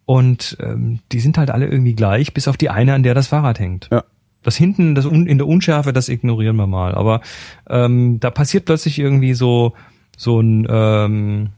Und 0.05 0.55
ähm, 0.61 0.99
die 1.11 1.19
sind 1.19 1.38
halt 1.38 1.51
alle 1.51 1.67
irgendwie 1.67 1.95
gleich, 1.95 2.33
bis 2.33 2.47
auf 2.47 2.55
die 2.55 2.69
eine, 2.69 2.93
an 2.93 3.03
der 3.03 3.13
das 3.13 3.27
Fahrrad 3.27 3.59
hängt. 3.59 3.89
Ja. 3.91 4.05
Das 4.41 4.55
hinten, 4.55 4.95
das 4.95 5.03
in 5.05 5.38
der 5.38 5.47
Unschärfe, 5.47 5.91
das 5.91 6.07
ignorieren 6.07 6.55
wir 6.55 6.67
mal. 6.67 6.95
Aber 6.95 7.19
ähm, 7.67 8.19
da 8.21 8.29
passiert 8.29 8.65
plötzlich 8.65 8.99
irgendwie 8.99 9.33
so 9.33 9.73
so 10.15 10.39
ein 10.39 10.65
ähm, 10.69 11.49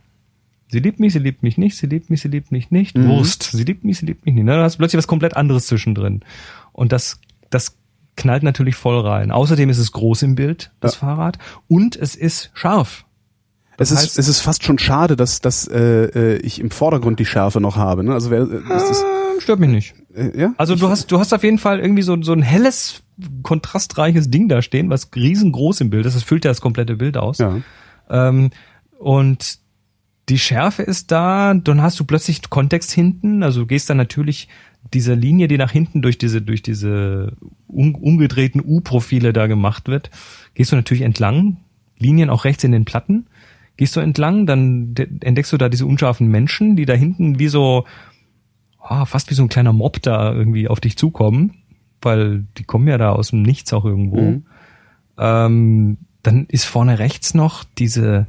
Sie 0.69 0.79
liebt 0.79 0.99
mich, 0.99 1.13
sie 1.13 1.19
liebt 1.19 1.43
mich 1.43 1.57
nicht, 1.57 1.77
sie 1.77 1.87
liebt 1.87 2.09
mich, 2.09 2.21
sie 2.21 2.27
liebt 2.27 2.51
mich 2.51 2.71
nicht. 2.71 2.97
Wurst. 2.99 3.43
Sie 3.43 3.63
liebt 3.63 3.83
mich, 3.85 3.99
sie 3.99 4.05
liebt 4.05 4.25
mich 4.25 4.35
nicht. 4.35 4.43
Ne? 4.43 4.51
Da 4.57 4.63
hast 4.63 4.75
du 4.75 4.77
plötzlich 4.79 4.97
was 4.97 5.07
komplett 5.07 5.35
anderes 5.37 5.67
zwischendrin. 5.67 6.21
Und 6.73 6.91
das, 6.91 7.19
das 7.49 7.77
knallt 8.17 8.43
natürlich 8.43 8.75
voll 8.75 8.99
rein. 8.99 9.31
Außerdem 9.31 9.69
ist 9.69 9.77
es 9.77 9.91
groß 9.93 10.23
im 10.23 10.35
Bild, 10.35 10.71
das 10.81 10.93
Ja. 10.95 10.99
Fahrrad. 10.99 11.37
Und 11.67 11.95
es 11.95 12.15
ist 12.15 12.51
scharf. 12.53 13.05
Es 13.79 13.89
Das 13.89 13.91
ist, 13.91 13.99
heißt- 14.15 14.19
es 14.19 14.27
ist 14.27 14.39
fast 14.41 14.63
schon 14.63 14.79
schade, 14.79 15.15
dass, 15.15 15.39
dass 15.39 15.67
äh, 15.67 16.05
äh, 16.05 16.37
ich 16.37 16.59
im 16.59 16.71
Vordergrund 16.71 17.19
die 17.19 17.25
Schärfe 17.25 17.61
noch 17.61 17.75
habe. 17.77 18.03
Ne? 18.03 18.11
Also 18.13 18.31
wer, 18.31 18.41
äh, 18.41 18.61
das 18.67 18.89
ist, 18.89 19.01
Ähm, 19.03 19.39
stört 19.39 19.59
mich 19.59 19.69
nicht. 19.69 19.93
äh, 20.15 20.37
ja? 20.37 20.53
Also 20.57 20.75
du 20.75 20.89
hast, 20.89 21.11
du 21.11 21.19
hast 21.19 21.31
auf 21.33 21.43
jeden 21.43 21.59
Fall 21.59 21.79
irgendwie 21.79 22.01
so, 22.01 22.19
so 22.23 22.33
ein 22.33 22.41
helles, 22.41 23.03
kontrastreiches 23.43 24.29
Ding 24.29 24.49
da 24.49 24.61
stehen, 24.61 24.89
was 24.89 25.09
riesengroß 25.15 25.81
im 25.81 25.89
Bild 25.91 26.05
ist. 26.05 26.15
Das 26.15 26.23
füllt 26.23 26.43
ja 26.43 26.51
das 26.51 26.59
komplette 26.59 26.95
Bild 26.97 27.17
aus. 27.17 27.37
ja. 27.37 27.57
Ähm, 28.09 28.49
und 28.99 29.59
die 30.29 30.39
Schärfe 30.39 30.83
ist 30.83 31.11
da, 31.11 31.53
dann 31.53 31.81
hast 31.81 31.99
du 31.99 32.03
plötzlich 32.03 32.49
Kontext 32.49 32.91
hinten, 32.91 33.43
also 33.43 33.61
du 33.61 33.65
gehst 33.67 33.89
dann 33.89 33.97
natürlich 33.97 34.47
diese 34.93 35.13
Linie, 35.13 35.47
die 35.47 35.57
nach 35.57 35.71
hinten 35.71 36.01
durch 36.01 36.17
diese, 36.17 36.41
durch 36.41 36.61
diese 36.61 37.33
um, 37.67 37.95
umgedrehten 37.95 38.61
U-Profile 38.63 39.33
da 39.33 39.47
gemacht 39.47 39.87
wird, 39.87 40.09
gehst 40.53 40.71
du 40.71 40.75
natürlich 40.75 41.03
entlang, 41.03 41.57
Linien 41.97 42.29
auch 42.29 42.45
rechts 42.45 42.63
in 42.63 42.71
den 42.71 42.85
Platten, 42.85 43.27
gehst 43.77 43.95
du 43.95 43.99
entlang, 43.99 44.45
dann 44.45 44.93
de- 44.93 45.07
entdeckst 45.21 45.51
du 45.53 45.57
da 45.57 45.69
diese 45.69 45.85
unscharfen 45.85 46.27
Menschen, 46.27 46.75
die 46.75 46.85
da 46.85 46.93
hinten 46.93 47.39
wie 47.39 47.47
so, 47.47 47.85
ah, 48.79 49.05
fast 49.05 49.29
wie 49.29 49.35
so 49.35 49.43
ein 49.43 49.49
kleiner 49.49 49.73
Mob 49.73 50.01
da 50.01 50.33
irgendwie 50.33 50.67
auf 50.67 50.79
dich 50.79 50.97
zukommen, 50.97 51.55
weil 52.01 52.45
die 52.57 52.63
kommen 52.63 52.87
ja 52.87 52.97
da 52.97 53.11
aus 53.11 53.29
dem 53.29 53.41
Nichts 53.41 53.73
auch 53.73 53.85
irgendwo. 53.85 54.21
Mhm. 54.21 54.45
Ähm, 55.17 55.97
dann 56.23 56.45
ist 56.47 56.65
vorne 56.65 56.99
rechts 56.99 57.33
noch 57.33 57.63
diese, 57.63 58.27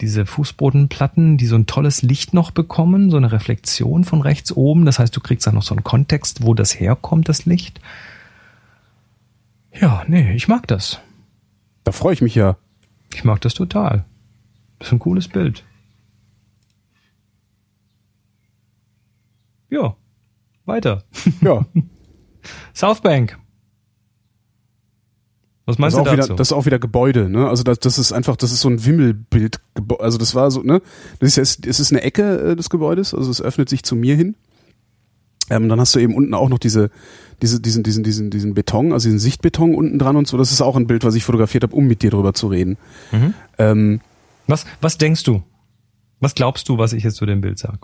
diese 0.00 0.26
Fußbodenplatten, 0.26 1.38
die 1.38 1.46
so 1.46 1.56
ein 1.56 1.66
tolles 1.66 2.02
Licht 2.02 2.34
noch 2.34 2.50
bekommen, 2.50 3.10
so 3.10 3.16
eine 3.16 3.32
Reflexion 3.32 4.04
von 4.04 4.20
rechts 4.20 4.52
oben. 4.52 4.84
Das 4.84 4.98
heißt, 4.98 5.16
du 5.16 5.20
kriegst 5.20 5.46
dann 5.46 5.54
noch 5.54 5.62
so 5.62 5.74
einen 5.74 5.84
Kontext, 5.84 6.42
wo 6.42 6.54
das 6.54 6.78
herkommt, 6.78 7.28
das 7.28 7.46
Licht. 7.46 7.80
Ja, 9.72 10.04
nee, 10.06 10.32
ich 10.32 10.48
mag 10.48 10.66
das. 10.66 11.00
Da 11.84 11.92
freue 11.92 12.14
ich 12.14 12.22
mich 12.22 12.34
ja. 12.34 12.56
Ich 13.14 13.24
mag 13.24 13.40
das 13.40 13.54
total. 13.54 14.04
Das 14.78 14.88
ist 14.88 14.92
ein 14.92 14.98
cooles 14.98 15.28
Bild. 15.28 15.64
Ja, 19.70 19.96
weiter. 20.64 21.04
Ja. 21.40 21.64
Southbank. 22.74 23.38
Was 25.66 25.74
Das 25.74 25.78
meinst 25.80 25.96
ist, 25.96 26.04
du 26.04 26.08
auch 26.08 26.12
wieder, 26.12 26.22
dazu? 26.22 26.34
das 26.34 26.48
ist 26.48 26.52
auch 26.52 26.64
wieder 26.66 26.78
Gebäude, 26.78 27.28
ne? 27.28 27.48
Also 27.48 27.62
das, 27.64 27.80
das 27.80 27.98
ist 27.98 28.12
einfach, 28.12 28.36
das 28.36 28.52
ist 28.52 28.60
so 28.60 28.68
ein 28.70 28.84
Wimmelbild. 28.84 29.60
Also 29.98 30.16
das 30.16 30.34
war 30.34 30.50
so, 30.50 30.62
ne? 30.62 30.80
Das 31.18 31.30
ist 31.30 31.36
jetzt, 31.36 31.66
es 31.66 31.80
ist 31.80 31.92
eine 31.92 32.02
Ecke 32.02 32.52
äh, 32.52 32.56
des 32.56 32.70
Gebäudes, 32.70 33.12
also 33.12 33.30
es 33.30 33.42
öffnet 33.42 33.68
sich 33.68 33.82
zu 33.82 33.96
mir 33.96 34.14
hin. 34.16 34.36
Ähm, 35.50 35.68
dann 35.68 35.78
hast 35.80 35.94
du 35.94 35.98
eben 35.98 36.14
unten 36.14 36.34
auch 36.34 36.48
noch 36.48 36.58
diese, 36.58 36.90
diese, 37.42 37.60
diesen, 37.60 37.82
diesen, 37.82 38.02
diesen, 38.04 38.30
diesen 38.30 38.54
Beton, 38.54 38.92
also 38.92 39.06
diesen 39.08 39.18
Sichtbeton 39.20 39.74
unten 39.74 39.98
dran 39.98 40.16
und 40.16 40.26
so. 40.26 40.36
Das 40.38 40.50
ist 40.52 40.60
auch 40.60 40.76
ein 40.76 40.86
Bild, 40.86 41.04
was 41.04 41.14
ich 41.14 41.24
fotografiert 41.24 41.62
habe, 41.64 41.74
um 41.74 41.86
mit 41.86 42.02
dir 42.02 42.10
drüber 42.10 42.32
zu 42.32 42.46
reden. 42.48 42.78
Mhm. 43.12 43.34
Ähm, 43.58 44.00
Was, 44.46 44.64
was 44.80 44.98
denkst 44.98 45.24
du? 45.24 45.42
Was 46.20 46.34
glaubst 46.34 46.68
du, 46.68 46.78
was 46.78 46.92
ich 46.92 47.02
jetzt 47.04 47.16
zu 47.16 47.26
dem 47.26 47.40
Bild 47.40 47.58
sag? 47.58 47.78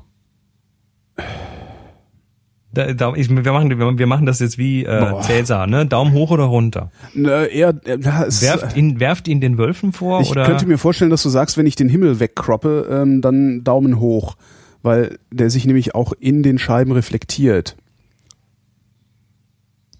Da, 2.75 2.95
da, 2.95 3.13
ich, 3.15 3.29
wir, 3.29 3.53
machen, 3.53 3.99
wir 3.99 4.07
machen 4.07 4.25
das 4.25 4.41
jetzt 4.41 4.57
wie 4.57 4.85
äh, 4.85 4.99
Boah. 4.99 5.21
Cäsar, 5.23 5.67
ne? 5.67 5.85
Daumen 5.85 6.13
hoch 6.15 6.31
oder 6.31 6.45
runter? 6.45 6.91
na, 7.15 7.45
eher, 7.45 7.75
äh, 7.85 7.99
ja, 8.01 8.25
es, 8.25 8.41
Werft 8.41 8.77
ihn, 8.77 8.99
werft 8.99 9.29
ihn 9.29 9.43
den 9.43 9.59
Wölfen 9.59 9.93
vor 9.93 10.23
ich 10.23 10.31
oder? 10.31 10.45
könnte 10.45 10.67
mir 10.67 10.79
vorstellen, 10.79 11.11
dass 11.11 11.23
du 11.23 11.29
sagst, 11.29 11.59
wenn 11.59 11.67
ich 11.67 11.77
den 11.77 11.91
Himmel 11.91 12.19
wegkroppe, 12.19 12.89
ähm, 12.91 13.21
dann 13.21 13.63
Daumen 13.63 14.01
hoch, 14.01 14.37
weil 14.83 15.19
der 15.31 15.51
sich 15.51 15.67
nämlich 15.67 15.95
auch 15.95 16.15
in 16.19 16.43
den 16.43 16.59
Scheiben 16.59 16.93
reflektiert. 16.93 17.77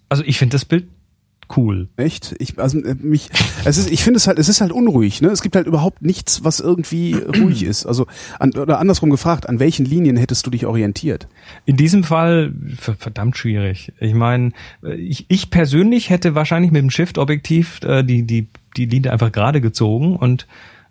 also 0.09 0.23
ich 0.25 0.39
finde 0.39 0.53
das 0.53 0.65
Bild 0.65 0.87
cool. 1.57 1.89
Echt? 1.97 2.35
Ich, 2.39 2.57
also 2.59 2.79
äh, 2.83 2.95
mich, 2.95 3.29
es 3.65 3.77
ist, 3.77 3.91
ich 3.91 4.03
finde 4.03 4.17
es 4.17 4.27
halt, 4.27 4.39
es 4.39 4.49
ist 4.49 4.61
halt 4.61 4.71
unruhig. 4.71 5.21
Ne? 5.21 5.29
Es 5.29 5.41
gibt 5.41 5.55
halt 5.55 5.67
überhaupt 5.67 6.01
nichts, 6.01 6.43
was 6.43 6.59
irgendwie 6.59 7.13
ruhig 7.41 7.63
ist. 7.63 7.85
Also 7.85 8.07
an, 8.39 8.53
oder 8.53 8.79
andersrum 8.79 9.09
gefragt, 9.09 9.47
an 9.47 9.59
welchen 9.59 9.85
Linien 9.85 10.17
hättest 10.17 10.45
du 10.45 10.51
dich 10.51 10.65
orientiert? 10.65 11.27
In 11.65 11.77
diesem 11.77 12.03
Fall 12.03 12.53
ver- 12.77 12.95
verdammt 12.95 13.37
schwierig. 13.37 13.93
Ich 13.99 14.13
meine, 14.13 14.51
ich, 14.97 15.25
ich 15.29 15.49
persönlich 15.49 16.09
hätte 16.09 16.35
wahrscheinlich 16.35 16.71
mit 16.71 16.81
dem 16.81 16.89
Shift-Objektiv 16.89 17.81
äh, 17.83 18.03
die, 18.03 18.23
die, 18.23 18.47
die 18.77 18.85
Linie 18.85 19.11
einfach 19.11 19.31
gerade 19.31 19.61
gezogen 19.61 20.15
und 20.15 20.47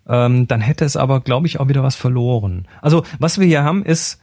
ähm, 0.07 0.47
dann 0.47 0.61
hätte 0.61 0.83
es 0.85 0.97
aber, 0.97 1.21
glaube 1.21 1.47
ich, 1.47 1.59
auch 1.59 1.69
wieder 1.69 1.83
was 1.83 1.95
verloren. 1.95 2.67
Also 2.81 3.03
was 3.19 3.39
wir 3.39 3.47
hier 3.47 3.63
haben 3.63 3.83
ist, 3.85 4.19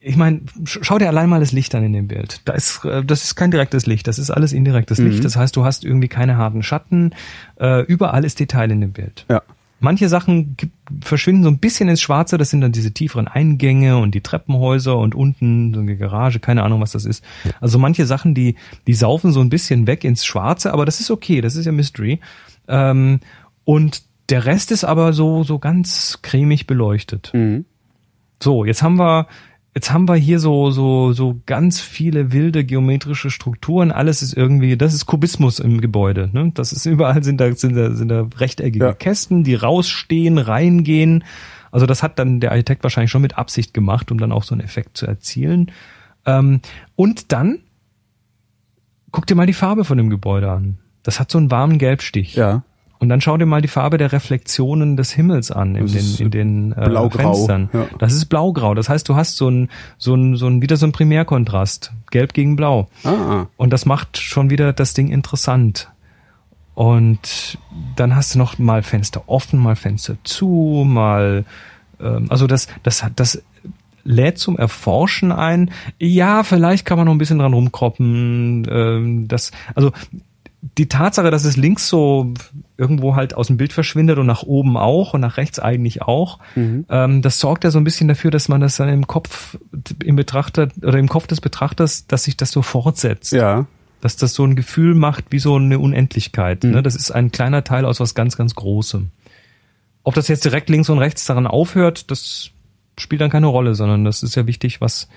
ich 0.00 0.16
meine, 0.16 0.40
sch- 0.64 0.78
schau 0.82 0.98
dir 0.98 1.08
allein 1.08 1.28
mal 1.28 1.40
das 1.40 1.52
Licht 1.52 1.74
an 1.74 1.82
in 1.84 1.92
dem 1.92 2.08
Bild. 2.08 2.40
Da 2.44 2.52
ist, 2.52 2.84
äh, 2.84 3.04
das 3.04 3.24
ist 3.24 3.34
kein 3.34 3.50
direktes 3.50 3.86
Licht, 3.86 4.06
das 4.06 4.18
ist 4.18 4.30
alles 4.30 4.52
indirektes 4.52 4.98
Licht. 4.98 5.24
Das 5.24 5.36
heißt, 5.36 5.56
du 5.56 5.64
hast 5.64 5.84
irgendwie 5.84 6.08
keine 6.08 6.36
harten 6.36 6.62
Schatten. 6.62 7.12
Äh, 7.60 7.82
überall 7.82 8.24
ist 8.24 8.38
Detail 8.40 8.70
in 8.70 8.80
dem 8.80 8.92
Bild. 8.92 9.24
Ja. 9.28 9.42
Manche 9.78 10.08
Sachen 10.08 10.56
verschwinden 11.02 11.42
so 11.42 11.50
ein 11.50 11.58
bisschen 11.58 11.90
ins 11.90 12.00
Schwarze, 12.00 12.38
das 12.38 12.48
sind 12.48 12.62
dann 12.62 12.72
diese 12.72 12.92
tieferen 12.92 13.28
Eingänge 13.28 13.98
und 13.98 14.14
die 14.14 14.22
Treppenhäuser 14.22 14.96
und 14.96 15.14
unten 15.14 15.74
so 15.74 15.80
eine 15.80 15.96
Garage, 15.98 16.40
keine 16.40 16.62
Ahnung, 16.62 16.80
was 16.80 16.92
das 16.92 17.04
ist. 17.04 17.22
Also 17.60 17.78
manche 17.78 18.06
Sachen, 18.06 18.34
die, 18.34 18.56
die 18.86 18.94
saufen 18.94 19.32
so 19.32 19.40
ein 19.42 19.50
bisschen 19.50 19.86
weg 19.86 20.02
ins 20.04 20.24
Schwarze, 20.24 20.72
aber 20.72 20.86
das 20.86 21.00
ist 21.00 21.10
okay, 21.10 21.42
das 21.42 21.56
ist 21.56 21.66
ja 21.66 21.72
Mystery. 21.72 22.20
Ähm, 22.68 23.20
und 23.64 24.02
der 24.30 24.46
Rest 24.46 24.72
ist 24.72 24.84
aber 24.84 25.12
so, 25.12 25.42
so 25.44 25.58
ganz 25.58 26.20
cremig 26.22 26.66
beleuchtet. 26.66 27.30
Mhm. 27.34 27.66
So, 28.42 28.64
jetzt 28.64 28.82
haben 28.82 28.98
wir, 28.98 29.26
jetzt 29.76 29.92
haben 29.92 30.08
wir 30.08 30.14
hier 30.14 30.38
so, 30.38 30.70
so, 30.70 31.12
so 31.12 31.38
ganz 31.44 31.82
viele 31.82 32.32
wilde 32.32 32.64
geometrische 32.64 33.28
Strukturen. 33.28 33.92
Alles 33.92 34.22
ist 34.22 34.32
irgendwie, 34.32 34.78
das 34.78 34.94
ist 34.94 35.04
Kubismus 35.04 35.58
im 35.58 35.82
Gebäude. 35.82 36.30
Ne? 36.32 36.50
Das 36.54 36.72
ist 36.72 36.86
überall 36.86 37.22
sind 37.22 37.38
da, 37.42 37.52
sind 37.52 37.76
da, 37.76 37.90
sind 37.90 38.08
da 38.08 38.26
rechteckige 38.38 38.86
Ja. 38.86 38.92
Kästen, 38.94 39.44
die 39.44 39.54
rausstehen, 39.54 40.38
reingehen. 40.38 41.24
Also 41.72 41.84
das 41.84 42.02
hat 42.02 42.18
dann 42.18 42.40
der 42.40 42.52
Architekt 42.52 42.84
wahrscheinlich 42.84 43.10
schon 43.10 43.20
mit 43.20 43.36
Absicht 43.36 43.74
gemacht, 43.74 44.10
um 44.10 44.16
dann 44.16 44.32
auch 44.32 44.44
so 44.44 44.54
einen 44.54 44.62
Effekt 44.64 44.96
zu 44.96 45.06
erzielen. 45.06 45.70
Ähm, 46.24 46.62
und 46.94 47.32
dann 47.32 47.58
guck 49.10 49.26
dir 49.26 49.34
mal 49.34 49.46
die 49.46 49.52
Farbe 49.52 49.84
von 49.84 49.98
dem 49.98 50.08
Gebäude 50.08 50.50
an. 50.50 50.78
Das 51.02 51.20
hat 51.20 51.30
so 51.30 51.36
einen 51.36 51.50
warmen 51.50 51.76
Gelbstich. 51.76 52.34
Ja. 52.34 52.62
Und 52.98 53.08
dann 53.10 53.20
schau 53.20 53.36
dir 53.36 53.46
mal 53.46 53.60
die 53.60 53.68
Farbe 53.68 53.98
der 53.98 54.12
Reflexionen 54.12 54.96
des 54.96 55.10
Himmels 55.12 55.50
an 55.50 55.74
in 55.76 55.86
Das 55.86 56.16
den, 56.16 56.26
in 56.26 56.30
den 56.30 56.72
äh, 56.72 56.88
blaugrau, 56.88 57.34
Fenstern. 57.34 57.68
ja. 57.72 57.86
Das 57.98 58.14
ist 58.14 58.26
blaugrau. 58.26 58.74
Das 58.74 58.88
heißt, 58.88 59.08
du 59.08 59.16
hast 59.16 59.36
so 59.36 59.48
ein, 59.50 59.68
so 59.98 60.14
ein, 60.14 60.36
so 60.36 60.46
ein, 60.46 60.62
wieder 60.62 60.76
so 60.76 60.86
ein 60.86 60.92
Primärkontrast. 60.92 61.92
Gelb 62.10 62.32
gegen 62.32 62.56
Blau. 62.56 62.88
Ah, 63.04 63.46
Und 63.56 63.72
das 63.72 63.84
macht 63.86 64.16
schon 64.18 64.48
wieder 64.50 64.72
das 64.72 64.94
Ding 64.94 65.08
interessant. 65.08 65.90
Und 66.74 67.58
dann 67.96 68.14
hast 68.16 68.34
du 68.34 68.38
noch 68.38 68.58
mal 68.58 68.82
Fenster 68.82 69.22
offen, 69.26 69.58
mal 69.58 69.76
Fenster 69.76 70.16
zu, 70.24 70.84
mal, 70.86 71.44
ähm, 72.00 72.26
also 72.28 72.46
das, 72.46 72.68
das 72.82 73.02
hat, 73.02 73.12
das 73.16 73.42
lädt 74.04 74.38
zum 74.38 74.56
Erforschen 74.58 75.32
ein. 75.32 75.70
Ja, 75.98 76.42
vielleicht 76.44 76.84
kann 76.84 76.96
man 76.98 77.06
noch 77.06 77.14
ein 77.14 77.18
bisschen 77.18 77.38
dran 77.38 77.54
rumkroppen. 77.54 78.66
Ähm, 78.70 79.26
das, 79.28 79.52
also 79.74 79.90
die 80.78 80.88
Tatsache, 80.88 81.30
dass 81.30 81.44
es 81.44 81.56
links 81.56 81.88
so 81.88 82.32
irgendwo 82.76 83.14
halt 83.16 83.34
aus 83.34 83.46
dem 83.46 83.56
Bild 83.56 83.72
verschwindet 83.72 84.18
und 84.18 84.26
nach 84.26 84.42
oben 84.42 84.76
auch 84.76 85.14
und 85.14 85.20
nach 85.20 85.36
rechts 85.36 85.58
eigentlich 85.58 86.02
auch, 86.02 86.38
ähm, 86.88 87.22
das 87.22 87.40
sorgt 87.40 87.64
ja 87.64 87.70
so 87.70 87.78
ein 87.78 87.84
bisschen 87.84 88.08
dafür, 88.08 88.30
dass 88.30 88.48
man 88.48 88.60
das 88.60 88.76
dann 88.76 88.88
im 88.88 89.06
Kopf 89.06 89.58
im 90.04 90.16
Betrachter 90.16 90.68
oder 90.82 90.98
im 90.98 91.08
Kopf 91.08 91.26
des 91.26 91.40
Betrachters, 91.40 92.06
dass 92.06 92.24
sich 92.24 92.36
das 92.36 92.50
so 92.50 92.62
fortsetzt 92.62 93.32
ja. 93.32 93.66
dass 94.00 94.16
das 94.16 94.34
so 94.34 94.44
ein 94.44 94.56
Gefühl 94.56 94.94
macht 94.94 95.26
wie 95.30 95.38
so 95.38 95.56
eine 95.56 95.78
Unendlichkeit. 95.78 96.64
Ne? 96.64 96.82
Das 96.82 96.96
ist 96.96 97.10
ein 97.10 97.32
kleiner 97.32 97.64
Teil 97.64 97.84
aus 97.84 98.00
was 98.00 98.14
ganz, 98.14 98.36
ganz 98.36 98.54
Großem. 98.54 99.10
Ob 100.02 100.14
das 100.14 100.28
jetzt 100.28 100.44
direkt 100.44 100.68
links 100.68 100.88
und 100.88 100.98
rechts 100.98 101.24
daran 101.24 101.46
aufhört, 101.46 102.10
das 102.10 102.50
spielt 102.98 103.20
dann 103.20 103.30
keine 103.30 103.48
Rolle, 103.48 103.74
sondern 103.74 104.04
das 104.04 104.22
ist 104.22 104.36
ja 104.36 104.46
wichtig, 104.46 104.80
was 104.80 105.08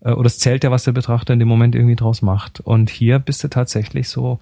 äh, 0.00 0.10
oder 0.10 0.26
es 0.26 0.38
zählt 0.38 0.64
ja, 0.64 0.70
was 0.70 0.84
der 0.84 0.92
Betrachter 0.92 1.32
in 1.32 1.38
dem 1.38 1.48
Moment 1.48 1.74
irgendwie 1.74 1.96
draus 1.96 2.22
macht. 2.22 2.60
Und 2.60 2.90
hier 2.90 3.18
bist 3.18 3.42
du 3.44 3.48
tatsächlich 3.48 4.08
so, 4.08 4.38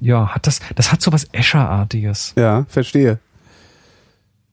ja, 0.00 0.28
hat 0.28 0.46
das, 0.46 0.60
das 0.74 0.92
hat 0.92 1.02
so 1.02 1.12
was 1.12 1.24
Escher-artiges. 1.32 2.34
Ja, 2.36 2.64
verstehe. 2.68 3.18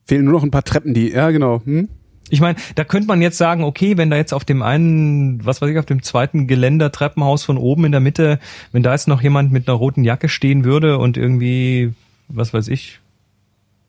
Fehlen 0.06 0.24
nur 0.24 0.34
noch 0.34 0.42
ein 0.42 0.50
paar 0.50 0.64
Treppen, 0.64 0.94
die, 0.94 1.10
ja 1.10 1.30
genau. 1.30 1.62
Hm? 1.64 1.88
Ich 2.30 2.40
meine, 2.40 2.58
da 2.74 2.84
könnte 2.84 3.08
man 3.08 3.22
jetzt 3.22 3.38
sagen, 3.38 3.64
okay, 3.64 3.96
wenn 3.96 4.10
da 4.10 4.16
jetzt 4.16 4.34
auf 4.34 4.44
dem 4.44 4.62
einen, 4.62 5.44
was 5.44 5.62
weiß 5.62 5.70
ich, 5.70 5.78
auf 5.78 5.86
dem 5.86 6.02
zweiten 6.02 6.46
Geländer 6.46 6.92
Treppenhaus 6.92 7.42
von 7.44 7.56
oben 7.56 7.86
in 7.86 7.92
der 7.92 8.00
Mitte, 8.00 8.38
wenn 8.72 8.82
da 8.82 8.92
jetzt 8.92 9.08
noch 9.08 9.22
jemand 9.22 9.50
mit 9.50 9.68
einer 9.68 9.76
roten 9.76 10.04
Jacke 10.04 10.28
stehen 10.28 10.64
würde 10.64 10.98
und 10.98 11.16
irgendwie, 11.16 11.94
was 12.28 12.52
weiß 12.52 12.68
ich, 12.68 13.00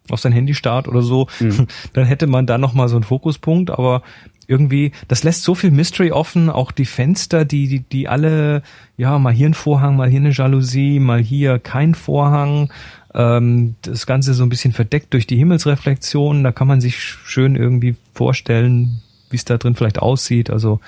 auf 0.10 0.20
sein 0.20 0.32
Handy 0.32 0.56
starrt 0.56 0.88
oder 0.88 1.02
so, 1.02 1.28
mhm. 1.40 1.68
dann 1.94 2.06
hätte 2.06 2.28
man 2.28 2.46
da 2.46 2.58
noch 2.58 2.74
mal 2.74 2.88
so 2.88 2.96
einen 2.96 3.04
Fokuspunkt, 3.04 3.72
aber 3.72 4.02
irgendwie, 4.50 4.92
das 5.08 5.24
lässt 5.24 5.44
so 5.44 5.54
viel 5.54 5.70
Mystery 5.70 6.12
offen, 6.12 6.50
auch 6.50 6.72
die 6.72 6.86
Fenster, 6.86 7.46
die, 7.46 7.68
die, 7.68 7.80
die 7.82 8.08
alle, 8.08 8.64
ja, 8.98 9.20
mal 9.20 9.32
hier 9.32 9.48
ein 9.48 9.54
Vorhang, 9.54 9.96
mal 9.96 10.10
hier 10.10 10.20
eine 10.20 10.32
Jalousie, 10.32 11.00
mal 11.00 11.22
hier 11.22 11.60
kein 11.60 11.94
Vorhang, 11.94 12.74
ähm, 13.14 13.76
das 13.84 14.08
Ganze 14.08 14.34
so 14.34 14.44
ein 14.44 14.50
bisschen 14.50 14.74
verdeckt 14.74 15.14
durch 15.14 15.28
die 15.28 15.38
Himmelsreflexion. 15.38 16.44
Da 16.44 16.52
kann 16.52 16.68
man 16.68 16.82
sich 16.82 17.00
schön 17.00 17.56
irgendwie 17.56 17.96
vorstellen, 18.14 19.02
wie 19.30 19.36
es 19.36 19.46
da 19.46 19.58
drin 19.58 19.76
vielleicht 19.76 20.00
aussieht. 20.00 20.50
Also 20.50 20.80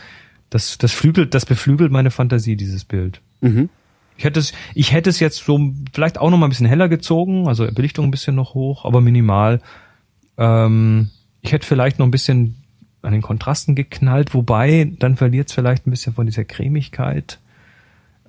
das, 0.49 0.80
das 0.80 0.91
flügelt, 0.91 1.36
das 1.36 1.45
beflügelt 1.45 1.91
meine 1.91 2.09
Fantasie, 2.09 2.55
dieses 2.55 2.84
Bild. 2.84 3.22
Mhm. 3.41 3.70
Ich 4.18 4.24
hätte 4.24 4.39
es, 4.39 4.53
ich 4.74 4.91
hätte 4.91 5.09
es 5.09 5.20
jetzt 5.20 5.45
so 5.45 5.72
vielleicht 5.93 6.18
auch 6.18 6.32
noch 6.32 6.38
mal 6.38 6.47
ein 6.47 6.49
bisschen 6.49 6.68
heller 6.68 6.89
gezogen, 6.89 7.47
also 7.47 7.68
Belichtung 7.72 8.05
ein 8.05 8.12
bisschen 8.12 8.36
noch 8.36 8.55
hoch, 8.55 8.86
aber 8.86 9.01
minimal. 9.01 9.62
Ähm, 10.38 11.12
ich 11.41 11.51
hätte 11.51 11.66
vielleicht 11.66 11.99
noch 11.99 12.05
ein 12.05 12.12
bisschen 12.12 12.61
an 13.02 13.14
den 13.14 13.22
Kontrasten 13.22 13.76
geknallt, 13.76 14.34
wobei 14.34 14.91
dann 14.99 15.18
verliert 15.18 15.49
es 15.49 15.56
vielleicht 15.56 15.88
ein 15.88 15.91
bisschen 15.91 16.14
von 16.14 16.26
dieser 16.26 16.43
Cremigkeit. 16.43 17.39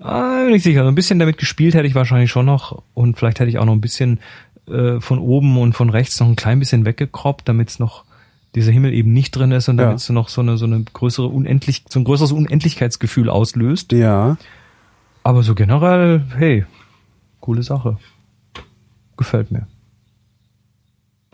Ah, 0.01 0.45
bin 0.45 0.55
ich 0.55 0.63
sicher. 0.63 0.83
So 0.83 0.89
ein 0.89 0.95
bisschen 0.95 1.19
damit 1.19 1.39
gespielt 1.39 1.75
hätte 1.75 1.87
ich 1.87 1.95
wahrscheinlich 1.95 2.31
schon 2.31 2.47
noch 2.47 2.83
und 2.95 3.19
vielleicht 3.19 3.39
hätte 3.41 3.51
ich 3.51 3.59
auch 3.59 3.65
noch 3.65 3.75
ein 3.75 3.81
bisschen 3.81 4.19
äh, 4.69 5.01
von 5.01 5.19
oben 5.19 5.59
und 5.59 5.75
von 5.75 5.91
rechts 5.91 6.19
noch 6.21 6.29
ein 6.29 6.37
klein 6.37 6.59
bisschen 6.59 6.85
weggekroppt, 6.85 7.49
damit 7.49 7.69
es 7.71 7.79
noch 7.79 8.05
dieser 8.55 8.73
Himmel 8.73 8.93
eben 8.93 9.13
nicht 9.13 9.35
drin 9.35 9.53
ist 9.53 9.69
und 9.69 9.77
damit 9.77 9.97
es 9.97 10.09
noch 10.11 10.29
so 10.29 10.41
eine 10.41 10.59
so 10.59 10.67
eine 10.67 10.83
größere 10.83 11.27
unendlich 11.27 11.85
so 11.89 12.01
ein 12.01 12.05
größeres 12.05 12.33
Unendlichkeitsgefühl 12.33 13.31
auslöst. 13.31 13.93
Ja. 13.93 14.37
Aber 15.23 15.43
so 15.43 15.55
generell, 15.55 16.25
hey, 16.37 16.67
coole 17.41 17.63
Sache. 17.63 17.99
Gefällt 19.17 19.53
mir. 19.53 19.67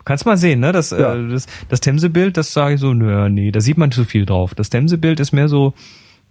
Kannst 0.05 0.25
mal 0.25 0.37
sehen, 0.37 0.59
ne? 0.59 0.71
Das, 0.71 0.91
ja. 0.91 1.15
äh, 1.15 1.29
das, 1.29 1.47
das 1.67 1.81
Themse-Bild, 1.81 2.37
das 2.37 2.53
sage 2.53 2.75
ich 2.75 2.79
so, 2.79 2.93
nö, 2.93 3.29
nee, 3.29 3.51
da 3.51 3.61
sieht 3.61 3.77
man 3.77 3.91
zu 3.91 4.05
viel 4.05 4.25
drauf. 4.25 4.55
Das 4.55 4.69
Themse-Bild 4.69 5.19
ist 5.19 5.31
mehr 5.31 5.47
so, 5.47 5.73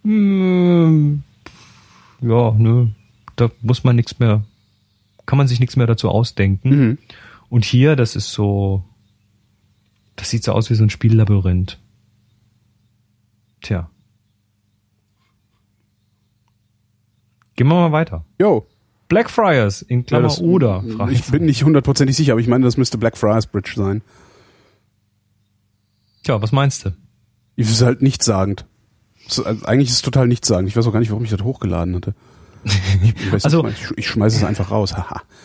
mh, 0.02 0.86
hm, 0.86 1.22
ja, 2.20 2.52
nö, 2.52 2.88
da 3.36 3.50
muss 3.62 3.84
man 3.84 3.96
nichts 3.96 4.18
mehr, 4.18 4.42
kann 5.26 5.38
man 5.38 5.48
sich 5.48 5.60
nichts 5.60 5.76
mehr 5.76 5.86
dazu 5.86 6.08
ausdenken. 6.08 6.68
Mhm. 6.70 6.98
Und 7.50 7.64
hier, 7.64 7.96
das 7.96 8.16
ist 8.16 8.32
so, 8.32 8.84
das 10.16 10.30
sieht 10.30 10.44
so 10.44 10.52
aus 10.52 10.70
wie 10.70 10.74
so 10.74 10.84
ein 10.84 10.90
Spiellabyrinth. 10.90 11.78
Tja. 13.60 13.90
Gehen 17.56 17.68
wir 17.68 17.74
mal 17.74 17.92
weiter. 17.92 18.24
Jo. 18.38 18.66
Blackfriars 19.08 19.82
in 19.82 20.04
Klammer 20.04 20.28
ja, 20.28 20.42
oder. 20.42 20.84
Ich 21.10 21.24
bin 21.26 21.44
nicht 21.44 21.64
hundertprozentig 21.64 22.16
sicher, 22.16 22.32
aber 22.32 22.40
ich 22.40 22.48
meine, 22.48 22.64
das 22.64 22.76
müsste 22.76 22.98
Blackfriars 22.98 23.46
Bridge 23.46 23.72
sein. 23.76 24.02
Tja, 26.24 26.40
was 26.42 26.52
meinst 26.52 26.84
du? 26.84 26.90
Ich 27.56 27.68
ist 27.68 27.82
halt 27.82 28.02
nichtssagend. 28.02 28.66
Also 29.26 29.44
eigentlich 29.64 29.88
ist 29.88 29.96
es 29.96 30.02
total 30.02 30.28
nichtssagend. 30.28 30.68
Ich 30.68 30.76
weiß 30.76 30.86
auch 30.86 30.92
gar 30.92 31.00
nicht, 31.00 31.10
warum 31.10 31.24
ich 31.24 31.30
das 31.30 31.42
hochgeladen 31.42 31.94
hatte. 31.96 32.14
Ich, 32.64 33.44
also, 33.44 33.62
nicht, 33.62 33.92
ich, 33.96 34.08
schmeiße 34.08 34.36
es 34.36 34.44
einfach 34.44 34.70
raus. 34.70 34.94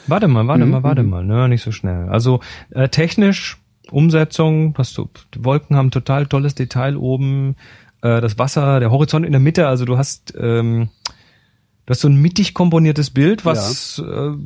warte 0.07 0.27
mal, 0.27 0.47
warte 0.47 0.65
mhm. 0.65 0.71
mal, 0.71 0.83
warte 0.83 1.03
mal. 1.03 1.23
Ne, 1.23 1.47
nicht 1.47 1.61
so 1.61 1.71
schnell. 1.71 2.09
Also 2.09 2.39
äh, 2.71 2.89
technisch 2.89 3.61
Umsetzung, 3.91 4.73
hast 4.77 4.97
du, 4.97 5.09
die 5.33 5.45
Wolken 5.45 5.75
haben 5.75 5.91
total 5.91 6.25
tolles 6.25 6.55
Detail 6.55 6.97
oben, 6.97 7.55
äh, 8.01 8.19
das 8.21 8.39
Wasser, 8.39 8.79
der 8.79 8.91
Horizont 8.91 9.25
in 9.25 9.31
der 9.31 9.41
Mitte. 9.41 9.67
Also 9.67 9.85
du 9.85 9.97
hast 9.97 10.33
ähm, 10.37 10.89
Du 11.85 11.91
hast 11.91 12.01
so 12.01 12.07
ein 12.07 12.21
mittig 12.21 12.53
komponiertes 12.53 13.09
Bild, 13.09 13.45
was 13.45 13.97
ja, 13.97 14.27
äh, 14.27 14.37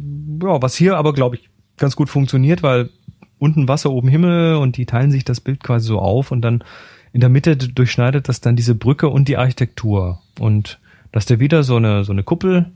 ja 0.41 0.61
was 0.61 0.75
hier 0.75 0.97
aber 0.97 1.13
glaube 1.13 1.35
ich 1.35 1.49
ganz 1.77 1.95
gut 1.95 2.09
funktioniert, 2.09 2.63
weil 2.63 2.89
unten 3.39 3.67
Wasser, 3.67 3.91
oben 3.91 4.07
Himmel 4.07 4.55
und 4.55 4.77
die 4.77 4.85
teilen 4.85 5.11
sich 5.11 5.23
das 5.23 5.41
Bild 5.41 5.63
quasi 5.63 5.87
so 5.87 5.99
auf 5.99 6.31
und 6.31 6.41
dann 6.41 6.63
in 7.13 7.21
der 7.21 7.29
Mitte 7.29 7.55
durchschneidet 7.55 8.27
das 8.27 8.41
dann 8.41 8.55
diese 8.55 8.75
Brücke 8.75 9.09
und 9.09 9.27
die 9.27 9.37
Architektur 9.37 10.19
und 10.39 10.79
das 11.11 11.23
ist 11.25 11.29
ja 11.29 11.39
wieder 11.39 11.63
so 11.63 11.75
eine 11.75 12.03
so 12.03 12.11
eine 12.11 12.23
Kuppel 12.23 12.71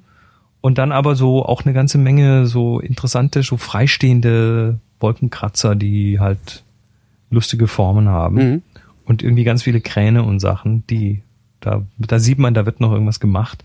und 0.62 0.78
dann 0.78 0.92
aber 0.92 1.16
so 1.16 1.44
auch 1.44 1.66
eine 1.66 1.74
ganze 1.74 1.98
Menge 1.98 2.46
so 2.46 2.80
interessante, 2.80 3.42
so 3.42 3.58
freistehende 3.58 4.80
Wolkenkratzer, 5.00 5.76
die 5.76 6.20
halt 6.20 6.64
lustige 7.32 7.68
Formen 7.68 8.10
haben 8.10 8.36
mhm. 8.36 8.62
und 9.06 9.24
irgendwie 9.24 9.44
ganz 9.44 9.64
viele 9.64 9.82
Kräne 9.82 10.24
und 10.24 10.40
Sachen, 10.40 10.86
die 10.88 11.24
da 11.60 11.84
da 11.98 12.20
sieht 12.20 12.38
man, 12.38 12.54
da 12.54 12.68
wird 12.68 12.80
noch 12.80 12.92
irgendwas 12.92 13.20
gemacht. 13.20 13.64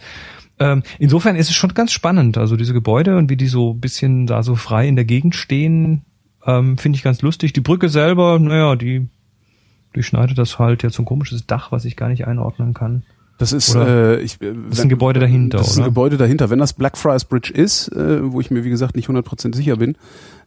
Ähm, 0.59 0.83
insofern 0.99 1.37
ist 1.37 1.51
es 1.51 1.57
schon 1.57 1.75
ganz 1.75 1.93
spannend. 1.93 2.39
Also 2.39 2.57
diese 2.57 2.73
Gebäude 2.73 3.17
und 3.17 3.31
wie 3.31 3.37
die 3.37 3.47
so 3.47 3.75
bisschen 3.75 4.27
da 4.27 4.43
so 4.43 4.55
frei 4.55 4.89
in 4.89 4.97
der 4.97 5.05
Gegend 5.05 5.35
stehen, 5.35 6.03
ähm, 6.47 6.79
finde 6.79 6.97
ich 6.97 7.03
ganz 7.03 7.23
lustig. 7.23 7.53
Die 7.53 7.61
Brücke 7.61 7.89
selber, 7.89 8.39
naja, 8.39 8.77
die 8.77 9.09
durchschneidet 9.93 10.39
das 10.39 10.59
halt 10.59 10.83
jetzt 10.83 10.95
so 10.95 11.03
ein 11.03 11.07
komisches 11.07 11.47
Dach, 11.47 11.73
was 11.73 11.85
ich 11.85 11.97
gar 11.97 12.09
nicht 12.09 12.27
einordnen 12.27 12.75
kann. 12.75 13.03
Das 13.39 13.53
ist, 13.53 13.75
äh, 13.75 14.19
ich, 14.21 14.41
äh, 14.41 14.55
das 14.69 14.79
ist 14.79 14.85
ein 14.85 14.89
Gebäude 14.89 15.21
dahinter. 15.21 15.59
Das 15.59 15.69
ist 15.69 15.79
ein 15.79 15.85
Gebäude 15.85 16.17
dahinter. 16.17 16.49
Wenn 16.49 16.59
das 16.59 16.73
Blackfriars 16.73 17.27
Bridge 17.27 17.53
ist, 17.53 17.89
äh, 17.89 18.33
wo 18.33 18.41
ich 18.41 18.51
mir 18.51 18.65
wie 18.65 18.71
gesagt 18.71 18.97
nicht 18.97 19.09
100% 19.09 19.55
sicher 19.55 19.77
bin, 19.77 19.97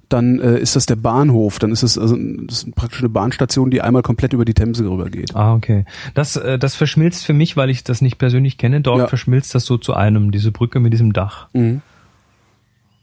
dann 0.10 0.40
äh, 0.40 0.58
ist 0.58 0.76
das 0.76 0.86
der 0.86 0.96
Bahnhof. 0.96 1.60
Dann 1.60 1.72
ist 1.72 1.84
es 1.84 1.98
also 1.98 2.16
das 2.18 2.64
ist 2.64 2.76
praktisch 2.76 3.00
eine 3.00 3.10
Bahnstation, 3.10 3.70
die 3.70 3.82
einmal 3.82 4.02
komplett 4.02 4.34
über 4.34 4.46
die 4.46 4.54
Themse 4.54 4.90
rüber 4.90 5.10
geht. 5.10 5.36
Ah, 5.36 5.54
okay. 5.54 5.86
Das, 6.14 6.36
äh, 6.36 6.60
das 6.60 6.76
verschmilzt 6.76 7.26
für 7.26 7.34
mich, 7.34 7.56
weil 7.56 7.70
ich 7.70 7.84
das 7.84 8.02
nicht 8.02 8.18
persönlich 8.18 8.58
kenne. 8.58 8.82
Dort 8.82 9.00
ja. 9.00 9.08
verschmilzt 9.08 9.56
das 9.56 9.66
so 9.66 9.78
zu 9.78 9.94
einem, 9.94 10.32
diese 10.32 10.52
Brücke 10.52 10.80
mit 10.80 10.94
diesem 10.94 11.14
Dach. 11.14 11.48
Mhm. 11.54 11.82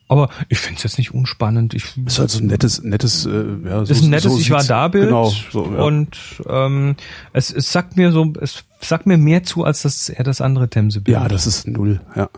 Aber 0.08 0.28
ich 0.48 0.58
finde 0.58 0.76
es 0.76 0.84
jetzt 0.84 0.98
nicht 0.98 1.14
unspannend. 1.14 1.74
Ich, 1.74 1.96
ist 1.96 2.18
halt 2.20 2.30
so 2.30 2.38
ein 2.38 2.46
nettes, 2.46 2.82
nettes, 2.82 3.26
äh, 3.26 3.44
ja, 3.64 3.84
so, 3.84 3.92
ist 3.92 4.02
ein 4.04 4.10
nettes 4.10 4.32
so 4.32 4.38
Ich 4.38 4.50
war 4.50 4.62
da 4.62 4.86
Bild. 4.86 5.06
Genau, 5.06 5.32
so, 5.50 5.64
ja. 5.64 5.82
Und 5.82 6.16
ähm, 6.48 6.94
es, 7.32 7.52
es 7.52 7.72
sagt 7.72 7.96
mir 7.96 8.12
so, 8.12 8.32
es 8.40 8.64
sagt 8.80 9.06
mir 9.06 9.18
mehr 9.18 9.42
zu 9.42 9.64
als 9.64 9.82
das 9.82 10.08
eher 10.08 10.22
das 10.22 10.40
andere 10.40 10.68
Themse 10.68 11.00
Bild. 11.00 11.16
Ja, 11.16 11.26
das 11.26 11.46
ist 11.48 11.66
null, 11.66 12.00
ja. 12.14 12.28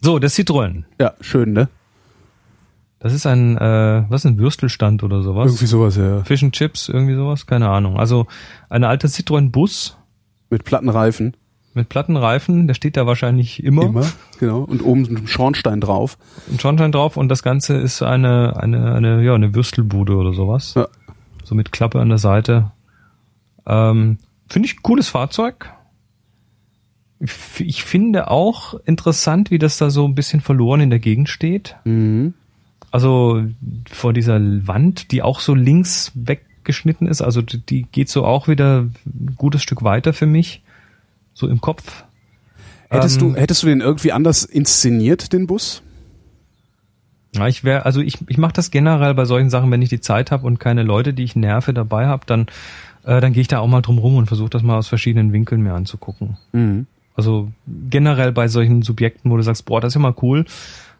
So, 0.00 0.18
das 0.18 0.36
Citroën. 0.36 0.84
Ja, 1.00 1.14
schön, 1.20 1.52
ne? 1.52 1.68
Das 3.02 3.12
ist 3.12 3.26
ein, 3.26 3.58
äh, 3.58 4.04
was 4.08 4.24
ist 4.24 4.30
ein 4.30 4.38
Würstelstand 4.38 5.02
oder 5.02 5.22
sowas? 5.22 5.46
Irgendwie 5.48 5.66
sowas, 5.66 5.96
ja. 5.96 6.22
Fish 6.22 6.44
and 6.44 6.54
Chips, 6.54 6.88
irgendwie 6.88 7.16
sowas, 7.16 7.46
keine 7.46 7.68
Ahnung. 7.68 7.98
Also 7.98 8.28
ein 8.70 8.84
alter 8.84 9.08
Citroën 9.08 9.50
Bus. 9.50 9.96
Mit 10.50 10.62
Plattenreifen. 10.62 11.36
Mit 11.74 11.88
Plattenreifen, 11.88 12.68
der 12.68 12.74
steht 12.74 12.96
da 12.96 13.04
wahrscheinlich 13.04 13.64
immer. 13.64 13.86
Immer, 13.86 14.06
genau. 14.38 14.60
Und 14.60 14.84
oben 14.84 15.04
ein 15.16 15.26
Schornstein 15.26 15.80
drauf. 15.80 16.16
Ein 16.48 16.60
Schornstein 16.60 16.92
drauf 16.92 17.16
und 17.16 17.28
das 17.28 17.42
Ganze 17.42 17.74
ist 17.74 18.02
eine, 18.02 18.56
eine, 18.62 18.94
eine, 18.94 19.24
ja, 19.24 19.34
eine 19.34 19.52
Würstelbude 19.52 20.14
oder 20.14 20.32
sowas. 20.32 20.74
Ja. 20.76 20.86
So 21.42 21.56
mit 21.56 21.72
Klappe 21.72 21.98
an 21.98 22.08
der 22.08 22.18
Seite. 22.18 22.70
Ähm, 23.66 24.18
Finde 24.48 24.66
ich 24.66 24.80
cooles 24.80 25.08
Fahrzeug. 25.08 25.72
Ich 27.58 27.82
finde 27.82 28.30
auch 28.30 28.74
interessant, 28.84 29.50
wie 29.50 29.58
das 29.58 29.76
da 29.76 29.90
so 29.90 30.06
ein 30.06 30.14
bisschen 30.14 30.40
verloren 30.40 30.80
in 30.80 30.90
der 30.90 31.00
Gegend 31.00 31.28
steht. 31.28 31.74
Mhm 31.84 32.34
also 32.92 33.42
vor 33.90 34.12
dieser 34.12 34.38
Wand, 34.68 35.10
die 35.10 35.22
auch 35.22 35.40
so 35.40 35.54
links 35.54 36.12
weggeschnitten 36.14 37.08
ist, 37.08 37.22
also 37.22 37.42
die 37.42 37.84
geht 37.90 38.08
so 38.10 38.24
auch 38.24 38.46
wieder 38.46 38.82
ein 38.82 39.34
gutes 39.36 39.62
Stück 39.62 39.82
weiter 39.82 40.12
für 40.12 40.26
mich, 40.26 40.62
so 41.34 41.48
im 41.48 41.60
Kopf. 41.60 42.04
Hättest 42.90 43.20
ähm, 43.20 43.32
du, 43.32 43.40
hättest 43.40 43.62
du 43.62 43.66
den 43.66 43.80
irgendwie 43.80 44.12
anders 44.12 44.44
inszeniert, 44.44 45.32
den 45.32 45.46
Bus? 45.46 45.82
Ja, 47.34 47.48
ich 47.48 47.64
wäre, 47.64 47.86
also 47.86 48.02
ich, 48.02 48.18
ich 48.28 48.36
mache 48.36 48.52
das 48.52 48.70
generell 48.70 49.14
bei 49.14 49.24
solchen 49.24 49.48
Sachen, 49.48 49.70
wenn 49.70 49.80
ich 49.80 49.88
die 49.88 50.00
Zeit 50.00 50.30
habe 50.30 50.46
und 50.46 50.60
keine 50.60 50.82
Leute, 50.82 51.14
die 51.14 51.24
ich 51.24 51.34
nerve, 51.34 51.72
dabei 51.72 52.06
habe, 52.06 52.26
dann, 52.26 52.42
äh, 53.04 53.22
dann 53.22 53.32
gehe 53.32 53.40
ich 53.40 53.48
da 53.48 53.60
auch 53.60 53.68
mal 53.68 53.80
drum 53.80 53.96
rum 53.96 54.16
und 54.16 54.26
versuche 54.26 54.50
das 54.50 54.62
mal 54.62 54.76
aus 54.76 54.88
verschiedenen 54.88 55.32
Winkeln 55.32 55.62
mir 55.62 55.72
anzugucken. 55.72 56.36
Mhm. 56.52 56.86
Also 57.16 57.50
generell 57.66 58.32
bei 58.32 58.48
solchen 58.48 58.82
Subjekten, 58.82 59.30
wo 59.30 59.38
du 59.38 59.42
sagst, 59.42 59.64
boah, 59.64 59.80
das 59.80 59.92
ist 59.92 59.94
ja 59.94 60.00
mal 60.00 60.14
cool, 60.20 60.44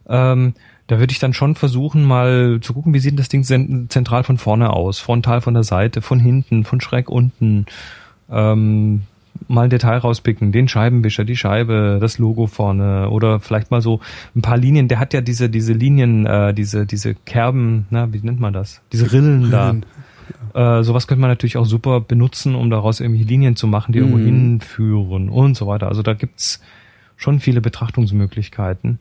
ähm, 0.08 0.54
da 0.92 0.98
würde 0.98 1.10
ich 1.10 1.18
dann 1.18 1.32
schon 1.32 1.54
versuchen, 1.54 2.04
mal 2.04 2.58
zu 2.60 2.74
gucken, 2.74 2.92
wie 2.92 2.98
sieht 2.98 3.18
das 3.18 3.30
Ding 3.30 3.44
zentral 3.44 4.24
von 4.24 4.36
vorne 4.36 4.74
aus, 4.74 4.98
frontal 4.98 5.40
von 5.40 5.54
der 5.54 5.62
Seite, 5.62 6.02
von 6.02 6.20
hinten, 6.20 6.64
von 6.64 6.82
schräg 6.82 7.08
unten. 7.08 7.64
Ähm, 8.30 9.04
mal 9.48 9.62
ein 9.62 9.70
Detail 9.70 9.96
rauspicken, 9.96 10.52
den 10.52 10.68
Scheibenwischer, 10.68 11.24
die 11.24 11.34
Scheibe, 11.34 11.96
das 11.98 12.18
Logo 12.18 12.46
vorne 12.46 13.08
oder 13.08 13.40
vielleicht 13.40 13.70
mal 13.70 13.80
so 13.80 14.00
ein 14.36 14.42
paar 14.42 14.58
Linien. 14.58 14.86
Der 14.88 14.98
hat 14.98 15.14
ja 15.14 15.22
diese 15.22 15.48
diese 15.48 15.72
Linien, 15.72 16.26
äh, 16.26 16.52
diese 16.52 16.84
diese 16.84 17.14
Kerben, 17.14 17.86
na 17.88 18.12
wie 18.12 18.20
nennt 18.20 18.38
man 18.38 18.52
das? 18.52 18.82
Diese 18.92 19.10
Rillen 19.14 19.50
da. 19.50 19.74
Ja. 20.54 20.80
Äh, 20.80 20.84
sowas 20.84 21.06
könnte 21.06 21.22
man 21.22 21.30
natürlich 21.30 21.56
auch 21.56 21.64
super 21.64 22.02
benutzen, 22.02 22.54
um 22.54 22.68
daraus 22.68 23.00
irgendwie 23.00 23.24
Linien 23.24 23.56
zu 23.56 23.66
machen, 23.66 23.92
die 23.92 24.00
mhm. 24.00 24.08
irgendwo 24.08 24.24
hinführen 24.26 25.30
und 25.30 25.56
so 25.56 25.66
weiter. 25.66 25.88
Also 25.88 26.02
da 26.02 26.12
gibt's 26.12 26.60
schon 27.16 27.40
viele 27.40 27.62
Betrachtungsmöglichkeiten. 27.62 28.98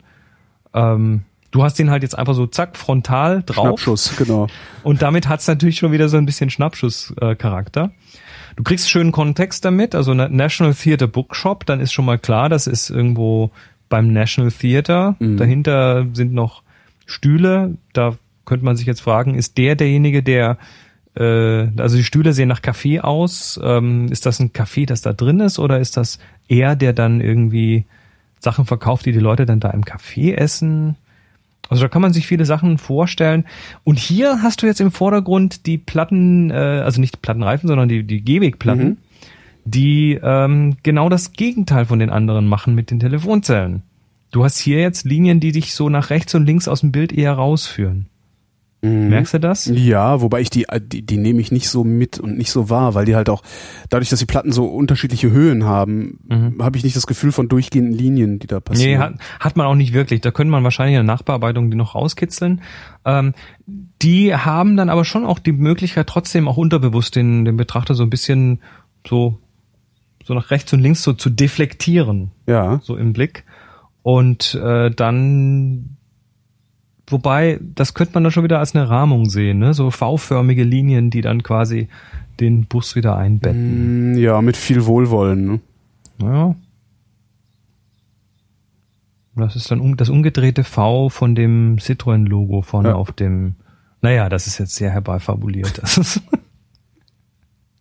Ähm, 0.74 1.24
Du 1.52 1.64
hast 1.64 1.78
den 1.78 1.89
halt 1.89 2.04
jetzt 2.04 2.18
einfach 2.18 2.34
so 2.34 2.47
zack, 2.47 2.78
frontal 2.78 3.43
drauf. 3.43 3.68
Schnappschuss, 3.68 4.16
genau. 4.18 4.47
Und 4.84 5.02
damit 5.02 5.28
hat's 5.28 5.47
natürlich 5.47 5.78
schon 5.78 5.91
wieder 5.91 6.08
so 6.08 6.18
ein 6.18 6.26
bisschen 6.26 6.49
Schnappschuss-Charakter. 6.49 7.91
Du 8.56 8.64
kriegst 8.64 8.89
schönen 8.89 9.12
Kontext 9.12 9.64
damit, 9.66 9.93
also 9.95 10.14
National 10.14 10.74
Theatre 10.74 11.08
Bookshop, 11.08 11.66
dann 11.66 11.80
ist 11.80 11.93
schon 11.93 12.06
mal 12.06 12.18
klar, 12.18 12.49
das 12.49 12.68
ist 12.68 12.89
irgendwo 12.89 13.52
beim 13.89 14.12
National 14.12 14.52
Theatre. 14.52 15.16
Mhm. 15.20 15.38
Dahinter 15.38 16.08
sind 16.14 16.34
noch 16.34 16.64
Stühle. 17.06 17.78
Da 17.93 18.16
könnte 18.45 18.66
man 18.66 18.76
sich 18.76 18.88
jetzt 18.88 19.02
fragen, 19.02 19.36
ist 19.36 19.58
der 19.58 19.76
derjenige, 19.76 20.24
der 20.24 20.58
äh, 21.16 21.68
also 21.78 21.97
die 21.97 22.04
Stühle 22.04 22.34
sehen 22.34 22.47
nach 22.47 22.62
Kaffee 22.62 23.02
aus. 23.02 23.60
Ähm, 23.62 24.08
ist 24.10 24.26
das 24.26 24.39
ein 24.39 24.54
Kaffee, 24.54 24.86
das 24.86 25.02
da 25.02 25.14
drin 25.14 25.39
ist, 25.39 25.60
oder 25.60 25.80
ist 25.80 25.97
das 25.97 26.18
er, 26.47 26.76
der 26.76 26.93
dann 26.93 27.22
irgendwie 27.22 27.86
Sachen 28.39 28.66
verkauft, 28.66 29.06
die 29.06 29.12
die 29.12 29.20
Leute 29.20 29.45
dann 29.45 29.60
da 29.60 29.70
im 29.70 29.84
Café 29.84 30.34
essen? 30.34 30.95
Also 31.72 31.84
da 31.84 31.88
kann 31.88 32.02
man 32.02 32.12
sich 32.12 32.28
viele 32.28 32.44
Sachen 32.44 32.78
vorstellen. 32.78 33.46
Und 33.86 33.98
hier 33.98 34.44
hast 34.44 34.62
du 34.62 34.68
jetzt 34.68 34.82
im 34.82 34.92
Vordergrund 34.92 35.66
die 35.66 35.78
Platten, 35.78 36.52
äh, 36.52 36.54
also 36.54 37.00
nicht 37.00 37.16
die 37.16 37.20
Plattenreifen, 37.22 37.70
sondern 37.70 37.88
die, 37.88 38.04
die 38.04 38.22
Gehwegplatten, 38.22 38.86
Mhm. 38.90 38.98
die 39.64 40.20
ähm, 40.22 40.76
genau 40.84 41.08
das 41.08 41.32
Gegenteil 41.32 41.86
von 41.86 42.00
den 42.00 42.10
anderen 42.10 42.46
machen 42.48 42.76
mit 42.76 42.92
den 42.92 43.00
Telefonzellen. 43.00 43.84
Du 44.32 44.44
hast 44.44 44.58
hier 44.58 44.82
jetzt 44.82 45.06
Linien, 45.06 45.40
die 45.40 45.54
dich 45.54 45.74
so 45.74 45.88
nach 45.88 46.10
rechts 46.10 46.36
und 46.36 46.46
links 46.46 46.68
aus 46.68 46.82
dem 46.82 46.92
Bild 46.92 47.14
eher 47.14 47.34
rausführen. 47.34 48.08
Merkst 48.84 49.36
du 49.36 49.40
das? 49.40 49.66
Ja, 49.72 50.22
wobei 50.22 50.42
ich 50.42 50.50
die, 50.50 50.66
die, 50.82 51.06
die 51.06 51.18
nehme 51.18 51.40
ich 51.40 51.52
nicht 51.52 51.70
so 51.70 51.84
mit 51.84 52.20
und 52.20 52.36
nicht 52.38 52.50
so 52.52 52.72
wahr, 52.72 52.96
weil 52.96 53.06
die 53.06 53.16
halt 53.16 53.30
auch, 53.30 53.44
dadurch, 53.90 54.10
dass 54.10 54.20
die 54.20 54.26
Platten 54.26 54.52
so 54.52 54.66
unterschiedliche 54.66 55.30
Höhen 55.30 55.66
haben, 55.66 56.58
habe 56.60 56.78
ich 56.78 56.84
nicht 56.84 56.96
das 56.96 57.06
Gefühl 57.06 57.32
von 57.32 57.48
durchgehenden 57.48 57.94
Linien, 57.94 58.40
die 58.40 58.48
da 58.48 58.56
Nee, 58.56 58.62
passieren. 58.62 59.00
hat, 59.02 59.14
hat 59.40 59.56
man 59.58 59.68
auch 59.68 59.76
nicht 59.76 59.94
wirklich. 59.94 60.22
Da 60.22 60.32
könnte 60.32 60.50
man 60.50 60.64
wahrscheinlich 60.64 60.98
in 60.98 61.06
der 61.06 61.14
Nachbearbeitung 61.16 61.70
die 61.70 61.78
noch 61.78 61.94
rauskitzeln. 61.94 62.62
Ähm, 63.06 63.34
die 64.02 64.36
haben 64.36 64.78
dann 64.78 64.90
aber 64.90 65.06
schon 65.06 65.26
auch 65.26 65.38
die 65.38 65.52
Möglichkeit, 65.52 66.08
trotzdem 66.08 66.48
auch 66.48 66.58
unterbewusst 66.58 67.16
den, 67.16 67.46
den 67.46 67.58
Betrachter 67.58 67.94
so 67.94 68.02
ein 68.02 68.10
bisschen 68.10 68.62
so, 69.08 69.38
so 70.24 70.34
nach 70.34 70.50
rechts 70.50 70.74
und 70.74 70.80
links 70.80 71.04
so 71.04 71.14
zu 71.14 71.30
deflektieren, 71.30 72.32
ja. 72.48 72.80
so 72.84 72.96
im 72.98 73.14
Blick. 73.14 73.44
Und 74.02 74.56
äh, 74.56 74.90
dann, 74.90 75.98
wobei, 77.12 77.59
das 77.62 77.93
könnte 77.93 78.14
man 78.14 78.24
dann 78.24 78.32
schon 78.32 78.43
wieder 78.43 78.59
als 78.59 78.76
eine 78.76 78.89
Rahmung 78.89 79.30
sehen, 79.30 79.59
ne? 79.59 79.74
so 79.74 79.91
V-förmige 79.91 80.64
Linien, 80.64 81.09
die 81.09 81.22
dann 81.22 81.43
quasi 81.43 81.88
den 82.39 82.66
Bus 82.66 82.95
wieder 82.95 83.16
einbetten. 83.18 84.14
Mm, 84.14 84.18
Ja, 84.18 84.41
mit 84.41 84.57
viel 84.57 84.86
Wohlwollen. 84.86 85.45
Ne? 85.47 85.59
Ja. 86.22 86.55
Das 89.36 89.55
ist 89.55 89.72
dann 89.72 89.80
um, 89.80 89.95
das 89.97 90.09
umgedrehte 90.09 90.64
V 90.64 91.09
von 91.09 91.36
dem 91.36 91.78
Citroën-Logo 91.78 92.62
vorne 92.62 92.89
Ja. 92.89 92.95
auf 92.95 93.12
dem. 93.12 93.55
Naja, 94.01 94.30
das 94.30 94.47
ist 94.47 94.57
jetzt 94.57 94.76
sehr 94.76 94.91
herbeifabuliert. 94.91 95.82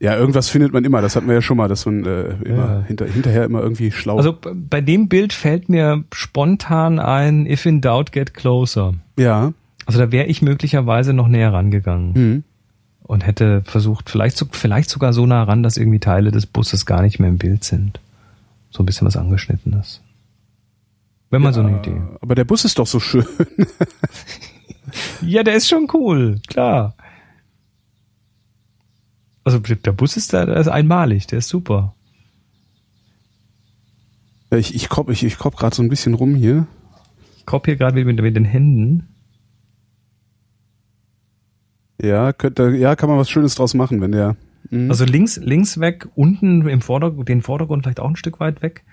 Ja, 0.03 0.17
irgendwas 0.17 0.49
findet 0.49 0.73
man 0.73 0.83
immer. 0.87 1.03
Das 1.03 1.15
hatten 1.15 1.27
wir 1.29 1.35
ja 1.35 1.43
schon 1.43 1.59
mal, 1.59 1.69
dass 1.69 1.85
man 1.85 2.07
äh, 2.07 2.31
immer 2.43 2.57
Ja. 2.79 2.85
hinter, 2.87 3.05
hinterher 3.05 3.45
immer 3.45 3.61
irgendwie 3.61 3.91
schlau. 3.91 4.17
also 4.17 4.35
bei 4.55 4.81
dem 4.81 5.09
Bild 5.11 5.35
fällt 5.35 5.69
mir 5.69 6.05
spontan 6.11 6.99
ein, 6.99 7.45
if 7.45 7.67
in 7.67 7.83
doubt, 7.83 8.11
get 8.11 8.33
closer. 8.33 8.95
Ja. 9.21 9.53
Also 9.87 9.99
da 9.99 10.13
wäre 10.13 10.27
ich 10.27 10.43
möglicherweise 10.43 11.13
noch 11.13 11.27
näher 11.29 11.53
rangegangen 11.53 12.15
Hm. 12.15 12.45
und 13.03 13.27
hätte 13.27 13.63
versucht, 13.65 14.09
vielleicht, 14.11 14.37
so, 14.37 14.47
vielleicht 14.51 14.89
sogar 14.91 15.13
so 15.13 15.27
nah 15.27 15.43
ran, 15.43 15.63
dass 15.63 15.77
irgendwie 15.77 15.99
Teile 15.99 16.31
des 16.31 16.47
Busses 16.47 16.87
gar 16.87 17.03
nicht 17.03 17.19
mehr 17.19 17.29
im 17.29 17.39
Bild 17.39 17.65
sind. 17.65 17.99
So 18.71 18.83
ein 18.83 18.87
bisschen 18.87 19.07
was 19.07 19.17
angeschnittenes. 19.17 20.01
Wenn 21.31 21.43
man 21.43 21.53
so 21.55 21.61
eine 21.61 21.79
Idee. 21.79 22.01
Aber 22.21 22.35
der 22.35 22.45
Bus 22.45 22.65
ist 22.65 22.79
doch 22.79 22.87
so 22.87 23.01
schön. 23.01 23.27
Ja, 25.23 25.43
der 25.45 25.55
ist 25.55 25.69
schon 25.69 25.87
cool, 25.93 26.41
klar. 26.49 26.95
Also 29.45 29.59
der 29.61 29.93
Bus 29.93 30.17
ist 30.17 30.33
da, 30.33 30.45
der 30.47 30.57
ist 30.57 30.69
einmalig, 30.69 31.27
der 31.27 31.39
ist 31.39 31.49
super. 31.49 31.95
Ich, 34.51 34.75
ich 34.75 34.89
kropp, 34.89 35.11
ich, 35.11 35.23
ich 35.25 35.39
kropp 35.39 35.57
gerade 35.57 35.77
so 35.77 35.83
ein 35.83 35.89
bisschen 35.89 36.15
rum 36.15 36.35
hier. 36.35 36.67
Hier 37.67 37.77
gerade 37.77 38.05
mit, 38.05 38.21
mit 38.21 38.37
den 38.37 38.45
Händen. 38.45 39.09
Ja, 42.03 42.33
könnte, 42.33 42.71
ja, 42.77 42.97
kann 42.97 43.09
man 43.09 43.19
was 43.19 43.29
Schönes 43.29 43.55
draus 43.55 43.75
machen, 43.75 44.01
wenn 44.01 44.13
der. 44.13 44.37
Mhm. 44.71 44.91
Also 44.91 45.05
links, 45.05 45.37
links 45.37 45.81
weg, 45.81 46.09
unten 46.15 46.67
im 46.67 46.81
Vordergrund, 46.81 47.29
den 47.29 47.43
Vordergrund 47.43 47.83
vielleicht 47.83 48.01
auch 48.01 48.09
ein 48.09 48.17
Stück 48.17 48.41
weit 48.41 48.63
weg. 48.63 48.85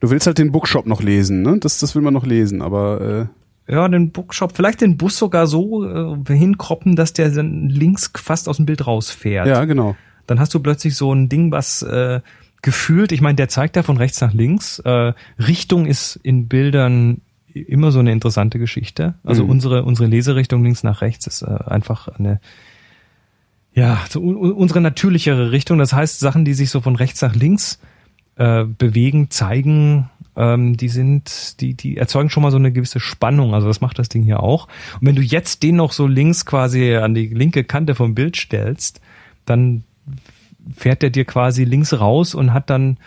Du 0.00 0.10
willst 0.10 0.26
halt 0.26 0.38
den 0.38 0.52
Bookshop 0.52 0.86
noch 0.86 1.02
lesen, 1.02 1.42
ne? 1.42 1.58
Das, 1.58 1.78
das 1.78 1.94
will 1.94 2.02
man 2.02 2.14
noch 2.14 2.26
lesen, 2.26 2.60
aber 2.62 3.28
äh, 3.68 3.72
Ja, 3.72 3.88
den 3.88 4.12
Bookshop, 4.12 4.54
vielleicht 4.54 4.80
den 4.80 4.96
Bus 4.96 5.16
sogar 5.16 5.46
so 5.46 5.84
äh, 5.84 6.36
hinkroppen, 6.36 6.96
dass 6.96 7.12
der 7.14 7.30
dann 7.30 7.68
links 7.68 8.10
fast 8.14 8.48
aus 8.48 8.58
dem 8.58 8.66
Bild 8.66 8.86
rausfährt. 8.86 9.46
ja, 9.46 9.64
genau. 9.64 9.96
Dann 10.26 10.38
hast 10.40 10.52
du 10.54 10.60
plötzlich 10.60 10.96
so 10.96 11.14
ein 11.14 11.28
Ding, 11.28 11.52
was 11.52 11.82
äh, 11.82 12.20
gefühlt, 12.60 13.12
ich 13.12 13.20
meine, 13.20 13.36
der 13.36 13.48
zeigt 13.48 13.76
ja 13.76 13.82
von 13.82 13.96
rechts 13.96 14.20
nach 14.20 14.34
links. 14.34 14.80
Äh, 14.80 15.12
Richtung 15.38 15.86
ist 15.86 16.16
in 16.22 16.48
Bildern 16.48 17.22
immer 17.62 17.92
so 17.92 17.98
eine 17.98 18.12
interessante 18.12 18.58
Geschichte. 18.58 19.14
Also 19.24 19.44
Mhm. 19.44 19.50
unsere 19.50 19.84
unsere 19.84 20.08
Leserichtung 20.08 20.62
links 20.62 20.82
nach 20.82 21.00
rechts 21.00 21.26
ist 21.26 21.42
äh, 21.42 21.46
einfach 21.46 22.08
eine 22.08 22.40
ja 23.74 24.00
so 24.08 24.20
un 24.20 24.52
unsere 24.52 24.80
natürlichere 24.80 25.52
Richtung. 25.52 25.78
Das 25.78 25.92
heißt, 25.92 26.18
Sachen, 26.20 26.44
die 26.44 26.54
sich 26.54 26.70
so 26.70 26.80
von 26.80 26.96
rechts 26.96 27.20
nach 27.22 27.34
links 27.34 27.78
äh, 28.36 28.64
bewegen, 28.64 29.30
zeigen, 29.30 30.10
ähm, 30.36 30.76
die 30.76 30.88
sind, 30.88 31.60
die, 31.60 31.74
die 31.74 31.96
erzeugen 31.96 32.28
schon 32.28 32.42
mal 32.42 32.50
so 32.50 32.58
eine 32.58 32.70
gewisse 32.72 33.00
Spannung. 33.00 33.54
Also 33.54 33.66
das 33.66 33.80
macht 33.80 33.98
das 33.98 34.08
Ding 34.10 34.22
hier 34.22 34.42
auch. 34.42 34.68
Und 35.00 35.06
wenn 35.06 35.16
du 35.16 35.22
jetzt 35.22 35.62
den 35.62 35.76
noch 35.76 35.92
so 35.92 36.06
links 36.06 36.44
quasi 36.44 36.94
an 36.96 37.14
die 37.14 37.28
linke 37.28 37.64
Kante 37.64 37.94
vom 37.94 38.14
Bild 38.14 38.36
stellst, 38.36 39.00
dann 39.46 39.84
fährt 40.74 41.02
der 41.02 41.10
dir 41.10 41.24
quasi 41.24 41.64
links 41.64 41.98
raus 41.98 42.34
und 42.34 42.52
hat 42.52 42.68
dann 42.70 42.98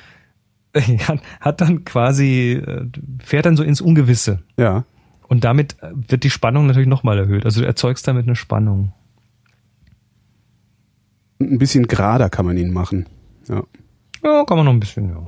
hat, 1.07 1.19
hat 1.39 1.61
dann 1.61 1.83
quasi 1.85 2.51
äh, 2.53 2.85
fährt 3.23 3.45
dann 3.45 3.57
so 3.57 3.63
ins 3.63 3.81
Ungewisse 3.81 4.43
Ja. 4.57 4.83
und 5.27 5.43
damit 5.43 5.77
äh, 5.81 5.91
wird 5.93 6.23
die 6.23 6.29
Spannung 6.29 6.67
natürlich 6.67 6.87
nochmal 6.87 7.17
erhöht. 7.17 7.45
Also 7.45 7.61
du 7.61 7.67
erzeugst 7.67 8.07
damit 8.07 8.25
eine 8.27 8.35
Spannung. 8.35 8.93
Ein 11.41 11.57
bisschen 11.57 11.87
gerader 11.87 12.29
kann 12.29 12.45
man 12.45 12.57
ihn 12.57 12.71
machen. 12.73 13.07
Ja. 13.47 13.63
Ja, 14.23 14.43
kann 14.45 14.57
man 14.57 14.65
noch 14.65 14.73
ein 14.73 14.79
bisschen, 14.81 15.09
ja. 15.09 15.27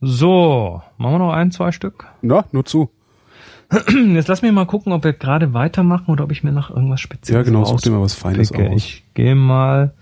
So, 0.00 0.82
machen 0.98 1.14
wir 1.14 1.18
noch 1.18 1.32
ein, 1.32 1.50
zwei 1.50 1.72
Stück. 1.72 2.06
Na, 2.22 2.44
nur 2.52 2.64
zu. 2.64 2.90
Jetzt 3.88 4.28
lass 4.28 4.42
mich 4.42 4.52
mal 4.52 4.66
gucken, 4.66 4.92
ob 4.92 5.02
wir 5.04 5.14
gerade 5.14 5.54
weitermachen 5.54 6.10
oder 6.10 6.24
ob 6.24 6.30
ich 6.32 6.44
mir 6.44 6.52
noch 6.52 6.70
irgendwas 6.70 7.00
Spezielles 7.00 7.46
Ja, 7.46 7.50
genau, 7.50 7.64
such 7.64 7.80
dir 7.80 7.90
mal 7.90 8.02
was 8.02 8.14
Feines 8.14 8.52
aus. 8.52 8.60
Ich 8.74 9.04
gehe 9.14 9.34
mal. 9.34 9.94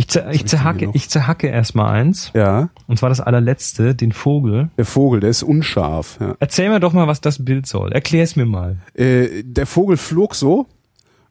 Ich, 0.00 0.08
zer, 0.08 0.30
ich, 0.30 0.46
zerhacke, 0.46 0.88
ich 0.94 1.10
zerhacke 1.10 1.48
erstmal 1.48 1.92
eins. 1.92 2.30
Ja. 2.34 2.70
Und 2.86 2.98
zwar 2.98 3.10
das 3.10 3.20
allerletzte, 3.20 3.94
den 3.94 4.12
Vogel. 4.12 4.70
Der 4.78 4.86
Vogel, 4.86 5.20
der 5.20 5.28
ist 5.28 5.42
unscharf. 5.42 6.16
Ja. 6.18 6.36
Erzähl 6.38 6.70
mir 6.70 6.80
doch 6.80 6.94
mal, 6.94 7.06
was 7.06 7.20
das 7.20 7.44
Bild 7.44 7.66
soll. 7.66 7.92
Erklär's 7.92 8.34
mir 8.34 8.46
mal. 8.46 8.78
Äh, 8.94 9.42
der 9.44 9.66
Vogel 9.66 9.98
flog 9.98 10.34
so 10.34 10.66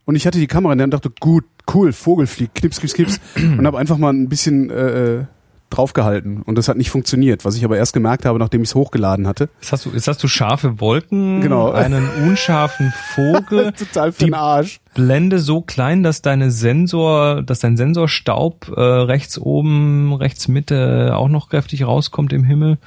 und 0.06 0.16
ich 0.16 0.28
hatte 0.28 0.38
die 0.38 0.46
Kamera 0.46 0.74
in 0.74 0.78
der 0.78 0.84
Hand 0.84 0.94
und 0.94 1.04
dachte, 1.04 1.16
gut, 1.20 1.46
cool, 1.74 1.92
Vogel 1.94 2.28
fliegt, 2.28 2.54
knips, 2.54 2.80
knips, 2.80 2.94
knips 2.94 3.20
und 3.38 3.66
habe 3.66 3.80
einfach 3.80 3.98
mal 3.98 4.14
ein 4.14 4.30
bisschen 4.30 4.70
äh, 4.70 5.26
draufgehalten 5.70 6.42
und 6.42 6.58
das 6.58 6.68
hat 6.68 6.78
nicht 6.78 6.90
funktioniert, 6.90 7.46
was 7.46 7.56
ich 7.56 7.64
aber 7.66 7.78
erst 7.78 7.94
gemerkt 7.94 8.26
habe, 8.26 8.40
nachdem 8.40 8.62
ich 8.64 8.70
es 8.70 8.76
hochgeladen 8.76 9.28
hatte. 9.28 9.50
Jetzt 9.62 9.72
hast 9.72 9.86
du, 9.86 9.92
jetzt 9.92 10.08
hast 10.08 10.22
du 10.24 10.28
scharfe 10.28 10.80
Wolken, 10.80 11.42
Genau. 11.42 11.72
einen 11.72 12.08
unscharfen 12.28 12.92
Vogel, 13.16 13.72
Total 13.78 14.12
für 14.12 14.26
den 14.26 14.34
Arsch. 14.34 14.80
Blende 14.96 15.40
so 15.40 15.62
klein, 15.62 16.04
dass 16.04 16.22
deine 16.22 16.52
Sensor, 16.52 17.44
dass 17.44 17.60
dein 17.60 17.78
Sensorstaub 17.78 18.72
äh, 18.76 18.82
rechts 18.82 19.38
oben, 19.38 20.14
rechts 20.14 20.48
Mitte 20.48 21.16
auch 21.16 21.30
noch 21.30 21.50
kräftig 21.50 21.86
rauskommt 21.86 22.34
im 22.34 22.44
Himmel. 22.44 22.78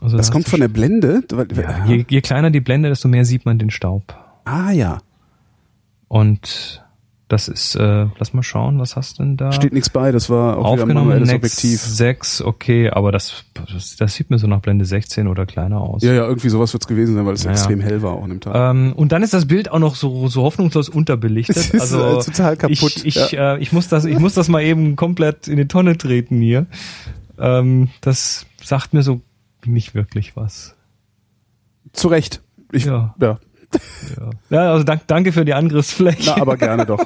Also 0.00 0.16
Das 0.16 0.28
da 0.28 0.32
kommt 0.32 0.48
von 0.48 0.58
der 0.60 0.68
Blende. 0.68 1.22
Ja, 1.54 1.84
je, 1.86 2.04
je 2.08 2.20
kleiner 2.22 2.50
die 2.50 2.60
Blende, 2.60 2.88
desto 2.88 3.08
mehr 3.08 3.24
sieht 3.24 3.44
man 3.44 3.58
den 3.58 3.70
Staub. 3.70 4.16
Ah 4.44 4.70
ja, 4.72 4.98
Und 6.08 6.82
das 7.32 7.48
ist, 7.48 7.76
äh, 7.76 8.06
lass 8.18 8.34
mal 8.34 8.42
schauen, 8.42 8.78
was 8.78 8.94
hast 8.94 9.18
du 9.18 9.22
denn 9.22 9.38
da? 9.38 9.52
steht 9.52 9.72
nichts 9.72 9.88
bei, 9.88 10.12
das 10.12 10.28
war 10.28 10.58
auch 10.58 10.74
wieder 10.74 10.82
Aufgenommen 10.82 11.18
Nex 11.22 11.32
Objektiv. 11.32 11.80
6, 11.80 12.42
okay, 12.42 12.90
aber 12.90 13.10
das, 13.10 13.44
das, 13.54 13.96
das 13.96 14.14
sieht 14.14 14.28
mir 14.28 14.38
so 14.38 14.46
nach 14.46 14.60
Blende 14.60 14.84
16 14.84 15.26
oder 15.26 15.46
kleiner 15.46 15.80
aus. 15.80 16.02
Ja, 16.02 16.12
ja, 16.12 16.26
irgendwie 16.26 16.50
sowas 16.50 16.74
wird's 16.74 16.86
gewesen 16.86 17.14
sein, 17.14 17.24
weil 17.24 17.32
es 17.32 17.44
Ja, 17.44 17.50
ja. 17.50 17.52
extrem 17.54 17.80
hell 17.80 18.02
war 18.02 18.12
auch 18.12 18.24
an 18.24 18.28
dem 18.28 18.40
Tag. 18.40 18.54
Ähm, 18.54 18.92
und 18.94 19.12
dann 19.12 19.22
ist 19.22 19.32
das 19.32 19.46
Bild 19.46 19.70
auch 19.70 19.78
noch 19.78 19.94
so, 19.94 20.28
so 20.28 20.42
hoffnungslos 20.42 20.90
unterbelichtet. 20.90 21.56
Es 21.56 21.70
ist, 21.70 21.80
also 21.80 22.18
äh, 22.18 22.22
total 22.22 22.56
kaputt, 22.58 22.96
Ich, 23.04 23.06
ich, 23.06 23.32
äh, 23.38 23.58
ich 23.60 23.72
muss 23.72 23.88
das, 23.88 24.04
ich 24.04 24.18
muss 24.18 24.34
das 24.34 24.48
mal 24.48 24.62
eben 24.62 24.94
komplett 24.96 25.48
in 25.48 25.56
die 25.56 25.68
Tonne 25.68 25.96
treten 25.96 26.38
hier. 26.42 26.66
Ähm, 27.38 27.88
das 28.02 28.44
sagt 28.62 28.92
mir 28.92 29.02
so 29.02 29.22
nicht 29.64 29.94
wirklich 29.94 30.36
was. 30.36 30.74
Zu 31.94 32.08
Recht. 32.08 32.42
Ich, 32.72 32.84
Ja. 32.84 33.14
ja. 33.18 33.38
Ja, 34.18 34.30
ja 34.50 34.72
also 34.72 34.84
dank, 34.84 35.06
danke 35.06 35.32
für 35.32 35.44
die 35.44 35.54
Angriffsfläche. 35.54 36.32
Na, 36.34 36.42
aber 36.42 36.56
gerne 36.56 36.86
doch. 36.86 37.04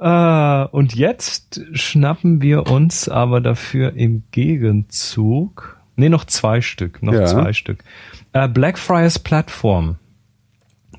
Äh, 0.00 0.68
und 0.76 0.94
jetzt 0.94 1.60
schnappen 1.72 2.40
wir 2.42 2.70
uns 2.70 3.08
aber 3.08 3.40
dafür 3.40 3.94
im 3.94 4.24
Gegenzug 4.30 5.78
Nee, 5.98 6.08
noch 6.10 6.24
zwei 6.26 6.60
Stück. 6.60 7.02
Noch 7.02 7.12
Ja. 7.12 7.26
zwei 7.26 7.52
Stück. 7.52 7.82
Äh, 8.32 8.48
Blackfriars 8.48 9.18
Plattform. 9.18 9.96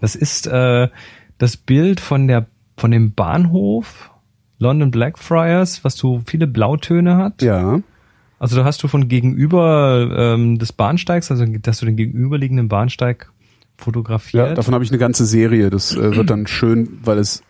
Das 0.01 0.13
ist 0.13 0.45
äh, 0.45 0.89
das 1.37 1.55
Bild 1.55 2.01
von 2.01 2.27
der 2.27 2.47
von 2.75 2.91
dem 2.91 3.13
Bahnhof 3.13 4.11
London 4.57 4.91
Blackfriars, 4.91 5.85
was 5.85 5.95
so 5.95 6.21
viele 6.25 6.47
Blautöne 6.47 7.15
hat. 7.15 7.41
Ja. 7.41 7.79
Also 8.39 8.57
da 8.57 8.65
hast 8.65 8.83
du 8.83 8.89
von 8.89 9.07
gegenüber 9.07 10.33
ähm, 10.35 10.59
des 10.59 10.73
Bahnsteigs, 10.73 11.31
also 11.31 11.45
dass 11.45 11.79
du 11.79 11.85
den 11.85 11.95
gegenüberliegenden 11.95 12.67
Bahnsteig 12.67 13.31
fotografiert. 13.79 14.49
Ja, 14.49 14.53
davon 14.53 14.73
habe 14.73 14.83
ich 14.83 14.91
eine 14.91 14.99
ganze 14.99 15.25
Serie. 15.25 15.69
Das 15.69 15.95
äh, 15.95 16.15
wird 16.15 16.29
dann 16.29 16.47
schön, 16.47 16.99
weil 17.03 17.17
es, 17.17 17.41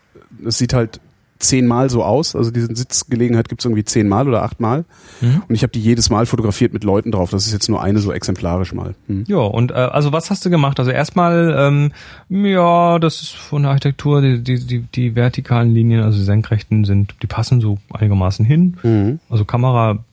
es 0.46 0.58
sieht 0.58 0.74
halt 0.74 1.00
zehnmal 1.42 1.90
so 1.90 2.04
aus. 2.04 2.36
Also 2.36 2.52
diese 2.52 2.68
Sitzgelegenheit 2.76 3.48
gibt's 3.48 3.64
irgendwie 3.64 3.86
zehnmal 3.86 4.28
oder 4.28 4.44
achtmal. 4.44 4.84
Mhm. 5.22 5.42
Und 5.48 5.56
ich 5.56 5.64
habe 5.64 5.72
die 5.72 5.80
jedes 5.82 6.10
Mal 6.10 6.26
fotografiert 6.26 6.74
mit 6.74 6.84
Leuten 6.84 7.12
drauf. 7.12 7.30
Das 7.30 7.46
ist 7.46 7.54
jetzt 7.54 7.70
nur 7.70 7.82
eine 7.82 8.00
so 8.00 8.12
exemplarisch 8.12 8.74
mal. 8.74 8.94
Hm. 9.08 9.24
Ja, 9.26 9.38
und 9.38 9.72
äh, 9.72 9.76
also 9.76 10.12
was 10.12 10.30
hast 10.30 10.46
du 10.46 10.50
gemacht? 10.50 10.80
Also 10.80 10.92
erstmal, 10.92 11.56
ähm, 11.58 11.92
ja, 12.28 13.00
das 13.00 13.22
ist 13.22 13.36
von 13.36 13.62
der 13.62 13.72
Architektur, 13.72 14.22
die, 14.22 14.44
die, 14.44 14.60
die, 14.68 14.80
die 14.82 15.16
vertikalen 15.16 15.74
Linien, 15.74 16.04
also 16.04 16.18
die 16.18 16.26
senkrechten 16.26 16.84
sind, 16.84 17.16
die 17.22 17.28
passen 17.28 17.62
so 17.62 17.78
einigermaßen 17.94 18.44
hin. 18.44 18.76
Mhm. 18.84 19.20
Also 19.30 19.46
Kamera 19.46 20.04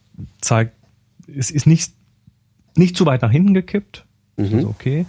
zeigt, 0.40 0.74
es 1.36 1.50
ist 1.50 1.66
nicht, 1.66 1.92
nicht 2.76 2.96
zu 2.96 3.04
weit 3.04 3.22
nach 3.22 3.32
hinten 3.32 3.52
gekippt. 3.52 4.04
Das 4.36 4.48
Mhm. 4.50 4.58
ist 4.60 4.64
okay. 4.66 5.06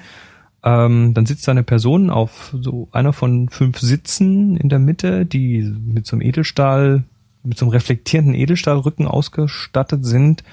Ähm, 0.68 1.14
dann 1.14 1.26
sitzt 1.26 1.48
da 1.48 1.52
eine 1.52 1.64
Person 1.64 2.10
auf 2.10 2.54
so 2.62 2.90
einer 2.92 3.14
von 3.14 3.48
fünf 3.48 3.80
Sitzen 3.80 4.58
in 4.58 4.68
der 4.68 4.80
Mitte, 4.80 5.26
die 5.26 5.62
mit 5.62 6.06
so 6.06 6.18
einem 6.18 6.24
Edelstahl, 6.24 7.06
mit 7.44 7.58
so 7.58 7.64
einem 7.64 7.72
reflektierenden 7.72 8.36
Edelstahlrücken 8.36 9.08
ausgestattet 9.08 10.06
sind. 10.06 10.44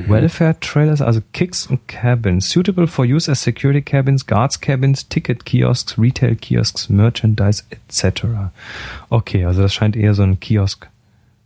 Welfare 0.07 0.59
Trailers, 0.59 1.01
also 1.01 1.21
Kicks 1.33 1.67
und 1.67 1.87
Cabins, 1.87 2.49
suitable 2.49 2.87
for 2.87 3.05
use 3.05 3.29
as 3.29 3.41
security 3.41 3.81
cabins, 3.81 4.25
guards 4.25 4.59
cabins, 4.59 5.07
ticket 5.07 5.45
kiosks, 5.45 5.97
retail 5.97 6.35
kiosks, 6.35 6.89
merchandise 6.89 7.63
etc. 7.71 8.51
Okay, 9.09 9.45
also 9.45 9.61
das 9.61 9.73
scheint 9.73 9.95
eher 9.95 10.13
so 10.13 10.23
ein 10.23 10.39
Kiosk 10.39 10.87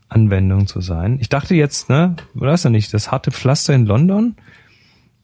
Anwendung 0.09 0.67
zu 0.67 0.81
sein. 0.81 1.19
Ich 1.21 1.29
dachte 1.29 1.55
jetzt, 1.55 1.89
ne, 1.89 2.15
du 2.33 2.41
weißt 2.41 2.65
ja 2.65 2.69
nicht, 2.69 2.93
das 2.93 3.11
harte 3.11 3.31
Pflaster 3.31 3.73
in 3.73 3.85
London, 3.85 4.35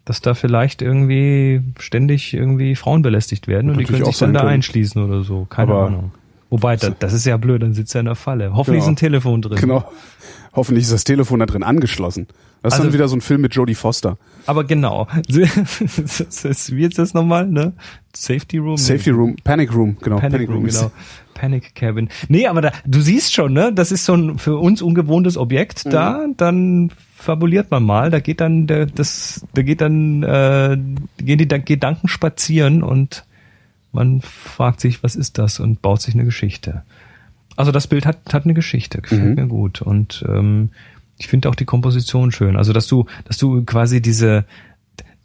dass 0.06 0.22
da 0.22 0.34
vielleicht 0.36 0.82
irgendwie 0.82 1.61
ständig 1.80 2.34
irgendwie 2.34 2.76
Frauen 2.76 3.02
belästigt 3.02 3.48
werden 3.48 3.72
und 3.72 3.77
die 3.80 3.86
können 3.86 4.06
sich 4.06 4.18
dann 4.19 4.34
da 4.34 4.41
können. 4.41 4.52
einschließen 4.53 5.03
oder 5.03 5.23
so. 5.23 5.45
Keine 5.49 5.72
Aber- 5.73 5.88
Ahnung. 5.88 6.11
Wobei, 6.52 6.76
das, 6.76 6.94
das 6.99 7.11
ist 7.11 7.26
ja 7.26 7.38
blöd, 7.38 7.64
dann 7.64 7.73
sitzt 7.73 7.95
er 7.95 7.99
in 8.02 8.06
der 8.06 8.15
Falle. 8.15 8.53
Hoffentlich 8.56 8.82
Genau. 8.82 8.86
ist 8.86 8.88
ein 8.88 8.95
Telefon 8.98 9.41
drin. 9.41 9.57
Genau. 9.60 9.84
Hoffentlich 10.53 10.84
ist 10.84 10.94
das 10.94 11.03
Telefon 11.03 11.40
da 11.40 11.48
drin 11.48 11.64
angeschlossen. 11.64 12.27
Das 12.66 12.74
ist 12.74 12.80
Also- 12.80 12.90
dann 12.90 12.94
wieder 12.94 13.08
so 13.08 13.16
ein 13.16 13.22
Film 13.22 13.42
mit 13.42 13.54
Jodie 13.56 13.76
Foster. 13.76 14.18
Aber 14.48 14.64
genau. 14.64 15.08
ist, 15.28 16.76
wie 16.76 16.82
jetzt 16.82 17.00
das 17.00 17.14
nochmal, 17.14 17.48
ne? 17.48 17.74
Safety 18.16 18.58
Room? 18.60 18.78
Safety 18.78 19.10
Room, 19.10 19.36
Panic 19.44 19.74
Room, 19.74 19.98
genau. 20.02 20.18
Panic, 20.20 20.50
Room, 20.50 20.66
ist- 20.66 20.80
genau. 20.80 20.92
Panic 21.34 21.76
Cabin. 21.76 22.10
Nee, 22.30 22.48
aber 22.48 22.62
da, 22.62 22.72
du 22.86 23.02
siehst 23.02 23.34
schon, 23.34 23.52
ne? 23.54 23.72
Das 23.74 23.92
ist 23.92 24.06
so 24.06 24.14
ein 24.16 24.38
für 24.38 24.58
uns 24.58 24.82
ungewohntes 24.82 25.36
Objekt 25.38 25.86
da. 25.92 26.26
Dann 26.38 26.92
fabuliert 27.16 27.72
man 27.72 27.84
mal. 27.84 28.10
Da 28.10 28.20
geht 28.22 28.40
dann 28.40 28.68
der, 28.68 28.86
das, 28.86 29.46
da 29.54 29.62
geht 29.62 29.82
dann 29.82 30.24
äh, 30.24 30.78
gehen 31.18 31.38
die 31.38 31.48
da- 31.48 31.58
Gedanken 31.58 32.08
spazieren 32.08 32.84
und 32.84 33.26
man 33.92 34.22
fragt 34.22 34.80
sich, 34.80 35.04
was 35.04 35.16
ist 35.16 35.38
das 35.38 35.60
und 35.60 35.82
baut 35.82 36.02
sich 36.02 36.14
eine 36.14 36.24
Geschichte. 36.26 36.84
Also 37.58 37.72
das 37.72 37.88
Bild 37.88 38.06
hat 38.06 38.20
hat 38.34 38.46
eine 38.46 38.54
Geschichte, 38.54 39.02
gefällt 39.02 39.36
mir 39.38 39.48
gut 39.48 39.82
und 39.82 40.24
ähm, 40.30 40.70
ich 41.18 41.28
finde 41.28 41.50
auch 41.50 41.56
die 41.56 41.66
Komposition 41.66 42.32
schön. 42.32 42.56
Also 42.58 42.74
dass 42.74 42.88
du 42.88 43.06
dass 43.26 43.38
du 43.38 43.64
quasi 43.64 44.02
diese 44.02 44.46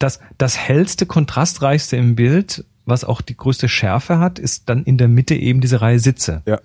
das, 0.01 0.19
das 0.39 0.59
hellste, 0.59 1.07
kontrastreichste 1.07 1.97
im 1.97 2.17
Bild, 2.17 2.65
was 2.87 3.05
auch 3.05 3.21
die 3.21 3.37
größte 3.37 3.69
Schärfe 3.69 4.19
hat, 4.19 4.39
ist 4.39 4.69
dann 4.69 4.83
in 4.83 4.99
der 4.99 5.09
Mitte 5.09 5.37
eben 5.37 5.61
diese 5.61 5.81
Reihe 5.81 6.01
Sitze. 6.01 6.43
Ja. 6.47 6.59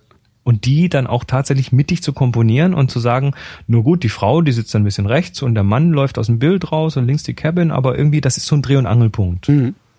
Und 0.43 0.65
die 0.65 0.89
dann 0.89 1.05
auch 1.05 1.23
tatsächlich 1.23 1.71
mittig 1.71 2.01
zu 2.01 2.13
komponieren 2.13 2.73
und 2.73 2.89
zu 2.91 2.99
sagen, 2.99 3.33
nur 3.67 3.83
gut, 3.83 4.03
die 4.03 4.09
Frau, 4.09 4.41
die 4.41 4.51
sitzt 4.51 4.73
dann 4.73 4.83
ein 4.83 4.85
bisschen 4.85 5.07
rechts 5.07 5.41
und 5.41 5.53
der 5.53 5.63
Mann 5.63 5.91
läuft 5.91 6.17
aus 6.17 6.27
dem 6.27 6.39
Bild 6.39 6.71
raus 6.71 6.97
und 6.97 7.07
links 7.07 7.23
die 7.23 7.33
Cabin, 7.33 7.71
aber 7.71 7.97
irgendwie, 7.97 8.21
das 8.21 8.37
ist 8.37 8.45
so 8.45 8.55
ein 8.55 8.61
Dreh- 8.61 8.77
und 8.77 8.85
Angelpunkt. 8.85 9.47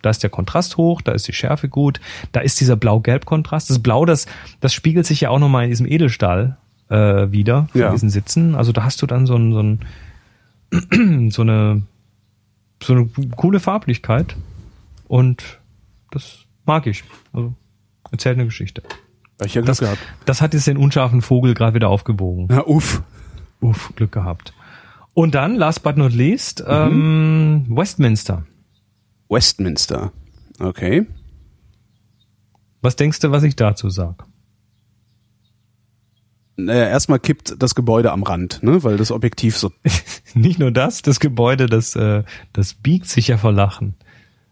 Da 0.03 0.11
ist 0.11 0.23
der 0.23 0.31
Kontrast 0.31 0.77
hoch, 0.77 1.03
da 1.03 1.13
ist 1.13 1.27
die 1.27 1.33
Schärfe 1.33 1.69
gut, 1.69 2.01
da 2.31 2.41
ist 2.41 2.61
dieser 2.61 2.77
Blau-Gelb-Kontrast. 2.77 3.69
Das 3.69 3.81
Blau, 3.81 4.05
das, 4.05 4.27
das 4.61 4.73
spiegelt 4.73 5.05
sich 5.05 5.23
ja 5.23 5.31
auch 5.31 5.41
nochmal 5.41 5.65
in 5.65 5.71
diesem 5.71 5.87
Edelstahl 5.87 6.57
äh, 6.89 7.31
wieder, 7.33 7.69
von 7.73 7.81
Ja. 7.81 7.91
diesen 7.91 8.11
Sitzen. 8.11 8.55
Also 8.55 8.73
da 8.73 8.85
hast 8.85 9.01
du 9.03 9.07
dann 9.07 9.27
so, 9.27 9.37
ein, 9.37 9.53
so, 9.53 9.61
ein, 9.61 11.31
so 11.31 11.43
eine 11.43 11.83
so 12.83 12.93
eine 12.93 13.07
coole 13.37 13.59
Farblichkeit 13.59 14.37
und 15.09 15.61
das 16.11 16.41
mag 16.67 16.87
ich. 16.87 17.05
Also 17.33 17.55
erzählt 18.11 18.37
eine 18.37 18.45
Geschichte. 18.45 18.83
Ich 19.45 19.55
ja 19.55 19.61
Glück 19.63 19.67
Das, 19.69 19.79
gehabt. 19.81 19.99
das 20.27 20.43
hat 20.43 20.53
jetzt 20.53 20.67
den 20.67 20.77
unscharfen 20.77 21.23
Vogel 21.23 21.55
gerade 21.55 21.75
wieder 21.75 21.89
aufgewogen. 21.89 22.47
Na, 22.51 22.67
uff. 22.67 23.03
Uff, 23.61 23.93
Glück 23.97 24.13
gehabt. 24.13 24.53
Und 25.15 25.35
dann, 25.35 25.55
last 25.57 25.83
but 25.83 25.97
not 25.97 26.13
least, 26.13 26.63
ähm, 26.69 27.65
Westminster. 27.71 28.45
Westminster. 29.31 30.13
Okay. 30.59 31.07
Was 32.83 32.97
denkst 32.97 33.21
du, 33.21 33.31
was 33.31 33.43
ich 33.43 33.57
dazu 33.57 33.89
sag? 33.89 34.25
Naja, 36.57 36.89
erstmal 36.89 37.19
kippt 37.19 37.55
das 37.59 37.75
Gebäude 37.75 38.13
am 38.13 38.23
Rand, 38.23 38.63
ne? 38.63 38.83
weil 38.83 38.97
das 38.97 39.11
Objektiv 39.11 39.59
so, 39.59 39.73
Nicht 40.35 40.59
nur 40.59 40.71
das, 40.71 41.03
das 41.03 41.21
Gebäude, 41.21 41.67
das, 41.67 41.95
äh, 41.97 42.23
das 42.53 42.75
biegt 42.75 43.07
sich 43.07 43.29
ja 43.29 43.37
vor 43.37 43.53
Lachen. 43.53 43.95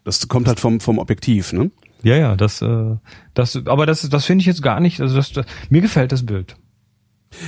das 0.04 0.28
kommt 0.28 0.46
halt 0.46 0.60
vom, 0.60 0.80
vom 0.80 0.98
Objektiv, 0.98 1.52
ne? 1.52 1.70
Ja, 2.02 2.16
ja, 2.16 2.36
das, 2.36 2.60
äh, 2.60 2.96
das, 3.32 3.56
aber 3.64 3.86
das, 3.86 4.06
das 4.08 4.26
finde 4.26 4.42
ich 4.42 4.46
jetzt 4.46 4.62
gar 4.62 4.80
nicht. 4.80 5.00
Also 5.00 5.16
das, 5.16 5.32
das, 5.32 5.46
mir 5.70 5.80
gefällt 5.80 6.12
das 6.12 6.26
Bild. 6.26 6.56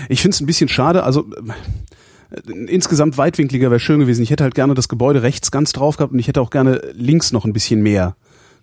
Ich 0.08 0.22
finde 0.22 0.34
es 0.34 0.40
ein 0.40 0.46
bisschen 0.46 0.70
schade, 0.70 1.02
also 1.02 1.26
äh, 2.30 2.50
insgesamt 2.50 3.18
weitwinkliger 3.18 3.70
wäre 3.70 3.78
schön 3.78 4.00
gewesen. 4.00 4.22
Ich 4.22 4.30
hätte 4.30 4.44
halt 4.44 4.54
gerne 4.54 4.72
das 4.72 4.88
Gebäude 4.88 5.22
rechts 5.22 5.50
ganz 5.50 5.74
drauf 5.74 5.98
gehabt 5.98 6.14
und 6.14 6.18
ich 6.18 6.28
hätte 6.28 6.40
auch 6.40 6.50
gerne 6.50 6.80
links 6.94 7.32
noch 7.32 7.44
ein 7.44 7.52
bisschen 7.52 7.82
mehr 7.82 8.16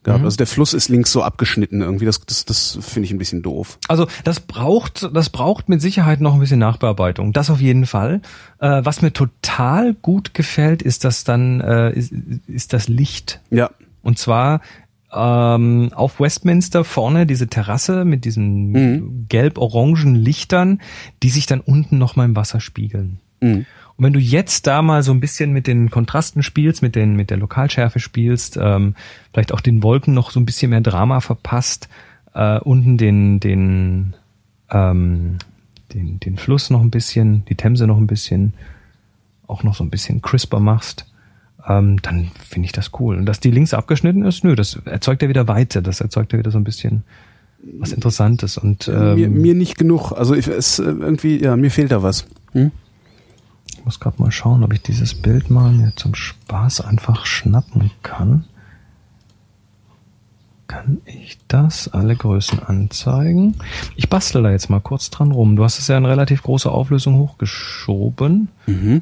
gehabt. 0.03 0.23
Also 0.23 0.37
der 0.37 0.47
Fluss 0.47 0.73
ist 0.73 0.89
links 0.89 1.11
so 1.11 1.23
abgeschnitten 1.23 1.81
irgendwie. 1.81 2.05
Das, 2.05 2.21
das, 2.25 2.45
das 2.45 2.77
finde 2.81 3.05
ich 3.05 3.11
ein 3.11 3.17
bisschen 3.17 3.41
doof. 3.41 3.79
Also 3.87 4.07
das 4.23 4.39
braucht, 4.39 5.09
das 5.13 5.29
braucht 5.29 5.69
mit 5.69 5.81
Sicherheit 5.81 6.21
noch 6.21 6.33
ein 6.33 6.39
bisschen 6.39 6.59
Nachbearbeitung. 6.59 7.33
Das 7.33 7.49
auf 7.49 7.61
jeden 7.61 7.85
Fall. 7.85 8.21
Äh, 8.59 8.81
was 8.83 9.01
mir 9.01 9.13
total 9.13 9.93
gut 9.93 10.33
gefällt, 10.33 10.81
ist 10.81 11.03
das 11.03 11.23
dann 11.23 11.61
äh, 11.61 11.91
ist, 11.91 12.13
ist 12.47 12.73
das 12.73 12.87
Licht. 12.87 13.41
Ja. 13.49 13.69
Und 14.01 14.17
zwar 14.17 14.61
ähm, 15.13 15.91
auf 15.93 16.19
Westminster 16.19 16.83
vorne 16.83 17.25
diese 17.25 17.47
Terrasse 17.47 18.03
mit 18.05 18.25
diesen 18.25 19.27
gelb-orangen 19.29 20.15
Lichtern, 20.15 20.81
die 21.21 21.29
sich 21.29 21.45
dann 21.45 21.59
unten 21.59 21.97
noch 21.97 22.15
mal 22.15 22.25
im 22.25 22.35
Wasser 22.35 22.59
spiegeln. 22.59 23.19
Und 24.03 24.07
wenn 24.07 24.13
du 24.13 24.19
jetzt 24.19 24.67
da 24.67 24.81
mal 24.81 25.01
so 25.01 25.13
ein 25.13 25.21
bisschen 25.21 25.53
mit 25.53 25.65
den 25.65 25.89
Kontrasten 25.89 26.43
spielst, 26.43 26.81
mit 26.81 26.93
den 26.93 27.15
mit 27.15 27.29
der 27.29 27.37
Lokalschärfe 27.37 28.01
spielst, 28.01 28.59
ähm, 28.61 28.95
vielleicht 29.31 29.53
auch 29.53 29.61
den 29.61 29.81
Wolken 29.81 30.13
noch 30.13 30.31
so 30.31 30.41
ein 30.41 30.45
bisschen 30.45 30.71
mehr 30.71 30.81
Drama 30.81 31.21
verpasst, 31.21 31.87
äh, 32.33 32.59
unten 32.59 32.97
den 32.97 33.39
den 33.39 34.13
ähm, 34.69 35.37
den 35.93 36.19
den 36.19 36.35
Fluss 36.35 36.69
noch 36.69 36.81
ein 36.81 36.91
bisschen, 36.91 37.45
die 37.45 37.55
Themse 37.55 37.87
noch 37.87 37.95
ein 37.95 38.07
bisschen, 38.07 38.55
auch 39.47 39.63
noch 39.63 39.73
so 39.73 39.85
ein 39.85 39.89
bisschen 39.89 40.21
crisper 40.21 40.59
machst, 40.59 41.05
ähm, 41.65 42.01
dann 42.01 42.29
finde 42.37 42.65
ich 42.65 42.73
das 42.73 42.91
cool. 42.99 43.15
Und 43.15 43.25
dass 43.25 43.39
die 43.39 43.51
links 43.51 43.73
abgeschnitten 43.73 44.25
ist, 44.25 44.43
nö, 44.43 44.57
das 44.57 44.81
erzeugt 44.83 45.21
ja 45.21 45.29
wieder 45.29 45.47
Weite, 45.47 45.81
das 45.81 46.01
erzeugt 46.01 46.33
ja 46.33 46.39
wieder 46.39 46.51
so 46.51 46.57
ein 46.57 46.65
bisschen 46.65 47.05
was 47.79 47.93
Interessantes 47.93 48.57
und 48.57 48.89
ähm, 48.89 49.15
mir, 49.15 49.29
mir 49.29 49.55
nicht 49.55 49.77
genug. 49.77 50.11
Also 50.11 50.35
ich, 50.35 50.49
es 50.49 50.79
äh, 50.79 50.83
irgendwie, 50.83 51.41
ja, 51.41 51.55
mir 51.55 51.71
fehlt 51.71 51.93
da 51.93 52.03
was. 52.03 52.25
Hm? 52.51 52.73
Ich 53.83 53.85
muss 53.85 53.99
gerade 53.99 54.21
mal 54.21 54.31
schauen, 54.31 54.63
ob 54.63 54.71
ich 54.71 54.81
dieses 54.81 55.13
Bild 55.13 55.49
mal 55.49 55.69
mir 55.73 55.91
zum 55.97 56.15
Spaß 56.15 56.79
einfach 56.79 57.25
schnappen 57.25 57.91
kann. 58.01 58.45
Kann 60.67 61.01
ich 61.03 61.37
das? 61.49 61.89
Alle 61.89 62.15
Größen 62.15 62.63
anzeigen. 62.63 63.55
Ich 63.97 64.07
bastel 64.07 64.41
da 64.41 64.51
jetzt 64.51 64.69
mal 64.69 64.79
kurz 64.79 65.09
dran 65.09 65.33
rum. 65.33 65.57
Du 65.57 65.65
hast 65.65 65.79
es 65.79 65.89
ja 65.89 65.97
in 65.97 66.05
relativ 66.05 66.43
große 66.43 66.71
Auflösung 66.71 67.17
hochgeschoben. 67.17 68.47
Mhm. 68.67 69.01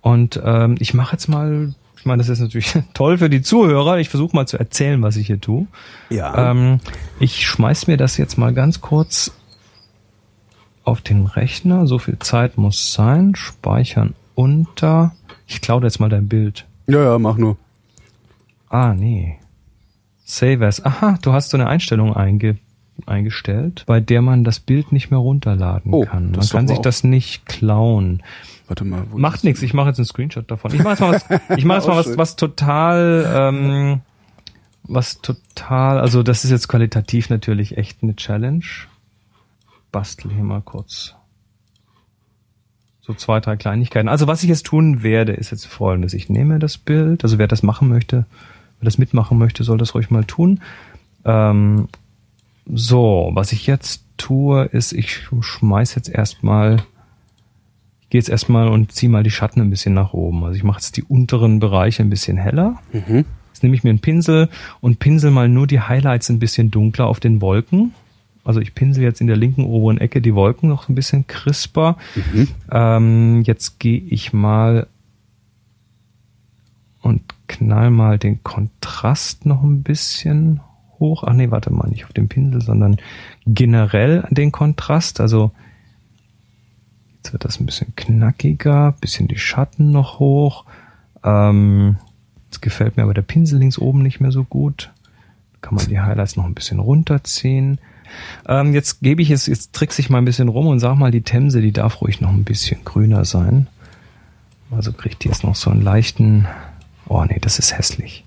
Und 0.00 0.40
ähm, 0.44 0.76
ich 0.78 0.94
mache 0.94 1.14
jetzt 1.14 1.26
mal, 1.26 1.74
ich 1.96 2.06
meine, 2.06 2.18
das 2.18 2.28
ist 2.28 2.38
natürlich 2.38 2.72
toll 2.94 3.18
für 3.18 3.30
die 3.30 3.42
Zuhörer. 3.42 3.98
Ich 3.98 4.10
versuche 4.10 4.36
mal 4.36 4.46
zu 4.46 4.58
erzählen, 4.58 5.02
was 5.02 5.16
ich 5.16 5.26
hier 5.26 5.40
tue. 5.40 5.66
Ja. 6.08 6.52
Ähm, 6.52 6.78
ich 7.18 7.48
schmeiß 7.48 7.88
mir 7.88 7.96
das 7.96 8.16
jetzt 8.16 8.38
mal 8.38 8.54
ganz 8.54 8.80
kurz 8.80 9.32
auf 10.84 11.00
den 11.00 11.26
Rechner. 11.26 11.88
So 11.88 11.98
viel 11.98 12.20
Zeit 12.20 12.58
muss 12.58 12.92
sein. 12.92 13.34
Speichern 13.34 14.14
unter. 14.40 15.14
Ich 15.46 15.60
klaue 15.60 15.82
jetzt 15.82 16.00
mal 16.00 16.08
dein 16.08 16.28
Bild. 16.28 16.66
ja, 16.86 17.02
ja, 17.02 17.18
mach 17.18 17.36
nur. 17.36 17.56
Ah, 18.68 18.94
nee. 18.94 19.36
Save 20.24 20.66
as. 20.66 20.84
Aha, 20.84 21.18
du 21.22 21.32
hast 21.32 21.50
so 21.50 21.56
eine 21.56 21.66
Einstellung 21.68 22.14
einge 22.16 22.56
eingestellt, 23.06 23.84
bei 23.86 23.98
der 23.98 24.20
man 24.20 24.44
das 24.44 24.60
Bild 24.60 24.92
nicht 24.92 25.10
mehr 25.10 25.18
runterladen 25.18 25.90
Oh, 25.92 26.02
kann. 26.04 26.32
Man 26.32 26.46
kann 26.46 26.68
sich 26.68 26.78
auch- 26.78 26.82
das 26.82 27.02
nicht 27.02 27.46
klauen. 27.46 28.22
Warte 28.68 28.84
mal. 28.84 29.04
wo 29.10 29.16
Macht 29.18 29.42
nichts, 29.42 29.62
ich 29.62 29.72
mache 29.72 29.88
jetzt 29.88 29.98
einen 29.98 30.04
Screenshot 30.06 30.48
davon. 30.50 30.72
Ich 30.74 30.82
mache 30.82 30.90
jetzt 30.90 31.00
mal 31.00 31.12
was, 31.14 31.24
ich 31.58 31.64
mache 31.64 31.78
jetzt 31.78 31.86
mal 31.88 31.94
Auch 31.94 32.06
was, 32.06 32.18
was 32.18 32.36
total, 32.36 33.26
ähm, 33.34 34.00
was 34.84 35.20
total, 35.22 35.98
also 35.98 36.22
das 36.22 36.44
ist 36.44 36.50
jetzt 36.50 36.68
qualitativ 36.68 37.30
natürlich 37.30 37.78
echt 37.78 38.02
eine 38.02 38.14
Challenge. 38.16 38.64
Bastel 39.90 40.30
hier 40.30 40.44
mal 40.44 40.60
kurz 40.60 41.14
so 43.10 43.14
zwei, 43.16 43.40
drei 43.40 43.56
Kleinigkeiten. 43.56 44.08
Also 44.08 44.26
was 44.28 44.42
ich 44.42 44.48
jetzt 44.48 44.66
tun 44.66 45.02
werde, 45.02 45.32
ist 45.32 45.50
jetzt 45.50 45.66
folgendes. 45.66 46.14
Ich 46.14 46.28
nehme 46.28 46.60
das 46.60 46.78
Bild, 46.78 47.24
also 47.24 47.38
wer 47.38 47.48
das 47.48 47.62
machen 47.64 47.88
möchte, 47.88 48.24
wer 48.78 48.84
das 48.84 48.98
mitmachen 48.98 49.36
möchte, 49.36 49.64
soll 49.64 49.78
das 49.78 49.94
ruhig 49.94 50.10
mal 50.10 50.24
tun. 50.24 50.60
Ähm, 51.24 51.88
so, 52.72 53.30
was 53.34 53.50
ich 53.50 53.66
jetzt 53.66 54.04
tue, 54.16 54.64
ist, 54.66 54.92
ich 54.92 55.28
schmeiß 55.40 55.96
jetzt 55.96 56.08
erstmal 56.08 56.82
ich 58.02 58.12
gehe 58.12 58.18
jetzt 58.18 58.28
erstmal 58.28 58.66
und 58.66 58.90
ziehe 58.90 59.10
mal 59.10 59.22
die 59.22 59.30
Schatten 59.30 59.60
ein 59.60 59.70
bisschen 59.70 59.94
nach 59.94 60.12
oben. 60.14 60.42
Also 60.42 60.56
ich 60.56 60.64
mache 60.64 60.78
jetzt 60.78 60.96
die 60.96 61.04
unteren 61.04 61.60
Bereiche 61.60 62.02
ein 62.02 62.10
bisschen 62.10 62.36
heller. 62.36 62.80
Mhm. 62.92 63.24
Jetzt 63.52 63.62
nehme 63.62 63.76
ich 63.76 63.84
mir 63.84 63.90
einen 63.90 64.00
Pinsel 64.00 64.48
und 64.80 64.98
pinsel 64.98 65.30
mal 65.30 65.48
nur 65.48 65.68
die 65.68 65.80
Highlights 65.80 66.28
ein 66.28 66.40
bisschen 66.40 66.72
dunkler 66.72 67.06
auf 67.06 67.20
den 67.20 67.40
Wolken. 67.40 67.94
Also 68.44 68.60
ich 68.60 68.74
pinsel 68.74 69.02
jetzt 69.02 69.20
in 69.20 69.26
der 69.26 69.36
linken 69.36 69.64
oberen 69.64 69.98
Ecke 69.98 70.20
die 70.20 70.34
Wolken 70.34 70.68
noch 70.68 70.88
ein 70.88 70.94
bisschen 70.94 71.26
crisper. 71.26 71.96
Ähm, 72.70 73.42
jetzt 73.42 73.78
gehe 73.78 74.00
ich 74.00 74.32
mal 74.32 74.86
und 77.02 77.22
knall 77.48 77.90
mal 77.90 78.18
den 78.18 78.42
Kontrast 78.42 79.46
noch 79.46 79.62
ein 79.62 79.82
bisschen 79.82 80.60
hoch. 80.98 81.24
Ach 81.26 81.32
nee, 81.32 81.50
warte 81.50 81.72
mal, 81.72 81.88
nicht 81.88 82.04
auf 82.04 82.12
dem 82.12 82.28
Pinsel, 82.28 82.62
sondern 82.62 82.98
generell 83.46 84.26
den 84.30 84.52
Kontrast. 84.52 85.20
Also 85.20 85.52
Jetzt 87.22 87.34
wird 87.34 87.44
das 87.44 87.60
ein 87.60 87.66
bisschen 87.66 87.94
knackiger, 87.96 88.92
bisschen 88.98 89.28
die 89.28 89.38
Schatten 89.38 89.90
noch 89.90 90.18
hoch. 90.20 90.64
Ähm, 91.22 91.98
jetzt 92.46 92.62
gefällt 92.62 92.96
mir 92.96 93.02
aber 93.02 93.12
der 93.12 93.20
Pinsel 93.20 93.58
links 93.58 93.78
oben 93.78 94.02
nicht 94.02 94.20
mehr 94.20 94.32
so 94.32 94.42
gut. 94.42 94.90
Kann 95.60 95.74
man 95.74 95.86
die 95.86 96.00
Highlights 96.00 96.36
noch 96.36 96.46
ein 96.46 96.54
bisschen 96.54 96.78
runterziehen. 96.78 97.78
Ähm, 98.48 98.74
jetzt 98.74 99.00
gebe 99.00 99.22
ich 99.22 99.30
es, 99.30 99.46
jetzt 99.46 99.72
trickse 99.72 100.00
ich 100.00 100.10
mal 100.10 100.18
ein 100.18 100.24
bisschen 100.24 100.48
rum 100.48 100.66
und 100.66 100.80
sag 100.80 100.96
mal, 100.96 101.10
die 101.10 101.22
Themse, 101.22 101.60
die 101.60 101.72
darf 101.72 102.00
ruhig 102.00 102.20
noch 102.20 102.30
ein 102.30 102.44
bisschen 102.44 102.84
grüner 102.84 103.24
sein. 103.24 103.66
Also 104.70 104.92
kriegt 104.92 105.24
die 105.24 105.28
jetzt 105.28 105.44
noch 105.44 105.56
so 105.56 105.70
einen 105.70 105.82
leichten, 105.82 106.46
oh 107.08 107.24
nee, 107.24 107.38
das 107.40 107.58
ist 107.58 107.76
hässlich. 107.76 108.24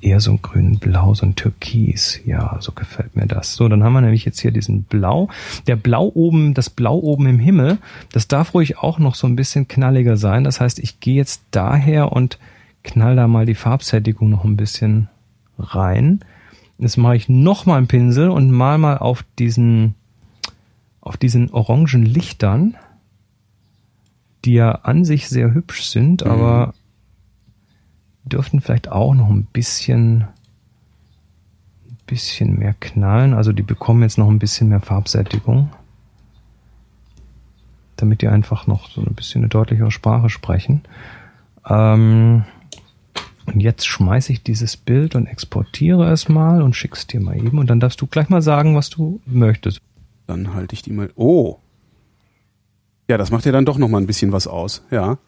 Eher 0.00 0.20
so 0.20 0.30
ein 0.30 0.42
grün-blau, 0.42 1.14
so 1.14 1.26
ein 1.26 1.34
Türkis. 1.34 2.20
Ja, 2.24 2.56
so 2.60 2.70
gefällt 2.70 3.16
mir 3.16 3.26
das. 3.26 3.54
So, 3.54 3.68
dann 3.68 3.82
haben 3.82 3.94
wir 3.94 4.00
nämlich 4.00 4.24
jetzt 4.24 4.38
hier 4.38 4.52
diesen 4.52 4.84
Blau. 4.84 5.28
Der 5.66 5.74
Blau 5.74 6.12
oben, 6.14 6.54
das 6.54 6.70
Blau 6.70 6.98
oben 6.98 7.26
im 7.26 7.40
Himmel, 7.40 7.78
das 8.12 8.28
darf 8.28 8.54
ruhig 8.54 8.78
auch 8.78 9.00
noch 9.00 9.16
so 9.16 9.26
ein 9.26 9.34
bisschen 9.34 9.66
knalliger 9.66 10.16
sein. 10.16 10.44
Das 10.44 10.60
heißt, 10.60 10.78
ich 10.78 11.00
gehe 11.00 11.16
jetzt 11.16 11.42
daher 11.50 12.12
und 12.12 12.38
knall 12.84 13.16
da 13.16 13.26
mal 13.26 13.44
die 13.44 13.56
Farbsättigung 13.56 14.30
noch 14.30 14.44
ein 14.44 14.56
bisschen 14.56 15.08
rein. 15.58 16.20
Jetzt 16.78 16.96
mache 16.96 17.16
ich 17.16 17.28
noch 17.28 17.66
mal 17.66 17.76
einen 17.76 17.88
Pinsel 17.88 18.30
und 18.30 18.50
mal 18.50 18.78
mal 18.78 18.98
auf 18.98 19.24
diesen, 19.38 19.94
auf 21.00 21.16
diesen 21.16 21.50
orangen 21.50 22.04
Lichtern, 22.04 22.76
die 24.44 24.54
ja 24.54 24.70
an 24.70 25.04
sich 25.04 25.28
sehr 25.28 25.52
hübsch 25.52 25.84
sind, 25.86 26.22
aber 26.24 26.72
dürften 28.24 28.60
vielleicht 28.60 28.90
auch 28.90 29.14
noch 29.14 29.28
ein 29.28 29.44
bisschen, 29.44 30.22
ein 30.22 31.98
bisschen 32.06 32.58
mehr 32.58 32.74
knallen. 32.78 33.34
Also 33.34 33.52
die 33.52 33.62
bekommen 33.62 34.02
jetzt 34.02 34.18
noch 34.18 34.28
ein 34.28 34.38
bisschen 34.38 34.68
mehr 34.68 34.80
Farbsättigung. 34.80 35.70
Damit 37.96 38.22
die 38.22 38.28
einfach 38.28 38.68
noch 38.68 38.88
so 38.88 39.00
ein 39.00 39.14
bisschen 39.14 39.40
eine 39.40 39.48
deutlichere 39.48 39.90
Sprache 39.90 40.30
sprechen. 40.30 40.82
Ähm, 41.68 42.44
und 43.48 43.60
jetzt 43.60 43.86
schmeiße 43.86 44.32
ich 44.32 44.42
dieses 44.42 44.76
Bild 44.76 45.14
und 45.14 45.26
exportiere 45.26 46.10
es 46.12 46.28
mal 46.28 46.62
und 46.62 46.74
schick's 46.76 47.06
dir 47.06 47.20
mal 47.20 47.36
eben. 47.36 47.58
Und 47.58 47.68
dann 47.70 47.80
darfst 47.80 48.00
du 48.00 48.06
gleich 48.06 48.28
mal 48.28 48.42
sagen, 48.42 48.76
was 48.76 48.90
du 48.90 49.20
möchtest. 49.26 49.80
Dann 50.26 50.54
halte 50.54 50.74
ich 50.74 50.82
die 50.82 50.92
mal. 50.92 51.10
Oh. 51.16 51.56
Ja, 53.08 53.16
das 53.16 53.30
macht 53.30 53.46
ja 53.46 53.52
dann 53.52 53.64
doch 53.64 53.78
noch 53.78 53.88
mal 53.88 53.98
ein 53.98 54.06
bisschen 54.06 54.32
was 54.32 54.46
aus. 54.46 54.82
Ja. 54.90 55.18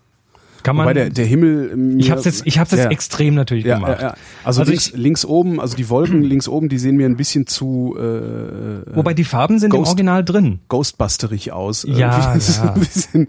Kann 0.63 0.77
man. 0.77 0.85
Wobei 0.85 0.93
der, 0.95 1.09
der 1.11 1.25
Himmel. 1.25 1.75
Mir, 1.77 1.99
ich 2.01 2.11
habe 2.11 2.21
jetzt, 2.21 2.47
ich 2.47 2.59
hab's 2.59 2.71
jetzt 2.73 2.85
ja. 2.85 2.91
extrem 2.91 3.35
natürlich 3.35 3.65
ja, 3.65 3.77
gemacht. 3.77 4.03
ja, 4.03 4.09
ja. 4.09 4.15
Also, 4.45 4.61
Also 4.61 4.71
links, 4.73 4.89
ich- 4.89 4.97
links 4.97 5.25
oben, 5.25 5.59
also 5.61 5.75
die 5.77 5.89
Wolken 5.89 6.23
links 6.23 6.49
oben, 6.49 6.69
die 6.69 6.79
sehen 6.79 6.97
mir 6.97 7.07
ein 7.07 7.17
bisschen 7.17 7.47
zu 7.47 7.97
äh, 7.99 8.95
Wobei 8.95 9.15
die 9.15 9.25
Farben 9.25 9.59
sind 9.59 9.73
im 9.73 9.79
Ghost- 9.81 9.89
Original 9.89 10.23
drin. 10.25 10.61
Ghostbusterig 10.69 11.53
aus. 11.53 11.87
Ja. 11.89 12.35
Das 12.35 12.49
ist 12.51 12.59
ja. 12.59 12.75
Ein 12.75 12.81
bisschen, 12.81 13.29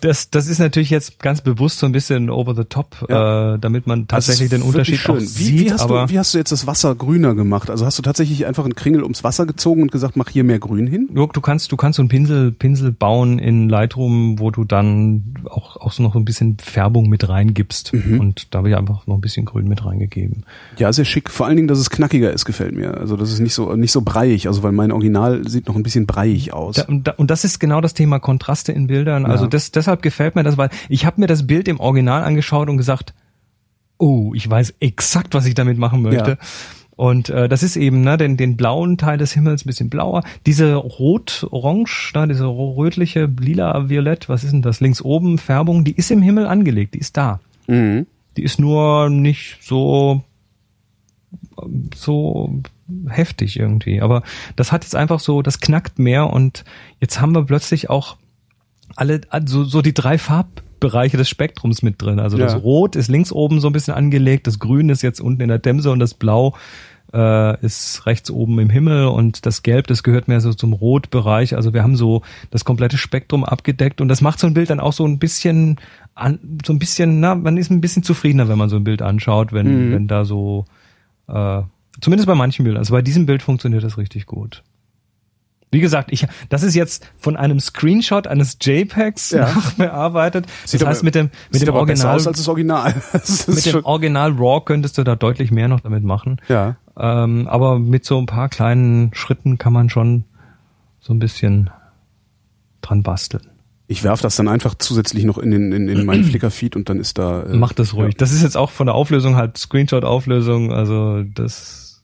Das, 0.00 0.30
das 0.30 0.46
ist 0.46 0.58
natürlich 0.58 0.90
jetzt 0.90 1.18
ganz 1.18 1.40
bewusst 1.40 1.78
so 1.80 1.86
ein 1.86 1.92
bisschen 1.92 2.30
over 2.30 2.54
the 2.54 2.64
top, 2.64 3.04
Ja. 3.08 3.54
äh, 3.54 3.58
damit 3.58 3.86
man 3.86 4.00
Also 4.00 4.06
tatsächlich 4.06 4.50
den 4.50 4.62
Unterschied 4.62 4.94
wirklich 5.06 5.08
auch 5.08 5.18
schön. 5.18 5.26
sieht. 5.26 5.52
Wie, 5.54 5.64
wie, 5.66 5.72
hast 5.72 5.88
du, 5.90 5.94
wie 6.08 6.18
hast 6.18 6.34
du 6.34 6.38
jetzt 6.38 6.52
das 6.52 6.66
Wasser 6.66 6.94
grüner 6.94 7.34
gemacht? 7.34 7.68
Also 7.70 7.84
hast 7.84 7.98
du 7.98 8.02
tatsächlich 8.02 8.46
einfach 8.46 8.64
einen 8.64 8.74
Kringel 8.74 9.02
ums 9.02 9.24
Wasser 9.24 9.46
gezogen 9.46 9.82
und 9.82 9.92
gesagt, 9.92 10.16
mach 10.16 10.28
hier 10.28 10.44
mehr 10.44 10.58
Grün 10.58 10.86
hin? 10.86 11.08
Jörg, 11.14 11.32
du 11.32 11.40
kannst, 11.40 11.72
du 11.72 11.76
kannst 11.76 11.96
so 11.96 12.02
einen 12.02 12.08
Pinsel, 12.08 12.52
Pinsel 12.52 12.92
bauen 12.92 13.38
in 13.38 13.68
Lightroom, 13.68 14.38
wo 14.38 14.50
du 14.50 14.64
dann 14.64 15.34
auch, 15.50 15.76
auch 15.76 15.92
so 15.92 16.02
noch 16.02 16.12
so 16.12 16.18
ein 16.18 16.24
bisschen 16.24 16.58
Färbung 16.62 17.08
mit 17.08 17.28
reingibst. 17.28 17.92
Mhm. 17.92 18.20
Und 18.20 18.54
da 18.54 18.58
habe 18.58 18.68
ich 18.70 18.76
einfach 18.76 19.06
noch 19.06 19.16
ein 19.16 19.20
bisschen 19.20 19.46
Grün 19.46 19.66
mit 19.68 19.84
reingegeben. 19.84 20.44
Ja, 20.78 20.92
sehr 20.92 21.04
schick. 21.04 21.30
Vor 21.30 21.46
allen 21.46 21.56
Dingen, 21.56 21.68
dass 21.68 21.78
es 21.78 21.90
knackiger 21.90 22.32
ist, 22.32 22.44
gefällt 22.44 22.74
mir. 22.74 22.96
Also 22.98 23.16
das 23.16 23.32
ist 23.32 23.40
nicht 23.40 23.54
so 23.54 23.74
nicht 23.74 23.92
so 23.92 24.02
breiig. 24.02 24.46
Also 24.46 24.62
weil 24.62 24.72
mein 24.72 24.92
Original 24.92 25.46
sieht 25.48 25.66
noch 25.66 25.76
ein 25.76 25.82
bisschen 25.82 26.06
breiig 26.06 26.52
aus. 26.52 26.76
Da, 26.76 26.82
und, 26.84 27.06
da, 27.08 27.12
und 27.16 27.30
das 27.30 27.44
ist 27.44 27.58
genau 27.58 27.80
das 27.80 27.94
Thema 27.94 28.18
Kontraste 28.20 28.72
in 28.72 28.86
Bildern. 28.86 29.26
Also 29.26 29.44
Ja. 29.44 29.50
das, 29.50 29.72
deshalb 29.88 30.02
gefällt 30.02 30.34
mir 30.36 30.42
das, 30.42 30.58
weil 30.58 30.68
ich 30.88 31.06
habe 31.06 31.20
mir 31.20 31.26
das 31.26 31.46
Bild 31.46 31.66
im 31.66 31.80
Original 31.80 32.22
angeschaut 32.22 32.68
und 32.68 32.76
gesagt, 32.76 33.14
oh, 33.96 34.32
ich 34.34 34.48
weiß 34.48 34.74
exakt, 34.80 35.34
was 35.34 35.46
ich 35.46 35.54
damit 35.54 35.78
machen 35.78 36.02
möchte. 36.02 36.32
Ja. 36.32 36.38
Und 36.94 37.30
äh, 37.30 37.48
das 37.48 37.62
ist 37.62 37.76
eben 37.76 38.02
ne, 38.02 38.16
den, 38.16 38.36
den 38.36 38.56
blauen 38.56 38.98
Teil 38.98 39.18
des 39.18 39.32
Himmels 39.32 39.64
ein 39.64 39.68
bisschen 39.68 39.88
blauer. 39.88 40.24
Diese 40.46 40.74
rot-orange, 40.74 42.12
ne, 42.14 42.26
diese 42.28 42.46
rötliche, 42.46 43.30
lila, 43.40 43.88
violett, 43.88 44.28
was 44.28 44.44
ist 44.44 44.52
denn 44.52 44.62
das? 44.62 44.80
Links 44.80 45.00
oben 45.00 45.38
Färbung, 45.38 45.84
die 45.84 45.96
ist 45.96 46.10
im 46.10 46.22
Himmel 46.22 46.46
angelegt, 46.46 46.94
die 46.94 46.98
ist 46.98 47.16
da. 47.16 47.40
Mhm. 47.66 48.06
Die 48.36 48.42
ist 48.42 48.58
nur 48.58 49.10
nicht 49.10 49.58
so 49.60 50.22
so 51.94 52.62
heftig 53.08 53.58
irgendwie. 53.58 54.00
Aber 54.00 54.22
das 54.56 54.72
hat 54.72 54.84
jetzt 54.84 54.96
einfach 54.96 55.20
so, 55.20 55.42
das 55.42 55.60
knackt 55.60 55.98
mehr 55.98 56.30
und 56.30 56.64
jetzt 57.00 57.20
haben 57.20 57.34
wir 57.34 57.44
plötzlich 57.44 57.90
auch 57.90 58.16
alle, 58.98 59.20
also 59.30 59.64
so 59.64 59.82
die 59.82 59.94
drei 59.94 60.18
Farb, 60.18 60.62
Bereiche 60.80 61.16
des 61.16 61.28
Spektrums 61.28 61.82
mit 61.82 62.00
drin. 62.00 62.20
Also 62.20 62.38
Ja. 62.38 62.44
das 62.46 62.62
Rot 62.62 62.94
ist 62.96 63.08
links 63.08 63.32
oben 63.32 63.60
so 63.60 63.68
ein 63.68 63.72
bisschen 63.72 63.94
angelegt, 63.94 64.46
das 64.46 64.58
Grün 64.58 64.90
ist 64.90 65.02
jetzt 65.02 65.20
unten 65.20 65.42
in 65.42 65.48
der 65.48 65.60
Themse 65.60 65.90
und 65.90 65.98
das 65.98 66.14
Blau 66.14 66.54
äh, 67.12 67.64
ist 67.64 68.06
rechts 68.06 68.30
oben 68.30 68.58
im 68.58 68.70
Himmel 68.70 69.06
und 69.06 69.46
das 69.46 69.62
Gelb, 69.62 69.86
das 69.86 70.02
gehört 70.02 70.28
mehr 70.28 70.40
so 70.40 70.52
zum 70.52 70.72
Rotbereich. 70.74 71.56
Also 71.56 71.72
wir 71.72 71.82
haben 71.82 71.96
so 71.96 72.22
das 72.50 72.64
komplette 72.64 72.98
Spektrum 72.98 73.44
abgedeckt 73.44 74.00
und 74.00 74.08
das 74.08 74.20
macht 74.20 74.38
so 74.38 74.46
ein 74.46 74.54
Bild 74.54 74.70
dann 74.70 74.78
auch 74.78 74.92
so 74.92 75.04
ein 75.04 75.18
bisschen 75.18 75.78
an, 76.14 76.38
so 76.64 76.72
ein 76.72 76.78
bisschen, 76.78 77.18
na, 77.20 77.34
man 77.34 77.56
ist 77.56 77.70
ein 77.70 77.80
bisschen 77.80 78.02
zufriedener, 78.02 78.48
wenn 78.48 78.58
man 78.58 78.68
so 78.68 78.76
ein 78.76 78.84
Bild 78.84 79.02
anschaut, 79.02 79.52
wenn, 79.52 79.92
wenn 79.92 80.06
da 80.06 80.24
so 80.24 80.66
äh, 81.28 81.62
zumindest 82.00 82.26
bei 82.26 82.34
manchen 82.34 82.64
Bildern. 82.64 82.80
Also 82.80 82.92
bei 82.92 83.02
diesem 83.02 83.26
Bild 83.26 83.42
funktioniert 83.42 83.82
das 83.84 83.96
richtig 83.98 84.26
gut. 84.26 84.62
Wie 85.70 85.80
gesagt, 85.80 86.10
ich, 86.12 86.26
das 86.48 86.62
ist 86.62 86.74
jetzt 86.74 87.06
von 87.18 87.36
einem 87.36 87.60
Screenshot 87.60 88.26
eines 88.26 88.56
JPEGs 88.60 89.30
Ja. 89.32 89.40
nachbearbeitet. 89.52 90.46
Das 90.62 90.70
Sieht 90.70 90.86
heißt, 90.86 91.00
aber- 91.00 91.04
mit 91.04 91.14
dem, 91.14 91.30
mit 91.52 91.60
dem 91.62 91.74
Original, 91.74 92.16
aus 92.16 92.26
als 92.26 92.38
das 92.38 92.48
Original. 92.48 92.94
Das 93.12 93.46
mit 93.48 93.66
dem 93.66 93.84
Original 93.84 94.32
RAW 94.32 94.64
könntest 94.64 94.96
du 94.98 95.04
da 95.04 95.14
deutlich 95.16 95.50
mehr 95.50 95.68
noch 95.68 95.80
damit 95.80 96.04
machen. 96.04 96.40
ja. 96.48 96.76
Ähm, 97.00 97.46
aber 97.46 97.78
mit 97.78 98.04
so 98.04 98.18
ein 98.18 98.26
paar 98.26 98.48
kleinen 98.48 99.14
Schritten 99.14 99.56
kann 99.56 99.72
man 99.72 99.88
schon 99.88 100.24
so 100.98 101.12
ein 101.14 101.20
bisschen 101.20 101.70
dran 102.80 103.04
basteln. 103.04 103.46
Ich 103.86 104.02
werf 104.02 104.20
das 104.20 104.34
dann 104.34 104.48
einfach 104.48 104.74
zusätzlich 104.74 105.22
noch 105.24 105.38
in, 105.38 105.52
den, 105.52 105.70
in, 105.72 105.88
in 105.88 106.04
meinen 106.04 106.24
Flickr-Feed 106.30 106.74
und 106.74 106.88
dann 106.88 106.98
ist 106.98 107.16
da. 107.18 107.44
Äh, 107.44 107.56
Mach 107.56 107.72
das 107.72 107.94
ruhig. 107.94 108.16
Das 108.16 108.32
ist 108.32 108.42
jetzt 108.42 108.56
auch 108.56 108.70
von 108.72 108.86
der 108.86 108.96
Auflösung 108.96 109.36
halt 109.36 109.56
Screenshot-Auflösung, 109.58 110.72
also 110.72 111.22
das 111.22 112.02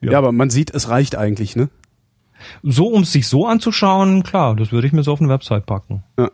Ja. 0.00 0.12
ja, 0.12 0.18
aber 0.18 0.30
man 0.30 0.48
sieht, 0.50 0.70
es 0.72 0.88
reicht 0.88 1.16
eigentlich, 1.16 1.56
ne? 1.56 1.68
So, 2.62 2.88
um 2.88 3.02
es 3.02 3.12
sich 3.12 3.26
so 3.28 3.46
anzuschauen, 3.46 4.22
klar, 4.22 4.56
das 4.56 4.72
würde 4.72 4.86
ich 4.86 4.92
mir 4.92 5.02
so 5.02 5.12
auf 5.12 5.20
eine 5.20 5.28
Website 5.28 5.66
packen. 5.66 6.02
Ja. 6.18 6.30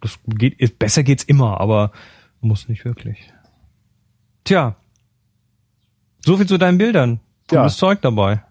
Das 0.00 0.18
geht, 0.26 0.78
besser 0.78 1.02
geht's 1.02 1.24
immer, 1.24 1.60
aber 1.60 1.92
muss 2.40 2.68
nicht 2.68 2.84
wirklich. 2.84 3.32
Tja. 4.44 4.76
So 6.24 6.36
viel 6.36 6.46
zu 6.46 6.58
deinen 6.58 6.78
Bildern. 6.78 7.20
Ja. 7.50 7.60
Cooles 7.60 7.76
Zeug 7.76 8.00
dabei. 8.02 8.42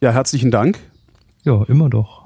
Ja, 0.00 0.12
herzlichen 0.12 0.50
Dank. 0.50 0.78
Ja, 1.44 1.62
immer 1.64 1.90
doch. 1.90 2.24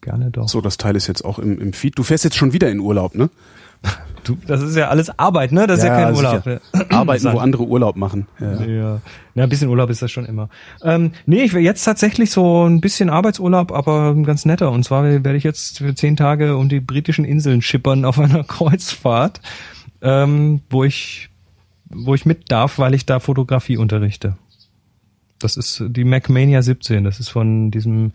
Gerne 0.00 0.30
doch. 0.30 0.48
So, 0.48 0.60
das 0.60 0.76
Teil 0.76 0.96
ist 0.96 1.06
jetzt 1.06 1.24
auch 1.24 1.38
im, 1.38 1.60
im 1.60 1.72
Feed. 1.72 1.98
Du 1.98 2.02
fährst 2.02 2.24
jetzt 2.24 2.36
schon 2.36 2.52
wieder 2.52 2.70
in 2.70 2.80
Urlaub, 2.80 3.14
ne? 3.14 3.30
Du, 4.24 4.36
das 4.46 4.62
ist 4.62 4.76
ja 4.76 4.88
alles 4.88 5.18
Arbeit, 5.18 5.52
ne? 5.52 5.66
Das 5.66 5.78
ist 5.78 5.84
ja, 5.84 5.94
kein 5.94 6.14
Urlaub. 6.14 6.60
Arbeiten, 6.90 7.32
wo 7.32 7.38
andere 7.38 7.64
Urlaub 7.64 7.96
machen. 7.96 8.26
Ja. 8.38 8.64
Ja. 8.64 9.00
Na, 9.34 9.44
ein 9.44 9.48
bisschen 9.48 9.68
Urlaub 9.68 9.90
ist 9.90 10.02
das 10.02 10.10
schon 10.10 10.26
immer. 10.26 10.48
Ähm, 10.82 11.12
nee, 11.26 11.42
ich 11.42 11.52
will 11.52 11.62
jetzt 11.62 11.84
tatsächlich 11.84 12.30
so 12.30 12.66
ein 12.66 12.80
bisschen 12.80 13.10
Arbeitsurlaub, 13.10 13.72
aber 13.72 14.14
ganz 14.22 14.44
netter. 14.44 14.70
Und 14.70 14.84
zwar 14.84 15.04
werde 15.04 15.36
ich 15.36 15.44
jetzt 15.44 15.78
für 15.78 15.94
zehn 15.94 16.16
Tage 16.16 16.56
um 16.56 16.68
die 16.68 16.80
britischen 16.80 17.24
Inseln 17.24 17.62
schippern 17.62 18.04
auf 18.04 18.18
einer 18.18 18.44
Kreuzfahrt, 18.48 19.40
ähm, 20.02 20.60
wo 20.68 20.84
ich, 20.84 21.30
wo 21.88 22.14
ich 22.14 22.26
mit 22.26 22.50
darf, 22.50 22.78
weil 22.78 22.94
ich 22.94 23.06
da 23.06 23.20
Fotografie 23.20 23.76
unterrichte. 23.76 24.36
Das 25.38 25.56
ist 25.56 25.82
die 25.88 26.04
MacMania 26.04 26.60
17. 26.62 27.04
Das 27.04 27.18
ist 27.18 27.30
von 27.30 27.70
diesem 27.70 28.12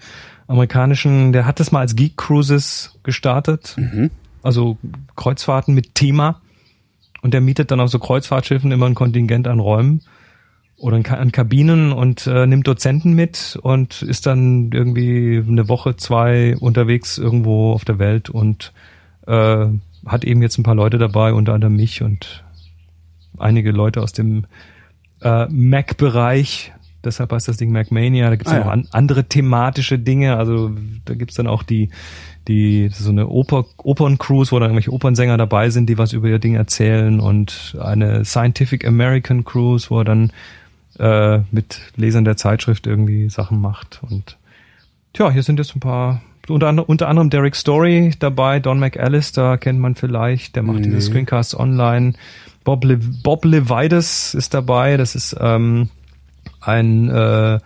amerikanischen, 0.47 1.33
der 1.33 1.45
hat 1.45 1.59
das 1.59 1.71
mal 1.71 1.79
als 1.79 1.95
Geek 1.95 2.17
Cruises 2.17 2.99
gestartet. 3.03 3.75
Also 4.45 4.77
Kreuzfahrten 5.15 5.73
mit 5.73 5.95
Thema. 5.95 6.41
Und 7.21 7.33
der 7.33 7.41
mietet 7.41 7.71
dann 7.71 7.79
auf 7.79 7.89
so 7.89 7.97
Kreuzfahrtschiffen 7.97 8.71
immer 8.71 8.85
ein 8.85 8.93
Kontingent 8.93 9.47
an 9.47 9.59
Räumen 9.59 10.01
oder 10.77 10.97
an 10.97 11.03
Ka- 11.03 11.15
an 11.15 11.31
Kabinen 11.31 11.91
und 11.91 12.27
äh, 12.27 12.45
nimmt 12.45 12.67
Dozenten 12.67 13.13
mit 13.13 13.57
und 13.63 14.03
ist 14.03 14.27
dann 14.27 14.69
irgendwie 14.71 15.43
eine 15.47 15.67
Woche, 15.67 15.95
zwei 15.95 16.55
unterwegs 16.57 17.17
irgendwo 17.17 17.71
auf 17.71 17.83
der 17.83 17.97
Welt 17.97 18.29
und 18.29 18.73
äh, 19.25 19.65
hat 20.05 20.23
eben 20.23 20.43
jetzt 20.43 20.59
ein 20.59 20.63
paar 20.63 20.75
Leute 20.75 20.99
dabei, 20.99 21.33
unter 21.33 21.53
anderem 21.53 21.77
mich 21.77 22.03
und 22.03 22.43
einige 23.39 23.71
Leute 23.71 24.01
aus 24.03 24.13
dem 24.13 24.45
äh, 25.21 25.47
Mac-Bereich. 25.47 26.73
Deshalb 27.05 27.31
heißt 27.31 27.47
das 27.47 27.57
Ding 27.57 27.71
Macmania. 27.71 28.29
Da 28.29 28.35
gibt's 28.35 28.51
Ah, 28.51 28.57
ja 28.57 28.63
noch 28.65 28.71
an, 28.71 28.87
andere 28.91 29.23
thematische 29.25 29.97
Dinge. 29.99 30.37
Also 30.37 30.71
da 31.05 31.13
gibt's 31.13 31.35
dann 31.35 31.47
auch 31.47 31.63
die, 31.63 31.89
die 32.47 32.89
so 32.91 33.09
eine 33.11 33.27
Oper, 33.27 33.65
Opern-Cruise, 33.77 34.51
wo 34.51 34.59
dann 34.59 34.69
irgendwelche 34.69 34.91
Opernsänger 34.93 35.37
dabei 35.37 35.69
sind, 35.69 35.87
die 35.87 35.97
was 35.97 36.13
über 36.13 36.27
ihr 36.27 36.39
Ding 36.39 36.55
erzählen 36.55 37.19
und 37.19 37.75
eine 37.81 38.25
Scientific 38.25 38.85
American 38.85 39.43
Cruise, 39.45 39.89
wo 39.89 39.99
er 39.99 40.05
dann 40.05 40.31
äh, 40.99 41.39
mit 41.51 41.79
Lesern 41.95 42.25
der 42.25 42.37
Zeitschrift 42.37 42.87
irgendwie 42.87 43.29
Sachen 43.29 43.59
macht. 43.61 44.01
Und 44.09 44.37
tja, 45.13 45.29
hier 45.31 45.43
sind 45.43 45.59
jetzt 45.59 45.75
ein 45.75 45.79
paar, 45.81 46.21
unter, 46.47 46.67
anderem- 46.67 46.87
unter 46.87 47.07
anderem 47.07 47.29
Derek 47.29 47.55
Story 47.55 48.11
dabei, 48.19 48.59
Don 48.59 48.79
McAllister 48.79 49.57
kennt 49.57 49.79
man 49.79 49.95
vielleicht, 49.95 50.55
der 50.55 50.63
macht 50.63 50.85
diese 50.85 51.01
Screencasts 51.01 51.57
online. 51.57 52.13
Bob, 52.63 52.83
Le 52.85 52.97
Bob 52.97 53.45
Levides 53.45 54.33
ist 54.33 54.53
dabei, 54.53 54.97
das 54.97 55.15
ist 55.15 55.35
ähm, 55.39 55.89
ein, 56.67 57.09
äh, 57.09 57.59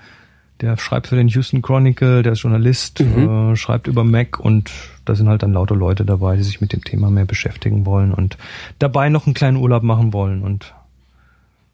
der 0.62 0.78
schreibt 0.78 1.08
für 1.08 1.16
den 1.16 1.30
Houston 1.30 1.62
Chronicle, 1.62 2.22
der 2.22 2.34
ist 2.34 2.42
Journalist, 2.42 3.00
äh, 3.00 3.56
schreibt 3.56 3.88
über 3.88 4.04
Mac 4.04 4.40
und 4.40 4.72
da 5.06 5.16
sind 5.16 5.30
halt 5.30 5.42
dann 5.42 5.54
lauter 5.54 5.76
Leute 5.76 6.06
dabei, 6.06 6.36
die 6.36 6.44
sich 6.44 6.62
mit 6.62 6.74
dem 6.74 6.84
Thema 6.84 7.10
mehr 7.10 7.26
beschäftigen 7.26 7.86
wollen 7.86 8.14
und 8.14 8.38
dabei 8.78 9.10
noch 9.10 9.26
einen 9.26 9.34
kleinen 9.34 9.58
Urlaub 9.58 9.84
machen 9.84 10.14
wollen 10.14 10.42
und 10.42 10.74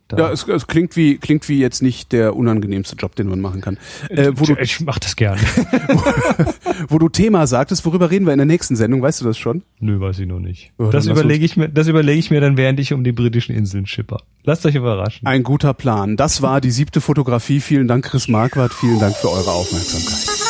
da, 0.07 0.17
Ja, 0.17 0.31
es, 0.31 0.47
es 0.47 0.67
klingt 0.67 0.95
wie 0.95 1.17
klingt 1.17 1.49
wie 1.49 1.59
jetzt 1.59 1.81
nicht 1.81 2.11
der 2.11 2.35
unangenehmste 2.35 2.95
Job, 2.95 3.15
den 3.15 3.27
man 3.27 3.41
machen 3.41 3.61
kann. 3.61 3.77
Äh, 4.09 4.33
wo, 4.35 4.45
du, 4.45 4.55
ich 4.59 4.79
mach 4.81 4.99
das 4.99 5.15
gern. 5.15 5.39
wo 6.89 6.99
du 6.99 7.09
Thema 7.09 7.47
sagtest, 7.47 7.85
worüber 7.85 8.11
reden 8.11 8.25
wir 8.25 8.33
in 8.33 8.37
der 8.37 8.45
nächsten 8.45 8.75
Sendung? 8.75 9.01
Weißt 9.01 9.21
du 9.21 9.25
das 9.25 9.37
schon? 9.37 9.63
Nö, 9.79 9.99
weiß 9.99 10.19
ich 10.19 10.27
noch 10.27 10.39
nicht. 10.39 10.71
Dann 10.77 10.91
das 10.91 11.07
überlege 11.07 11.43
ich 11.43 11.57
mir, 11.57 11.69
das 11.69 11.87
überlege 11.87 12.19
ich 12.19 12.29
mir 12.29 12.39
dann, 12.39 12.55
während 12.55 12.79
ich 12.79 12.93
um 12.93 13.03
die 13.03 13.11
britischen 13.11 13.55
Inseln 13.55 13.87
schipper. 13.87 14.21
Lasst 14.43 14.65
euch 14.65 14.75
überraschen. 14.75 15.25
Ein 15.25 15.43
guter 15.43 15.73
Plan. 15.73 16.17
Das 16.17 16.41
war 16.41 16.61
die 16.61 16.71
siebte 16.71 17.01
Fotografie. 17.01 17.59
Vielen 17.59 17.87
Dank, 17.87 18.05
Chris 18.05 18.27
Marquardt. 18.27 18.73
Vielen 18.73 18.99
Dank 18.99 19.15
für 19.15 19.31
eure 19.31 19.51
Aufmerksamkeit. 19.51 20.44